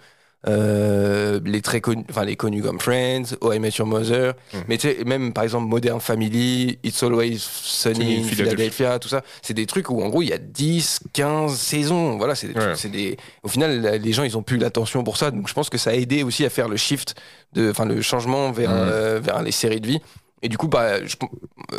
euh, 0.48 1.40
les 1.46 1.62
très 1.62 1.82
connus, 1.82 2.04
enfin 2.10 2.24
les 2.24 2.36
connus 2.36 2.62
comme 2.62 2.80
Friends, 2.80 3.36
Oh 3.42 3.52
I 3.52 3.60
Met 3.60 3.72
Your 3.80 3.88
Mother, 3.88 4.34
Mm. 4.54 4.58
mais 4.68 4.78
tu 4.78 4.88
sais, 4.90 5.04
même 5.06 5.34
par 5.34 5.44
exemple 5.44 5.66
Modern 5.68 6.00
Family, 6.00 6.78
It's 6.84 7.02
Always 7.04 7.38
Sunny 7.40 8.20
in 8.20 8.24
Philadelphia, 8.24 9.00
tout 9.00 9.08
ça, 9.10 9.22
c'est 9.42 9.54
des 9.54 9.66
trucs 9.66 9.90
où 9.90 10.02
en 10.04 10.10
gros 10.10 10.22
il 10.22 10.30
y 10.30 10.34
a 10.34 10.38
10, 10.38 11.00
15 11.14 11.56
saisons, 11.58 12.18
voilà, 12.18 12.36
c'est 12.36 12.48
des, 12.48 12.54
Ouais. 12.60 12.74
trucs- 12.76 12.92
des. 12.92 13.18
Au 13.44 13.48
final, 13.48 14.00
les 14.02 14.14
gens 14.14 14.24
ils 14.24 14.38
ont 14.38 14.44
plus 14.44 14.58
l'attention 14.58 15.04
pour 15.04 15.18
ça, 15.18 15.32
donc 15.32 15.48
je 15.48 15.54
pense 15.54 15.70
que 15.70 15.78
ça 15.78 15.90
a 15.92 15.94
aidé 15.94 16.24
aussi 16.24 16.46
à 16.46 16.50
faire 16.50 16.68
le 16.68 16.78
shift, 16.78 17.16
de, 17.54 17.72
enfin 17.72 17.86
le 17.86 18.02
changement 18.02 18.52
vers, 18.52 18.70
Mm. 18.72 18.74
euh, 18.78 19.20
vers 19.22 19.42
les 19.42 19.52
séries 19.52 19.82
de 19.82 19.88
vie. 19.88 20.00
Et 20.42 20.50
du 20.50 20.58
coup, 20.58 20.68
bah, 20.68 21.04
je- 21.06 21.16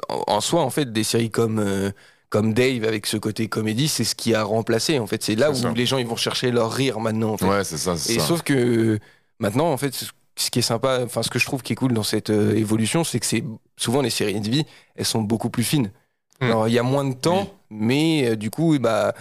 en 0.08 0.24
en 0.26 0.40
soi, 0.40 0.62
en 0.62 0.70
fait, 0.70 0.92
des 0.92 1.04
séries 1.04 1.30
comme 1.30 1.60
euh, 1.60 1.90
comme 2.30 2.52
Dave 2.54 2.84
avec 2.84 3.06
ce 3.06 3.16
côté 3.16 3.48
comédie, 3.48 3.88
c'est 3.88 4.04
ce 4.04 4.14
qui 4.14 4.34
a 4.34 4.42
remplacé. 4.42 4.98
En 4.98 5.06
fait, 5.06 5.22
c'est 5.22 5.34
là 5.36 5.50
où 5.50 5.54
ça. 5.54 5.72
les 5.72 5.86
gens 5.86 5.98
ils 5.98 6.06
vont 6.06 6.16
chercher 6.16 6.50
leur 6.50 6.72
rire 6.72 6.98
maintenant. 7.00 7.32
En 7.32 7.36
fait. 7.36 7.46
Ouais, 7.46 7.64
c'est 7.64 7.78
ça, 7.78 7.92
Et 7.94 8.18
ça. 8.18 8.20
sauf 8.20 8.42
que 8.42 8.98
maintenant, 9.38 9.72
en 9.72 9.76
fait, 9.76 9.94
ce- 9.94 10.50
qui 10.50 10.58
est 10.58 10.62
sympa, 10.62 11.00
enfin, 11.04 11.22
ce 11.22 11.30
que 11.30 11.38
je 11.38 11.46
trouve 11.46 11.62
qui 11.62 11.72
est 11.72 11.76
cool 11.76 11.92
dans 11.94 12.02
cette 12.02 12.30
euh, 12.30 12.54
évolution, 12.54 13.04
c'est 13.04 13.20
que 13.20 13.26
c'est 13.26 13.42
souvent 13.76 14.02
les 14.02 14.10
séries 14.10 14.40
de 14.40 14.50
vie, 14.50 14.64
elles 14.96 15.06
sont 15.06 15.22
beaucoup 15.22 15.48
plus 15.50 15.64
fines. 15.64 15.90
Mm. 16.40 16.44
Alors, 16.44 16.68
il 16.68 16.74
y 16.74 16.78
a 16.78 16.82
moins 16.82 17.04
de 17.04 17.14
temps, 17.14 17.48
mais 17.70 18.28
euh, 18.30 18.36
du 18.36 18.50
coup, 18.50 18.76
bah, 18.78 19.14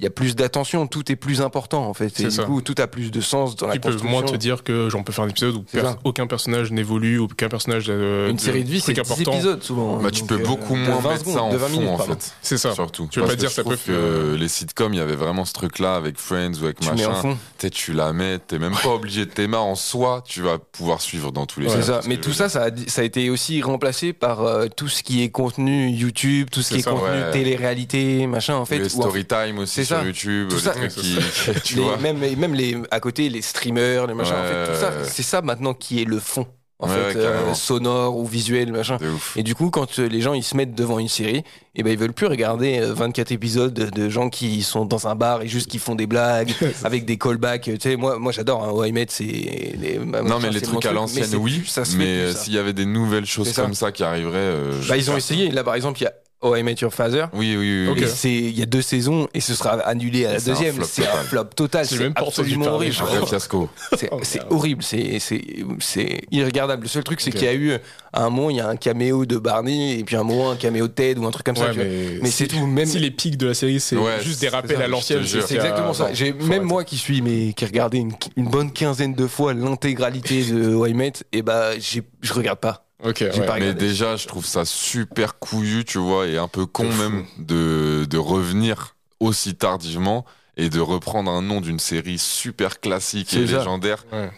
il 0.00 0.04
y 0.04 0.06
a 0.06 0.10
plus 0.10 0.34
d'attention, 0.34 0.86
tout 0.86 1.12
est 1.12 1.16
plus 1.16 1.42
important 1.42 1.84
en 1.86 1.92
fait. 1.92 2.18
Et 2.20 2.24
du 2.24 2.30
ça. 2.30 2.44
coup, 2.44 2.62
tout 2.62 2.74
a 2.78 2.86
plus 2.86 3.10
de 3.10 3.20
sens 3.20 3.54
dans 3.54 3.66
la 3.66 3.74
Ils 3.74 3.80
peuvent 3.80 3.92
construction. 3.92 4.18
moins 4.22 4.26
te 4.26 4.34
dire 4.36 4.64
que 4.64 4.88
j'en 4.88 5.02
peux 5.02 5.12
faire 5.12 5.24
un 5.24 5.28
épisode 5.28 5.56
où 5.56 5.64
C'est 5.70 5.80
per- 5.82 5.86
ça. 5.88 5.98
aucun 6.04 6.26
personnage 6.26 6.70
n'évolue, 6.72 7.18
aucun 7.18 7.48
personnage. 7.48 7.84
euh, 7.90 8.30
Une 8.30 8.38
série 8.38 8.64
de 8.64 8.70
vie, 8.70 8.80
c'est 8.80 8.94
truc 8.94 9.04
10 9.04 9.12
important. 9.12 9.32
épisodes 9.32 9.62
souvent. 9.62 9.98
Bah, 9.98 10.10
tu 10.10 10.24
peux 10.24 10.36
euh, 10.36 10.46
beaucoup 10.46 10.72
de 10.74 10.80
moins 10.80 11.00
20 11.00 11.10
mettre 11.10 11.26
ça 11.26 11.42
en 11.42 11.52
de 11.52 11.56
20 11.58 11.66
fond, 11.66 11.72
minutes, 11.80 11.90
en 11.90 11.98
fait. 11.98 12.32
C'est 12.40 12.56
ça. 12.56 12.72
Surtout. 12.72 13.08
Tu 13.10 13.20
veux 13.20 13.26
Parce 13.26 13.36
pas 13.36 13.40
dire 13.40 13.50
ça 13.50 13.62
peut 13.62 13.76
que 13.76 14.36
les 14.38 14.48
sitcoms, 14.48 14.94
il 14.94 14.96
y 14.96 15.00
avait 15.00 15.16
vraiment 15.16 15.44
ce 15.44 15.52
truc-là 15.52 15.96
avec 15.96 16.16
Friends 16.16 16.54
ou 16.62 16.64
avec 16.64 16.80
Tu 16.80 16.90
mets 16.92 17.04
en 17.04 17.08
machin. 17.10 17.20
fond. 17.20 17.34
Tu 17.58 17.66
sais, 17.66 17.70
tu 17.70 17.92
la 17.92 18.14
mets, 18.14 18.38
t'es 18.38 18.58
même 18.58 18.72
pas 18.82 18.88
obligé 18.94 19.26
de 19.26 19.30
t'aimer 19.30 19.58
en 19.58 19.74
soi, 19.74 20.24
tu 20.26 20.40
vas 20.40 20.56
pouvoir 20.58 21.02
suivre 21.02 21.30
dans 21.30 21.44
tous 21.44 21.60
les 21.60 21.68
C'est 21.68 21.82
ça. 21.82 22.00
Mais 22.06 22.16
tout 22.16 22.32
ça, 22.32 22.48
ça 22.48 22.68
a, 22.96 23.02
été 23.02 23.28
aussi 23.28 23.60
remplacé 23.60 24.14
par 24.14 24.40
euh, 24.44 24.66
tout 24.74 24.88
ce 24.88 25.02
qui 25.02 25.22
est 25.22 25.28
contenu 25.28 25.90
YouTube, 25.90 26.48
tout 26.50 26.62
ce 26.62 26.70
qui 26.72 26.80
est 26.80 26.82
contenu 26.84 27.20
télé-réalité, 27.32 28.26
machin. 28.26 28.54
En 28.54 28.64
fait, 28.64 28.88
story 28.88 29.26
time 29.26 29.58
aussi 29.58 29.89
sur. 29.98 30.06
YouTube, 30.06 30.48
Tout 30.48 30.56
des 30.56 30.62
ça. 30.62 30.70
trucs 30.72 30.90
C'est 30.90 31.00
qui, 31.00 31.60
tu 31.64 31.76
les- 31.76 31.82
vois. 31.82 31.96
même, 31.98 32.22
et 32.22 32.36
même 32.36 32.54
les, 32.54 32.76
à 32.90 33.00
côté, 33.00 33.28
les 33.28 33.42
streamers, 33.42 34.06
les 34.06 34.14
machins, 34.14 34.34
en 34.34 34.44
fait, 34.44 34.72
tout 34.72 34.78
ça, 34.80 34.92
c'est 35.04 35.22
ça 35.22 35.42
maintenant 35.42 35.74
qui 35.74 36.00
est 36.02 36.04
le 36.06 36.18
fond. 36.18 36.46
En 36.82 36.88
fait, 36.88 37.14
euh, 37.14 37.52
sonore 37.52 38.16
ou 38.16 38.24
visuel, 38.24 38.72
machin. 38.72 38.96
Et 39.36 39.42
du 39.42 39.54
coup, 39.54 39.68
quand 39.68 39.98
euh, 39.98 40.08
les 40.08 40.22
gens 40.22 40.32
ils 40.32 40.42
se 40.42 40.56
mettent 40.56 40.74
devant 40.74 40.98
une 40.98 41.08
série, 41.10 41.44
et 41.74 41.82
ben 41.82 41.90
ils 41.92 41.98
veulent 41.98 42.14
plus 42.14 42.24
regarder 42.26 42.78
euh, 42.80 42.94
24 42.94 43.32
épisodes 43.32 43.74
de, 43.74 43.90
de 43.90 44.08
gens 44.08 44.30
qui 44.30 44.62
sont 44.62 44.86
dans 44.86 45.06
un 45.06 45.14
bar 45.14 45.42
et 45.42 45.46
juste 45.46 45.66
qui 45.70 45.78
font 45.78 45.94
des 45.94 46.06
blagues 46.06 46.54
avec 46.82 47.04
des 47.04 47.18
callbacks. 47.18 47.64
Tu 47.64 47.76
sais, 47.78 47.96
moi, 47.96 48.18
moi 48.18 48.32
j'adore. 48.32 48.64
Hein, 48.64 48.86
I 48.86 48.92
Met, 48.92 49.08
c'est 49.10 49.24
les- 49.24 50.00
bah, 50.02 50.22
Non, 50.22 50.38
mais 50.40 50.48
les 50.48 50.62
trucs 50.62 50.86
à 50.86 50.92
l'ancienne, 50.92 51.28
oui. 51.38 51.62
ça 51.66 51.82
mais 51.98 52.06
euh, 52.06 52.32
s'il 52.32 52.54
y 52.54 52.58
avait 52.58 52.72
des 52.72 52.86
nouvelles 52.86 53.26
choses 53.26 53.48
ça. 53.50 53.60
comme 53.60 53.74
ça 53.74 53.92
qui 53.92 54.02
arriveraient. 54.02 54.38
euh, 54.38 54.80
Bah, 54.88 54.96
ils 54.96 55.10
ont 55.10 55.18
essayé. 55.18 55.50
Là, 55.50 55.62
par 55.62 55.74
exemple, 55.74 56.00
il 56.00 56.04
y 56.04 56.06
a 56.06 56.14
Oh, 56.42 56.56
I 56.56 56.62
Met 56.62 56.76
Your 56.80 56.90
Father. 56.92 57.26
Oui, 57.34 57.54
oui, 57.54 57.84
oui. 57.84 57.88
Ok. 57.90 57.96
oui. 57.98 58.04
Et 58.04 58.06
c'est, 58.06 58.32
il 58.32 58.58
y 58.58 58.62
a 58.62 58.66
deux 58.66 58.80
saisons 58.80 59.28
et 59.34 59.40
ce 59.40 59.54
sera 59.54 59.72
annulé 59.80 60.24
à 60.24 60.32
la 60.32 60.38
c'est 60.38 60.50
deuxième. 60.52 60.74
flop 60.76 60.86
C'est 60.90 61.06
un 61.06 61.22
flop 61.24 61.44
total. 61.54 61.84
C'est 61.84 61.98
même 61.98 62.14
absolument 62.16 62.66
horrible. 62.66 62.94
vrai 62.94 63.26
fiasco. 63.26 63.68
C'est 63.98 64.08
Oh, 64.10 64.20
c'est 64.22 64.40
horrible, 64.48 64.82
c'est 64.82 65.18
c'est 65.18 65.42
c'est 65.80 66.22
irregardable. 66.30 66.84
Le 66.84 66.88
seul 66.88 67.04
truc, 67.04 67.20
c'est 67.20 67.30
qu'il 67.30 67.42
y 67.44 67.46
a 67.46 67.52
eu 67.54 67.74
à 68.14 68.24
un 68.24 68.30
moment, 68.30 68.48
il 68.48 68.56
y 68.56 68.60
a 68.60 68.68
un 68.68 68.76
caméo 68.76 69.26
de 69.26 69.36
Barney 69.36 69.98
et 69.98 70.04
puis 70.04 70.16
à 70.16 70.20
un 70.20 70.24
moment 70.24 70.50
un 70.50 70.56
caméo 70.56 70.88
de 70.88 70.92
Ted 70.92 71.20
ou 71.20 71.26
un 71.26 71.30
truc 71.30 71.44
comme 71.44 71.56
ça. 71.56 71.66
Ouais, 71.66 71.72
tu 71.72 71.76
vois. 71.76 71.84
mais, 71.84 72.18
Mais 72.22 72.30
si- 72.30 72.36
c'est 72.38 72.46
tout. 72.48 72.66
Même 72.66 72.86
Si 72.86 72.98
les 72.98 73.10
pics 73.10 73.36
de 73.36 73.48
la 73.48 73.54
série, 73.54 73.78
c'est 73.78 73.96
Ouais, 73.96 74.22
juste 74.22 74.40
des 74.40 74.48
c'est 74.48 74.54
rappels 74.56 74.78
ça, 74.78 74.84
à 74.84 74.88
l'ancienne. 74.88 75.22
c'est 75.26 75.54
exactement 75.56 75.92
ça. 75.92 76.08
J'ai 76.14 76.32
même 76.32 76.62
moi 76.62 76.84
qui 76.84 76.96
suis 76.96 77.20
mais 77.20 77.52
qui 77.52 77.64
ai 77.64 77.66
regardé 77.66 77.98
une, 77.98 78.12
une 78.36 78.48
bonne 78.48 78.72
quinzaine 78.72 79.12
de 79.14 79.26
fois 79.26 79.52
l'intégralité 79.52 80.42
de 80.44 80.74
Why 80.74 80.94
Mate, 80.94 81.22
et 81.32 81.42
bah 81.42 81.78
j'ai- 81.78 82.02
je 82.22 82.32
regarde 82.32 82.60
pas. 82.60 82.86
Ok, 83.02 83.24
J'ai 83.30 83.40
ouais. 83.40 83.46
pas 83.46 83.58
Mais 83.58 83.74
déjà, 83.74 84.16
je 84.16 84.26
trouve 84.26 84.44
ça 84.46 84.64
super 84.64 85.38
couillu, 85.38 85.84
tu 85.84 85.98
vois, 85.98 86.26
et 86.26 86.36
un 86.36 86.48
peu 86.48 86.66
con 86.66 86.92
même 86.92 87.26
de, 87.38 88.06
de 88.08 88.18
revenir 88.18 88.96
aussi 89.20 89.54
tardivement 89.56 90.24
et 90.56 90.68
de 90.68 90.80
reprendre 90.80 91.30
un 91.30 91.42
nom 91.42 91.60
d'une 91.60 91.78
série 91.78 92.18
super 92.18 92.80
classique 92.80 93.34
et 93.34 93.46
ça. 93.46 93.58
légendaire. 93.58 94.04
Ouais. 94.12 94.30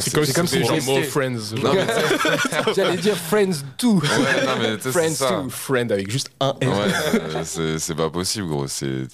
C'est 0.00 0.12
comme 0.12 0.24
si 0.46 0.60
comme 0.62 0.80
More 0.84 1.04
Friends. 1.04 1.54
Non, 1.56 1.72
genre. 1.72 1.74
mais 1.74 2.72
J'allais 2.76 2.96
dire 2.98 3.16
Friends 3.16 3.62
2. 3.78 3.88
Ouais, 3.88 3.94
non, 3.94 4.52
mais 4.60 4.76
tu 4.76 4.82
sais, 4.82 4.82
c'est 4.82 4.90
Friends 4.92 5.14
ça. 5.14 5.28
too. 5.44 5.48
Friend 5.50 5.90
avec 5.92 6.10
juste 6.10 6.30
un 6.40 6.54
Ouais, 6.60 6.66
R. 6.66 6.80
euh, 7.14 7.42
c'est 7.44 7.78
c'est 7.78 7.94
pas 7.94 8.10
possible, 8.10 8.48
gros. 8.48 8.66
Tu, 8.66 9.06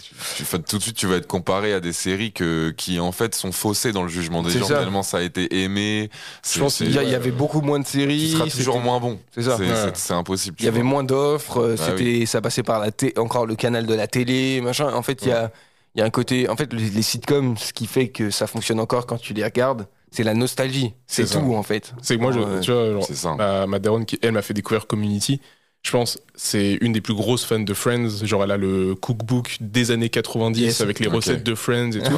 tout 0.67 0.79
de 0.79 0.83
suite, 0.83 0.97
tu 0.97 1.07
vas 1.07 1.17
être 1.17 1.27
comparé 1.29 1.73
à 1.75 1.81
des 1.81 1.93
séries 1.93 2.33
que 2.33 2.71
qui 2.77 2.99
en 2.99 3.13
fait 3.13 3.35
sont 3.35 3.53
faussées 3.53 3.93
dans 3.93 4.03
le 4.03 4.09
jugement 4.09 4.43
des 4.43 4.51
C'est 4.51 4.59
gens 4.59 4.67
ça. 4.69 4.79
tellement 4.81 5.03
ça 5.05 5.19
a 5.19 5.23
été 5.23 5.63
aimé. 5.63 6.11
Je 6.53 6.59
pense 6.59 6.77
C'est- 6.77 6.85
Il 6.87 6.91
y, 6.91 6.95
y 7.11 7.15
avait 7.15 7.31
beaucoup 7.31 7.61
moins 7.61 7.79
de 7.79 7.85
tu 7.85 7.93
séries. 8.01 8.33
seras 8.33 8.45
toujours 8.49 8.75
c'était- 8.75 8.85
moins 8.87 9.01
bon. 9.01 9.19
C'est 9.35 9.43
ça. 9.43 9.57
C'est 9.95 10.13
Ouais. 10.13 10.19
impossible. 10.19 10.57
Il 10.59 10.65
y 10.65 10.69
avait 10.69 10.83
moins 10.83 11.05
d'offres, 11.05 11.77
Ah 11.79 11.83
c'était, 11.91 12.27
ça 12.27 12.41
passait 12.41 12.63
par 12.65 12.81
la 12.81 12.91
encore 13.17 13.47
le 13.47 13.55
canal 13.55 13.87
de 13.87 13.95
la 13.95 14.07
télé, 14.07 14.61
machin. 14.61 14.93
En 14.93 15.03
fait, 15.03 15.21
il 15.23 15.29
y 15.29 15.33
a, 15.33 15.51
il 15.95 16.01
y 16.01 16.03
a 16.03 16.05
un 16.05 16.11
côté, 16.11 16.49
en 16.49 16.57
fait, 16.57 16.73
les, 16.73 16.91
les 16.91 17.03
sitcoms, 17.03 17.57
ce 17.57 17.73
qui 17.73 17.87
fait 17.87 18.09
que 18.09 18.31
ça 18.31 18.47
fonctionne 18.47 18.81
encore 18.81 19.07
quand 19.07 19.19
tu 19.19 19.33
les 19.35 19.45
regardes, 19.45 19.87
c'est 20.11 20.23
la 20.25 20.35
nostalgie. 20.35 20.93
C'est 21.07 21.27
ça. 21.27 21.41
tout, 21.41 21.55
en 21.55 21.63
fait. 21.63 21.93
C'est 22.03 22.17
que 22.17 22.21
moi, 22.23 22.33
je, 22.33 22.39
tu 22.61 22.71
vois, 22.73 22.91
genre, 22.93 23.05
C'est 23.05 23.15
ça. 23.17 23.35
ma, 23.35 23.67
ma 23.67 23.79
daronne, 23.79 24.05
qui, 24.07 24.19
elle 24.23 24.33
m'a 24.33 24.43
fait 24.43 24.55
découvrir 24.55 24.87
Community. 24.87 25.41
Je 25.83 25.91
pense 25.91 26.19
c'est 26.35 26.79
une 26.81 26.93
des 26.93 27.01
plus 27.03 27.15
grosses 27.15 27.45
fans 27.45 27.61
de 27.61 27.75
Friends. 27.75 28.25
Genre, 28.25 28.43
elle 28.43 28.51
a 28.53 28.57
le 28.57 28.95
cookbook 28.95 29.59
des 29.61 29.91
années 29.91 30.09
90 30.09 30.61
Yes. 30.61 30.81
avec 30.81 30.99
les 30.99 31.09
recettes 31.09 31.43
de 31.45 31.55
Friends 31.55 31.91
et 31.93 32.03
tout. 32.03 32.17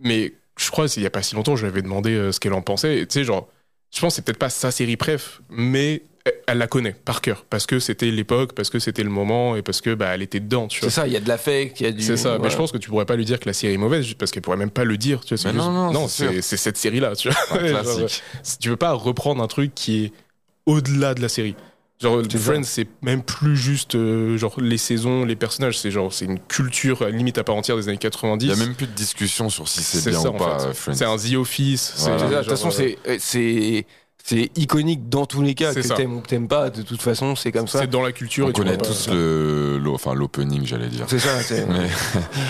Mais 0.00 0.34
je 0.58 0.70
crois, 0.70 0.86
il 0.96 1.02
y 1.02 1.06
a 1.06 1.10
pas 1.10 1.22
si 1.22 1.34
longtemps, 1.34 1.56
je 1.56 1.62
lui 1.62 1.68
avais 1.70 1.82
demandé 1.82 2.10
euh, 2.12 2.32
ce 2.32 2.40
qu'elle 2.40 2.52
en 2.52 2.60
pensait. 2.62 2.98
Et 2.98 3.06
tu 3.06 3.14
sais, 3.14 3.24
genre, 3.24 3.48
je 3.94 4.00
pense 4.00 4.12
que 4.12 4.16
c'est 4.16 4.22
peut-être 4.22 4.38
pas 4.38 4.50
sa 4.50 4.70
série 4.70 4.96
préf, 4.96 5.40
mais 5.48 6.02
elle- 6.46 6.58
la 6.58 6.66
connaît 6.66 6.92
par 7.04 7.20
cœur. 7.20 7.44
Parce 7.50 7.66
que 7.66 7.78
c'était 7.78 8.10
l'époque, 8.10 8.52
parce 8.54 8.70
que 8.70 8.78
c'était 8.78 9.02
le 9.02 9.10
moment 9.10 9.56
et 9.56 9.62
parce 9.62 9.80
que 9.80 9.94
bah, 9.94 10.08
elle 10.14 10.22
était 10.22 10.40
dedans, 10.40 10.68
C'est 10.70 10.90
ça, 10.90 11.06
il 11.06 11.12
y 11.12 11.16
a 11.16 11.20
de 11.20 11.28
l'affect, 11.28 11.80
il 11.80 11.84
y 11.84 11.88
a 11.88 11.92
du. 11.92 12.02
C'est 12.02 12.16
ça, 12.16 12.38
mais 12.42 12.50
je 12.50 12.56
pense 12.56 12.72
que 12.72 12.78
tu 12.78 12.88
pourrais 12.90 13.06
pas 13.06 13.16
lui 13.16 13.24
dire 13.24 13.38
que 13.40 13.46
la 13.46 13.52
série 13.52 13.74
est 13.74 13.78
mauvaise 13.78 14.04
juste 14.04 14.18
parce 14.18 14.30
qu'elle 14.30 14.42
pourrait 14.42 14.56
même 14.56 14.70
pas 14.70 14.84
le 14.84 14.96
dire. 14.96 15.20
Tu 15.24 15.34
vois, 15.34 15.38
c'est 15.42 15.52
Mais 15.52 15.58
non, 15.58 15.88
juste- 15.90 16.00
non, 16.00 16.08
c'est 16.08 16.56
cette. 16.56 16.76
Tu 16.80 16.90
vois, 17.00 17.14
Genre, 17.68 17.82
classique. 17.82 18.22
si 18.42 18.58
tu 18.58 18.68
veux 18.70 18.76
pas 18.76 18.92
reprendre 18.92 19.42
un 19.42 19.46
truc 19.46 19.72
qui 19.74 20.04
est 20.06 20.12
au-delà 20.66 21.14
de 21.14 21.22
la 21.22 21.28
série. 21.28 21.54
Genre, 22.00 22.22
Friends, 22.38 22.62
c'est 22.62 22.86
même 23.02 23.24
plus 23.24 23.56
juste 23.56 23.96
euh, 23.96 24.36
genre 24.36 24.54
les 24.60 24.78
saisons, 24.78 25.24
les 25.24 25.34
personnages. 25.34 25.76
C'est 25.80 25.90
genre, 25.90 26.12
c'est 26.12 26.26
une 26.26 26.38
culture 26.38 27.02
la 27.02 27.10
limite 27.10 27.38
à 27.38 27.44
part 27.44 27.56
entière 27.56 27.76
des 27.76 27.88
années 27.88 27.98
90. 27.98 28.46
Il 28.46 28.48
y 28.50 28.52
a 28.52 28.56
même 28.56 28.76
plus 28.76 28.86
de 28.86 28.92
discussion 28.92 29.48
sur 29.50 29.66
si 29.66 29.82
c'est 29.82 30.08
bien 30.10 30.20
ça, 30.20 30.30
ou 30.30 30.34
en 30.34 30.38
pas. 30.38 30.58
fait. 30.72 30.90
euh. 30.92 30.94
C'est 30.94 31.04
un 31.04 31.16
The 31.16 31.34
Office. 31.34 31.94
Voilà. 31.98 32.16
De 32.28 32.36
toute 32.38 32.50
façon, 32.50 32.68
euh, 32.68 33.16
c'est, 33.18 33.78
euh, 33.78 33.82
c'est, 34.28 34.50
iconique 34.56 35.08
dans 35.08 35.24
tous 35.26 35.40
les 35.42 35.54
cas, 35.54 35.72
C'est 35.72 35.82
que 35.82 35.94
t'aimes 35.94 36.16
ou 36.16 36.20
que 36.20 36.26
t'aimes 36.28 36.48
pas. 36.48 36.70
De 36.70 36.82
toute 36.82 37.00
façon, 37.00 37.34
c'est 37.34 37.50
comme 37.52 37.66
ça. 37.68 37.80
c'est 37.80 37.86
dans 37.86 38.02
la 38.02 38.12
culture. 38.12 38.46
On 38.46 38.50
et 38.50 38.52
connaît 38.52 38.76
tous 38.76 39.08
le, 39.08 39.78
le- 39.78 39.90
enfin 39.90 40.14
l'opening, 40.14 40.66
j'allais 40.66 40.88
dire. 40.88 41.06
C'est 41.08 41.18
ça, 41.18 41.40
c'est. 41.42 41.66
Mais, 41.66 41.78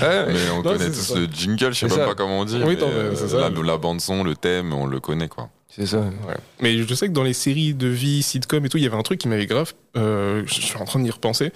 Ouais, 0.03 0.33
mais 0.33 0.51
on 0.53 0.57
Non, 0.63 0.73
connaît 0.73 0.87
tous 0.87 0.95
ça. 0.95 1.15
le 1.19 1.27
jingle, 1.27 1.73
je 1.73 1.79
sais 1.81 1.89
C'est 1.89 1.97
même 1.97 2.07
pas 2.09 2.15
comment 2.15 2.41
on 2.41 2.45
dit. 2.45 2.61
Oui, 2.65 2.77
euh, 2.83 3.15
la, 3.39 3.51
la 3.51 3.77
bande 3.79 4.01
son, 4.01 4.25
le 4.25 4.35
thème, 4.35 4.73
on 4.73 4.87
le 4.87 4.99
connaît 5.01 5.29
quoi. 5.29 5.51
c'est 5.69 5.87
ça. 5.87 5.99
Ouais. 6.01 6.35
Mais 6.61 6.79
je 6.83 6.95
sais 6.95 7.07
que 7.07 7.13
dans 7.13 7.23
les 7.23 7.33
séries 7.33 7.75
de 7.75 7.87
vie, 7.89 8.23
sitcom 8.23 8.65
et 8.65 8.69
tout, 8.69 8.79
il 8.79 8.83
y 8.83 8.87
avait 8.87 8.97
un 8.97 9.03
truc 9.03 9.21
qui 9.21 9.29
m'avait 9.29 9.47
grave. 9.47 9.73
euh, 9.97 10.43
je 10.47 10.55
suis 10.55 10.77
en 10.79 10.85
train 10.85 10.99
d'y 11.01 11.11
repenser. 11.11 11.53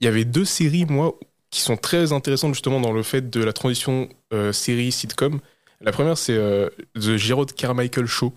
Il 0.00 0.04
y 0.04 0.08
avait 0.08 0.24
deux 0.24 0.44
séries, 0.44 0.84
moi, 0.86 1.14
qui 1.50 1.60
sont 1.60 1.76
très 1.76 2.12
intéressantes 2.12 2.54
justement 2.54 2.80
dans 2.80 2.92
le 2.92 3.02
fait 3.02 3.30
de 3.30 3.42
la 3.42 3.52
transition 3.52 4.08
euh, 4.34 4.52
série-sitcom. 4.52 5.40
La 5.80 5.92
première, 5.92 6.18
c'est 6.18 6.34
euh, 6.36 6.68
The 6.96 7.16
Gerald 7.16 7.52
Carmichael 7.54 8.06
Show, 8.06 8.32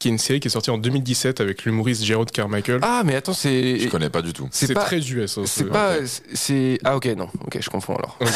qui 0.00 0.08
est 0.08 0.10
une 0.10 0.18
série 0.18 0.40
qui 0.40 0.48
est 0.48 0.50
sortie 0.50 0.70
en 0.70 0.78
2017 0.78 1.40
avec 1.42 1.64
l'humoriste 1.64 2.02
Gerald 2.02 2.30
Carmichael. 2.32 2.80
Ah, 2.82 3.02
mais 3.04 3.14
attends, 3.14 3.34
c'est. 3.34 3.78
Je 3.78 3.88
connais 3.88 4.08
pas 4.08 4.22
du 4.22 4.32
tout. 4.32 4.48
c'est 4.50 4.72
pas- 4.74 4.80
très 4.84 4.98
US. 4.98 5.36
hein, 5.38 5.42
C'est 5.44 5.68
pas. 5.68 5.96
C'est. 6.34 6.78
Ah, 6.84 6.96
ok, 6.96 7.06
non. 7.16 7.28
Ok, 7.46 7.58
je 7.60 7.68
confonds 7.70 7.94
alors. 7.96 8.18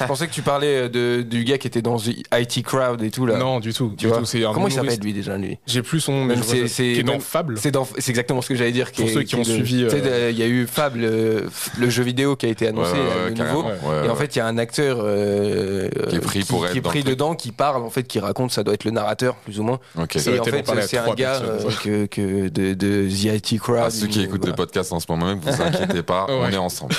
Je 0.00 0.06
pensais 0.06 0.26
que 0.26 0.32
tu 0.32 0.42
parlais 0.42 0.88
de, 0.90 1.22
du 1.22 1.44
gars 1.44 1.56
qui 1.58 1.66
était 1.66 1.80
dans 1.80 1.96
The 1.96 2.10
IT 2.34 2.62
Crowd 2.62 3.02
et 3.02 3.10
tout 3.10 3.24
là. 3.24 3.38
Non, 3.38 3.58
du 3.58 3.72
tout. 3.72 3.94
Tu 3.96 4.06
du 4.06 4.12
tout. 4.12 4.24
C'est 4.26 4.42
Comment 4.42 4.68
il 4.68 4.72
s'appelle 4.74 4.98
lui 5.00 5.12
déjà 5.14 5.36
lui? 5.38 5.58
J'ai 5.66 5.82
plus 5.82 6.00
son 6.00 6.12
nom, 6.12 6.24
mais 6.26 6.36
c'est- 6.42 6.68
c'est- 6.68 6.92
qui 6.92 7.00
est 7.00 7.02
dans 7.04 7.18
Fable. 7.20 7.56
C'est 7.58 7.70
dans- 7.70 7.88
c'est 7.98 8.10
exactement 8.10 8.42
ce 8.42 8.48
que 8.48 8.54
j'allais 8.54 8.72
dire. 8.72 8.92
qui 8.92 9.00
Pour 9.02 9.10
est- 9.10 9.14
ceux 9.14 9.22
qui 9.22 9.34
ont 9.36 9.38
le- 9.38 9.44
suivi, 9.44 9.84
euh, 9.84 10.30
Il 10.30 10.38
y 10.38 10.42
a 10.42 10.46
eu 10.46 10.66
Fable, 10.66 10.98
le, 11.00 11.48
le 11.78 11.90
jeu 11.90 12.02
vidéo 12.02 12.36
qui 12.36 12.44
a 12.46 12.48
été 12.50 12.66
annoncé, 12.68 12.92
Ouais, 12.92 12.98
ouais, 12.98 13.30
nouveau. 13.30 13.62
Ouais, 13.62 14.06
Et 14.06 14.08
en 14.10 14.16
fait, 14.16 14.34
il 14.36 14.38
y 14.38 14.42
a 14.42 14.46
un 14.46 14.58
acteur 14.58 14.98
euh, 15.00 15.88
Qui 16.10 16.16
est 16.16 16.20
pris 16.20 16.44
pour 16.44 16.60
qui 16.60 16.66
être 16.66 16.76
est 16.76 16.80
pris 16.82 17.02
dedans, 17.04 17.34
qui 17.34 17.50
parle 17.52 17.82
en 17.82 17.90
fait, 17.90 18.02
qui 18.04 18.18
raconte, 18.20 18.50
ça 18.52 18.62
doit 18.62 18.74
être 18.74 18.84
le 18.84 18.90
narrateur 18.90 19.36
plus 19.36 19.58
ou 19.58 19.62
moins. 19.62 19.80
Ok. 19.98 20.16
Et 20.16 20.38
en 20.40 20.44
fait, 20.44 20.62
c'est 20.86 20.98
un 20.98 21.14
gars 21.14 21.40
euh, 21.42 21.70
que, 21.82 22.06
que 22.06 22.48
de, 22.48 22.74
de 22.74 23.08
The 23.08 23.50
IT 23.50 23.60
Crowd. 23.60 23.78
À 23.78 23.90
ceux 23.90 24.06
qui 24.06 24.20
il- 24.20 24.24
écoutent 24.24 24.40
voilà. 24.40 24.52
le 24.52 24.56
podcast 24.56 24.92
en 24.92 25.00
ce 25.00 25.06
moment 25.08 25.26
même, 25.26 25.38
vous 25.40 25.62
inquiétez 25.62 26.02
pas, 26.02 26.26
on 26.30 26.42
Ouais. 26.44 26.52
est 26.52 26.56
ensemble. 26.56 26.94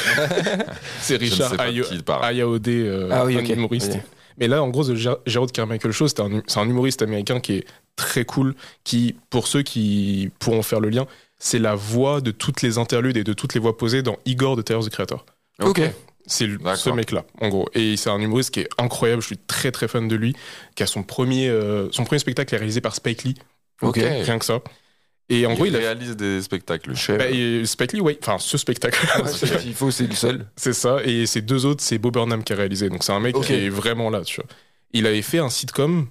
C'est 1.01 1.17
Richard. 1.17 1.53
Ayaode, 1.59 2.67
euh, 2.67 3.09
Ah 3.11 3.25
oui, 3.25 3.38
un 3.38 3.43
humoriste. 3.43 3.93
Oui. 3.95 3.99
Mais 4.38 4.47
là, 4.47 4.63
en 4.63 4.69
gros, 4.69 4.84
Gerald 5.25 5.51
Carmichael 5.51 5.91
Show, 5.91 6.07
c'est 6.07 6.19
un, 6.19 6.41
un 6.55 6.67
humoriste 6.69 7.03
américain 7.03 7.39
qui 7.39 7.53
est 7.57 7.65
très 7.95 8.25
cool, 8.25 8.55
qui, 8.84 9.15
pour 9.29 9.45
ceux 9.47 9.61
qui 9.61 10.31
pourront 10.39 10.63
faire 10.63 10.79
le 10.79 10.89
lien, 10.89 11.05
c'est 11.38 11.59
la 11.59 11.75
voix 11.75 12.19
de 12.19 12.31
toutes 12.31 12.63
les 12.63 12.79
interludes 12.79 13.17
et 13.17 13.23
de 13.23 13.34
toutes 13.34 13.53
les 13.53 13.59
voix 13.59 13.77
posées 13.77 14.01
dans 14.01 14.17
Igor 14.25 14.55
de 14.55 14.63
Tyler 14.63 14.79
the 14.79 14.89
Creator. 14.89 15.23
Ok. 15.61 15.81
C'est 16.25 16.47
ce 16.75 16.89
mec-là, 16.89 17.25
en 17.41 17.49
gros. 17.49 17.67
Et 17.75 17.95
c'est 17.97 18.09
un 18.09 18.17
humoriste 18.19 18.51
qui 18.51 18.61
est 18.61 18.69
incroyable, 18.79 19.21
je 19.21 19.27
suis 19.27 19.38
très 19.38 19.71
très 19.71 19.88
fan 19.89 20.07
de 20.07 20.15
lui, 20.15 20.34
qui 20.73 20.81
a 20.81 20.88
son 20.88 21.03
premier, 21.03 21.49
euh, 21.49 21.89
son 21.91 22.03
premier 22.05 22.17
spectacle 22.19 22.55
est 22.55 22.57
réalisé 22.57 22.79
par 22.81 22.95
Spike 22.95 23.25
Lee, 23.25 23.36
Ok. 23.82 23.97
rien 23.97 24.39
que 24.39 24.45
ça. 24.45 24.61
Et 25.30 25.45
en 25.45 25.51
il 25.51 25.55
gros, 25.55 25.65
il 25.65 25.76
a 25.76 25.80
réalise 25.80 26.15
des 26.17 26.41
spectacles. 26.41 26.95
Sais 26.97 27.17
bah, 27.17 27.30
et 27.30 27.65
Spike 27.65 27.93
Lee, 27.93 28.01
ouais, 28.01 28.17
enfin 28.21 28.38
ce 28.39 28.57
spectacle. 28.57 28.99
C'est- 29.28 29.65
Il 29.65 29.74
faut, 29.74 29.89
c'est 29.89 30.05
le 30.07 30.13
seul. 30.15 30.45
C'est 30.57 30.74
ça, 30.74 30.97
et 31.03 31.26
ces 31.26 31.41
deux 31.41 31.65
autres, 31.65 31.82
c'est 31.82 31.97
Bob 31.97 32.13
Burnham 32.13 32.43
qui 32.43 32.53
a 32.53 32.55
réalisé. 32.57 32.89
Donc 32.89 33.03
c'est 33.03 33.13
un 33.13 33.19
mec 33.19 33.36
qui 33.41 33.53
est 33.53 33.69
vraiment 33.69 34.09
là, 34.09 34.21
tu 34.21 34.41
vois. 34.41 34.45
Il 34.91 35.07
avait 35.07 35.21
fait 35.21 35.39
un 35.39 35.49
sitcom 35.49 36.07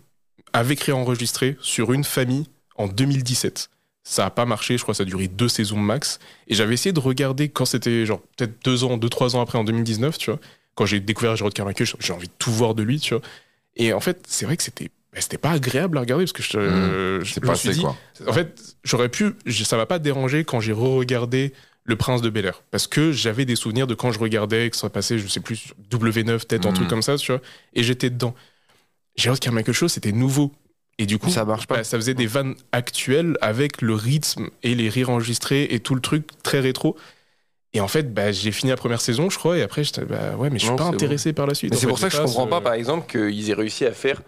avec 0.52 0.80
réenregistré 0.80 1.56
sur 1.60 1.92
une 1.92 2.04
famille 2.04 2.46
en 2.76 2.88
2017. 2.88 3.68
Ça 4.02 4.26
a 4.26 4.30
pas 4.30 4.46
marché, 4.46 4.76
je 4.78 4.82
crois 4.82 4.92
que 4.94 4.96
ça 4.96 5.02
a 5.04 5.06
duré 5.06 5.28
deux 5.28 5.48
saisons 5.48 5.76
max. 5.78 6.18
Et 6.48 6.54
j'avais 6.54 6.74
essayé 6.74 6.92
de 6.92 6.98
regarder 6.98 7.48
quand 7.48 7.64
c'était 7.66 8.04
genre 8.04 8.20
peut-être 8.36 8.64
deux 8.64 8.82
ans, 8.82 8.96
deux, 8.96 9.08
trois 9.08 9.36
ans 9.36 9.40
après 9.40 9.58
en 9.58 9.64
2019, 9.64 10.18
tu 10.18 10.30
vois. 10.30 10.40
Quand 10.74 10.86
j'ai 10.86 10.98
découvert 11.00 11.36
Gerard 11.36 11.52
Carmichael, 11.52 11.86
j'ai 12.00 12.12
envie 12.12 12.26
de 12.28 12.32
tout 12.38 12.50
voir 12.50 12.74
de 12.74 12.82
lui, 12.82 12.98
tu 12.98 13.14
vois. 13.14 13.22
Et 13.76 13.92
en 13.92 14.00
fait, 14.00 14.24
c'est 14.26 14.46
vrai 14.46 14.56
que 14.56 14.62
c'était 14.64 14.90
bah, 15.12 15.20
c'était 15.20 15.38
pas 15.38 15.50
agréable 15.50 15.98
à 15.98 16.00
regarder 16.00 16.24
parce 16.24 16.32
que 16.32 16.42
je, 16.42 16.58
Mmh. 16.58 17.24
je 17.24 17.40
me 17.40 17.44
suis 17.46 17.50
assez 17.50 17.70
dit, 17.72 17.80
quoi. 17.82 17.96
en 18.26 18.32
fait, 18.32 18.76
j'aurais 18.84 19.08
pu, 19.08 19.32
je- 19.46 19.64
ça 19.64 19.76
m'a 19.76 19.86
pas 19.86 19.98
dérangé 19.98 20.44
quand 20.44 20.60
j'ai 20.60 20.72
re-regardé 20.72 21.52
Le 21.84 21.96
Prince 21.96 22.22
de 22.22 22.30
Bel 22.30 22.46
Air. 22.46 22.62
Parce 22.70 22.86
que 22.86 23.10
j'avais 23.12 23.44
des 23.44 23.56
souvenirs 23.56 23.86
de 23.88 23.94
quand 23.94 24.12
je 24.12 24.18
regardais, 24.20 24.70
que 24.70 24.76
ça 24.76 24.88
passait, 24.88 25.18
je 25.18 25.26
sais 25.26 25.40
plus, 25.40 25.56
sur 25.56 25.74
W9, 25.90 26.46
peut-être 26.46 26.66
un 26.66 26.72
truc 26.72 26.86
comme 26.88 27.02
ça, 27.02 27.16
tu 27.16 27.32
vois. 27.32 27.40
Et 27.74 27.82
j'étais 27.82 28.08
dedans. 28.08 28.34
Gérard 29.16 29.40
Carmichael 29.40 29.74
Show, 29.74 29.88
c'était 29.88 30.12
nouveau. 30.12 30.52
Et 30.98 31.06
du 31.06 31.18
coup, 31.18 31.28
Ça 31.30 31.44
marche 31.44 31.66
pas. 31.66 31.76
bah, 31.78 31.84
ça 31.84 31.96
faisait 31.96 32.14
des 32.14 32.26
vannes 32.26 32.54
actuelles 32.70 33.36
avec 33.40 33.82
le 33.82 33.94
rythme 33.94 34.48
et 34.62 34.74
les 34.74 34.88
rires 34.88 35.10
enregistrés 35.10 35.64
et 35.70 35.80
tout 35.80 35.94
le 35.94 36.00
truc 36.00 36.28
très 36.42 36.60
rétro. 36.60 36.96
Et 37.74 37.80
en 37.80 37.88
fait, 37.88 38.12
bah, 38.12 38.32
j'ai 38.32 38.52
fini 38.52 38.68
la 38.70 38.76
première 38.76 39.00
saison, 39.00 39.30
je 39.30 39.38
crois, 39.38 39.56
et 39.56 39.62
après, 39.62 39.82
j'étais, 39.82 40.04
bah 40.04 40.36
ouais, 40.36 40.50
mais 40.50 40.58
je 40.58 40.64
suis 40.64 40.70
Non, 40.70 40.76
pas 40.76 40.84
intéressé 40.84 41.32
par 41.32 41.46
la 41.46 41.54
suite. 41.54 41.74
C'est 41.74 41.86
pour 41.86 41.98
ça 41.98 42.08
que 42.10 42.16
je 42.16 42.20
comprends 42.20 42.44
ce- 42.44 42.50
pas, 42.50 42.60
par 42.60 42.74
exemple, 42.74 43.10
qu'ils 43.10 43.48
aient 43.48 43.54
réussi 43.54 43.86
à 43.86 43.92
faire 43.92 44.20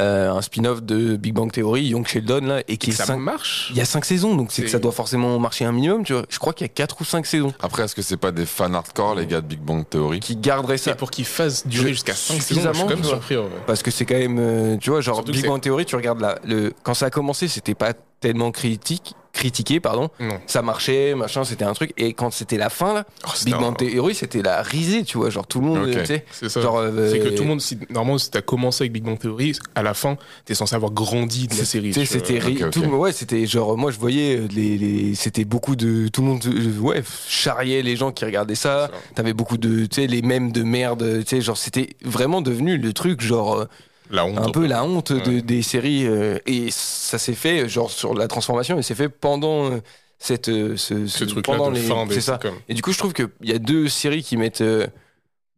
euh, 0.00 0.30
un 0.32 0.40
spin-off 0.42 0.82
de 0.82 1.16
Big 1.16 1.32
Bang 1.34 1.50
Theory, 1.52 1.82
Young 1.84 2.04
Sheldon, 2.06 2.40
là, 2.42 2.62
et 2.66 2.76
qui 2.78 2.92
ça 2.92 3.04
cinq- 3.06 3.16
marche. 3.18 3.68
Il 3.70 3.76
y 3.76 3.80
a 3.80 3.84
5 3.84 4.04
saisons, 4.04 4.34
donc 4.36 4.50
c'est 4.52 4.62
que 4.62 4.68
ça 4.68 4.78
doit 4.80 4.90
forcément 4.92 5.36
marcher 5.40 5.64
un 5.64 5.72
minimum, 5.72 6.04
tu 6.04 6.12
vois. 6.14 6.22
Je 6.28 6.38
crois 6.38 6.52
qu'il 6.52 6.64
y 6.64 6.70
a 6.70 6.72
4 6.72 7.00
ou 7.00 7.04
5 7.04 7.26
saisons 7.26 7.52
Après, 7.60 7.82
est-ce 7.84 7.94
que 7.96 8.02
c'est 8.02 8.16
pas 8.16 8.30
des 8.32 8.46
fans 8.46 8.72
hardcore, 8.72 9.14
les 9.16 9.26
gars 9.26 9.40
de 9.40 9.46
Big 9.46 9.60
Bang 9.60 9.84
Theory? 9.88 10.20
Qui 10.20 10.36
garderaient 10.36 10.78
ça. 10.78 10.92
Et 10.92 10.94
pour 10.94 11.10
qu'il 11.10 11.24
fasse 11.24 11.66
durer 11.66 11.90
jusqu'à 11.90 12.14
5 12.14 12.40
saisons, 12.40 12.60
je 12.72 12.72
suis 12.72 12.82
quand 12.84 12.88
même 12.90 13.04
surpris. 13.04 13.34
vrai. 13.36 13.46
Parce 13.66 13.82
que 13.82 13.90
c'est 13.90 14.04
quand 14.04 14.18
même, 14.18 14.38
euh, 14.38 14.76
tu 14.78 14.90
vois, 14.90 15.00
genre 15.00 15.16
Surtout 15.16 15.32
Big 15.32 15.46
Bang 15.46 15.60
Theory, 15.60 15.84
tu 15.86 15.96
regardes 15.96 16.20
là, 16.20 16.38
le, 16.44 16.72
quand 16.84 16.94
ça 16.94 17.06
a 17.06 17.10
commencé, 17.10 17.46
c'était 17.48 17.74
pas 17.74 17.92
tellement 18.20 18.50
critique, 18.52 19.14
critiqué, 19.32 19.80
pardon. 19.80 20.10
Non. 20.18 20.38
Ça 20.46 20.60
marchait, 20.60 21.14
machin, 21.14 21.44
c'était 21.44 21.64
un 21.64 21.72
truc. 21.72 21.92
Et 21.96 22.12
quand 22.12 22.30
c'était 22.32 22.58
la 22.58 22.68
fin, 22.68 22.92
là, 22.94 23.04
Oh, 23.24 23.30
Big 23.44 23.54
Bang 23.54 23.76
Theory, 23.76 24.14
c'était 24.14 24.42
la 24.42 24.60
risée, 24.62 25.04
tu 25.04 25.16
vois. 25.18 25.30
Genre, 25.30 25.46
tout 25.46 25.60
le 25.60 25.66
monde, 25.68 25.84
Ok. 25.88 25.98
tu 26.00 26.04
sais. 26.06 26.24
C'est 26.32 26.48
ça. 26.48 26.60
Genre, 26.60 26.78
euh, 26.78 27.10
C'est 27.10 27.20
que 27.20 27.28
tout 27.28 27.44
le 27.44 27.48
monde, 27.48 27.60
si, 27.60 27.78
normalement, 27.90 28.18
si 28.18 28.30
t'as 28.30 28.42
commencé 28.42 28.82
avec 28.82 28.92
Big 28.92 29.04
Bang 29.04 29.18
Theory, 29.18 29.52
à 29.74 29.82
la 29.82 29.94
fin, 29.94 30.18
t'es 30.44 30.54
censé 30.54 30.74
avoir 30.74 30.90
grandi 30.90 31.46
de 31.46 31.56
la 31.56 31.64
série. 31.64 31.94
C'était 31.94 32.38
ri- 32.38 32.56
ok, 32.60 32.62
ok. 32.66 32.70
tout 32.72 32.80
le 32.82 32.88
monde- 32.88 33.00
ouais, 33.00 33.12
c'était 33.12 33.46
genre 33.46 33.78
moi 33.78 33.90
je 33.92 33.98
voyais 33.98 34.36
euh, 34.36 34.48
les, 34.54 34.76
les- 34.76 35.14
c'était 35.14 35.44
beaucoup 35.44 35.76
de 35.76 36.08
tout 36.08 36.20
le 36.22 36.26
monde 36.28 36.42
euh, 36.46 36.78
ouais 36.80 37.02
charriait 37.28 37.82
les 37.82 37.96
gens 37.96 38.10
qui 38.12 38.24
regardaient 38.24 38.54
ça. 38.56 38.90
T'avais 39.14 39.32
beaucoup 39.32 39.56
de 39.58 39.86
tu 39.86 40.02
sais 40.02 40.06
les 40.08 40.22
mèmes 40.22 40.50
de 40.52 40.62
merde, 40.64 41.20
tu 41.24 41.36
sais 41.36 41.40
genre 41.40 41.56
c'était 41.56 41.90
vraiment 42.04 42.42
devenu 42.42 42.76
le 42.78 42.92
truc 42.92 43.20
genre 43.20 43.60
euh, 43.60 43.64
La 44.10 44.24
honte. 44.26 44.38
un 44.38 44.50
peu 44.50 44.66
la 44.66 44.82
honte 44.84 45.12
de- 45.12 45.40
des 45.40 45.62
séries 45.62 46.06
euh, 46.06 46.38
et 46.46 46.68
ça 46.70 47.18
s'est 47.18 47.34
fait 47.34 47.68
genre 47.68 47.90
sur 47.90 48.12
la 48.14 48.26
transformation 48.28 48.78
et 48.78 48.82
c'est 48.82 48.94
fait 48.96 49.08
pendant 49.08 49.70
euh, 49.70 49.78
cette 50.18 50.48
euh, 50.48 50.76
ce, 50.76 51.06
Ce 51.06 51.18
ce- 51.20 51.24
truc-là 51.24 51.56
pendant 51.56 51.70
les 51.70 51.80
c'est 52.10 52.20
ça. 52.20 52.38
Et 52.68 52.74
du 52.74 52.82
coup 52.82 52.92
je 52.92 52.98
trouve 52.98 53.12
que 53.12 53.30
il 53.40 53.48
y 53.50 53.54
a 53.54 53.58
deux 53.58 53.88
séries 53.88 54.22
qui 54.24 54.36
mettent 54.36 54.64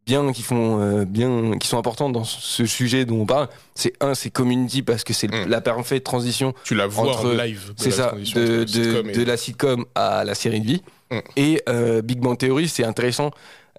bien 0.05 0.31
qui 0.33 0.41
font 0.43 1.03
bien 1.05 1.57
qui 1.57 1.67
sont 1.67 1.77
importantes 1.77 2.11
dans 2.13 2.25
ce 2.25 2.65
sujet 2.65 3.05
dont 3.05 3.21
on 3.21 3.25
parle. 3.25 3.47
C'est 3.73 3.93
un 4.01 4.13
c'est 4.13 4.29
Community 4.29 4.83
parce 4.83 5.03
que 5.03 5.13
c'est 5.13 5.27
Mm. 5.31 5.47
la 5.49 5.61
parfaite 5.61 6.03
transition 6.03 6.53
Tu 6.63 6.75
la 6.75 6.87
vois 6.87 7.09
Entre- 7.09 7.25
en 7.33 7.43
live. 7.43 7.73
c'est 7.77 7.89
ça, 7.91 8.11
de, 8.35 8.63
de, 8.63 8.67
sitcom 8.67 9.09
et- 9.09 9.13
de 9.13 9.23
la 9.23 9.37
sitcom 9.37 9.85
à 9.95 10.23
la 10.25 10.35
série 10.35 10.59
de 10.61 10.65
vie. 10.67 10.81
Mm. 11.09 11.17
Et 11.37 11.63
Big 12.03 12.19
Bang 12.19 12.37
Theory, 12.37 12.67
c'est 12.67 12.83
intéressant 12.83 13.31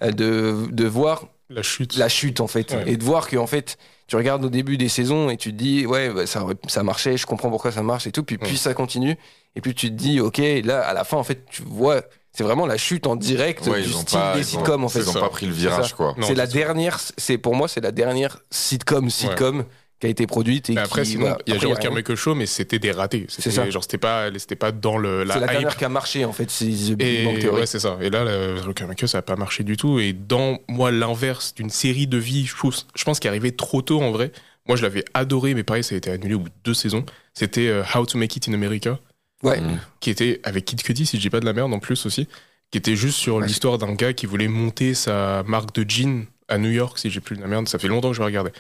de, 0.03 0.67
de 0.71 0.85
voir 0.87 1.27
la 1.51 1.63
chute. 1.63 1.97
la 1.97 2.09
chute, 2.09 2.41
en 2.41 2.47
fait. 2.49 2.73
Ouais. 2.73 2.85
Et 2.93 2.97
de 2.97 3.05
voir 3.05 3.29
que, 3.29 3.37
en 3.37 3.47
fait, 3.47 3.77
tu 4.07 4.17
regardes 4.17 4.45
au 4.45 4.51
début 4.51 4.77
des 4.77 4.89
saisons 4.89 5.31
et 5.31 5.37
tu 5.37 5.51
te 5.53 5.57
dis, 5.57 5.87
ouais, 5.87 6.11
bah, 6.11 6.27
ça, 6.27 6.45
ça 6.69 6.83
marchait, 6.83 7.17
je 7.17 7.27
comprends 7.27 7.51
pourquoi 7.51 7.73
ça 7.73 7.83
marche 7.83 8.07
et 8.07 8.13
tout. 8.13 8.23
Puis, 8.25 8.37
Mm. 8.37 8.41
puis 8.41 8.57
ça 8.59 8.75
continue. 8.75 9.17
Et 9.57 9.61
puis 9.61 9.75
tu 9.75 9.89
te 9.89 9.95
dis, 9.95 10.21
ok, 10.21 10.41
là, 10.65 10.81
à 10.87 10.93
la 10.95 11.05
fin, 11.05 11.17
en 11.17 11.23
fait, 11.25 11.45
tu 11.51 11.63
vois, 11.63 12.03
c'est 12.33 12.43
vraiment 12.45 12.67
la 12.67 12.77
chute 12.77 13.07
en 13.07 13.17
direct 13.17 13.67
Ouais, 13.67 13.83
du 13.83 13.89
ils 13.91 13.97
ont 13.97 14.01
style 14.01 14.19
pas, 14.19 14.35
des 14.35 14.41
ont- 14.41 14.59
sitcoms, 14.59 14.85
en 14.85 14.89
fait. 14.89 14.99
Ils 15.01 15.09
ont 15.09 15.13
ça. 15.13 15.21
pas 15.21 15.29
pris 15.29 15.47
le 15.47 15.53
C'est 15.55 15.61
virage, 15.61 15.95
quoi. 15.95 16.15
C'est 16.23 16.35
la 16.35 16.47
dernière, 16.47 16.99
c'est 17.17 17.39
pour 17.39 17.55
moi, 17.55 17.69
c'est 17.69 17.81
la 17.81 17.93
dernière 17.93 18.41
sitcom, 18.51 19.09
sitcom 19.11 19.65
qui 20.05 20.09
a 20.09 20.11
été 20.11 20.27
produite. 20.27 20.69
Et 20.71 20.75
Mais 20.75 20.81
après, 20.83 21.03
qui, 21.03 21.13
sinon, 21.13 21.23
voilà, 21.23 21.39
il 21.47 21.55
y 21.55 21.57
a 21.57 21.59
Jérôme. 21.61 21.79
Carmichael 21.79 22.17
Show, 22.17 22.35
mais 22.35 22.45
c'était 22.47 22.79
des 22.79 22.93
ratés. 22.93 23.25
C'est 23.29 23.43
C'était 23.43 23.57
ça. 23.57 23.71
genre, 23.71 23.83
c'était 23.83 23.99
pas, 23.99 24.29
c'était 24.37 24.55
pas 24.57 24.71
dans 24.71 24.99
le, 24.99 25.25
la 25.25 25.35
C'est 25.35 25.41
la 25.41 25.47
hype. 25.47 25.53
dernière 25.53 25.77
qui 25.77 25.85
a 25.85 25.89
marché, 25.89 26.25
en 26.27 26.33
fait, 26.33 26.51
c'est 26.51 26.67
The 26.67 26.93
Big 26.93 27.25
Bang 27.25 27.37
Et 27.37 27.41
Theory. 27.41 27.61
ouais, 27.61 27.67
c'est 27.67 27.79
ça. 27.81 27.97
Et 28.01 28.11
là, 28.11 28.25
le 28.25 28.57
Jérôme 28.57 28.75
Carmichael, 28.75 29.09
ça 29.09 29.19
a 29.19 29.23
pas 29.23 29.37
marché 29.37 29.65
du 29.65 29.77
tout. 29.77 29.99
Et 29.99 30.13
dans, 30.13 30.59
moi, 30.69 30.91
l'inverse 30.91 31.55
d'une 31.55 31.71
série 31.71 32.07
de 32.07 32.19
vie, 32.19 32.45
je 32.45 32.55
pense, 32.55 32.87
je 32.95 33.05
pense 33.05 33.19
qu'il 33.19 33.29
est 33.29 33.31
arrivé 33.31 33.53
trop 33.53 33.81
tôt, 33.83 34.03
en 34.03 34.11
vrai. 34.11 34.31
Moi, 34.69 34.77
je 34.77 34.83
l'avais 34.83 35.05
adoré, 35.15 35.55
mais 35.55 35.63
pareil, 35.63 35.83
ça 35.85 35.95
a 35.95 35.99
été 35.99 36.11
annulé 36.11 36.35
au 36.35 36.41
bout 36.41 36.49
de 36.49 36.55
deux 36.65 36.75
saisons. 36.75 37.05
C'était 37.33 37.69
euh, 37.69 37.83
How 37.95 38.05
to 38.07 38.19
Make 38.19 38.37
It 38.37 38.49
in 38.49 38.53
America, 38.55 38.99
Ouais. 39.43 39.61
Mm. 39.61 39.79
qui 40.01 40.11
était 40.11 40.41
avec 40.45 40.65
Kid 40.65 40.83
Cudi, 40.83 41.05
si 41.07 41.17
je 41.17 41.23
dis 41.23 41.31
pas 41.31 41.41
de 41.41 41.45
la 41.47 41.53
merde 41.53 41.73
en 41.75 41.79
plus 41.79 42.07
aussi, 42.07 42.29
qui 42.71 42.79
était 42.79 42.97
juste 42.97 43.19
sur 43.19 43.37
Ouais. 43.37 43.47
l'histoire 43.47 43.77
d'un 43.79 43.93
gars 43.95 44.13
qui 44.15 44.25
voulait 44.27 44.49
monter 44.49 44.95
sa 44.95 45.43
marque 45.47 45.75
de 45.75 45.85
jeans 45.89 46.25
à 46.49 46.57
New 46.59 46.71
York, 46.71 46.99
si 46.99 47.11
j'ai 47.11 47.21
plus 47.21 47.37
de 47.37 47.43
la 47.43 47.47
merde. 47.49 47.69
Ça 47.69 47.79
fait 47.79 47.89
longtemps 47.89 48.11
que 48.11 48.17
je 48.17 48.23
regardais. 48.23 48.53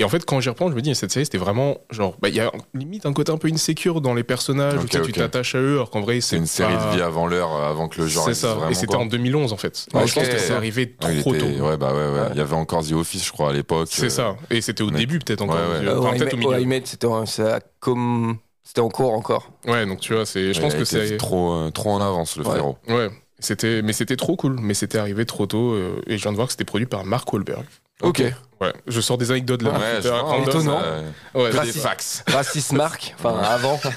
Et 0.00 0.04
en 0.04 0.08
fait, 0.08 0.24
quand 0.24 0.40
j'y 0.40 0.48
reprends, 0.48 0.70
je 0.70 0.74
me 0.74 0.80
dis, 0.80 0.94
cette 0.94 1.12
série, 1.12 1.26
c'était 1.26 1.38
vraiment 1.38 1.76
genre, 1.90 2.16
bah, 2.22 2.30
il 2.30 2.34
y 2.34 2.40
a 2.40 2.50
limite 2.74 3.04
un 3.04 3.12
côté 3.12 3.30
un 3.32 3.36
peu 3.36 3.48
insécure 3.52 4.00
dans 4.00 4.14
les 4.14 4.24
personnages, 4.24 4.74
où 4.82 4.88
tu 4.88 5.12
t'attaches 5.12 5.54
à 5.54 5.58
eux, 5.58 5.74
alors 5.74 5.90
qu'en 5.90 6.00
vrai, 6.00 6.20
C'est 6.22 6.36
une 6.38 6.46
série 6.46 6.72
de 6.74 6.96
vie 6.96 7.02
avant 7.02 7.26
l'heure, 7.26 7.52
avant 7.52 7.86
que 7.88 8.00
le 8.00 8.06
genre 8.08 8.24
C'est 8.24 8.34
ça. 8.34 8.54
vraiment. 8.54 8.70
Et 8.70 8.74
c'était 8.74 8.96
en 8.96 9.04
2011, 9.06 9.52
en 9.52 9.56
fait. 9.58 9.86
Je 9.92 9.98
pense 9.98 10.14
que 10.14 10.38
c'est 10.38 10.52
arrivé 10.54 10.96
Ouais, 11.04 11.20
trop 11.20 11.34
était- 11.34 11.56
tôt. 11.58 11.64
Ouais, 11.66 11.76
bah 11.76 11.92
ouais, 11.92 11.98
ouais. 11.98 12.20
Ouais. 12.20 12.26
Il 12.32 12.38
y 12.38 12.40
avait 12.40 12.54
encore 12.56 12.82
The 12.84 12.92
Office, 12.92 13.26
je 13.26 13.30
crois, 13.32 13.50
à 13.50 13.52
l'époque. 13.52 13.88
C'est 13.90 14.06
Euh, 14.06 14.08
ça. 14.08 14.36
Et 14.50 14.60
c'était 14.62 14.82
au 14.82 14.90
mais- 14.90 14.98
début, 15.00 15.18
peut-être 15.18 15.42
encore. 15.42 15.56
Ouais, 15.56 15.60
ouais. 15.80 15.86
Euh, 15.86 15.98
Enfin, 15.98 16.12
ouais, 16.12 16.16
peut-être 16.18 16.34
au 16.34 16.36
milieu. 16.38 16.82
c'était 16.86 17.06
comme 17.78 18.38
c'était 18.64 18.80
en 18.80 18.88
cours 18.88 19.12
encore. 19.12 19.50
Ouais, 19.66 19.84
donc 19.84 20.00
tu 20.00 20.14
vois, 20.14 20.24
c'est, 20.24 20.54
je 20.54 20.60
pense 20.60 20.74
que 20.74 20.84
c'est. 20.84 21.16
trop, 21.18 21.52
euh, 21.52 21.70
trop 21.70 21.90
en 21.90 22.00
avance, 22.00 22.36
le 22.36 22.44
Ouais. 22.44 22.50
frérot. 22.52 22.78
Ouais. 22.88 23.08
C'était, 23.38 23.82
mais 23.82 23.92
c'était 23.92 24.16
trop 24.16 24.36
cool. 24.36 24.56
Mais 24.60 24.74
c'était 24.74 24.98
arrivé 24.98 25.24
trop 25.26 25.46
tôt. 25.46 25.72
euh, 25.72 26.00
et 26.06 26.16
je 26.18 26.22
viens 26.22 26.30
de 26.32 26.36
voir 26.36 26.46
que 26.46 26.52
c'était 26.52 26.64
produit 26.64 26.86
par 26.86 27.04
Mark 27.04 27.30
Wahlberg. 27.32 27.64
Ok. 28.02 28.22
Ouais. 28.60 28.72
Je 28.86 29.00
sors 29.00 29.16
des 29.16 29.30
anecdotes 29.30 29.62
là. 29.62 29.70
Ouais, 29.70 29.78
hein, 30.06 30.42
étonnant. 30.46 30.80
ça, 30.80 31.38
Ouais, 31.38 31.50
que 31.50 31.56
Raciste. 31.56 31.74
des 31.76 31.80
fax. 31.80 32.24
Raciste 32.28 32.72
Marc, 32.72 33.14
enfin 33.18 33.38
avant. 33.42 33.80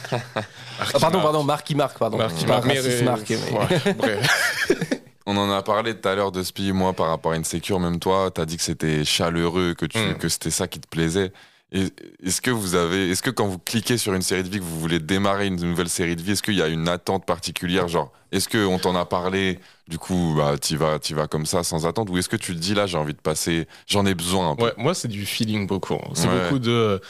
Ah, 0.80 0.86
pardon, 1.00 1.18
Mark. 1.20 1.24
pardon, 1.24 1.44
Marc 1.44 1.68
qui 1.68 1.76
marque, 1.76 2.00
pardon. 2.00 2.18
Mais, 2.18 2.24
raciste 2.24 2.48
euh, 2.50 3.04
Marc. 3.06 3.30
mais- 3.30 3.36
ouais, 3.38 3.94
bref. 3.98 4.98
On 5.28 5.38
en 5.38 5.52
a 5.52 5.62
parlé 5.62 5.96
tout 5.96 6.10
à 6.10 6.16
l'heure 6.16 6.32
de 6.32 6.42
Spi, 6.42 6.72
moi, 6.72 6.94
par 6.94 7.08
rapport 7.10 7.32
à 7.34 7.36
Insecure, 7.36 7.80
même 7.80 8.00
toi, 8.00 8.32
t'as 8.34 8.46
dit 8.46 8.58
que 8.58 8.64
c'était 8.64 9.06
chaleureux, 9.06 9.76
que, 9.76 9.86
tu, 9.86 10.00
Mm. 10.00 10.16
que 10.16 10.28
c'était 10.28 10.50
ça 10.50 10.68
qui 10.68 10.80
te 10.80 10.88
plaisait. 10.88 11.32
Est-ce 11.74 12.40
que 12.40 12.52
vous 12.52 12.76
avez, 12.76 13.10
est-ce 13.10 13.24
que 13.24 13.32
quand 13.32 13.48
vous 13.48 13.58
cliquez 13.58 13.98
sur 13.98 14.14
une 14.14 14.22
série 14.22 14.44
de 14.44 14.50
vie, 14.50 14.60
que 14.60 14.64
vous 14.64 14.80
voulez 14.80 15.00
démarrer 15.00 15.48
une 15.48 15.56
nouvelle 15.56 15.90
série 15.90 16.16
de 16.16 16.22
vie, 16.22 16.34
est-ce 16.34 16.44
qu'il 16.44 16.54
y 16.54 16.62
a 16.62 16.68
une 16.68 16.88
attente 16.88 17.26
particulière, 17.26 17.88
genre, 17.88 18.12
est-ce 18.32 18.48
que 18.48 18.64
on 18.64 18.78
t'en 18.78 18.96
a 18.96 19.06
parlé, 19.06 19.58
du 19.88 19.98
coup, 19.98 20.36
bah, 20.38 20.56
t'y 20.60 20.76
vas, 20.76 21.00
t'y 21.00 21.14
vas 21.16 21.26
comme 21.28 21.48
ça, 21.48 21.64
sans 21.64 21.88
attente, 21.88 22.10
ou 22.12 22.18
est-ce 22.20 22.30
que 22.30 22.36
tu 22.36 22.54
te 22.54 22.60
dis 22.60 22.76
là, 22.76 22.86
j'ai 22.86 22.98
envie 22.98 23.14
de 23.14 23.20
passer, 23.20 23.68
j'en 23.88 24.06
ai 24.06 24.14
besoin 24.14 24.52
un 24.52 24.56
peu? 24.56 24.66
Ouais, 24.66 24.74
moi, 24.78 24.94
c'est 24.94 25.08
du 25.08 25.26
feeling 25.26 25.66
beaucoup. 25.66 25.96
hein. 25.96 26.12
C'est 26.14 26.28
Ouais. 26.28 26.44
beaucoup 26.44 26.60
de. 26.60 27.02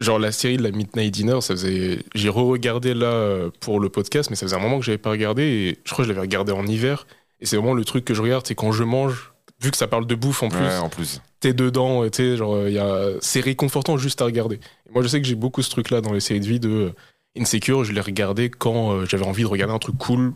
Genre, 0.00 0.18
la 0.20 0.30
série 0.32 0.56
de 0.56 0.62
la 0.62 0.70
Midnight 0.70 1.12
Dinner, 1.12 1.40
ça 1.40 1.54
faisait. 1.54 1.98
J'ai 2.14 2.28
re-regardé 2.28 2.94
là 2.94 3.50
pour 3.60 3.80
le 3.80 3.88
podcast, 3.88 4.30
mais 4.30 4.36
ça 4.36 4.46
faisait 4.46 4.56
un 4.56 4.60
moment 4.60 4.78
que 4.78 4.84
j'avais 4.84 4.96
pas 4.96 5.10
regardé. 5.10 5.42
Et 5.42 5.78
je 5.84 5.92
crois 5.92 6.04
que 6.04 6.08
je 6.08 6.12
l'avais 6.12 6.20
regardé 6.20 6.52
en 6.52 6.64
hiver. 6.66 7.06
Et 7.40 7.46
c'est 7.46 7.56
vraiment 7.56 7.74
le 7.74 7.84
truc 7.84 8.04
que 8.04 8.14
je 8.14 8.22
regarde, 8.22 8.46
c'est 8.46 8.54
quand 8.54 8.70
je 8.70 8.84
mange. 8.84 9.32
Vu 9.60 9.70
que 9.70 9.76
ça 9.76 9.88
parle 9.88 10.06
de 10.06 10.14
bouffe 10.14 10.42
en 10.42 10.48
plus, 10.48 10.58
Ouais, 10.60 10.76
en 10.78 10.88
plus. 10.88 11.20
t'es 11.40 11.52
dedans, 11.52 12.04
et 12.04 12.10
t'es 12.10 12.36
genre, 12.36 12.66
il 12.68 12.74
y 12.74 12.78
a... 12.78 13.08
c'est 13.20 13.40
réconfortant 13.40 13.96
juste 13.96 14.22
à 14.22 14.24
regarder. 14.24 14.56
Et 14.88 14.92
moi, 14.92 15.02
je 15.02 15.08
sais 15.08 15.20
que 15.20 15.26
j'ai 15.26 15.34
beaucoup 15.34 15.62
ce 15.62 15.70
truc-là 15.70 16.00
dans 16.00 16.12
les 16.12 16.20
séries 16.20 16.40
de 16.40 16.46
vie 16.46 16.60
de 16.60 16.68
euh, 16.68 16.92
Insecure, 17.36 17.84
je 17.84 17.92
l'ai 17.92 18.00
regardé 18.00 18.50
quand 18.50 18.92
euh, 18.92 19.04
j'avais 19.06 19.24
envie 19.26 19.42
de 19.42 19.48
regarder 19.48 19.74
un 19.74 19.78
truc 19.78 19.96
cool, 19.98 20.32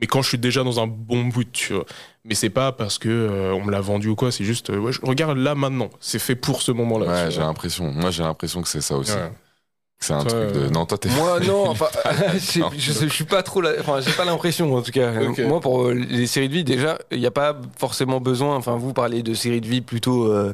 mais 0.00 0.06
quand 0.06 0.20
je 0.22 0.28
suis 0.28 0.38
déjà 0.38 0.62
dans 0.62 0.78
un 0.80 0.86
bon 0.86 1.22
mood, 1.24 1.46
tu 1.52 1.72
vois. 1.74 1.84
Mais 2.24 2.34
c'est 2.34 2.50
pas 2.50 2.72
parce 2.72 2.98
que 2.98 3.08
euh, 3.08 3.54
on 3.54 3.64
me 3.64 3.70
l'a 3.70 3.80
vendu 3.80 4.08
ou 4.08 4.14
quoi, 4.14 4.30
c'est 4.30 4.44
juste, 4.44 4.70
euh, 4.70 4.78
ouais, 4.78 4.92
je 4.92 5.00
regarde 5.02 5.38
là 5.38 5.54
maintenant, 5.54 5.90
c'est 6.00 6.18
fait 6.18 6.36
pour 6.36 6.60
ce 6.62 6.72
moment-là. 6.72 7.06
Ouais, 7.06 7.28
tu 7.28 7.34
j'ai 7.34 7.40
l'impression. 7.40 7.90
Moi, 7.92 8.10
j'ai 8.10 8.22
l'impression 8.22 8.60
que 8.62 8.68
c'est 8.68 8.80
ça 8.82 8.96
aussi. 8.96 9.12
Ouais. 9.12 9.32
C'est 9.98 10.12
un 10.12 10.22
Toi, 10.24 10.30
truc 10.46 10.52
de. 10.52 10.60
euh, 10.66 10.68
Non, 10.70 10.84
toi, 10.86 10.98
t'es. 10.98 11.08
Moi 11.08 11.40
non, 11.46 11.68
enfin, 11.70 11.86
je, 12.34 12.60
Non. 12.60 12.70
je, 12.76 12.92
je 12.92 13.06
suis 13.08 13.24
pas 13.24 13.42
trop, 13.42 13.60
la- 13.60 13.72
enfin, 13.80 14.00
j'ai 14.00 14.12
pas 14.12 14.24
l'impression 14.24 14.74
en 14.74 14.82
tout 14.82 14.92
cas. 14.92 15.10
Moi, 15.46 15.60
pour 15.60 15.86
euh, 15.88 15.94
les 15.94 16.26
séries 16.26 16.48
de 16.48 16.54
vie, 16.54 16.64
déjà, 16.64 16.98
il 17.10 17.18
n'y 17.18 17.26
a 17.26 17.30
pas 17.30 17.56
forcément 17.78 18.20
besoin. 18.20 18.56
Enfin, 18.56 18.76
vous 18.76 18.92
parlez 18.92 19.22
de 19.22 19.32
séries 19.34 19.60
de 19.60 19.66
vie 19.66 19.80
plutôt, 19.80 20.26
euh, 20.30 20.52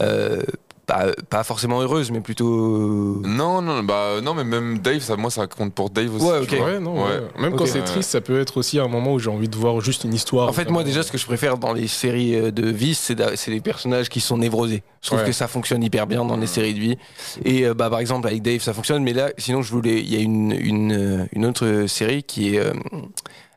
euh, 0.00 0.42
pas, 0.88 1.06
pas 1.30 1.44
forcément 1.44 1.80
heureuses, 1.80 2.10
mais 2.10 2.20
plutôt. 2.20 2.48
euh, 2.48 3.22
Non, 3.24 3.62
non, 3.62 3.84
bah 3.84 4.20
non, 4.22 4.34
mais 4.34 4.42
même 4.42 4.78
Dave, 4.78 5.00
ça, 5.00 5.16
moi, 5.16 5.30
ça 5.30 5.46
compte 5.46 5.72
pour 5.74 5.90
Dave 5.90 6.12
aussi. 6.16 6.24
Ouais, 6.26 6.38
ok. 6.40 6.50
Ouais, 6.50 6.80
non, 6.80 6.94
Ouais. 7.04 7.10
ouais. 7.10 7.20
Même 7.42 7.54
quand 7.56 7.66
c'est 7.66 7.84
triste, 7.84 8.10
ça 8.10 8.20
peut 8.22 8.40
être 8.40 8.56
aussi 8.56 8.80
un 8.80 8.88
moment 8.88 9.12
où 9.12 9.18
j'ai 9.18 9.30
envie 9.30 9.48
de 9.48 9.54
voir 9.56 9.80
juste 9.82 10.02
une 10.04 10.14
histoire. 10.14 10.48
En 10.48 10.52
fait, 10.52 10.70
moi, 10.70 10.82
déjà, 10.82 11.02
ce 11.02 11.12
que 11.12 11.18
je 11.18 11.26
préfère 11.26 11.58
dans 11.58 11.72
les 11.74 11.86
séries 11.86 12.34
euh, 12.34 12.50
de 12.50 12.66
vie, 12.68 12.94
c'est 12.94 13.14
les 13.48 13.60
personnages 13.60 14.08
qui 14.08 14.20
sont 14.20 14.38
névrosés. 14.38 14.82
Je 15.02 15.08
trouve 15.08 15.20
Ouais. 15.20 15.26
que 15.26 15.32
ça 15.32 15.46
fonctionne 15.46 15.82
hyper 15.84 16.06
bien 16.06 16.24
dans 16.24 16.36
les 16.38 16.46
séries 16.48 16.74
de 16.74 16.80
vie. 16.80 16.98
Et 17.44 17.66
euh, 17.66 17.74
bah, 17.74 17.90
par 17.90 18.00
exemple, 18.00 18.26
avec 18.26 18.40
Dave, 18.42 18.60
ça 18.62 18.72
fonctionne. 18.72 19.02
Mais 19.04 19.12
là, 19.12 19.30
sinon, 19.38 19.60
je 19.62 19.70
voulais. 19.70 20.00
Il 20.00 20.12
y 20.12 20.16
a 20.16 20.20
une, 20.20 20.52
une, 20.58 21.28
une 21.32 21.44
autre 21.46 21.84
série 21.86 22.22
qui 22.22 22.54
est 22.56 22.60
euh, 22.60 22.72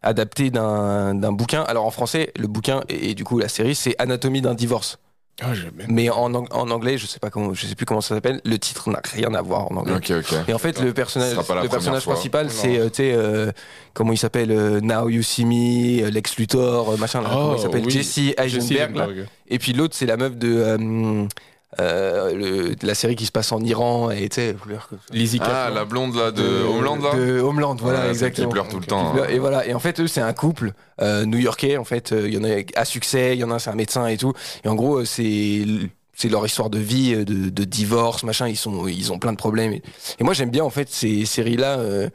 adaptée 0.04 0.50
d'un 0.50 1.16
d'un 1.16 1.32
bouquin. 1.32 1.62
Alors, 1.64 1.86
en 1.86 1.92
français, 1.92 2.32
le 2.38 2.48
bouquin 2.48 2.82
et, 2.90 3.12
et 3.12 3.16
du 3.16 3.24
coup, 3.24 3.40
la 3.40 3.48
série, 3.48 3.74
c'est 3.76 3.96
Anatomie 4.00 4.42
d'un 4.42 4.54
divorce. 4.54 5.00
Ah, 5.44 5.54
Mais 5.88 6.10
en, 6.10 6.34
ang- 6.36 6.48
en 6.52 6.70
anglais, 6.70 6.98
je 7.00 7.08
sais 7.08 7.18
pas 7.20 7.30
comment, 7.32 7.54
je 7.54 7.66
sais 7.66 7.74
plus 7.74 7.86
comment 7.86 8.02
ça 8.02 8.14
s'appelle. 8.14 8.42
Le 8.46 8.60
titre 8.60 8.90
n'a 8.92 9.02
rien 9.12 9.34
à 9.34 9.42
voir 9.42 9.72
en 9.72 9.78
anglais. 9.78 9.96
Ok, 9.96 10.12
ok. 10.20 10.36
Et 10.48 10.54
en 10.54 10.58
fait, 10.60 10.80
le 10.80 10.94
personnage, 10.94 11.36
le 11.36 11.68
personnage 11.70 12.04
fois. 12.04 12.14
principal, 12.14 12.50
c'est, 12.52 12.78
euh, 12.78 12.90
tu 12.90 12.98
sais, 12.98 13.14
euh, 13.14 13.52
comment 13.94 14.12
il 14.14 14.18
s'appelle 14.18 14.52
euh, 14.52 14.82
Now 14.82 15.10
You 15.10 15.24
See 15.24 15.46
Me, 15.46 16.04
euh, 16.04 16.10
Lex 16.12 16.38
Luthor, 16.38 16.92
euh, 16.92 16.98
machin, 16.98 17.22
là, 17.22 17.30
Oh, 17.32 17.36
comment 17.38 17.56
il 17.56 17.62
s'appelle 17.62 17.86
oui. 17.86 17.92
Jesse 17.92 18.14
Jesse 18.16 18.36
Eisenberg. 18.72 18.96
là. 18.96 19.08
Et 19.48 19.58
puis 19.58 19.74
l'autre, 19.74 19.96
c'est 19.96 20.06
la 20.06 20.18
meuf 20.18 20.36
de 20.38 21.28
euh, 21.80 22.34
le- 22.34 22.76
la 22.82 22.96
série 22.96 23.16
qui 23.16 23.26
se 23.26 23.32
passe 23.32 23.52
en 23.52 23.62
Iran, 23.64 24.12
et 24.12 24.28
tu 24.30 24.36
sais, 24.36 24.56
Lizzie 25.12 25.40
Ah, 25.42 25.46
Kaplan. 25.48 25.76
la 25.76 25.86
blonde 25.86 26.16
là 26.16 26.32
de 26.32 26.44
Homeland 26.44 26.98
là 26.98 27.16
de 27.16 27.40
Homeland, 27.40 27.76
voilà, 27.76 28.10
exactement. 28.10 28.48
Qui 28.48 28.52
pleure 28.54 28.68
tout 28.68 28.80
le 28.80 28.86
temps. 28.86 29.14
Et 29.30 29.40
voilà, 29.40 29.66
et 29.66 29.74
en 29.74 29.80
fait, 29.80 30.00
eux, 30.00 30.08
c'est 30.08 30.22
un 30.22 30.34
couple 30.34 30.74
euh, 31.02 31.26
new-yorkais. 31.26 31.78
En 31.78 31.86
fait, 31.86 32.12
euh, 32.12 32.28
il 32.28 32.34
y 32.34 32.38
en 32.38 32.44
a 32.44 32.62
à 32.76 32.86
succès, 32.86 33.34
il 33.36 33.40
y 33.40 33.44
en 33.44 33.52
a 33.52 33.56
un, 33.56 33.60
c'est 33.60 33.70
un 33.70 33.76
médecin 33.76 34.06
et 34.08 34.18
tout. 34.18 34.34
Et 34.64 34.68
en 34.68 34.76
gros, 34.76 34.98
euh, 35.00 35.06
c'est 35.06 35.64
c'est 36.14 36.30
leur 36.30 36.46
histoire 36.46 36.70
de 36.70 36.78
vie, 36.78 37.14
euh, 37.16 37.24
de, 37.26 37.50
de 37.50 37.64
divorce, 37.64 38.24
machin. 38.24 38.48
Ils 38.48 38.58
sont, 38.58 38.88
ils 38.88 39.12
ont 39.12 39.18
plein 39.18 39.32
de 39.32 39.38
problèmes. 39.38 39.72
Et, 39.74 39.82
et 40.20 40.24
moi, 40.24 40.34
j'aime 40.34 40.52
bien 40.52 40.64
en 40.64 40.70
fait 40.70 40.90
ces 40.90 41.26
séries-là 41.26 41.80
euh, 41.80 42.10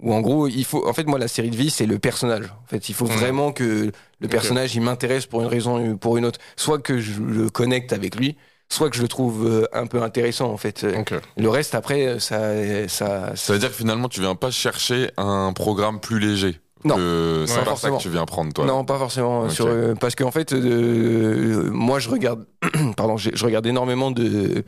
où 0.00 0.12
en 0.12 0.20
gros, 0.22 0.48
il 0.48 0.64
faut. 0.64 0.88
En 0.88 0.92
fait, 0.94 1.04
moi, 1.06 1.18
la 1.18 1.28
série 1.28 1.50
de 1.50 1.56
vie, 1.56 1.70
c'est 1.70 1.86
le 1.86 1.98
personnage. 1.98 2.46
En 2.64 2.66
fait, 2.68 2.88
il 2.88 2.94
faut 2.94 3.06
vraiment 3.06 3.52
que 3.52 3.92
le 4.20 4.28
personnage, 4.28 4.74
il 4.74 4.80
m'intéresse 4.80 5.26
pour 5.26 5.42
une 5.42 5.46
raison 5.46 5.78
ou 5.78 5.96
pour 5.98 6.16
une 6.16 6.24
autre. 6.24 6.40
Soit 6.56 6.78
que 6.80 6.98
je 6.98 7.20
le 7.20 7.50
connecte 7.50 7.92
avec 7.92 8.16
lui. 8.16 8.36
Soit 8.74 8.90
que 8.90 8.96
je 8.96 9.02
le 9.02 9.08
trouve 9.08 9.46
euh, 9.46 9.66
un 9.72 9.86
peu 9.86 10.02
intéressant 10.02 10.50
en 10.50 10.56
fait. 10.56 10.82
Euh. 10.82 11.02
Le 11.36 11.48
reste 11.48 11.74
après, 11.76 12.18
ça, 12.18 12.40
ça, 12.88 13.32
Ça 13.36 13.52
veut 13.52 13.58
dire 13.60 13.68
que 13.68 13.76
finalement, 13.76 14.08
tu 14.08 14.20
viens 14.20 14.34
pas 14.34 14.50
chercher 14.50 15.10
un 15.16 15.52
programme 15.52 16.00
plus 16.00 16.18
léger. 16.18 16.58
Non. 16.84 16.96
Que 16.96 17.44
c'est 17.46 17.54
Ouais, 17.54 17.58
pas 17.60 17.64
forcément. 17.70 17.94
ça 17.98 17.98
que 17.98 18.08
tu 18.08 18.10
viens 18.12 18.24
prendre, 18.26 18.52
toi. 18.52 18.66
Non, 18.66 18.84
pas 18.84 18.98
forcément. 18.98 19.48
Sur, 19.48 19.66
euh, 19.68 19.94
parce 19.94 20.14
qu'en 20.16 20.30
fait, 20.30 20.52
euh, 20.52 21.70
moi, 21.72 21.98
je 21.98 22.10
regarde, 22.10 22.44
pardon, 22.96 23.16
je, 23.16 23.30
je 23.32 23.44
regarde 23.44 23.66
énormément 23.66 24.10
de 24.10 24.64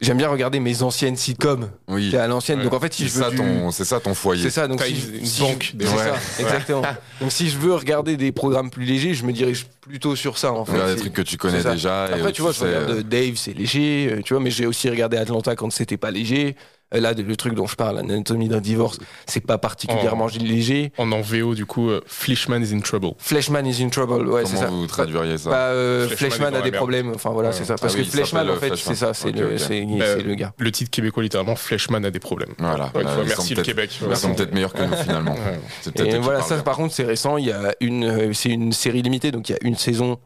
j'aime 0.00 0.16
bien 0.18 0.28
regarder 0.28 0.60
mes 0.60 0.82
anciennes 0.82 1.16
sitcoms 1.16 1.70
Oui. 1.88 2.14
à 2.16 2.26
l'ancienne. 2.26 2.58
Ouais. 2.58 2.64
Donc 2.64 2.72
en 2.74 2.80
fait, 2.80 2.92
si 2.94 3.02
C'est 3.02 3.08
je 3.08 3.14
veux 3.14 3.22
ça, 3.24 3.30
du- 3.30 3.36
ton, 3.36 3.70
c'est 3.70 3.84
ça 3.84 4.00
ton 4.00 4.14
foyer. 4.14 4.42
c'est 4.42 4.50
ça. 4.50 4.68
Donc 4.68 4.82
si, 4.82 4.92
une- 4.92 5.14
une 5.20 5.26
si 5.26 5.40
banque 5.40 5.70
je- 5.72 5.76
des- 5.76 5.86
c'est 5.86 5.92
Ouais. 5.94 6.02
ça, 6.04 6.42
exactement. 6.42 6.82
Donc 7.20 7.32
si 7.32 7.48
je 7.48 7.58
veux 7.58 7.74
regarder 7.74 8.16
des 8.16 8.32
programmes 8.32 8.70
plus 8.70 8.84
légers, 8.84 9.14
je 9.14 9.24
me 9.24 9.32
dirige 9.32 9.66
plutôt 9.80 10.14
sur 10.16 10.38
ça 10.38 10.52
en 10.52 10.64
fait. 10.64 10.72
Regarde 10.72 10.94
des 10.94 11.00
trucs 11.00 11.12
que 11.14 11.22
tu 11.22 11.36
connais 11.36 11.62
déjà. 11.62 12.08
et 12.10 12.14
Après, 12.14 12.32
tu 12.32 12.42
vois, 12.42 12.52
je 12.52 12.60
regarde 12.64 12.90
euh, 12.90 13.02
Dave, 13.02 13.34
c'est 13.36 13.52
léger, 13.54 14.10
euh, 14.12 14.22
tu 14.22 14.34
vois, 14.34 14.42
mais 14.42 14.50
j'ai 14.50 14.66
aussi 14.66 14.88
regardé 14.88 15.16
Atlanta 15.16 15.56
quand 15.56 15.70
c'était 15.70 15.96
pas 15.96 16.10
léger. 16.10 16.56
Euh, 16.94 17.00
Là, 17.00 17.12
le 17.12 17.36
truc 17.36 17.54
dont 17.54 17.66
je 17.66 17.76
parle, 17.76 17.98
Anatomie 17.98 18.48
d'un 18.48 18.62
divorce, 18.62 18.98
c'est 19.26 19.44
pas 19.44 19.58
particulièrement 19.58 20.26
Oh. 20.34 20.38
léger. 20.42 20.90
En 20.96 21.12
en 21.12 21.20
VO, 21.20 21.54
du 21.54 21.66
coup, 21.66 21.90
euh, 21.90 22.00
Flishman 22.06 22.60
is 22.62 22.74
in 22.74 22.80
trouble. 22.80 23.10
Fleshman 23.18 23.66
is 23.66 23.82
in 23.84 23.90
trouble, 23.90 24.26
ouais, 24.26 24.44
c'est 24.46 24.54
Comment 24.54 24.66
ça. 24.66 24.70
vous 24.70 24.86
traduiriez 24.86 25.36
ça 25.36 25.50
Bah, 25.50 25.56
euh, 25.68 26.08
Fleshman 26.08 26.30
Fleshman 26.30 26.54
a 26.54 26.62
des 26.62 26.70
problèmes, 26.72 27.12
enfin 27.14 27.28
voilà, 27.30 27.50
Ouais. 27.50 27.54
c'est 27.54 27.64
ça. 27.66 27.74
Parce 27.76 27.92
Ah 27.92 27.96
que 27.96 28.02
oui, 28.02 28.08
il 28.08 28.10
Fleshman, 28.16 28.48
en 28.48 28.54
fait, 28.54 28.68
Fleshman. 28.68 28.94
c'est 28.94 28.94
ça, 28.94 29.12
c'est 29.12 29.28
Ok, 29.28 29.36
le, 29.36 29.52
ok. 29.52 29.58
c'est- 29.58 30.22
le 30.22 30.34
gars. 30.34 30.54
Le 30.58 30.72
titre 30.72 30.90
québécois, 30.90 31.22
littéralement, 31.22 31.56
Fleshman 31.56 32.04
a 32.06 32.10
des 32.10 32.20
problèmes. 32.20 32.54
Voilà. 32.58 32.90
Ouais, 32.94 33.02
vois, 33.02 33.12
ils 33.22 33.26
merci 33.28 33.54
le 33.54 33.62
Québec. 33.62 33.90
Ils 34.08 34.16
sont 34.16 34.34
peut-être 34.34 34.54
meilleurs 34.54 34.72
que 34.72 34.82
nous 34.82 34.96
finalement. 34.96 35.34
Ouais. 35.34 36.06
Et 36.08 36.18
voilà, 36.18 36.40
ça 36.42 36.56
par 36.62 36.76
contre, 36.76 36.94
c'est 36.94 37.04
récent. 37.04 37.36
Il 37.36 37.46
y 37.46 37.52
a 37.52 37.74
une, 37.80 38.04
euh, 38.04 38.32
c'est 38.32 38.48
une 38.50 38.72
série 38.72 39.02
limitée, 39.02 39.30
donc 39.30 39.48
il 39.50 39.52
y 39.52 39.54
a 39.54 39.58
une 39.62 39.76
saison, 39.76 40.18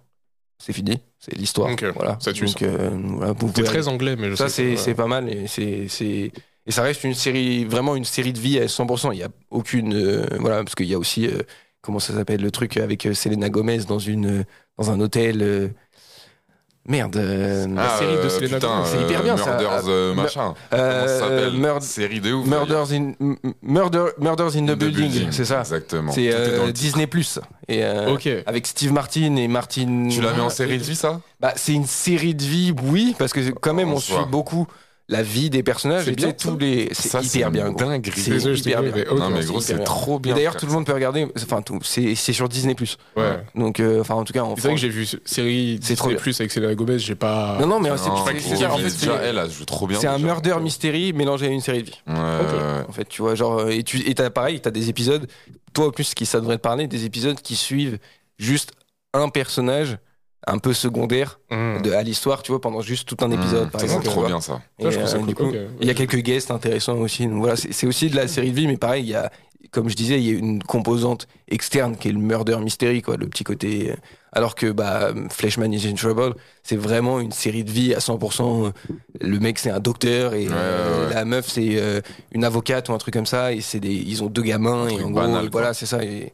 c'est 0.59 0.73
fini, 0.73 1.01
c'est 1.19 1.35
l'histoire. 1.37 1.73
Ok, 1.73 1.85
Voilà. 1.97 2.19
ça 2.21 2.33
tue, 2.33 2.47
donc, 2.47 2.59
ça. 2.59 2.65
euh, 2.67 2.91
voilà, 3.17 3.33
vous 3.33 3.49
C'est 3.49 3.53
pouvez 3.55 3.67
très 3.67 3.89
anglais, 3.89 4.15
mais 4.17 4.31
je 4.31 4.37
Ça, 4.37 4.49
sais 4.49 4.69
c'est 4.71 4.75
que- 4.75 4.81
c'est 4.81 4.95
pas 4.95 5.07
mal. 5.07 5.29
Et, 5.29 5.47
c'est 5.49 5.87
c'est- 5.89 6.31
et 6.67 6.71
ça 6.73 6.83
reste 6.83 7.05
une 7.05 7.15
série, 7.15 7.65
vraiment 7.65 7.97
une 7.97 8.05
série 8.05 8.33
de 8.33 8.39
vie 8.39 8.59
à 8.59 8.67
100%. 8.67 9.13
Il 9.13 9.17
n'y 9.19 9.23
a 9.25 9.29
aucune. 9.51 9.95
euh, 9.95 10.27
voilà, 10.39 10.63
parce 10.63 10.75
qu'il 10.75 10.87
y 10.87 10.95
a 10.95 10.99
aussi. 10.99 11.27
euh, 11.27 11.43
comment 11.81 11.99
ça 11.99 12.15
s'appelle 12.15 12.41
Le 12.41 12.51
truc 12.51 12.77
avec 12.77 13.07
euh, 13.07 13.15
Selena 13.15 13.49
Gomez 13.49 13.79
dans, 13.89 13.99
une, 13.99 14.45
dans 14.79 14.91
un 14.91 15.01
hôtel. 15.01 15.43
euh, 15.43 15.69
Merde. 16.85 17.17
euh, 17.17 17.69
la 17.69 17.95
Ah, 17.95 17.99
série 17.99 18.15
de 18.17 18.19
euh, 18.23 18.29
Selena 18.29 18.59
Gomez. 18.59 18.83
C'est 18.87 19.01
hyper 19.03 19.23
bien, 19.23 19.37
ça. 19.37 19.51
Murders 19.57 19.83
euh, 19.89 20.15
Mur- 20.15 20.23
machin. 20.25 20.55
euh, 20.73 21.21
Comment 21.21 21.81
ça 21.81 21.87
Série 21.87 22.21
de 22.21 22.33
ouf. 22.33 22.45
Murders 22.47 22.93
in, 22.93 23.13
Murder, 23.63 24.07
Murders 24.19 24.57
in 24.57 24.67
the, 24.67 24.71
The 24.73 24.75
Building, 24.85 25.29
c'est 25.31 25.45
ça. 25.45 25.61
Exactement. 25.61 26.11
C'est 26.11 26.33
euh. 26.33 26.73
Disney 26.73 27.07
Plus. 27.07 27.39
Et 27.69 27.85
euh, 27.85 28.13
Ok. 28.13 28.29
avec 28.47 28.67
Steve 28.67 28.93
Martin 28.93 29.37
et 29.37 29.47
Martin. 29.47 30.09
Tu 30.11 30.21
l'as 30.21 30.33
mis 30.33 30.41
en 30.41 30.51
série 30.51 30.79
de 30.79 30.83
vie, 30.83 30.97
ça? 30.97 31.21
Bah, 31.39 31.53
c'est 31.55 31.73
une 31.73 31.87
série 31.87 32.35
de 32.35 32.43
vie, 32.43 32.75
oui, 32.83 33.15
parce 33.17 33.33
que 33.33 33.49
quand 33.51 33.75
même 33.75 33.91
En 33.91 33.95
on 33.95 34.01
suit 34.01 34.15
beaucoup 34.29 34.67
la 35.13 35.23
vie 35.23 35.51
des 35.51 35.63
personnages 35.63 36.05
C'est 36.07 36.13
et 36.13 36.17
bien, 36.17 36.33
tous 36.33 36.57
les. 36.59 36.89
C'est 36.93 37.23
hyper 37.23 37.51
bien. 37.51 37.73
C'est 37.77 38.31
hyper 38.31 38.83
bien. 38.83 38.93
mais 38.95 39.07
ok, 39.09 39.19
Non, 39.19 39.31
mais 39.31 39.43
c'est 39.61 39.75
gros, 39.77 39.85
trop 39.85 40.17
Et 40.17 40.21
bien. 40.21 40.35
d'ailleurs, 40.35 40.57
tout 40.57 40.67
le 40.67 40.73
monde 40.73 40.87
peut 40.87 40.95
regarder. 40.95 41.29
Enfin, 41.37 41.63
tout, 41.63 41.79
c'est 41.83 42.15
c'est 42.15 42.33
sur 42.33 42.49
Disney 42.49 42.75
Plus. 42.75 42.97
Ouais. 43.17 43.45
Donc, 43.55 43.79
euh, 43.79 44.01
enfin, 44.01 44.15
en 44.15 44.25
tout 44.25 44.33
cas, 44.33 44.43
en 44.43 44.57
C'est 44.57 44.63
vrai 44.63 44.75
que 44.75 44.81
j'ai 44.81 44.89
vu 44.89 45.07
série 45.25 45.79
C'est 45.83 45.95
trop 45.95 46.09
Disney 46.09 46.15
bien. 46.17 46.23
Plus 46.23 46.41
avec 46.41 46.51
Selena 46.51 46.75
Gomez, 46.75 46.99
j'ai 46.99 47.15
pas. 47.15 47.59
Non, 47.61 47.67
non, 47.67 47.79
mais 47.81 47.91
c'est 47.97 48.09
trop 49.67 49.87
bien. 49.87 50.01
c'est 50.01 50.07
un 50.09 50.19
murder 50.19 50.57
mystery 50.61 51.13
mélangé 51.13 51.47
à 51.47 51.51
une 51.51 51.61
série 51.61 51.83
de 51.83 51.91
vie. 51.91 52.01
En 52.09 52.93
fait, 52.93 53.05
tu 53.09 53.23
vois, 53.23 53.35
genre, 53.35 53.69
et 53.69 53.83
tu 53.83 53.99
et 54.09 54.15
t'as 54.15 54.31
pareil, 54.31 54.61
t'as 54.61 54.71
des 54.71 54.89
épisodes. 54.89 55.27
Toi, 55.73 55.87
en 55.89 55.91
plus, 55.91 56.15
qui 56.15 56.27
ça 56.27 56.41
devrait 56.41 56.57
te 56.57 56.63
parler, 56.63 56.87
des 56.87 57.05
épisodes 57.05 57.41
qui 57.41 57.57
suivent 57.57 57.99
juste 58.39 58.73
un 59.15 59.29
personnage 59.29 59.99
un 60.47 60.59
peu 60.59 60.72
secondaire 60.72 61.38
Mmh. 61.51 61.82
de, 61.82 61.93
à 61.93 62.03
l'histoire, 62.03 62.43
tu 62.43 62.51
vois, 62.53 62.61
pendant 62.61 62.80
juste 62.80 63.07
tout 63.09 63.16
un 63.24 63.30
épisode, 63.30 63.66
Mmh, 63.68 63.70
par 63.70 63.80
ça, 63.80 63.86
exemple. 63.86 64.05
Trop 64.07 64.24
bien, 64.26 64.40
ça. 64.40 64.61
Et, 64.78 64.84
Ça, 64.84 64.90
je 64.90 64.97
trouve 64.99 65.09
ça 65.09 65.16
euh, 65.16 65.18
cool. 65.20 65.26
du 65.28 65.34
coup, 65.34 65.53
il 65.80 65.86
y 65.86 65.90
a 65.90 65.95
quelques 65.95 66.16
guests 66.20 66.51
intéressants 66.51 66.97
aussi. 66.99 67.26
Donc 67.26 67.38
voilà, 67.38 67.57
c'est 67.57 67.72
c'est 67.72 67.86
aussi 67.86 68.09
de 68.11 68.16
la 68.16 68.26
série 68.28 68.51
de 68.51 68.57
vie, 68.57 68.66
mais 68.66 68.76
pareil, 68.78 69.05
il 69.05 69.09
y 69.11 69.14
a, 69.14 69.30
comme 69.70 69.88
je 69.88 69.95
disais, 69.95 70.18
il 70.20 70.26
y 70.26 70.34
a 70.34 70.38
une 70.38 70.62
composante 70.62 71.28
externe 71.49 71.97
qui 71.97 72.09
est 72.09 72.12
le 72.12 72.18
murder 72.18 72.57
mystery, 72.59 73.03
quoi, 73.03 73.16
le 73.16 73.26
petit 73.28 73.45
côté. 73.45 73.90
euh, 73.93 73.97
Alors 74.32 74.55
que 74.55 74.72
bah, 74.72 75.12
Fleshman 75.30 75.72
is 75.72 75.86
in 75.88 75.95
Trouble, 75.95 76.34
c'est 76.62 76.76
vraiment 76.76 77.20
une 77.20 77.32
série 77.32 77.64
de 77.64 77.70
vie 77.70 77.95
à 77.95 77.99
100%. 77.99 78.72
Le 79.20 79.38
mec, 79.38 79.59
c'est 79.59 79.70
un 79.70 79.80
docteur 79.80 80.34
et 80.34 80.49
Ouais, 80.49 80.55
euh, 80.55 81.03
ouais, 81.03 81.09
ouais. 81.09 81.14
la 81.14 81.24
meuf, 81.24 81.47
c'est 81.49 81.76
euh, 81.76 82.01
une 82.32 82.45
avocate 82.45 82.88
ou 82.88 82.93
un 82.95 82.99
truc 82.99 83.14
comme 83.14 83.26
ça. 83.26 83.53
Et 83.53 83.61
c'est 83.61 83.80
des, 83.80 83.93
ils 83.95 84.22
ont 84.24 84.28
deux 84.28 84.43
gamins. 84.43 84.88
Et 84.88 84.95
en 85.03 85.11
gros, 85.11 85.20
banal, 85.20 85.49
voilà, 85.53 85.74
c'est 85.74 85.86
ça. 85.86 86.03
Et 86.03 86.32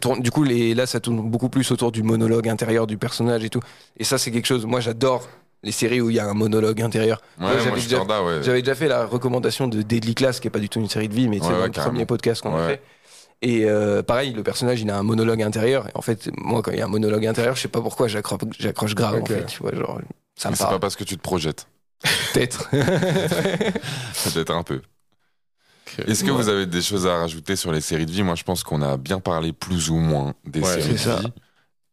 tourne- 0.00 0.20
du 0.20 0.30
coup, 0.30 0.44
les, 0.44 0.74
là, 0.74 0.86
ça 0.86 1.00
tourne 1.00 1.30
beaucoup 1.30 1.48
plus 1.48 1.70
autour 1.70 1.92
du 1.92 2.02
monologue 2.02 2.48
intérieur 2.48 2.86
du 2.86 2.98
personnage 2.98 3.44
et 3.44 3.48
tout. 3.50 3.60
Et 3.96 4.04
ça, 4.04 4.18
c'est 4.18 4.30
quelque 4.30 4.46
chose. 4.46 4.66
Moi, 4.66 4.80
j'adore 4.80 5.28
les 5.62 5.72
séries 5.72 6.00
où 6.00 6.10
il 6.10 6.16
y 6.16 6.20
a 6.20 6.26
un 6.26 6.34
monologue 6.34 6.80
intérieur. 6.82 7.20
Ouais, 7.40 7.46
j'avais 7.64 7.80
déjà- 7.80 7.98
t'en 7.98 8.26
ouais. 8.26 8.42
J'avais 8.42 8.62
déjà 8.62 8.74
fait 8.74 8.88
la 8.88 9.06
recommandation 9.06 9.66
de 9.66 9.82
Deadly 9.82 10.14
Class, 10.14 10.40
qui 10.40 10.46
est 10.48 10.50
pas 10.50 10.58
du 10.60 10.68
tout 10.68 10.78
une 10.80 10.88
série 10.88 11.08
de 11.08 11.14
vie, 11.14 11.28
mais 11.28 11.38
c'est 11.40 11.46
Ouais, 11.46 11.62
le 11.64 11.68
carrément. 11.70 11.92
premier 11.94 12.06
podcast 12.06 12.42
qu'on 12.42 12.54
a 12.56 12.68
fait. 12.68 12.82
Et 13.40 13.64
euh, 13.66 14.02
pareil, 14.02 14.32
le 14.32 14.42
personnage, 14.42 14.80
il 14.80 14.90
a 14.90 14.98
un 14.98 15.02
monologue 15.04 15.42
intérieur. 15.42 15.86
Et 15.88 15.92
en 15.94 16.02
fait, 16.02 16.28
moi, 16.38 16.60
quand 16.60 16.72
il 16.72 16.78
y 16.78 16.80
a 16.80 16.84
un 16.84 16.88
monologue 16.88 17.24
intérieur, 17.26 17.54
je 17.56 17.60
sais 17.62 17.68
pas 17.68 17.80
pourquoi 17.80 18.08
j'accroche, 18.08 18.40
j'accroche 18.58 18.94
grave. 18.94 19.20
En 19.22 19.24
fait, 19.24 19.46
tu 19.46 19.62
vois, 19.62 19.72
genre, 19.74 20.00
ça 20.36 20.50
me 20.50 20.56
C'est 20.56 20.64
pas 20.64 20.78
parce 20.80 20.96
que 20.96 21.04
tu 21.04 21.16
te 21.16 21.22
projettes. 21.22 21.66
Peut-être. 22.34 22.68
Peut-être 22.70 24.52
un 24.54 24.62
peu. 24.62 24.80
Est-ce 26.06 26.24
que 26.24 26.30
Ouais. 26.30 26.36
vous 26.42 26.48
avez 26.48 26.66
des 26.66 26.82
choses 26.82 27.06
à 27.06 27.18
rajouter 27.18 27.56
sur 27.56 27.72
les 27.72 27.80
séries 27.80 28.06
de 28.06 28.10
vie? 28.12 28.22
Moi, 28.22 28.34
je 28.34 28.44
pense 28.44 28.62
qu'on 28.62 28.82
a 28.82 28.96
bien 28.96 29.20
parlé 29.20 29.52
plus 29.52 29.90
ou 29.90 29.96
moins 29.96 30.34
des 30.44 30.62
Ouais, 30.62 30.80
séries 30.80 30.96
de 30.96 30.96
ça. 30.96 31.16
vie. 31.16 31.32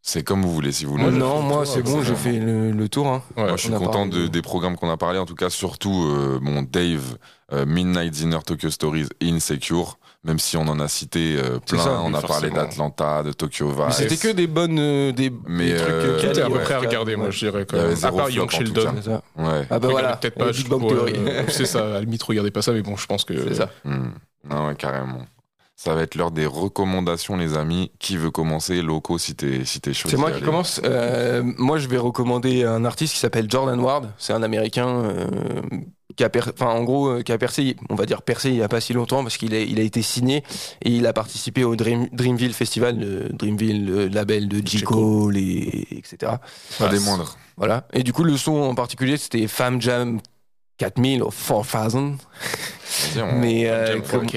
C'est 0.08 0.22
comme 0.24 0.44
vous 0.44 0.54
voulez, 0.54 0.72
si 0.72 0.86
vous 0.86 0.92
voulez. 0.98 1.10
Non, 1.10 1.42
moi, 1.42 1.66
c'est 1.66 1.82
bon, 1.82 2.04
j'ai 2.04 2.14
fait 2.16 2.34
le, 2.40 2.70
le 2.72 2.90
tour. 2.90 3.08
Hein. 3.08 3.24
Ouais. 3.36 3.44
Moi, 3.46 3.58
je 3.58 3.62
suis 3.64 3.72
content 3.74 4.06
de- 4.06 4.28
des 4.28 4.44
programmes 4.44 4.78
qu'on 4.78 4.92
a 4.92 4.98
parlé. 4.98 5.18
En 5.18 5.26
tout 5.26 5.34
cas, 5.34 5.50
surtout 5.50 6.06
euh, 6.06 6.38
mon 6.44 6.62
Dave, 6.62 7.18
euh, 7.52 7.66
Midnight 7.66 8.14
Dinner, 8.14 8.38
Tokyo 8.46 8.70
Stories 8.70 9.08
et 9.20 9.30
Insecure. 9.32 9.98
Même 10.24 10.38
si 10.38 10.58
on 10.58 10.68
en 10.68 10.80
a 10.80 10.88
cité 10.88 11.36
euh, 11.38 11.58
plein, 11.60 11.80
ça, 11.84 12.02
on 12.04 12.14
a 12.14 12.22
parlé 12.22 12.52
d'Atlanta, 12.52 13.24
de 13.24 13.32
Tokyo 13.32 13.74
Mais 13.76 13.88
Vice. 13.88 13.96
c'était 13.98 14.18
que 14.18 14.32
des 14.32 14.46
bonnes. 14.46 14.78
euh, 14.80 15.12
des, 15.12 15.32
Mais, 15.48 15.72
des 15.72 15.78
trucs 15.78 15.90
euh, 15.90 16.22
calés, 16.22 16.34
Tout 16.34 16.40
est 16.40 16.44
à 16.44 16.50
peu 16.52 16.60
près 16.60 16.74
à 16.76 16.80
regarder, 16.80 17.16
moi, 17.16 17.32
je 17.32 17.40
dirais. 17.40 17.66
Quand 17.68 17.78
même. 17.78 17.96
À 18.04 18.12
part 18.12 18.30
Young 18.30 18.50
Sheldon. 18.52 18.94
Ouais. 19.38 19.66
Ah 19.72 19.80
bah 19.80 19.88
voilà. 19.90 20.18
Peut-être 20.18 20.36
pas, 20.36 20.46
euh, 20.50 21.44
C'est 21.50 21.66
ça, 21.66 21.84
à 21.84 21.90
la 21.90 22.00
limite, 22.02 22.22
regardez 22.22 22.52
pas 22.52 22.62
ça, 22.62 22.74
mais 22.74 22.84
bon, 22.84 22.96
je 22.96 23.08
pense 23.08 23.24
que. 23.26 23.34
C'est 23.48 23.56
ça. 23.56 23.70
Hmm. 23.84 24.10
Non, 24.48 24.68
ouais, 24.68 24.76
carrément. 24.76 25.26
Ça 25.78 25.94
va 25.94 26.04
être 26.04 26.16
l'heure 26.16 26.32
des 26.32 26.46
recommandations, 26.46 27.36
les 27.36 27.56
amis. 27.56 27.92
Qui 28.00 28.16
veut 28.18 28.32
commencer 28.32 28.82
Loco, 28.82 29.18
si 29.18 29.36
t'es 29.36 29.66
si 29.66 29.82
t'es 29.82 29.94
chaud. 29.94 30.08
C'est 30.10 30.18
moi 30.18 30.32
qui 30.32 30.42
commence. 30.42 30.80
Euh, 30.86 31.44
moi, 31.58 31.78
je 31.80 31.88
vais 31.90 31.98
recommander 31.98 32.64
un 32.64 32.86
artiste 32.86 33.14
qui 33.14 33.20
s'appelle 33.20 33.48
Jordan 33.50 33.80
Ward. 33.80 34.12
C'est 34.18 34.32
un 34.34 34.42
Américain 34.42 34.88
euh, 34.88 35.26
qui 36.16 36.24
a, 36.24 36.30
per- 36.30 36.52
enfin, 36.54 36.68
en 36.72 36.84
gros, 36.86 37.10
euh, 37.10 37.22
qui 37.24 37.34
a 37.34 37.38
percé, 37.38 37.76
on 37.90 37.96
va 37.96 38.06
dire 38.06 38.22
percé 38.22 38.50
il 38.50 38.56
y 38.56 38.64
a 38.64 38.70
pas 38.70 38.80
si 38.80 38.94
longtemps 38.94 39.22
parce 39.22 39.36
qu'il 39.36 39.54
a, 39.54 39.60
il 39.60 39.78
a 39.80 39.84
été 39.84 40.02
signé 40.02 40.44
et 40.82 40.92
il 40.92 41.06
a 41.08 41.12
participé 41.12 41.66
au 41.66 41.76
Dream, 41.76 42.08
Dreamville 42.14 42.54
Festival, 42.54 42.98
le 42.98 43.30
Dreamville, 43.34 43.86
le 43.86 44.08
label 44.08 44.48
de 44.48 44.66
J. 44.66 44.82
Cole 44.82 45.36
et 45.36 45.88
etc. 45.92 46.32
Pas 46.80 46.88
des 46.88 47.00
moindres. 47.00 47.38
Voilà. 47.58 47.86
Et 47.92 48.04
du 48.04 48.14
coup, 48.14 48.24
le 48.24 48.38
son 48.38 48.54
en 48.56 48.76
particulier, 48.76 49.18
c'était 49.18 49.46
Fam 49.48 49.82
Jam 49.82 50.22
4000 50.78 51.24
ou 51.24 51.30
4000. 51.32 52.18
Vas-y, 53.14 53.22
on- 53.22 53.40
Mais, 53.40 53.64
euh, 53.70 54.00
comme- 54.10 54.28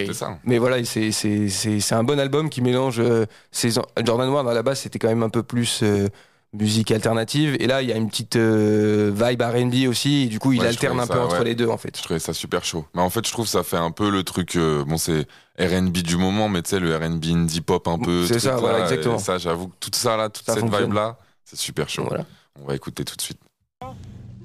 voilà, 0.59 0.85
c'est 0.85 1.93
un 1.93 2.05
bon 2.05 2.19
album 2.19 2.49
qui 2.51 2.61
mélange 2.61 3.01
euh, 3.01 3.27
ses 3.51 3.71
Jordan 4.05 4.29
Ward 4.31 4.49
à 4.49 4.55
la 4.55 4.63
base, 4.63 4.81
c'était 4.81 4.99
quand 4.99 5.09
même 5.09 5.23
un 5.23 5.29
peu 5.29 5.43
plus 5.43 5.81
euh, 5.83 6.09
musique 6.53 6.91
alternative. 6.91 7.57
Et 7.61 7.67
là, 7.67 7.83
il 7.83 7.89
y 7.89 7.93
a 7.93 7.97
une 7.97 8.09
petite 8.09 8.37
euh, 8.37 9.13
vibe 9.15 9.43
RB 9.43 9.89
aussi. 9.89 10.23
Et 10.25 10.27
du 10.27 10.39
coup, 10.39 10.53
il 10.53 10.61
Ouais, 10.61 10.69
alterne 10.69 10.99
un 11.01 11.07
peu 11.07 11.19
entre 11.21 11.39
ouais. 11.41 11.45
les 11.45 11.55
deux, 11.55 11.69
en 11.69 11.77
fait. 11.77 11.97
Je 11.97 12.03
trouvais 12.03 12.19
ça 12.21 12.33
super 12.33 12.65
chaud. 12.65 12.87
Mais 12.95 13.03
en 13.03 13.11
fait, 13.11 13.27
je 13.27 13.33
trouve 13.33 13.45
que 13.45 13.51
ça 13.51 13.63
fait 13.63 13.77
un 13.77 13.91
peu 13.91 14.11
le 14.11 14.23
truc. 14.25 14.57
bon, 14.57 14.97
c'est 14.97 15.27
R&B 15.61 15.99
du 15.99 16.17
moment, 16.17 16.49
mais 16.49 16.63
tu 16.63 16.71
sais, 16.71 16.81
le 16.81 16.97
R&B 16.97 17.25
indie 17.33 17.61
pop 17.61 17.87
un 17.89 17.99
peu. 17.99 18.27
C'est 18.27 18.39
ça, 18.39 18.53
là, 18.53 18.57
voilà, 18.59 18.79
et 18.79 18.83
exactement. 18.83 19.19
Ça, 19.19 19.39
j'avoue 19.39 19.69
que 19.69 19.75
tout 19.81 19.91
ça 19.93 20.17
là, 20.17 20.29
toute 20.31 20.47
Ça 20.47 20.53
cette 20.55 20.61
fonctionne. 20.63 20.85
vibe 20.87 20.95
là, 20.95 21.19
c'est 21.45 21.59
super 21.59 21.89
chaud. 21.89 22.05
Voilà. 22.09 22.25
On 22.63 22.67
va 22.67 22.75
écouter 22.75 23.05
tout 23.05 23.15
de 23.17 23.23
suite. 23.23 23.39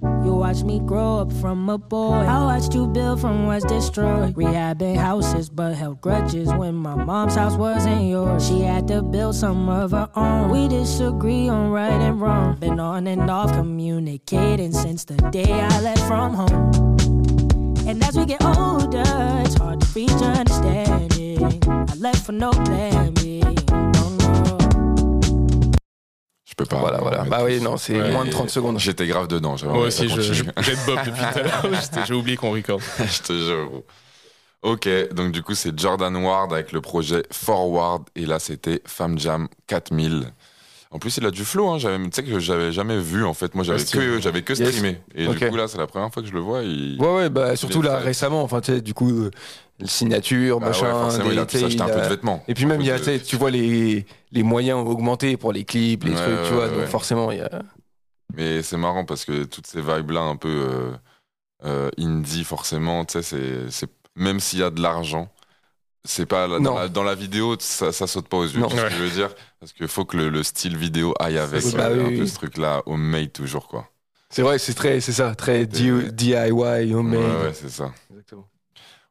You 0.03 0.35
watched 0.35 0.63
me 0.65 0.79
grow 0.79 1.19
up 1.19 1.31
from 1.33 1.69
a 1.69 1.77
boy. 1.77 2.13
I 2.13 2.43
watched 2.43 2.73
you 2.73 2.87
build 2.87 3.21
from 3.21 3.45
what's 3.45 3.65
destroyed. 3.65 4.35
Rehabbing 4.35 4.97
houses, 4.97 5.49
but 5.49 5.75
held 5.75 6.01
grudges 6.01 6.49
when 6.53 6.75
my 6.75 6.95
mom's 6.95 7.35
house 7.35 7.55
wasn't 7.55 8.09
yours. 8.09 8.45
She 8.47 8.61
had 8.61 8.87
to 8.89 9.01
build 9.01 9.35
some 9.35 9.69
of 9.69 9.91
her 9.91 10.09
own. 10.15 10.49
We 10.49 10.67
disagree 10.67 11.47
on 11.47 11.71
right 11.71 11.91
and 11.91 12.19
wrong. 12.19 12.55
Been 12.55 12.79
on 12.79 13.07
and 13.07 13.29
off 13.29 13.51
communicating 13.53 14.73
since 14.73 15.05
the 15.05 15.15
day 15.31 15.51
I 15.51 15.79
left 15.79 16.01
from 16.07 16.33
home. 16.33 16.97
And 17.87 18.03
as 18.03 18.17
we 18.17 18.25
get 18.25 18.43
older, 18.43 19.03
it's 19.45 19.55
hard 19.55 19.81
to 19.81 19.87
reach 19.93 20.11
understanding. 20.11 21.59
I 21.69 21.95
left 21.95 22.25
for 22.25 22.33
no 22.33 22.51
plan 22.51 23.13
B. 23.13 23.41
Je 26.53 26.63
peux 26.63 26.65
pas. 26.69 26.77
Voilà, 26.77 26.99
voilà. 26.99 27.23
Bah 27.23 27.39
oui, 27.43 27.59
non, 27.59 27.77
c'est 27.77 27.99
Ouais. 27.99 28.11
moins 28.11 28.25
de 28.25 28.29
30 28.29 28.49
secondes. 28.51 28.77
J'étais 28.77 29.07
grave 29.07 29.27
dedans. 29.27 29.55
Moi 29.65 29.87
aussi, 29.87 30.07
je, 30.07 30.21
je 30.21 30.43
continue. 30.43 30.63
jette 30.65 30.85
Bob 30.85 30.99
depuis 31.03 31.19
tout 31.19 31.39
à 31.39 31.41
l'heure. 31.41 32.05
J'ai 32.07 32.13
oublié 32.13 32.37
qu'on 32.37 32.51
record. 32.51 32.79
je 32.99 33.21
te 33.23 33.33
jure. 33.33 33.71
Ok, 34.61 34.87
donc 35.13 35.31
du 35.31 35.41
coup, 35.41 35.55
c'est 35.55 35.77
Jordan 35.77 36.15
Ward 36.15 36.53
avec 36.53 36.71
le 36.71 36.79
projet 36.79 37.23
Forward. 37.31 38.03
Et 38.15 38.27
là, 38.27 38.37
c'était 38.37 38.81
Fam 38.85 39.17
Jam 39.17 39.47
4000. 39.67 40.31
En 40.91 40.99
plus, 40.99 41.17
il 41.17 41.25
a 41.25 41.31
du 41.31 41.43
flow. 41.43 41.69
Hein. 41.69 41.79
J'avais- 41.79 41.97
Tu 42.03 42.09
sais 42.13 42.23
que 42.23 42.39
j'avais 42.39 42.71
jamais 42.71 42.99
vu, 42.99 43.25
en 43.25 43.33
fait. 43.33 43.55
Moi, 43.55 43.63
j'avais 43.63 43.83
que, 43.83 44.21
j'avais 44.21 44.43
que 44.43 44.53
Yes. 44.53 44.69
streamé. 44.69 44.99
Et 45.15 45.25
Ok. 45.27 45.37
du 45.39 45.49
coup, 45.49 45.55
là, 45.55 45.67
c'est 45.67 45.79
la 45.79 45.87
première 45.87 46.13
fois 46.13 46.21
que 46.21 46.29
je 46.29 46.33
le 46.33 46.39
vois. 46.39 46.61
Il... 46.61 46.97
Ouais, 47.01 47.15
ouais, 47.15 47.29
bah 47.31 47.55
surtout 47.55 47.81
là 47.81 47.97
récemment, 47.97 48.43
enfin, 48.43 48.61
tu 48.61 48.71
sais, 48.73 48.81
du 48.81 48.93
coup, 48.93 49.29
euh, 49.81 49.85
signature, 49.87 50.59
Bah 50.59 50.67
ouais, 50.67 50.69
machin. 50.69 51.31
il 51.31 51.39
a 51.39 51.45
des- 51.45 51.51
pu 51.51 51.57
s'acheter 51.57 51.81
un 51.81 51.85
il 51.87 51.91
peu 51.91 51.99
a- 51.99 52.03
de 52.03 52.09
vêtements. 52.09 52.43
Et 52.47 52.53
puis 52.53 52.65
même, 52.65 52.81
il 52.81 52.87
y 52.87 52.91
a, 52.91 52.99
tu 52.99 53.05
de- 53.11 53.17
tu 53.17 53.35
vois 53.37 53.51
les, 53.51 54.05
les 54.31 54.43
moyens 54.43 54.79
augmentés 54.87 55.37
pour 55.37 55.51
les 55.53 55.65
clips, 55.65 56.03
les 56.03 56.11
Ouais, 56.11 56.15
trucs, 56.15 56.41
tu 56.43 56.49
ouais, 56.49 56.55
vois, 56.55 56.65
ouais, 56.65 56.69
donc 56.69 56.79
ouais. 56.79 56.87
forcément, 56.87 57.31
il 57.31 57.39
y 57.39 57.41
a... 57.41 57.63
Mais 58.35 58.63
c'est 58.63 58.77
marrant 58.77 59.05
parce 59.05 59.25
que 59.25 59.43
toutes 59.43 59.67
ces 59.67 59.81
vibes-là, 59.81 60.21
un 60.21 60.35
peu. 60.35 60.49
euh, 60.49 60.91
euh, 61.65 61.89
indie 61.97 62.43
forcément. 62.43 63.05
Tu 63.05 63.13
sais, 63.13 63.23
c'est, 63.23 63.71
c'est 63.71 63.89
même 64.15 64.39
s'il 64.39 64.59
y 64.59 64.63
a 64.63 64.69
de 64.69 64.81
l'argent, 64.81 65.31
c'est 66.05 66.25
pas 66.25 66.47
la- 66.47 66.59
dans, 66.59 66.75
la, 66.75 66.89
dans 66.89 67.03
la 67.03 67.15
vidéo, 67.15 67.55
ça, 67.59 67.91
ça 67.91 68.07
saute 68.07 68.27
pas 68.27 68.37
aux 68.37 68.45
yeux. 68.45 68.59
Non. 68.59 68.67
Tu 68.67 68.75
vois 68.75 68.85
ce 68.89 68.95
que 68.95 68.99
je 68.99 69.03
veux 69.03 69.11
dire? 69.11 69.35
Parce 69.59 69.73
qu'il 69.73 69.87
faut 69.87 70.05
que 70.05 70.17
le, 70.17 70.29
le 70.29 70.43
style 70.43 70.77
vidéo 70.77 71.13
aille 71.19 71.37
avec 71.37 71.61
ça. 71.61 71.77
euh, 71.77 71.77
Bah 71.77 71.89
oui, 71.93 71.99
un 72.01 72.09
oui. 72.09 72.17
peu 72.19 72.25
ce 72.25 72.35
truc-là, 72.35 72.83
homemade 72.85 73.31
toujours 73.33 73.67
quoi. 73.67 73.89
C'est 74.29 74.41
vrai, 74.41 74.57
c'est 74.59 74.73
très, 74.73 74.99
c'est 74.99 75.11
ça, 75.13 75.35
très 75.35 75.65
DIY, 75.67 76.93
homemade. 76.93 77.19
Ouais, 77.19 77.43
ouais, 77.47 77.53
c'est 77.53 77.69
ça. 77.69 77.91
Exactement. 78.09 78.47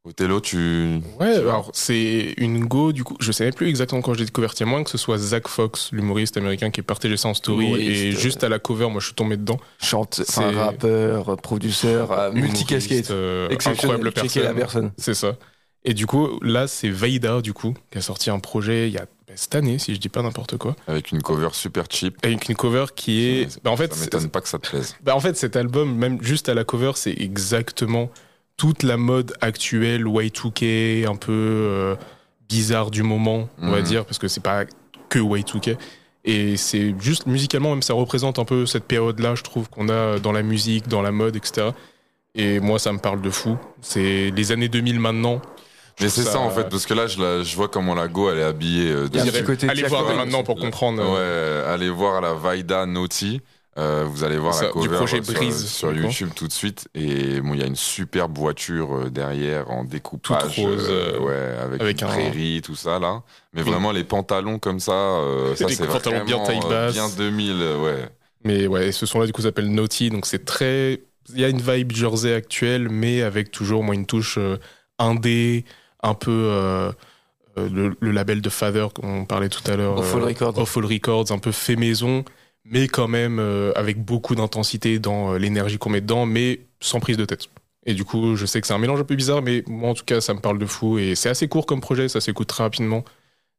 Othello, 0.04 0.40
tu. 0.40 1.00
Ouais, 1.20 1.36
alors 1.36 1.70
c'est 1.74 2.34
une 2.36 2.64
go, 2.64 2.92
du 2.92 3.04
coup, 3.04 3.16
je 3.20 3.30
savais 3.30 3.52
plus 3.52 3.68
exactement 3.68 4.02
quand 4.02 4.14
j'ai 4.14 4.24
découvert, 4.24 4.52
il 4.56 4.60
y 4.60 4.62
a 4.64 4.66
moins 4.66 4.82
que 4.82 4.90
ce 4.90 4.98
soit 4.98 5.16
Zach 5.16 5.46
Fox, 5.46 5.90
l'humoriste 5.92 6.36
américain 6.36 6.70
qui 6.72 6.80
est 6.80 6.82
partagé 6.82 7.16
ça 7.16 7.28
en 7.28 7.34
story, 7.34 7.66
Humoriste, 7.66 7.88
et 8.02 8.08
euh. 8.08 8.16
juste 8.16 8.42
à 8.42 8.48
la 8.48 8.58
cover, 8.58 8.88
moi 8.90 8.98
je 9.00 9.06
suis 9.06 9.14
tombé 9.14 9.36
dedans. 9.36 9.60
Chante, 9.80 10.20
C'est- 10.26 10.40
rappeur, 10.50 11.36
producteur, 11.36 12.10
euh, 12.10 12.32
Humoriste, 12.32 12.48
multicasquette. 12.52 13.10
euh, 13.12 13.48
Exceptionnel. 13.50 13.96
incroyable 13.98 14.20
Checker 14.20 14.40
personne. 14.40 14.44
la 14.44 14.54
personne. 14.60 14.92
C'est 14.98 15.14
ça. 15.14 15.36
Et 15.84 15.94
du 15.94 16.06
coup, 16.06 16.38
là, 16.42 16.66
c'est 16.66 16.90
Vaida, 16.90 17.40
du 17.40 17.52
coup, 17.52 17.74
qui 17.92 17.98
a 17.98 18.00
sorti 18.00 18.28
un 18.30 18.40
projet 18.40 18.88
il 18.88 18.94
y 18.94 18.98
a 18.98 19.02
bah, 19.28 19.34
cette 19.36 19.54
année, 19.54 19.78
si 19.78 19.94
je 19.94 20.00
dis 20.00 20.08
pas 20.08 20.22
n'importe 20.22 20.56
quoi, 20.56 20.74
Avec 20.88 21.12
une 21.12 21.22
cover 21.22 21.48
super 21.52 21.84
cheap. 21.88 22.16
avec 22.24 22.48
une 22.48 22.56
cover 22.56 22.86
qui 22.96 23.22
est. 23.24 23.50
Ça- 23.52 23.60
Bah, 23.62 23.70
en 23.70 23.76
fait, 23.76 23.94
ça 23.94 24.00
m'étonne 24.04 24.28
pas 24.30 24.40
que 24.40 24.48
ça 24.48 24.58
te 24.58 24.68
plaise. 24.68 24.96
Bah 25.02 25.14
en 25.14 25.20
fait, 25.20 25.36
cet 25.36 25.54
album, 25.54 25.94
même 25.94 26.20
juste 26.22 26.48
à 26.48 26.54
la 26.54 26.64
cover, 26.64 26.92
c'est 26.96 27.14
exactement 27.20 28.10
toute 28.62 28.84
la 28.84 28.96
mode 28.96 29.32
actuelle, 29.40 30.04
Y2K, 30.04 31.04
un 31.08 31.16
peu 31.16 31.32
euh, 31.32 31.96
bizarre 32.48 32.92
du 32.92 33.02
moment, 33.02 33.48
on 33.60 33.72
va 33.72 33.78
Mhm. 33.78 33.82
dire, 33.82 34.04
parce 34.04 34.18
que 34.18 34.28
c'est 34.28 34.40
pas 34.42 34.66
que 35.08 35.18
Y2K. 35.18 35.76
Et 36.24 36.56
c'est 36.56 36.94
juste 37.00 37.26
musicalement, 37.26 37.70
même 37.70 37.82
ça 37.82 37.94
représente 37.94 38.38
un 38.38 38.44
peu 38.44 38.64
cette 38.66 38.84
période-là, 38.84 39.34
je 39.34 39.42
trouve, 39.42 39.68
qu'on 39.68 39.88
a 39.88 40.20
dans 40.20 40.30
la 40.30 40.42
musique, 40.44 40.86
dans 40.86 41.02
la 41.02 41.10
mode, 41.10 41.34
etc. 41.34 41.70
Et 42.36 42.60
moi, 42.60 42.78
ça 42.78 42.92
me 42.92 42.98
parle 42.98 43.20
de 43.20 43.30
fou. 43.30 43.58
C'est 43.80 44.30
les 44.30 44.52
années 44.52 44.68
2000 44.68 45.00
maintenant. 45.00 45.42
Mais 46.00 46.08
c'est 46.08 46.22
ça, 46.22 46.38
en 46.38 46.50
fait, 46.50 46.68
parce 46.68 46.86
que 46.86 46.94
là, 46.94 47.08
je, 47.08 47.20
la- 47.20 47.42
je 47.42 47.56
vois 47.56 47.66
comment 47.66 47.96
la 47.96 48.06
go, 48.06 48.30
elle 48.30 48.38
est 48.38 48.44
habillée. 48.44 48.92
euh, 48.92 49.08
côté 49.44 49.68
Allez 49.68 49.82
voir 49.82 50.06
dès 50.06 50.14
maintenant 50.14 50.44
pour 50.44 50.56
comprendre. 50.56 51.02
euh, 51.02 51.64
Ouais, 51.64 51.68
allez 51.68 51.90
voir 51.90 52.20
la 52.20 52.32
Vaida 52.34 52.86
Naughty. 52.86 53.40
Euh, 53.78 54.04
vous 54.06 54.22
allez 54.22 54.36
voir 54.36 54.52
Ça, 54.52 54.66
la 54.66 54.70
cover 54.70 54.96
projet 54.96 55.22
sur, 55.22 55.32
Brise, 55.34 55.66
sur. 55.66 55.92
YouTube 55.94 56.30
tout 56.36 56.46
de 56.46 56.52
suite. 56.52 56.88
Et 56.94 57.40
bon, 57.40 57.54
il 57.54 57.60
y 57.60 57.62
a 57.62 57.66
une 57.66 57.76
superbe 57.76 58.36
voiture 58.36 58.94
euh, 58.94 59.10
derrière 59.10 59.70
en 59.70 59.84
découpage. 59.84 60.56
Toute 60.56 60.64
rose, 60.64 60.86
euh, 60.90 61.14
euh, 61.16 61.20
ouais, 61.20 61.58
avec, 61.58 61.80
avec 61.80 62.00
une 62.02 62.06
un- 62.06 62.10
prairie, 62.10 62.60
tout 62.62 62.74
ça 62.74 62.98
là. 62.98 63.22
Mais 63.54 63.62
Oui. 63.62 63.70
vraiment, 63.70 63.90
les 63.92 64.04
pantalons 64.04 64.58
comme 64.58 64.78
ça, 64.78 64.92
euh, 64.92 65.56
ça 65.56 65.64
Des 65.64 65.74
c'est 65.74 65.86
pantalons 65.86 66.24
bien 66.24 66.36
vraiment, 66.42 66.60
taille 66.60 66.70
basse. 66.70 66.92
bien 66.92 67.08
2000, 67.08 67.56
euh, 67.62 67.78
ouais. 67.82 68.08
Mais 68.44 68.66
ouais, 68.66 68.92
ce 68.92 69.06
son-là, 69.06 69.24
du 69.26 69.32
coup, 69.32 69.40
s'appelle 69.42 69.72
Naughty. 69.72 70.10
Donc, 70.10 70.26
c'est 70.26 70.44
très. 70.44 71.00
Il 71.32 71.40
y 71.40 71.44
a 71.44 71.48
une 71.48 71.62
vibe 71.62 71.92
Jersey 71.92 72.34
actuelle, 72.34 72.88
mais 72.90 73.22
avec 73.22 73.50
toujours, 73.52 73.82
moi, 73.84 73.94
une 73.94 74.04
touche 74.06 74.36
euh, 74.38 74.58
indé, 74.98 75.64
un 76.02 76.14
peu. 76.14 76.30
euh, 76.30 76.92
euh, 77.58 77.68
le, 77.70 77.94
le 78.00 78.10
label 78.12 78.40
de 78.40 78.48
Father, 78.48 78.86
qu'on 78.94 79.24
parlait 79.26 79.50
tout 79.50 79.62
à 79.70 79.76
l'heure. 79.76 79.98
Awful 79.98 80.22
euh, 80.22 80.26
Records. 80.26 80.54
Records, 80.56 81.32
un 81.32 81.38
peu 81.38 81.52
fait 81.52 81.76
maison, 81.76 82.24
mais 82.64 82.88
quand 82.88 83.08
même 83.08 83.38
euh, 83.38 83.72
avec 83.76 84.02
beaucoup 84.04 84.34
d'intensité 84.34 84.98
dans 84.98 85.34
euh, 85.34 85.38
l'énergie 85.38 85.78
qu'on 85.78 85.90
met 85.90 86.00
dedans, 86.00 86.26
mais 86.26 86.60
sans 86.80 87.00
prise 87.00 87.16
de 87.16 87.24
tête. 87.24 87.48
Et 87.86 87.94
du 87.94 88.04
coup, 88.04 88.36
je 88.36 88.46
sais 88.46 88.60
que 88.60 88.66
c'est 88.66 88.74
un 88.74 88.78
mélange 88.78 89.00
un 89.00 89.04
peu 89.04 89.16
bizarre, 89.16 89.42
mais 89.42 89.64
moi, 89.66 89.90
en 89.90 89.94
tout 89.94 90.04
cas, 90.04 90.20
ça 90.20 90.34
me 90.34 90.40
parle 90.40 90.58
de 90.58 90.66
fou. 90.66 90.98
Et 90.98 91.14
c'est 91.16 91.28
assez 91.28 91.48
court 91.48 91.66
comme 91.66 91.80
projet, 91.80 92.08
ça 92.08 92.20
s'écoute 92.20 92.48
très 92.48 92.62
rapidement. 92.64 93.04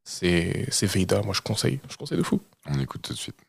C'est 0.04 0.66
c'est 0.70 0.86
Veida, 0.86 1.22
moi, 1.22 1.34
je 1.34 1.42
conseille. 1.42 1.80
Je 1.90 1.96
conseille 1.96 2.18
de 2.18 2.22
fou. 2.22 2.40
On 2.66 2.80
écoute 2.80 3.02
tout 3.02 3.12
de 3.12 3.18
suite. 3.18 3.43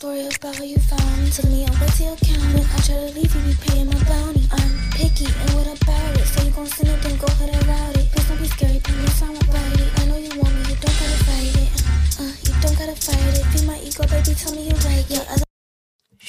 Story 0.00 0.24
about 0.24 0.56
how 0.56 0.64
you 0.64 0.78
found 0.78 1.22
me. 1.22 1.28
Tell 1.28 1.50
me 1.52 1.66
I'm 1.68 1.76
way 1.76 1.86
to 1.86 2.02
your 2.02 2.16
I 2.16 2.80
try 2.80 2.96
to 2.96 3.12
leave, 3.12 3.34
you 3.36 3.42
be 3.44 3.54
paying 3.68 3.88
my 3.92 4.00
bounty. 4.08 4.48
I'm 4.50 4.72
picky, 4.96 5.28
and 5.28 5.50
what 5.52 5.68
about 5.68 6.16
it? 6.16 6.24
Say 6.24 6.46
you 6.46 6.52
gon' 6.56 6.66
send 6.66 6.88
it, 6.88 7.02
then 7.02 7.18
go 7.18 7.26
ahead 7.26 7.50
and 7.52 7.66
route 7.68 7.96
it. 8.00 8.08
Please 8.08 8.28
don't 8.28 8.40
be 8.40 8.48
scary. 8.48 8.80
I 8.80 10.04
know 10.08 10.16
you 10.16 10.32
want 10.40 10.54
me, 10.56 10.62
you 10.72 10.76
don't 10.80 10.96
gotta 11.00 11.18
fight 11.28 11.52
it. 11.52 11.70
Uh, 12.16 12.32
you 12.46 12.52
don't 12.62 12.76
gotta 12.80 12.96
fight 12.96 13.36
it. 13.40 13.44
Be 13.52 13.60
my 13.68 13.78
ego, 13.84 14.02
baby, 14.08 14.32
tell 14.40 14.54
me 14.56 14.62
you 14.72 14.76
like 14.88 15.10
it. 15.10 15.44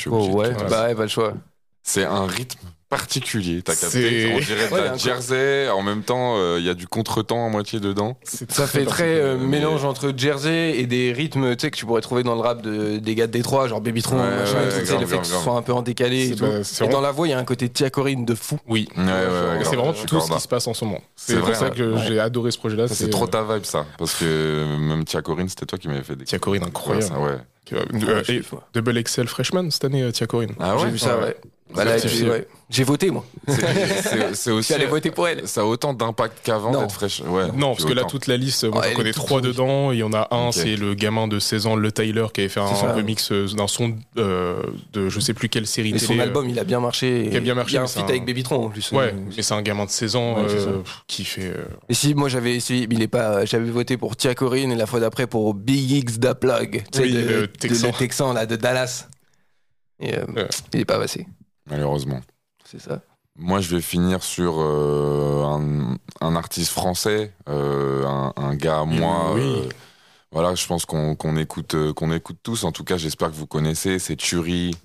Oh 0.07 0.27
ouais, 0.35 0.51
bah 0.69 0.87
ouais, 0.87 0.95
pas 0.95 1.03
le 1.03 1.07
choix. 1.07 1.33
C'est 1.81 2.03
un 2.03 2.27
rythme 2.27 2.67
particulier, 2.91 3.61
t'as 3.63 3.73
capté 3.75 4.31
On 4.35 4.39
dirait 4.39 4.67
de 4.67 4.73
Ouais, 4.73 4.83
la 4.83 4.97
Jersey, 4.97 5.69
en 5.69 5.81
même 5.81 6.03
temps, 6.03 6.35
euh, 6.37 6.57
il 6.59 6.65
y 6.65 6.69
a 6.69 6.73
du 6.75 6.87
contretemps 6.87 7.47
à 7.47 7.49
moitié 7.49 7.79
dedans. 7.79 8.17
Ça 8.23 8.67
fait 8.67 8.85
très 8.85 9.15
euh, 9.19 9.37
mélange 9.39 9.83
entre 9.85 10.13
Jersey 10.15 10.77
et 10.77 10.85
des 10.85 11.11
rythmes 11.13 11.55
tu 11.55 11.61
sais, 11.61 11.71
que 11.71 11.77
tu 11.77 11.85
pourrais 11.85 12.01
trouver 12.01 12.21
dans 12.23 12.35
le 12.35 12.41
rap 12.41 12.61
de, 12.61 12.97
des 12.99 13.15
gars 13.15 13.25
de 13.27 13.31
Détroit, 13.31 13.67
genre 13.67 13.81
Babytron, 13.81 14.17
Ouais, 14.17 14.29
machin, 14.29 14.53
ouais, 14.59 14.83
grave, 14.83 15.01
le 15.01 15.07
fait 15.07 15.15
grave. 15.15 15.25
soient 15.25 15.55
un 15.57 15.61
peu 15.61 15.73
en 15.73 15.81
décalé 15.81 16.31
et 16.31 16.35
tout. 16.35 16.43
bah, 16.45 16.85
Et 16.85 16.87
dans 16.89 17.01
la 17.01 17.11
voix, 17.11 17.27
il 17.27 17.31
y 17.31 17.33
a 17.33 17.39
un 17.39 17.45
côté 17.45 17.69
Tiakorine 17.69 18.25
de 18.25 18.35
fou. 18.35 18.59
Oui. 18.67 18.87
Ouais, 18.97 19.03
ouais, 19.03 19.09
ouais, 19.09 19.63
c'est 19.63 19.75
vraiment 19.77 19.93
tout 19.93 20.19
ce 20.19 20.31
qui 20.33 20.39
se 20.41 20.47
passe 20.47 20.67
en 20.67 20.73
ce 20.73 20.83
moment. 20.85 21.01
C'est 21.15 21.35
pour 21.37 21.45
vrai, 21.47 21.55
ça 21.55 21.69
que 21.69 21.93
Ouais. 21.93 22.01
j'ai 22.07 22.19
adoré 22.19 22.51
ce 22.51 22.57
projet-là. 22.57 22.87
C'est 22.89 23.09
trop 23.09 23.25
ta 23.27 23.41
vibe, 23.43 23.63
ça. 23.63 23.85
Parce 23.97 24.13
que 24.15 24.65
même 24.77 25.05
Tia 25.05 25.21
Corinne, 25.21 25.47
c'était 25.49 25.65
toi 25.65 25.79
qui 25.79 25.87
m'avais 25.87 26.03
fait 26.03 26.15
des. 26.17 26.25
Tia 26.25 26.39
Corinne, 26.39 26.63
incroyable. 26.63 27.15
Ouais, 27.17 27.23
ouais. 27.23 27.37
Euh, 27.73 27.85
Ouais, 27.93 28.23
euh. 28.29 28.41
Double 28.73 29.01
XL 29.01 29.27
Freshman 29.27 29.69
cette 29.71 29.85
année, 29.85 30.01
euh, 30.03 30.11
Tia 30.11 30.27
Corinne. 30.27 30.51
Ah 30.59 30.75
J'ai 30.81 30.89
vu 30.89 30.97
ça, 30.99 31.17
Ouais. 31.19 31.37
Bah 31.75 31.97
j'ai 31.97 32.29
ouais. 32.29 32.47
J'ai 32.69 32.83
voté, 32.85 33.11
moi. 33.11 33.25
C'est- 34.33 34.49
aussi. 34.51 34.73
voter 34.89 35.11
pour 35.11 35.27
elle. 35.27 35.45
Ça 35.47 35.61
a 35.61 35.63
autant 35.65 35.93
d'impact 35.93 36.37
qu'avant 36.43 36.71
d'être 36.71 36.91
fraîche. 36.93 37.21
Ouais. 37.25 37.47
Non, 37.53 37.73
parce 37.75 37.83
que 37.85 37.91
là, 37.91 38.05
toute 38.05 38.27
la 38.27 38.37
liste, 38.37 38.63
moi 38.63 38.81
Ah, 38.85 38.89
j'en 38.89 38.95
connais 38.95 39.11
trois 39.11 39.41
dedans. 39.41 39.91
Il 39.91 39.97
y 39.99 40.03
en 40.03 40.13
a 40.13 40.27
un, 40.33 40.51
c'est 40.53 40.77
le 40.77 40.93
gamin 40.93 41.27
de 41.27 41.37
16 41.39 41.65
ans, 41.67 41.75
le 41.75 41.91
Tyler, 41.91 42.27
qui 42.33 42.41
avait 42.41 42.49
fait 42.49 42.61
un 42.61 42.73
ça. 42.73 42.93
remix 42.93 43.31
euh, 43.33 43.45
d'un 43.47 43.67
son 43.67 43.95
euh, 44.17 44.61
de 44.93 45.09
je 45.09 45.19
sais 45.19 45.33
plus 45.33 45.49
quelle 45.49 45.67
série 45.67 45.91
Et 45.93 45.99
son 45.99 46.07
télé. 46.07 46.19
euh, 46.19 46.23
album, 46.23 46.49
il 46.49 46.57
a 46.59 46.63
bien 46.63 46.79
marché. 46.79 47.27
qui 47.29 47.35
a 47.35 47.39
bien 47.41 47.55
marché, 47.55 47.71
Il 47.71 47.75
y 47.75 47.77
a 47.77 47.81
un 47.81 47.83
mais 47.83 47.89
feat 47.89 48.03
un- 48.03 48.07
avec 48.09 48.25
Babytron 48.25 48.65
en 48.65 48.69
plus. 48.69 48.89
Ouais, 48.93 49.07
Euh, 49.13 49.19
mais 49.35 49.41
c'est 49.41 49.53
un 49.53 49.61
gamin 49.61 49.83
de 49.85 49.89
16 49.89 50.15
ans 50.15 50.35
Ouais, 50.35 50.45
euh, 50.49 50.81
qui 51.07 51.25
fait. 51.25 51.47
euh, 51.53 51.65
Et 51.89 51.93
si 51.93 52.15
moi 52.15 52.29
j'avais 52.29 52.55
essayé, 52.55 52.87
il 52.89 53.01
est 53.01 53.07
pas, 53.09 53.43
j'avais 53.43 53.69
voté 53.69 53.97
pour 53.97 54.15
Tia 54.15 54.33
Corinne 54.33 54.71
et 54.71 54.75
la 54.75 54.85
fois 54.85 55.01
d'après 55.01 55.27
pour 55.27 55.53
Big 55.53 55.91
X 55.91 56.19
da 56.19 56.35
Plug, 56.35 56.83
Oui, 56.99 57.11
de- 57.11 57.19
le 57.19 57.47
Texan. 57.47 57.87
le 57.87 57.93
Texan 57.93 58.33
là 58.33 58.45
de 58.45 58.55
Dallas. 58.55 59.07
Et 59.99 60.13
il 60.73 60.79
est 60.79 60.85
pas 60.85 60.97
passé, 60.97 61.27
Malheureusement. 61.69 62.21
c'est 62.65 62.79
ça. 62.81 63.01
Moi, 63.37 63.61
je 63.61 63.75
vais 63.75 63.81
finir 63.81 64.23
sur 64.23 64.55
euh, 64.59 65.43
un, 65.45 65.97
un 66.19 66.35
artiste 66.35 66.71
français, 66.71 67.33
euh, 67.49 68.05
un, 68.05 68.33
un 68.35 68.55
gars 68.55 68.79
à 68.81 68.85
moi. 68.85 69.33
Oui. 69.35 69.41
euh, 69.41 69.69
voilà, 70.33 70.53
je 70.55 70.65
pense 70.67 70.85
qu'on 70.85 71.15
écoute, 71.37 71.75
qu'on 71.93 72.11
écoute 72.13 72.37
tous. 72.43 72.63
En 72.63 72.71
tout 72.71 72.83
cas, 72.83 72.97
j'espère 72.97 73.29
que 73.29 73.35
vous 73.35 73.47
connaissez. 73.47 73.99
C'est 73.99 74.15
Turi, 74.15 74.75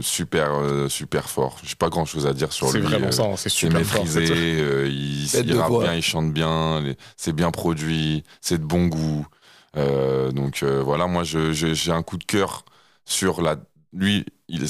super, 0.00 0.50
super 0.88 1.28
fort. 1.30 1.58
J'ai 1.62 1.74
pas 1.76 1.88
grand 1.88 2.04
chose 2.04 2.26
à 2.26 2.32
dire 2.34 2.52
sur 2.52 2.68
C'est 2.68 2.78
lui. 2.78 2.86
vraiment 2.86 3.06
euh, 3.08 3.12
ça, 3.12 3.22
hein, 3.24 3.36
c'est 3.36 3.48
C'est 3.48 3.56
super 3.56 3.80
maîtrisé, 3.80 4.88
il, 4.90 5.56
rappe 5.58 5.68
voix. 5.70 5.84
bien, 5.84 5.94
il 5.94 6.02
chante 6.02 6.32
bien, 6.32 6.82
c'est 7.16 7.32
bien 7.32 7.50
produit, 7.50 8.24
c'est 8.40 8.58
de 8.58 8.64
bon 8.64 8.86
goût. 8.88 9.26
Donc 9.74 10.62
voilà, 10.62 11.06
moi 11.06 11.22
je- 11.24 11.52
je- 11.52 11.72
j'ai 11.74 11.92
un 11.92 12.02
coup 12.02 12.18
de 12.18 12.24
cœur 12.24 12.64
sur 13.04 13.40
la. 13.42 13.56
Lui, 13.92 14.26
il, 14.48 14.66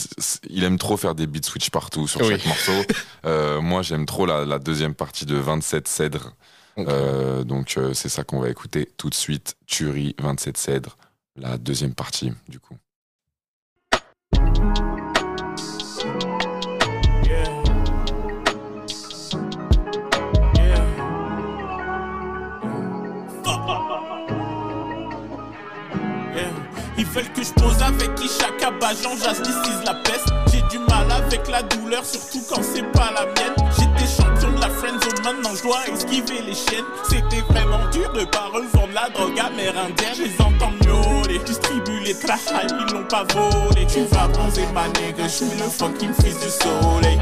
il 0.49 0.65
aime 0.65 0.79
trop 0.79 0.97
faire 0.97 1.15
des 1.15 1.27
beat 1.27 1.45
switch 1.45 1.71
partout 1.71 2.07
sur 2.07 2.21
Oui. 2.21 2.29
chaque 2.31 2.47
morceau. 2.47 2.73
Euh, 3.25 3.61
moi, 3.61 3.83
j'aime 3.83 4.07
trop 4.07 4.27
la, 4.27 4.45
la 4.45 4.59
deuxième 4.59 4.95
partie 4.95 5.27
de 5.27 5.37
27 5.37 5.89
Cèdres. 5.89 6.35
Euh, 6.79 7.43
donc 7.43 7.75
euh, 7.77 7.93
c'est 7.93 8.09
ça 8.09 8.23
qu'on 8.23 8.39
va 8.41 8.49
écouter 8.49 8.89
tout 8.97 9.11
de 9.11 9.15
suite. 9.15 9.57
Turi, 9.67 10.15
27 10.21 10.57
Cèdres, 10.57 10.97
la 11.35 11.59
deuxième 11.59 11.95
partie 11.95 12.33
du 12.49 12.61
coup. 12.61 12.77
Ils 26.99 27.07
veulent 27.07 27.33
que 27.33 27.45
je 27.45 27.53
pose 27.53 27.81
avec 27.81 28.13
qui 28.17 28.29
chaque 28.29 28.61
abajan 28.61 29.17
j'asticise 29.23 29.83
la 29.87 29.95
peste. 29.95 30.27
J'ai 30.51 30.63
du 30.63 30.79
mal 30.81 31.07
avec 31.13 31.47
la 31.49 31.63
douleur, 31.63 32.05
surtout 32.05 32.43
quand 32.49 32.61
c'est 32.61 32.83
pas 32.91 33.13
la 33.15 33.25
mienne. 33.27 33.55
J'étais 33.79 34.11
champion 34.11 34.51
de 34.51 34.61
la 34.61 34.69
friendzone, 34.69 35.23
maintenant 35.23 35.55
je 35.55 35.63
dois 35.63 35.87
esquiver 35.87 36.43
les 36.45 36.55
chiennes. 36.55 36.85
C'était 37.09 37.43
vraiment 37.49 37.89
dur 37.93 38.13
de 38.13 38.25
pas 38.25 38.51
revendre 38.53 38.93
la 38.93 39.09
drogue 39.11 39.39
amérindienne. 39.39 40.15
Je 40.17 40.23
les 40.25 40.41
entends 40.41 40.73
miauler, 40.85 41.39
distribue 41.47 42.01
les 42.01 42.15
trahas, 42.19 42.67
ils 42.69 42.93
l'ont 42.93 43.05
pas 43.05 43.25
volé. 43.33 43.87
Tu 43.87 44.03
vas 44.13 44.27
bronzer 44.27 44.67
ma 44.75 44.89
nègre, 45.01 45.23
je 45.23 45.29
suis 45.29 45.47
le 45.57 45.71
fucking 45.71 46.13
fils 46.15 46.37
du 46.41 46.51
soleil. 46.51 47.21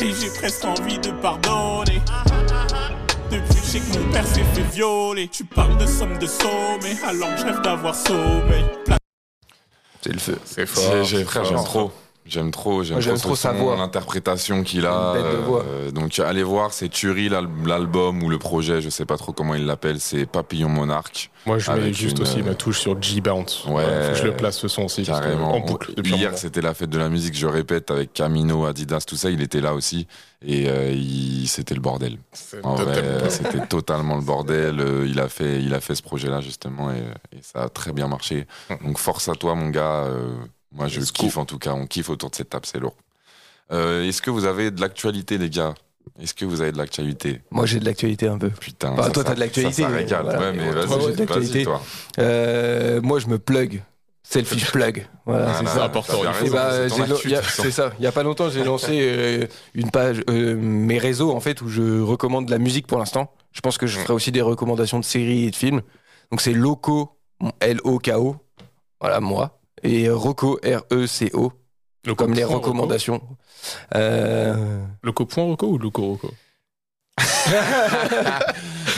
Et 0.00 0.12
j'ai 0.12 0.30
presque 0.30 0.64
envie 0.64 0.98
de 0.98 1.12
pardonner. 1.12 2.02
Sais 3.70 3.78
que 3.78 3.98
mon 4.00 4.10
père 4.12 4.26
s'est 4.26 4.42
fait 4.52 4.68
violer. 4.74 5.28
Tu 5.28 5.44
parles 5.44 5.78
de 5.78 5.86
somme 5.86 6.18
de 6.18 6.26
sommet, 6.26 6.96
alors 7.06 7.32
que 7.36 7.40
je 7.40 7.44
rêve 7.44 7.60
d'avoir 7.60 7.94
sommeil. 7.94 8.64
C'est 10.00 10.12
le 10.12 10.18
feu. 10.18 10.36
C'est 10.44 10.66
fort. 10.66 11.04
J'ai- 11.04 11.24
trop. 11.24 11.92
J'aime 12.26 12.50
trop, 12.52 12.84
j'aime 12.84 13.00
trop, 13.00 13.16
trop 13.16 13.28
son- 13.30 13.34
sa 13.34 13.52
voix. 13.52 13.76
l'interprétation 13.76 14.62
qu'il 14.62 14.86
a. 14.86 14.92
Une 15.16 15.22
bête 15.22 15.32
de 15.32 15.36
voix. 15.44 15.64
euh, 15.66 15.90
donc 15.90 16.16
allez 16.20 16.42
voir, 16.42 16.72
c'est 16.72 16.88
Turi 16.88 17.28
l'al- 17.28 17.48
l'album 17.66 18.22
ou 18.22 18.28
le 18.28 18.38
projet, 18.38 18.80
je 18.80 18.88
sais 18.88 19.04
pas 19.06 19.16
trop 19.16 19.32
comment 19.32 19.54
il 19.54 19.66
l'appelle, 19.66 19.98
c'est 20.00 20.26
Papillon 20.26 20.68
Monarque. 20.68 21.30
Moi, 21.46 21.58
je 21.58 21.70
mets 21.72 21.92
juste 21.92 22.18
une, 22.18 22.22
aussi 22.22 22.40
euh, 22.40 22.44
ma 22.44 22.54
touche 22.54 22.78
sur 22.78 23.00
G-Bounce. 23.02 23.64
Ouais. 23.64 23.82
Voilà, 23.84 24.02
faut 24.04 24.12
que 24.12 24.18
je 24.18 24.24
le 24.24 24.36
place 24.36 24.58
ce 24.58 24.68
son 24.68 24.82
aussi. 24.84 25.02
Carrément. 25.02 25.54
En 25.54 25.60
boucle 25.60 25.92
Hier, 26.04 26.36
c'était 26.36 26.60
la 26.60 26.74
fête 26.74 26.90
de 26.90 26.98
la 26.98 27.08
musique, 27.08 27.34
je 27.36 27.46
répète, 27.46 27.90
avec 27.90 28.12
Camino, 28.12 28.64
Adidas, 28.66 29.04
tout 29.06 29.16
ça, 29.16 29.30
il 29.30 29.40
était 29.42 29.60
là 29.62 29.74
aussi. 29.74 30.06
Et 30.44 30.68
euh, 30.68 30.92
il- 30.92 31.48
c'était 31.48 31.74
le 31.74 31.80
bordel. 31.80 32.18
C'est 32.32 32.64
En 32.64 32.74
vrai, 32.76 32.96
totalement- 32.96 33.20
c'était 33.30 33.66
totalement 33.66 34.16
le 34.16 34.22
bordel. 34.22 34.78
Euh, 34.80 35.06
Il 35.08 35.18
a 35.18 35.28
fait, 35.28 35.62
il 35.62 35.74
a 35.74 35.80
fait 35.80 35.94
ce 35.94 36.02
projet-là 36.02 36.40
justement 36.42 36.90
et, 36.92 36.98
et 37.36 37.40
ça 37.42 37.62
a 37.64 37.68
très 37.68 37.92
bien 37.92 38.06
marché. 38.08 38.46
Donc 38.84 38.98
force 38.98 39.28
à 39.28 39.34
toi, 39.34 39.54
mon 39.54 39.70
gars. 39.70 40.04
Euh, 40.04 40.28
moi, 40.72 40.86
je 40.88 41.00
kiffe 41.00 41.36
en 41.36 41.44
tout 41.44 41.58
cas. 41.58 41.72
On 41.72 41.86
kiffe 41.86 42.10
autour 42.10 42.30
de 42.30 42.34
cette 42.36 42.50
table, 42.50 42.66
c'est 42.66 42.78
lourd. 42.78 42.96
Euh, 43.72 44.04
Est-ce 44.04 44.22
que 44.22 44.30
vous 44.30 44.44
avez 44.44 44.70
de 44.70 44.80
l'actualité, 44.80 45.38
les 45.38 45.50
gars? 45.50 45.74
Est-ce 46.20 46.34
que 46.34 46.44
vous 46.44 46.60
avez 46.60 46.72
de 46.72 46.78
l'actualité? 46.78 47.40
Moi, 47.50 47.66
j'ai 47.66 47.78
de 47.78 47.84
l'actualité 47.84 48.26
un 48.26 48.38
peu. 48.38 48.50
Putain. 48.50 48.94
Bah, 48.94 49.04
ça, 49.04 49.10
toi, 49.10 49.24
t'as 49.24 49.34
de 49.34 49.40
l'actualité, 49.40 49.82
Ça, 49.82 49.88
ça 49.88 49.94
régale. 49.94 50.22
voilà. 50.24 50.40
Ouais, 50.40 50.52
mais 50.52 50.70
vas-y. 51.26 51.66
Euh, 52.18 53.00
moi, 53.02 53.18
je 53.20 53.26
me 53.28 53.38
plug. 53.38 53.82
Selfish 54.22 54.70
plug. 54.72 55.06
Voilà, 55.26 55.44
Voilà, 55.46 55.58
c'est 55.58 55.66
c'est 55.66 55.78
ça. 55.78 55.84
important, 55.84 56.22
bah, 56.52 56.88
c'est 57.48 57.70
ça. 57.70 57.92
Il 57.98 58.04
y 58.04 58.06
a 58.06 58.12
pas 58.12 58.22
longtemps, 58.22 58.48
j'ai 58.48 58.62
lancé 58.64 58.98
euh, 59.00 59.46
une 59.74 59.90
page, 59.90 60.22
euh, 60.30 60.54
mes 60.56 60.98
réseaux 60.98 61.32
en 61.34 61.40
fait, 61.40 61.60
où 61.62 61.68
je 61.68 62.00
recommande 62.00 62.46
de 62.46 62.50
la 62.52 62.58
musique 62.58 62.86
pour 62.86 62.98
l'instant. 62.98 63.32
Je 63.52 63.60
pense 63.60 63.76
que 63.76 63.88
je 63.88 63.98
ferai 63.98 64.12
aussi 64.12 64.30
des 64.30 64.40
recommandations 64.42 65.00
de 65.00 65.04
séries 65.04 65.46
et 65.46 65.50
de 65.50 65.56
films. 65.56 65.82
Donc 66.30 66.40
c'est 66.42 66.52
Loco, 66.52 67.18
L-O-K-O, 67.60 68.36
voilà 69.00 69.18
moi, 69.20 69.59
et 69.82 70.08
Rocco, 70.10 70.58
R-E-C-O, 70.64 71.52
comme 72.16 72.34
les 72.34 72.44
Rocco. 72.44 72.58
recommandations. 72.58 73.20
Euh, 73.94 74.82
Loco 75.02 75.26
point 75.26 75.44
Rocco 75.44 75.66
ou 75.66 75.78
Loco 75.78 76.02
Rocco? 76.02 76.30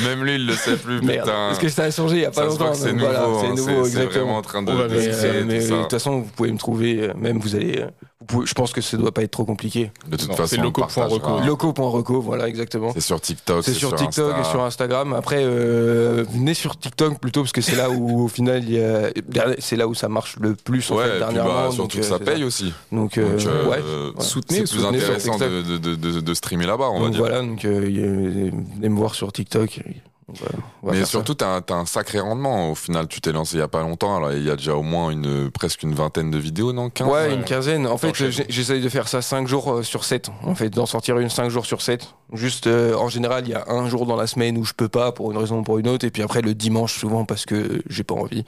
Même 0.04 0.24
lui, 0.24 0.34
il 0.36 0.46
le 0.46 0.54
sait 0.54 0.76
plus, 0.76 1.00
Merde, 1.02 1.20
putain. 1.26 1.46
parce 1.48 1.58
que 1.58 1.68
ça 1.68 1.84
a 1.84 1.90
changé 1.90 2.16
il 2.16 2.22
y 2.22 2.24
a 2.24 2.30
pas 2.30 2.42
Ça 2.42 2.44
longtemps. 2.46 2.70
que 2.72 2.76
c'est 2.76 2.92
nouveau. 2.92 3.06
voilà, 3.06 3.24
hein, 3.24 3.38
c'est 3.40 3.48
nouveau, 3.48 3.56
c'est 3.56 3.72
vraiment 3.72 3.84
exactement. 3.84 4.36
en 4.36 4.42
train 4.42 4.62
de, 4.62 4.72
de 4.72 4.88
mais, 4.88 5.08
euh, 5.08 5.44
mais, 5.46 5.66
toute 5.82 5.90
façon, 5.90 6.20
vous 6.20 6.30
pouvez 6.30 6.52
me 6.52 6.58
trouver, 6.58 7.02
euh, 7.10 7.14
même 7.16 7.38
vous 7.38 7.54
allez, 7.56 7.80
euh, 7.80 7.88
pouvez- 8.22 8.46
je 8.46 8.54
pense 8.54 8.72
que 8.72 8.80
ça 8.80 8.96
doit 8.96 9.12
pas 9.12 9.22
être 9.22 9.30
trop 9.30 9.44
compliqué. 9.44 9.90
De 10.08 10.16
toute 10.16 10.28
Non, 10.30 10.36
façon, 10.36 10.48
c'est 10.56 10.60
on 10.60 10.64
loco 10.64 10.82
point 10.82 11.08
partagera. 11.08 11.32
Reco. 11.36 11.46
Loco.reco, 11.46 12.20
voilà, 12.20 12.48
exactement. 12.48 12.90
C'est 12.94 13.00
sur 13.00 13.20
TikTok. 13.20 13.64
C'est 13.64 13.74
sur 13.74 13.94
TikTok 13.94 14.32
Insta. 14.34 14.40
et 14.40 14.44
sur 14.50 14.62
Instagram. 14.62 15.12
Après, 15.14 15.42
euh, 15.44 16.24
venez 16.32 16.54
sur 16.54 16.76
TikTok 16.78 17.18
plutôt 17.18 17.40
parce 17.42 17.52
que 17.52 17.60
c'est 17.60 17.76
là 17.76 17.90
où 17.90 18.24
au 18.24 18.28
final, 18.28 18.62
il 18.64 18.72
y 18.74 18.80
a- 18.82 19.10
c'est 19.58 19.76
là 19.76 19.86
où 19.88 19.94
ça 19.94 20.08
marche 20.08 20.36
le 20.40 20.54
plus 20.54 20.90
en 20.90 20.96
Ouais, 20.96 21.04
fait, 21.04 21.10
puis 21.10 21.18
dernièrement. 21.20 21.50
bah, 21.54 21.64
donc, 21.66 21.74
surtout 21.74 21.98
euh, 21.98 22.00
que 22.00 22.06
ça 22.06 22.18
paye 22.18 22.44
aussi. 22.44 22.72
Donc, 22.90 23.18
euh, 23.18 23.36
Donc, 23.36 23.46
euh, 23.46 23.68
ouais. 23.68 23.78
euh, 23.84 24.10
Soutenez, 24.20 24.58
c'est 24.66 24.72
plus 24.74 24.80
soutenez 24.80 24.98
sur 25.00 25.08
intéressant 25.10 25.32
TikTok. 25.32 25.50
de, 25.50 25.78
de, 25.78 25.94
de, 25.96 26.20
de 26.20 26.34
streamer 26.34 26.66
là-bas, 26.66 26.88
on 26.90 26.94
va 27.00 27.04
Donc 27.06 27.10
dire. 27.12 27.20
voilà, 27.20 27.40
donc 27.42 27.64
euh, 27.64 27.80
venez 27.80 28.88
me 28.88 28.96
voir 28.96 29.14
sur 29.14 29.32
TikTok. 29.32 29.80
Mais 30.82 31.04
surtout, 31.04 31.34
t'as 31.34 31.56
un, 31.56 31.60
t'as 31.60 31.74
un 31.74 31.86
sacré 31.86 32.20
rendement. 32.20 32.70
Au 32.70 32.74
final, 32.74 33.08
tu 33.08 33.20
t'es 33.20 33.32
lancé 33.32 33.56
il 33.56 33.60
y 33.60 33.62
a 33.62 33.68
pas 33.68 33.82
longtemps. 33.82 34.16
Alors, 34.16 34.32
il 34.32 34.44
y 34.44 34.50
a 34.50 34.56
déjà 34.56 34.74
au 34.74 34.82
moins 34.82 35.10
une, 35.10 35.50
presque 35.50 35.82
une 35.82 35.94
vingtaine 35.94 36.30
de 36.30 36.38
vidéos, 36.38 36.72
non? 36.72 36.86
Ça. 36.86 36.90
15 37.04 37.08
Ouais, 37.08 37.34
une 37.34 37.44
quinzaine. 37.44 37.86
En 37.86 37.98
fait, 37.98 38.14
j'essaye 38.48 38.80
de 38.80 38.88
faire 38.88 39.08
ça 39.08 39.22
5 39.22 39.46
jours 39.46 39.72
euh, 39.72 39.82
sur 39.82 40.04
7. 40.04 40.30
En 40.44 40.54
fait, 40.54 40.70
d'en 40.70 40.86
sortir 40.86 41.18
une 41.18 41.28
5 41.28 41.48
jours 41.48 41.66
sur 41.66 41.82
7. 41.82 42.14
Juste, 42.32 42.66
euh, 42.66 42.94
en 42.94 43.08
général, 43.08 43.44
il 43.46 43.50
y 43.50 43.54
a 43.54 43.64
un 43.68 43.88
jour 43.88 44.06
dans 44.06 44.16
la 44.16 44.26
semaine 44.26 44.56
où 44.56 44.64
je 44.64 44.72
peux 44.74 44.88
pas 44.88 45.12
pour 45.12 45.30
une 45.32 45.38
raison 45.38 45.58
ou 45.58 45.62
pour 45.62 45.78
une 45.78 45.88
autre. 45.88 46.06
Et 46.06 46.10
puis 46.10 46.22
après, 46.22 46.40
le 46.40 46.54
dimanche, 46.54 46.98
souvent, 46.98 47.24
parce 47.24 47.44
que 47.44 47.82
j'ai 47.88 48.04
pas 48.04 48.14
envie. 48.14 48.44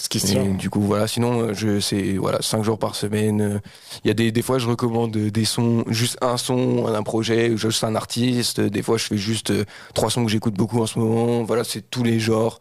Ce 0.00 0.08
qui 0.08 0.20
se 0.20 0.26
Et 0.28 0.30
tient. 0.30 0.44
du 0.54 0.70
coup, 0.70 0.80
voilà. 0.80 1.08
Sinon, 1.08 1.40
euh, 1.48 1.54
je 1.54 1.80
c'est 1.80 2.12
voilà, 2.18 2.40
cinq 2.40 2.62
jours 2.62 2.78
par 2.78 2.94
semaine. 2.94 3.40
euh, 3.40 3.58
Il 4.04 4.08
y 4.08 4.10
a 4.10 4.14
des 4.14 4.30
des 4.30 4.42
fois, 4.42 4.58
je 4.58 4.68
recommande 4.68 5.16
euh, 5.16 5.30
des 5.30 5.44
sons, 5.44 5.84
juste 5.88 6.16
un 6.22 6.36
son 6.36 6.90
d'un 6.90 7.02
projet, 7.02 7.56
juste 7.56 7.82
un 7.84 7.96
artiste. 7.96 8.60
Des 8.60 8.82
fois, 8.82 8.96
je 8.96 9.04
fais 9.06 9.18
juste 9.18 9.50
euh, 9.50 9.64
trois 9.94 10.08
sons 10.10 10.24
que 10.24 10.30
j'écoute 10.30 10.54
beaucoup 10.54 10.80
en 10.80 10.86
ce 10.86 10.98
moment. 11.00 11.42
Voilà, 11.42 11.64
c'est 11.64 11.82
tous 11.90 12.04
les 12.04 12.20
genres. 12.20 12.60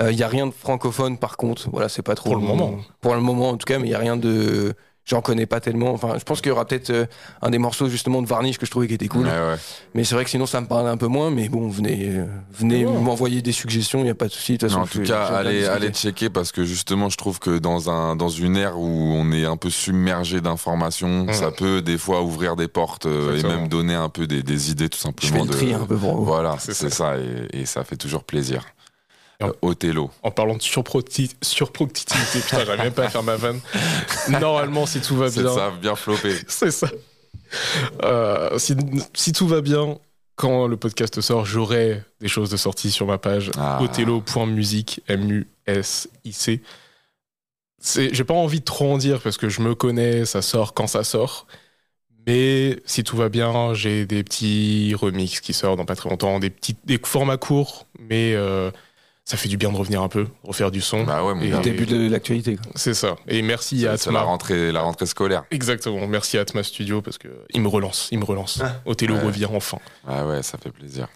Euh, 0.00 0.12
Il 0.12 0.18
y 0.18 0.22
a 0.22 0.28
rien 0.28 0.46
de 0.46 0.52
francophone, 0.52 1.18
par 1.18 1.36
contre. 1.36 1.68
Voilà, 1.70 1.88
c'est 1.88 2.02
pas 2.02 2.14
trop. 2.14 2.30
Pour 2.30 2.38
le 2.40 2.46
moment. 2.46 2.78
Pour 3.00 3.14
le 3.16 3.20
moment, 3.20 3.50
en 3.50 3.56
tout 3.56 3.66
cas, 3.66 3.78
mais 3.80 3.88
il 3.88 3.90
y 3.90 3.94
a 3.94 3.98
rien 3.98 4.16
de. 4.16 4.74
J'en 5.08 5.20
connais 5.22 5.46
pas 5.46 5.60
tellement. 5.60 5.92
Enfin, 5.92 6.14
je 6.18 6.24
pense 6.24 6.40
qu'il 6.40 6.48
y 6.48 6.52
aura 6.52 6.64
peut-être 6.64 6.90
euh, 6.90 7.06
un 7.40 7.50
des 7.50 7.58
morceaux 7.58 7.88
justement 7.88 8.22
de 8.22 8.26
Varnish 8.26 8.58
que 8.58 8.66
je 8.66 8.70
trouvais 8.72 8.88
qui 8.88 8.94
était 8.94 9.06
cool. 9.06 9.24
Ouais, 9.26 9.30
ouais. 9.30 9.54
Mais 9.94 10.02
c'est 10.02 10.16
vrai 10.16 10.24
que 10.24 10.30
sinon, 10.30 10.46
ça 10.46 10.60
me 10.60 10.66
parle 10.66 10.88
un 10.88 10.96
peu 10.96 11.06
moins. 11.06 11.30
Mais 11.30 11.48
bon, 11.48 11.68
venez, 11.68 12.08
euh, 12.08 12.24
venez 12.52 12.84
Ouais. 12.84 12.92
m'envoyer 13.00 13.40
des 13.40 13.52
suggestions. 13.52 14.00
Il 14.00 14.08
y 14.08 14.10
a 14.10 14.16
pas 14.16 14.26
de 14.26 14.32
souci. 14.32 14.54
De 14.58 14.66
toute 14.66 14.70
Non, 14.76 14.84
façon, 14.84 14.98
en 14.98 15.00
tout 15.00 15.04
je- 15.06 15.12
cas, 15.12 15.26
allez, 15.26 15.64
allez 15.66 15.90
checker 15.90 16.28
parce 16.28 16.50
que 16.50 16.64
justement, 16.64 17.08
je 17.08 17.16
trouve 17.16 17.38
que 17.38 17.58
dans 17.58 17.88
un 17.88 18.16
dans 18.16 18.28
une 18.28 18.56
ère 18.56 18.78
où 18.80 18.84
on 19.14 19.30
est 19.30 19.44
un 19.44 19.56
peu 19.56 19.70
submergé 19.70 20.40
d'informations, 20.40 21.26
Mm. 21.26 21.32
ça 21.34 21.52
peut 21.52 21.82
des 21.82 21.98
fois 21.98 22.22
ouvrir 22.22 22.56
des 22.56 22.66
portes 22.66 23.06
euh, 23.06 23.38
et 23.38 23.42
même 23.44 23.68
donner 23.68 23.94
un 23.94 24.08
peu 24.08 24.26
des, 24.26 24.42
des 24.42 24.72
idées 24.72 24.88
tout 24.88 24.98
Je 24.98 25.02
fais 25.02 25.28
simplement. 25.28 25.44
le 25.44 25.50
de- 25.50 25.54
tri 25.54 25.72
un 25.72 25.86
peu 25.86 25.96
pour 25.96 26.16
vous. 26.16 26.24
Voilà, 26.24 26.56
C'est 26.58 26.90
ça, 26.90 27.16
et, 27.16 27.60
et 27.60 27.64
ça 27.66 27.84
fait 27.84 27.96
toujours 27.96 28.24
plaisir. 28.24 28.64
Et 29.40 29.44
Euh, 29.44 29.52
Othello. 29.62 30.10
En 30.22 30.30
parlant 30.30 30.56
de 30.56 30.62
surproductivité, 30.62 32.40
putain, 32.40 32.64
j'arrive 32.64 32.82
même 32.84 32.92
pas 32.92 33.04
à 33.04 33.08
faire 33.10 33.22
ma 33.22 33.36
vanne. 33.36 33.60
Normalement, 34.28 34.86
si 34.86 35.00
tout 35.00 35.16
va 35.16 35.30
C'est 35.30 35.42
bien. 35.42 35.54
ça, 35.54 35.70
bien 35.80 35.94
floppé. 35.94 36.34
C'est 36.48 36.70
ça. 36.70 36.88
Euh, 38.02 38.58
si, 38.58 38.74
si 39.14 39.32
tout 39.32 39.46
va 39.46 39.60
bien, 39.60 39.98
quand 40.36 40.66
le 40.66 40.76
podcast 40.76 41.20
sort, 41.20 41.44
j'aurai 41.46 42.02
des 42.20 42.28
choses 42.28 42.50
de 42.50 42.56
sortie 42.56 42.90
sur 42.90 43.06
ma 43.06 43.18
page 43.18 43.50
Ah. 43.58 43.78
othello.music, 43.82 45.02
M-U-S-I-C. 45.08 46.62
C'est- 47.78 48.14
J'ai 48.14 48.24
pas 48.24 48.34
envie 48.34 48.60
de 48.60 48.64
trop 48.64 48.92
en 48.92 48.98
dire 48.98 49.20
parce 49.20 49.36
que 49.36 49.48
je 49.48 49.60
me 49.60 49.74
connais, 49.74 50.24
ça 50.24 50.42
sort 50.42 50.74
quand 50.74 50.86
ça 50.86 51.04
sort. 51.04 51.46
Mais 52.26 52.80
si 52.86 53.04
tout 53.04 53.16
va 53.16 53.28
bien, 53.28 53.72
j'ai 53.74 54.04
des 54.06 54.24
petits 54.24 54.94
remixes 54.96 55.40
qui 55.40 55.52
sortent 55.52 55.76
dans 55.78 55.84
pas 55.84 55.94
très 55.94 56.08
longtemps, 56.10 56.40
des 56.40 56.50
petits 56.50 56.74
des 56.84 56.98
formats 57.04 57.36
courts, 57.36 57.86
mais 58.00 58.32
euh, 58.34 58.72
ça 59.28 59.36
fait 59.36 59.48
du 59.48 59.56
bien 59.56 59.72
de 59.72 59.76
revenir 59.76 60.00
un 60.02 60.08
peu, 60.08 60.28
refaire 60.44 60.70
du 60.70 60.80
son. 60.80 61.02
Bah 61.04 61.22
ouais, 61.24 61.34
mon 61.34 61.42
Et- 61.42 61.50
gars. 61.50 61.58
Début 61.58 61.84
de 61.84 62.08
l'actualité. 62.08 62.58
C'est 62.76 62.94
ça. 62.94 63.16
Et 63.26 63.42
merci 63.42 63.86
à 63.86 63.96
C'est 63.98 64.04
c'est 64.04 64.12
la 64.12 64.20
Atma. 64.20 64.30
rentrée, 64.30 64.70
la 64.72 64.80
rentrée 64.82 65.04
scolaire. 65.06 65.42
Exactement. 65.50 66.06
Merci 66.06 66.38
à 66.38 66.42
Atma 66.42 66.62
Studio 66.62 67.02
parce 67.02 67.18
que 67.18 67.28
il 67.52 67.60
me 67.60 67.68
relance, 67.68 68.08
il 68.12 68.20
me 68.20 68.24
relance. 68.24 68.62
Othello 68.86 69.16
Ouais. 69.16 69.22
revient 69.22 69.48
enfin. 69.52 69.78
Ah 70.06 70.24
ouais, 70.26 70.42
ça 70.44 70.56
fait 70.58 70.70
plaisir. 70.70 71.08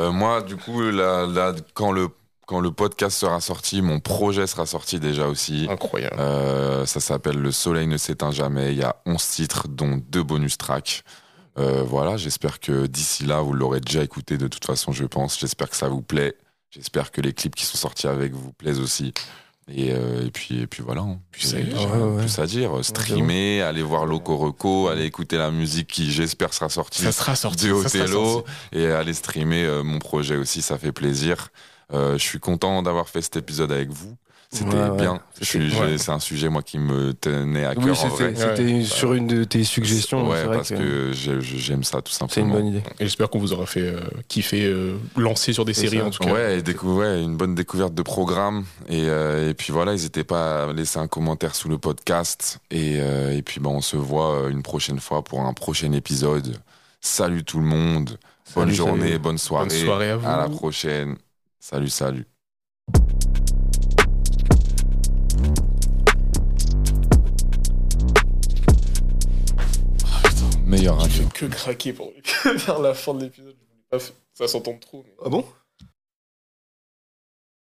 Euh, 0.00 0.10
moi, 0.10 0.42
du 0.42 0.56
coup, 0.56 0.80
là, 0.90 1.26
là, 1.26 1.54
quand, 1.74 1.92
le, 1.92 2.08
quand 2.46 2.58
le 2.60 2.72
podcast 2.72 3.16
sera 3.16 3.40
sorti, 3.40 3.82
mon 3.82 4.00
projet 4.00 4.46
sera 4.48 4.66
sorti 4.66 4.98
déjà 4.98 5.28
aussi. 5.28 5.68
Incroyable. 5.70 6.16
Euh, 6.18 6.86
ça 6.86 6.98
s'appelle 6.98 7.36
Le 7.36 7.52
Soleil 7.52 7.86
ne 7.86 7.98
s'éteint 7.98 8.32
jamais. 8.32 8.72
Il 8.72 8.78
y 8.78 8.82
a 8.82 8.96
11 9.06 9.24
titres, 9.28 9.68
dont 9.68 10.00
deux 10.08 10.22
bonus 10.24 10.58
tracks. 10.58 11.02
Euh, 11.58 11.84
voilà, 11.86 12.16
j'espère 12.16 12.58
que 12.58 12.86
d'ici 12.86 13.26
là, 13.26 13.42
vous 13.42 13.52
l'aurez 13.52 13.80
déjà 13.80 14.02
écouté 14.02 14.38
de 14.38 14.48
toute 14.48 14.64
façon, 14.64 14.90
je 14.90 15.04
pense. 15.04 15.38
J'espère 15.38 15.68
que 15.70 15.76
ça 15.76 15.88
vous 15.88 16.02
plaît. 16.02 16.34
J'espère 16.74 17.10
que 17.10 17.20
les 17.20 17.32
clips 17.32 17.54
qui 17.54 17.64
sont 17.64 17.76
sortis 17.78 18.06
avec 18.06 18.32
vous 18.32 18.52
plaisent 18.52 18.80
aussi. 18.80 19.12
Et, 19.72 19.92
euh, 19.92 20.26
et 20.26 20.30
puis, 20.30 20.60
et 20.62 20.66
puis 20.66 20.82
voilà. 20.82 21.02
hein. 21.02 21.20
Ouais, 21.54 21.62
de 21.62 21.74
ouais. 21.74 22.20
plus 22.22 22.38
à 22.38 22.46
dire. 22.46 22.84
Streamer, 22.84 23.62
aller 23.62 23.82
voir 23.82 24.06
Loco 24.06 24.36
Reco, 24.36 24.88
aller 24.88 25.04
écouter 25.04 25.36
la 25.38 25.50
musique 25.50 25.86
qui, 25.88 26.10
j'espère, 26.10 26.52
sera 26.52 26.68
sortie 26.68 27.02
Ça 27.02 27.12
sera 27.12 27.36
sorti. 27.36 27.68
de 27.68 27.82
ça 27.82 27.88
sera 27.88 28.04
Othello 28.04 28.24
sorti. 28.32 28.50
et 28.72 28.86
aller 28.90 29.14
streamer 29.14 29.64
euh, 29.64 29.82
mon 29.84 29.98
projet 29.98 30.36
aussi, 30.36 30.62
ça 30.62 30.78
fait 30.78 30.92
plaisir. 30.92 31.48
Euh, 31.92 32.14
je 32.14 32.22
suis 32.22 32.40
content 32.40 32.82
d'avoir 32.82 33.08
fait 33.08 33.22
cet 33.22 33.36
épisode 33.36 33.70
avec 33.70 33.90
vous. 33.90 34.16
C'était 34.54 34.76
Ouais, 34.76 34.90
bien. 34.98 35.14
Ouais. 35.14 35.96
C'est 35.96 36.10
un 36.10 36.18
sujet 36.18 36.50
moi 36.50 36.62
qui 36.62 36.78
me 36.78 37.14
tenait 37.14 37.64
à 37.64 37.74
cœur 37.74 37.84
Oui, 37.84 37.96
c'était 37.96 38.62
Ouais. 38.74 38.84
sur 38.84 39.14
une 39.14 39.26
de 39.26 39.44
tes 39.44 39.64
suggestions. 39.64 40.28
Ouais, 40.28 40.44
vrai 40.44 40.56
parce 40.58 40.68
que, 40.68 40.74
que 40.74 41.12
j'ai- 41.12 41.40
j'aime 41.40 41.82
ça 41.84 42.02
tout 42.02 42.12
c'est 42.12 42.22
une 42.22 42.28
simplement. 42.28 42.54
bonne 42.56 42.66
idée. 42.66 42.82
Et 43.00 43.04
j'espère 43.04 43.30
qu'on 43.30 43.38
vous 43.38 43.54
aura 43.54 43.64
fait 43.64 43.80
euh, 43.80 44.00
kiffer, 44.28 44.66
euh, 44.66 44.98
lancer 45.16 45.54
sur 45.54 45.64
des 45.64 45.72
séries 45.72 45.98
ça. 46.00 46.04
en 46.04 46.10
tout 46.10 46.22
cas. 46.24 46.32
Ouais, 46.34 46.58
et 46.58 46.62
décou- 46.62 46.98
ouais, 46.98 47.22
une 47.22 47.38
bonne 47.38 47.54
découverte 47.54 47.94
de 47.94 48.02
programme. 48.02 48.66
Et, 48.90 49.04
euh, 49.08 49.48
et 49.48 49.54
puis 49.54 49.72
voilà, 49.72 49.92
n'hésitez 49.92 50.22
pas 50.22 50.64
à 50.68 50.72
laisser 50.74 50.98
un 50.98 51.08
commentaire 51.08 51.54
sous 51.54 51.70
le 51.70 51.78
podcast. 51.78 52.60
Et, 52.70 52.96
euh, 53.00 53.34
et 53.34 53.40
puis 53.40 53.58
bah, 53.58 53.70
on 53.70 53.80
se 53.80 53.96
voit 53.96 54.48
une 54.50 54.62
prochaine 54.62 55.00
fois 55.00 55.24
pour 55.24 55.40
un 55.40 55.54
prochain 55.54 55.92
épisode. 55.92 56.58
Salut 57.00 57.42
tout 57.42 57.58
le 57.58 57.64
monde. 57.66 58.18
bonne 58.54 58.70
journée, 58.70 59.06
salut. 59.12 59.18
bonne 59.18 59.38
soirée. 59.38 59.68
Bonne 59.68 59.78
soirée 59.86 60.10
à 60.10 60.16
vous. 60.18 60.26
À 60.28 60.36
la 60.36 60.48
prochaine. 60.50 61.16
Salut, 61.58 61.88
salut. 61.88 62.26
Meilleur 70.64 70.96
J'ai 71.00 71.02
radio. 71.02 71.22
fait 71.24 71.32
que 71.38 71.46
craquer 71.46 71.92
pour 71.92 72.12
vers 72.66 72.78
la 72.78 72.94
fin 72.94 73.14
de 73.14 73.24
l'épisode. 73.24 73.56
Ça 74.34 74.48
s'entend 74.48 74.74
trop. 74.78 75.04
mais- 75.06 75.14
Ah 75.24 75.28
bon? 75.28 75.44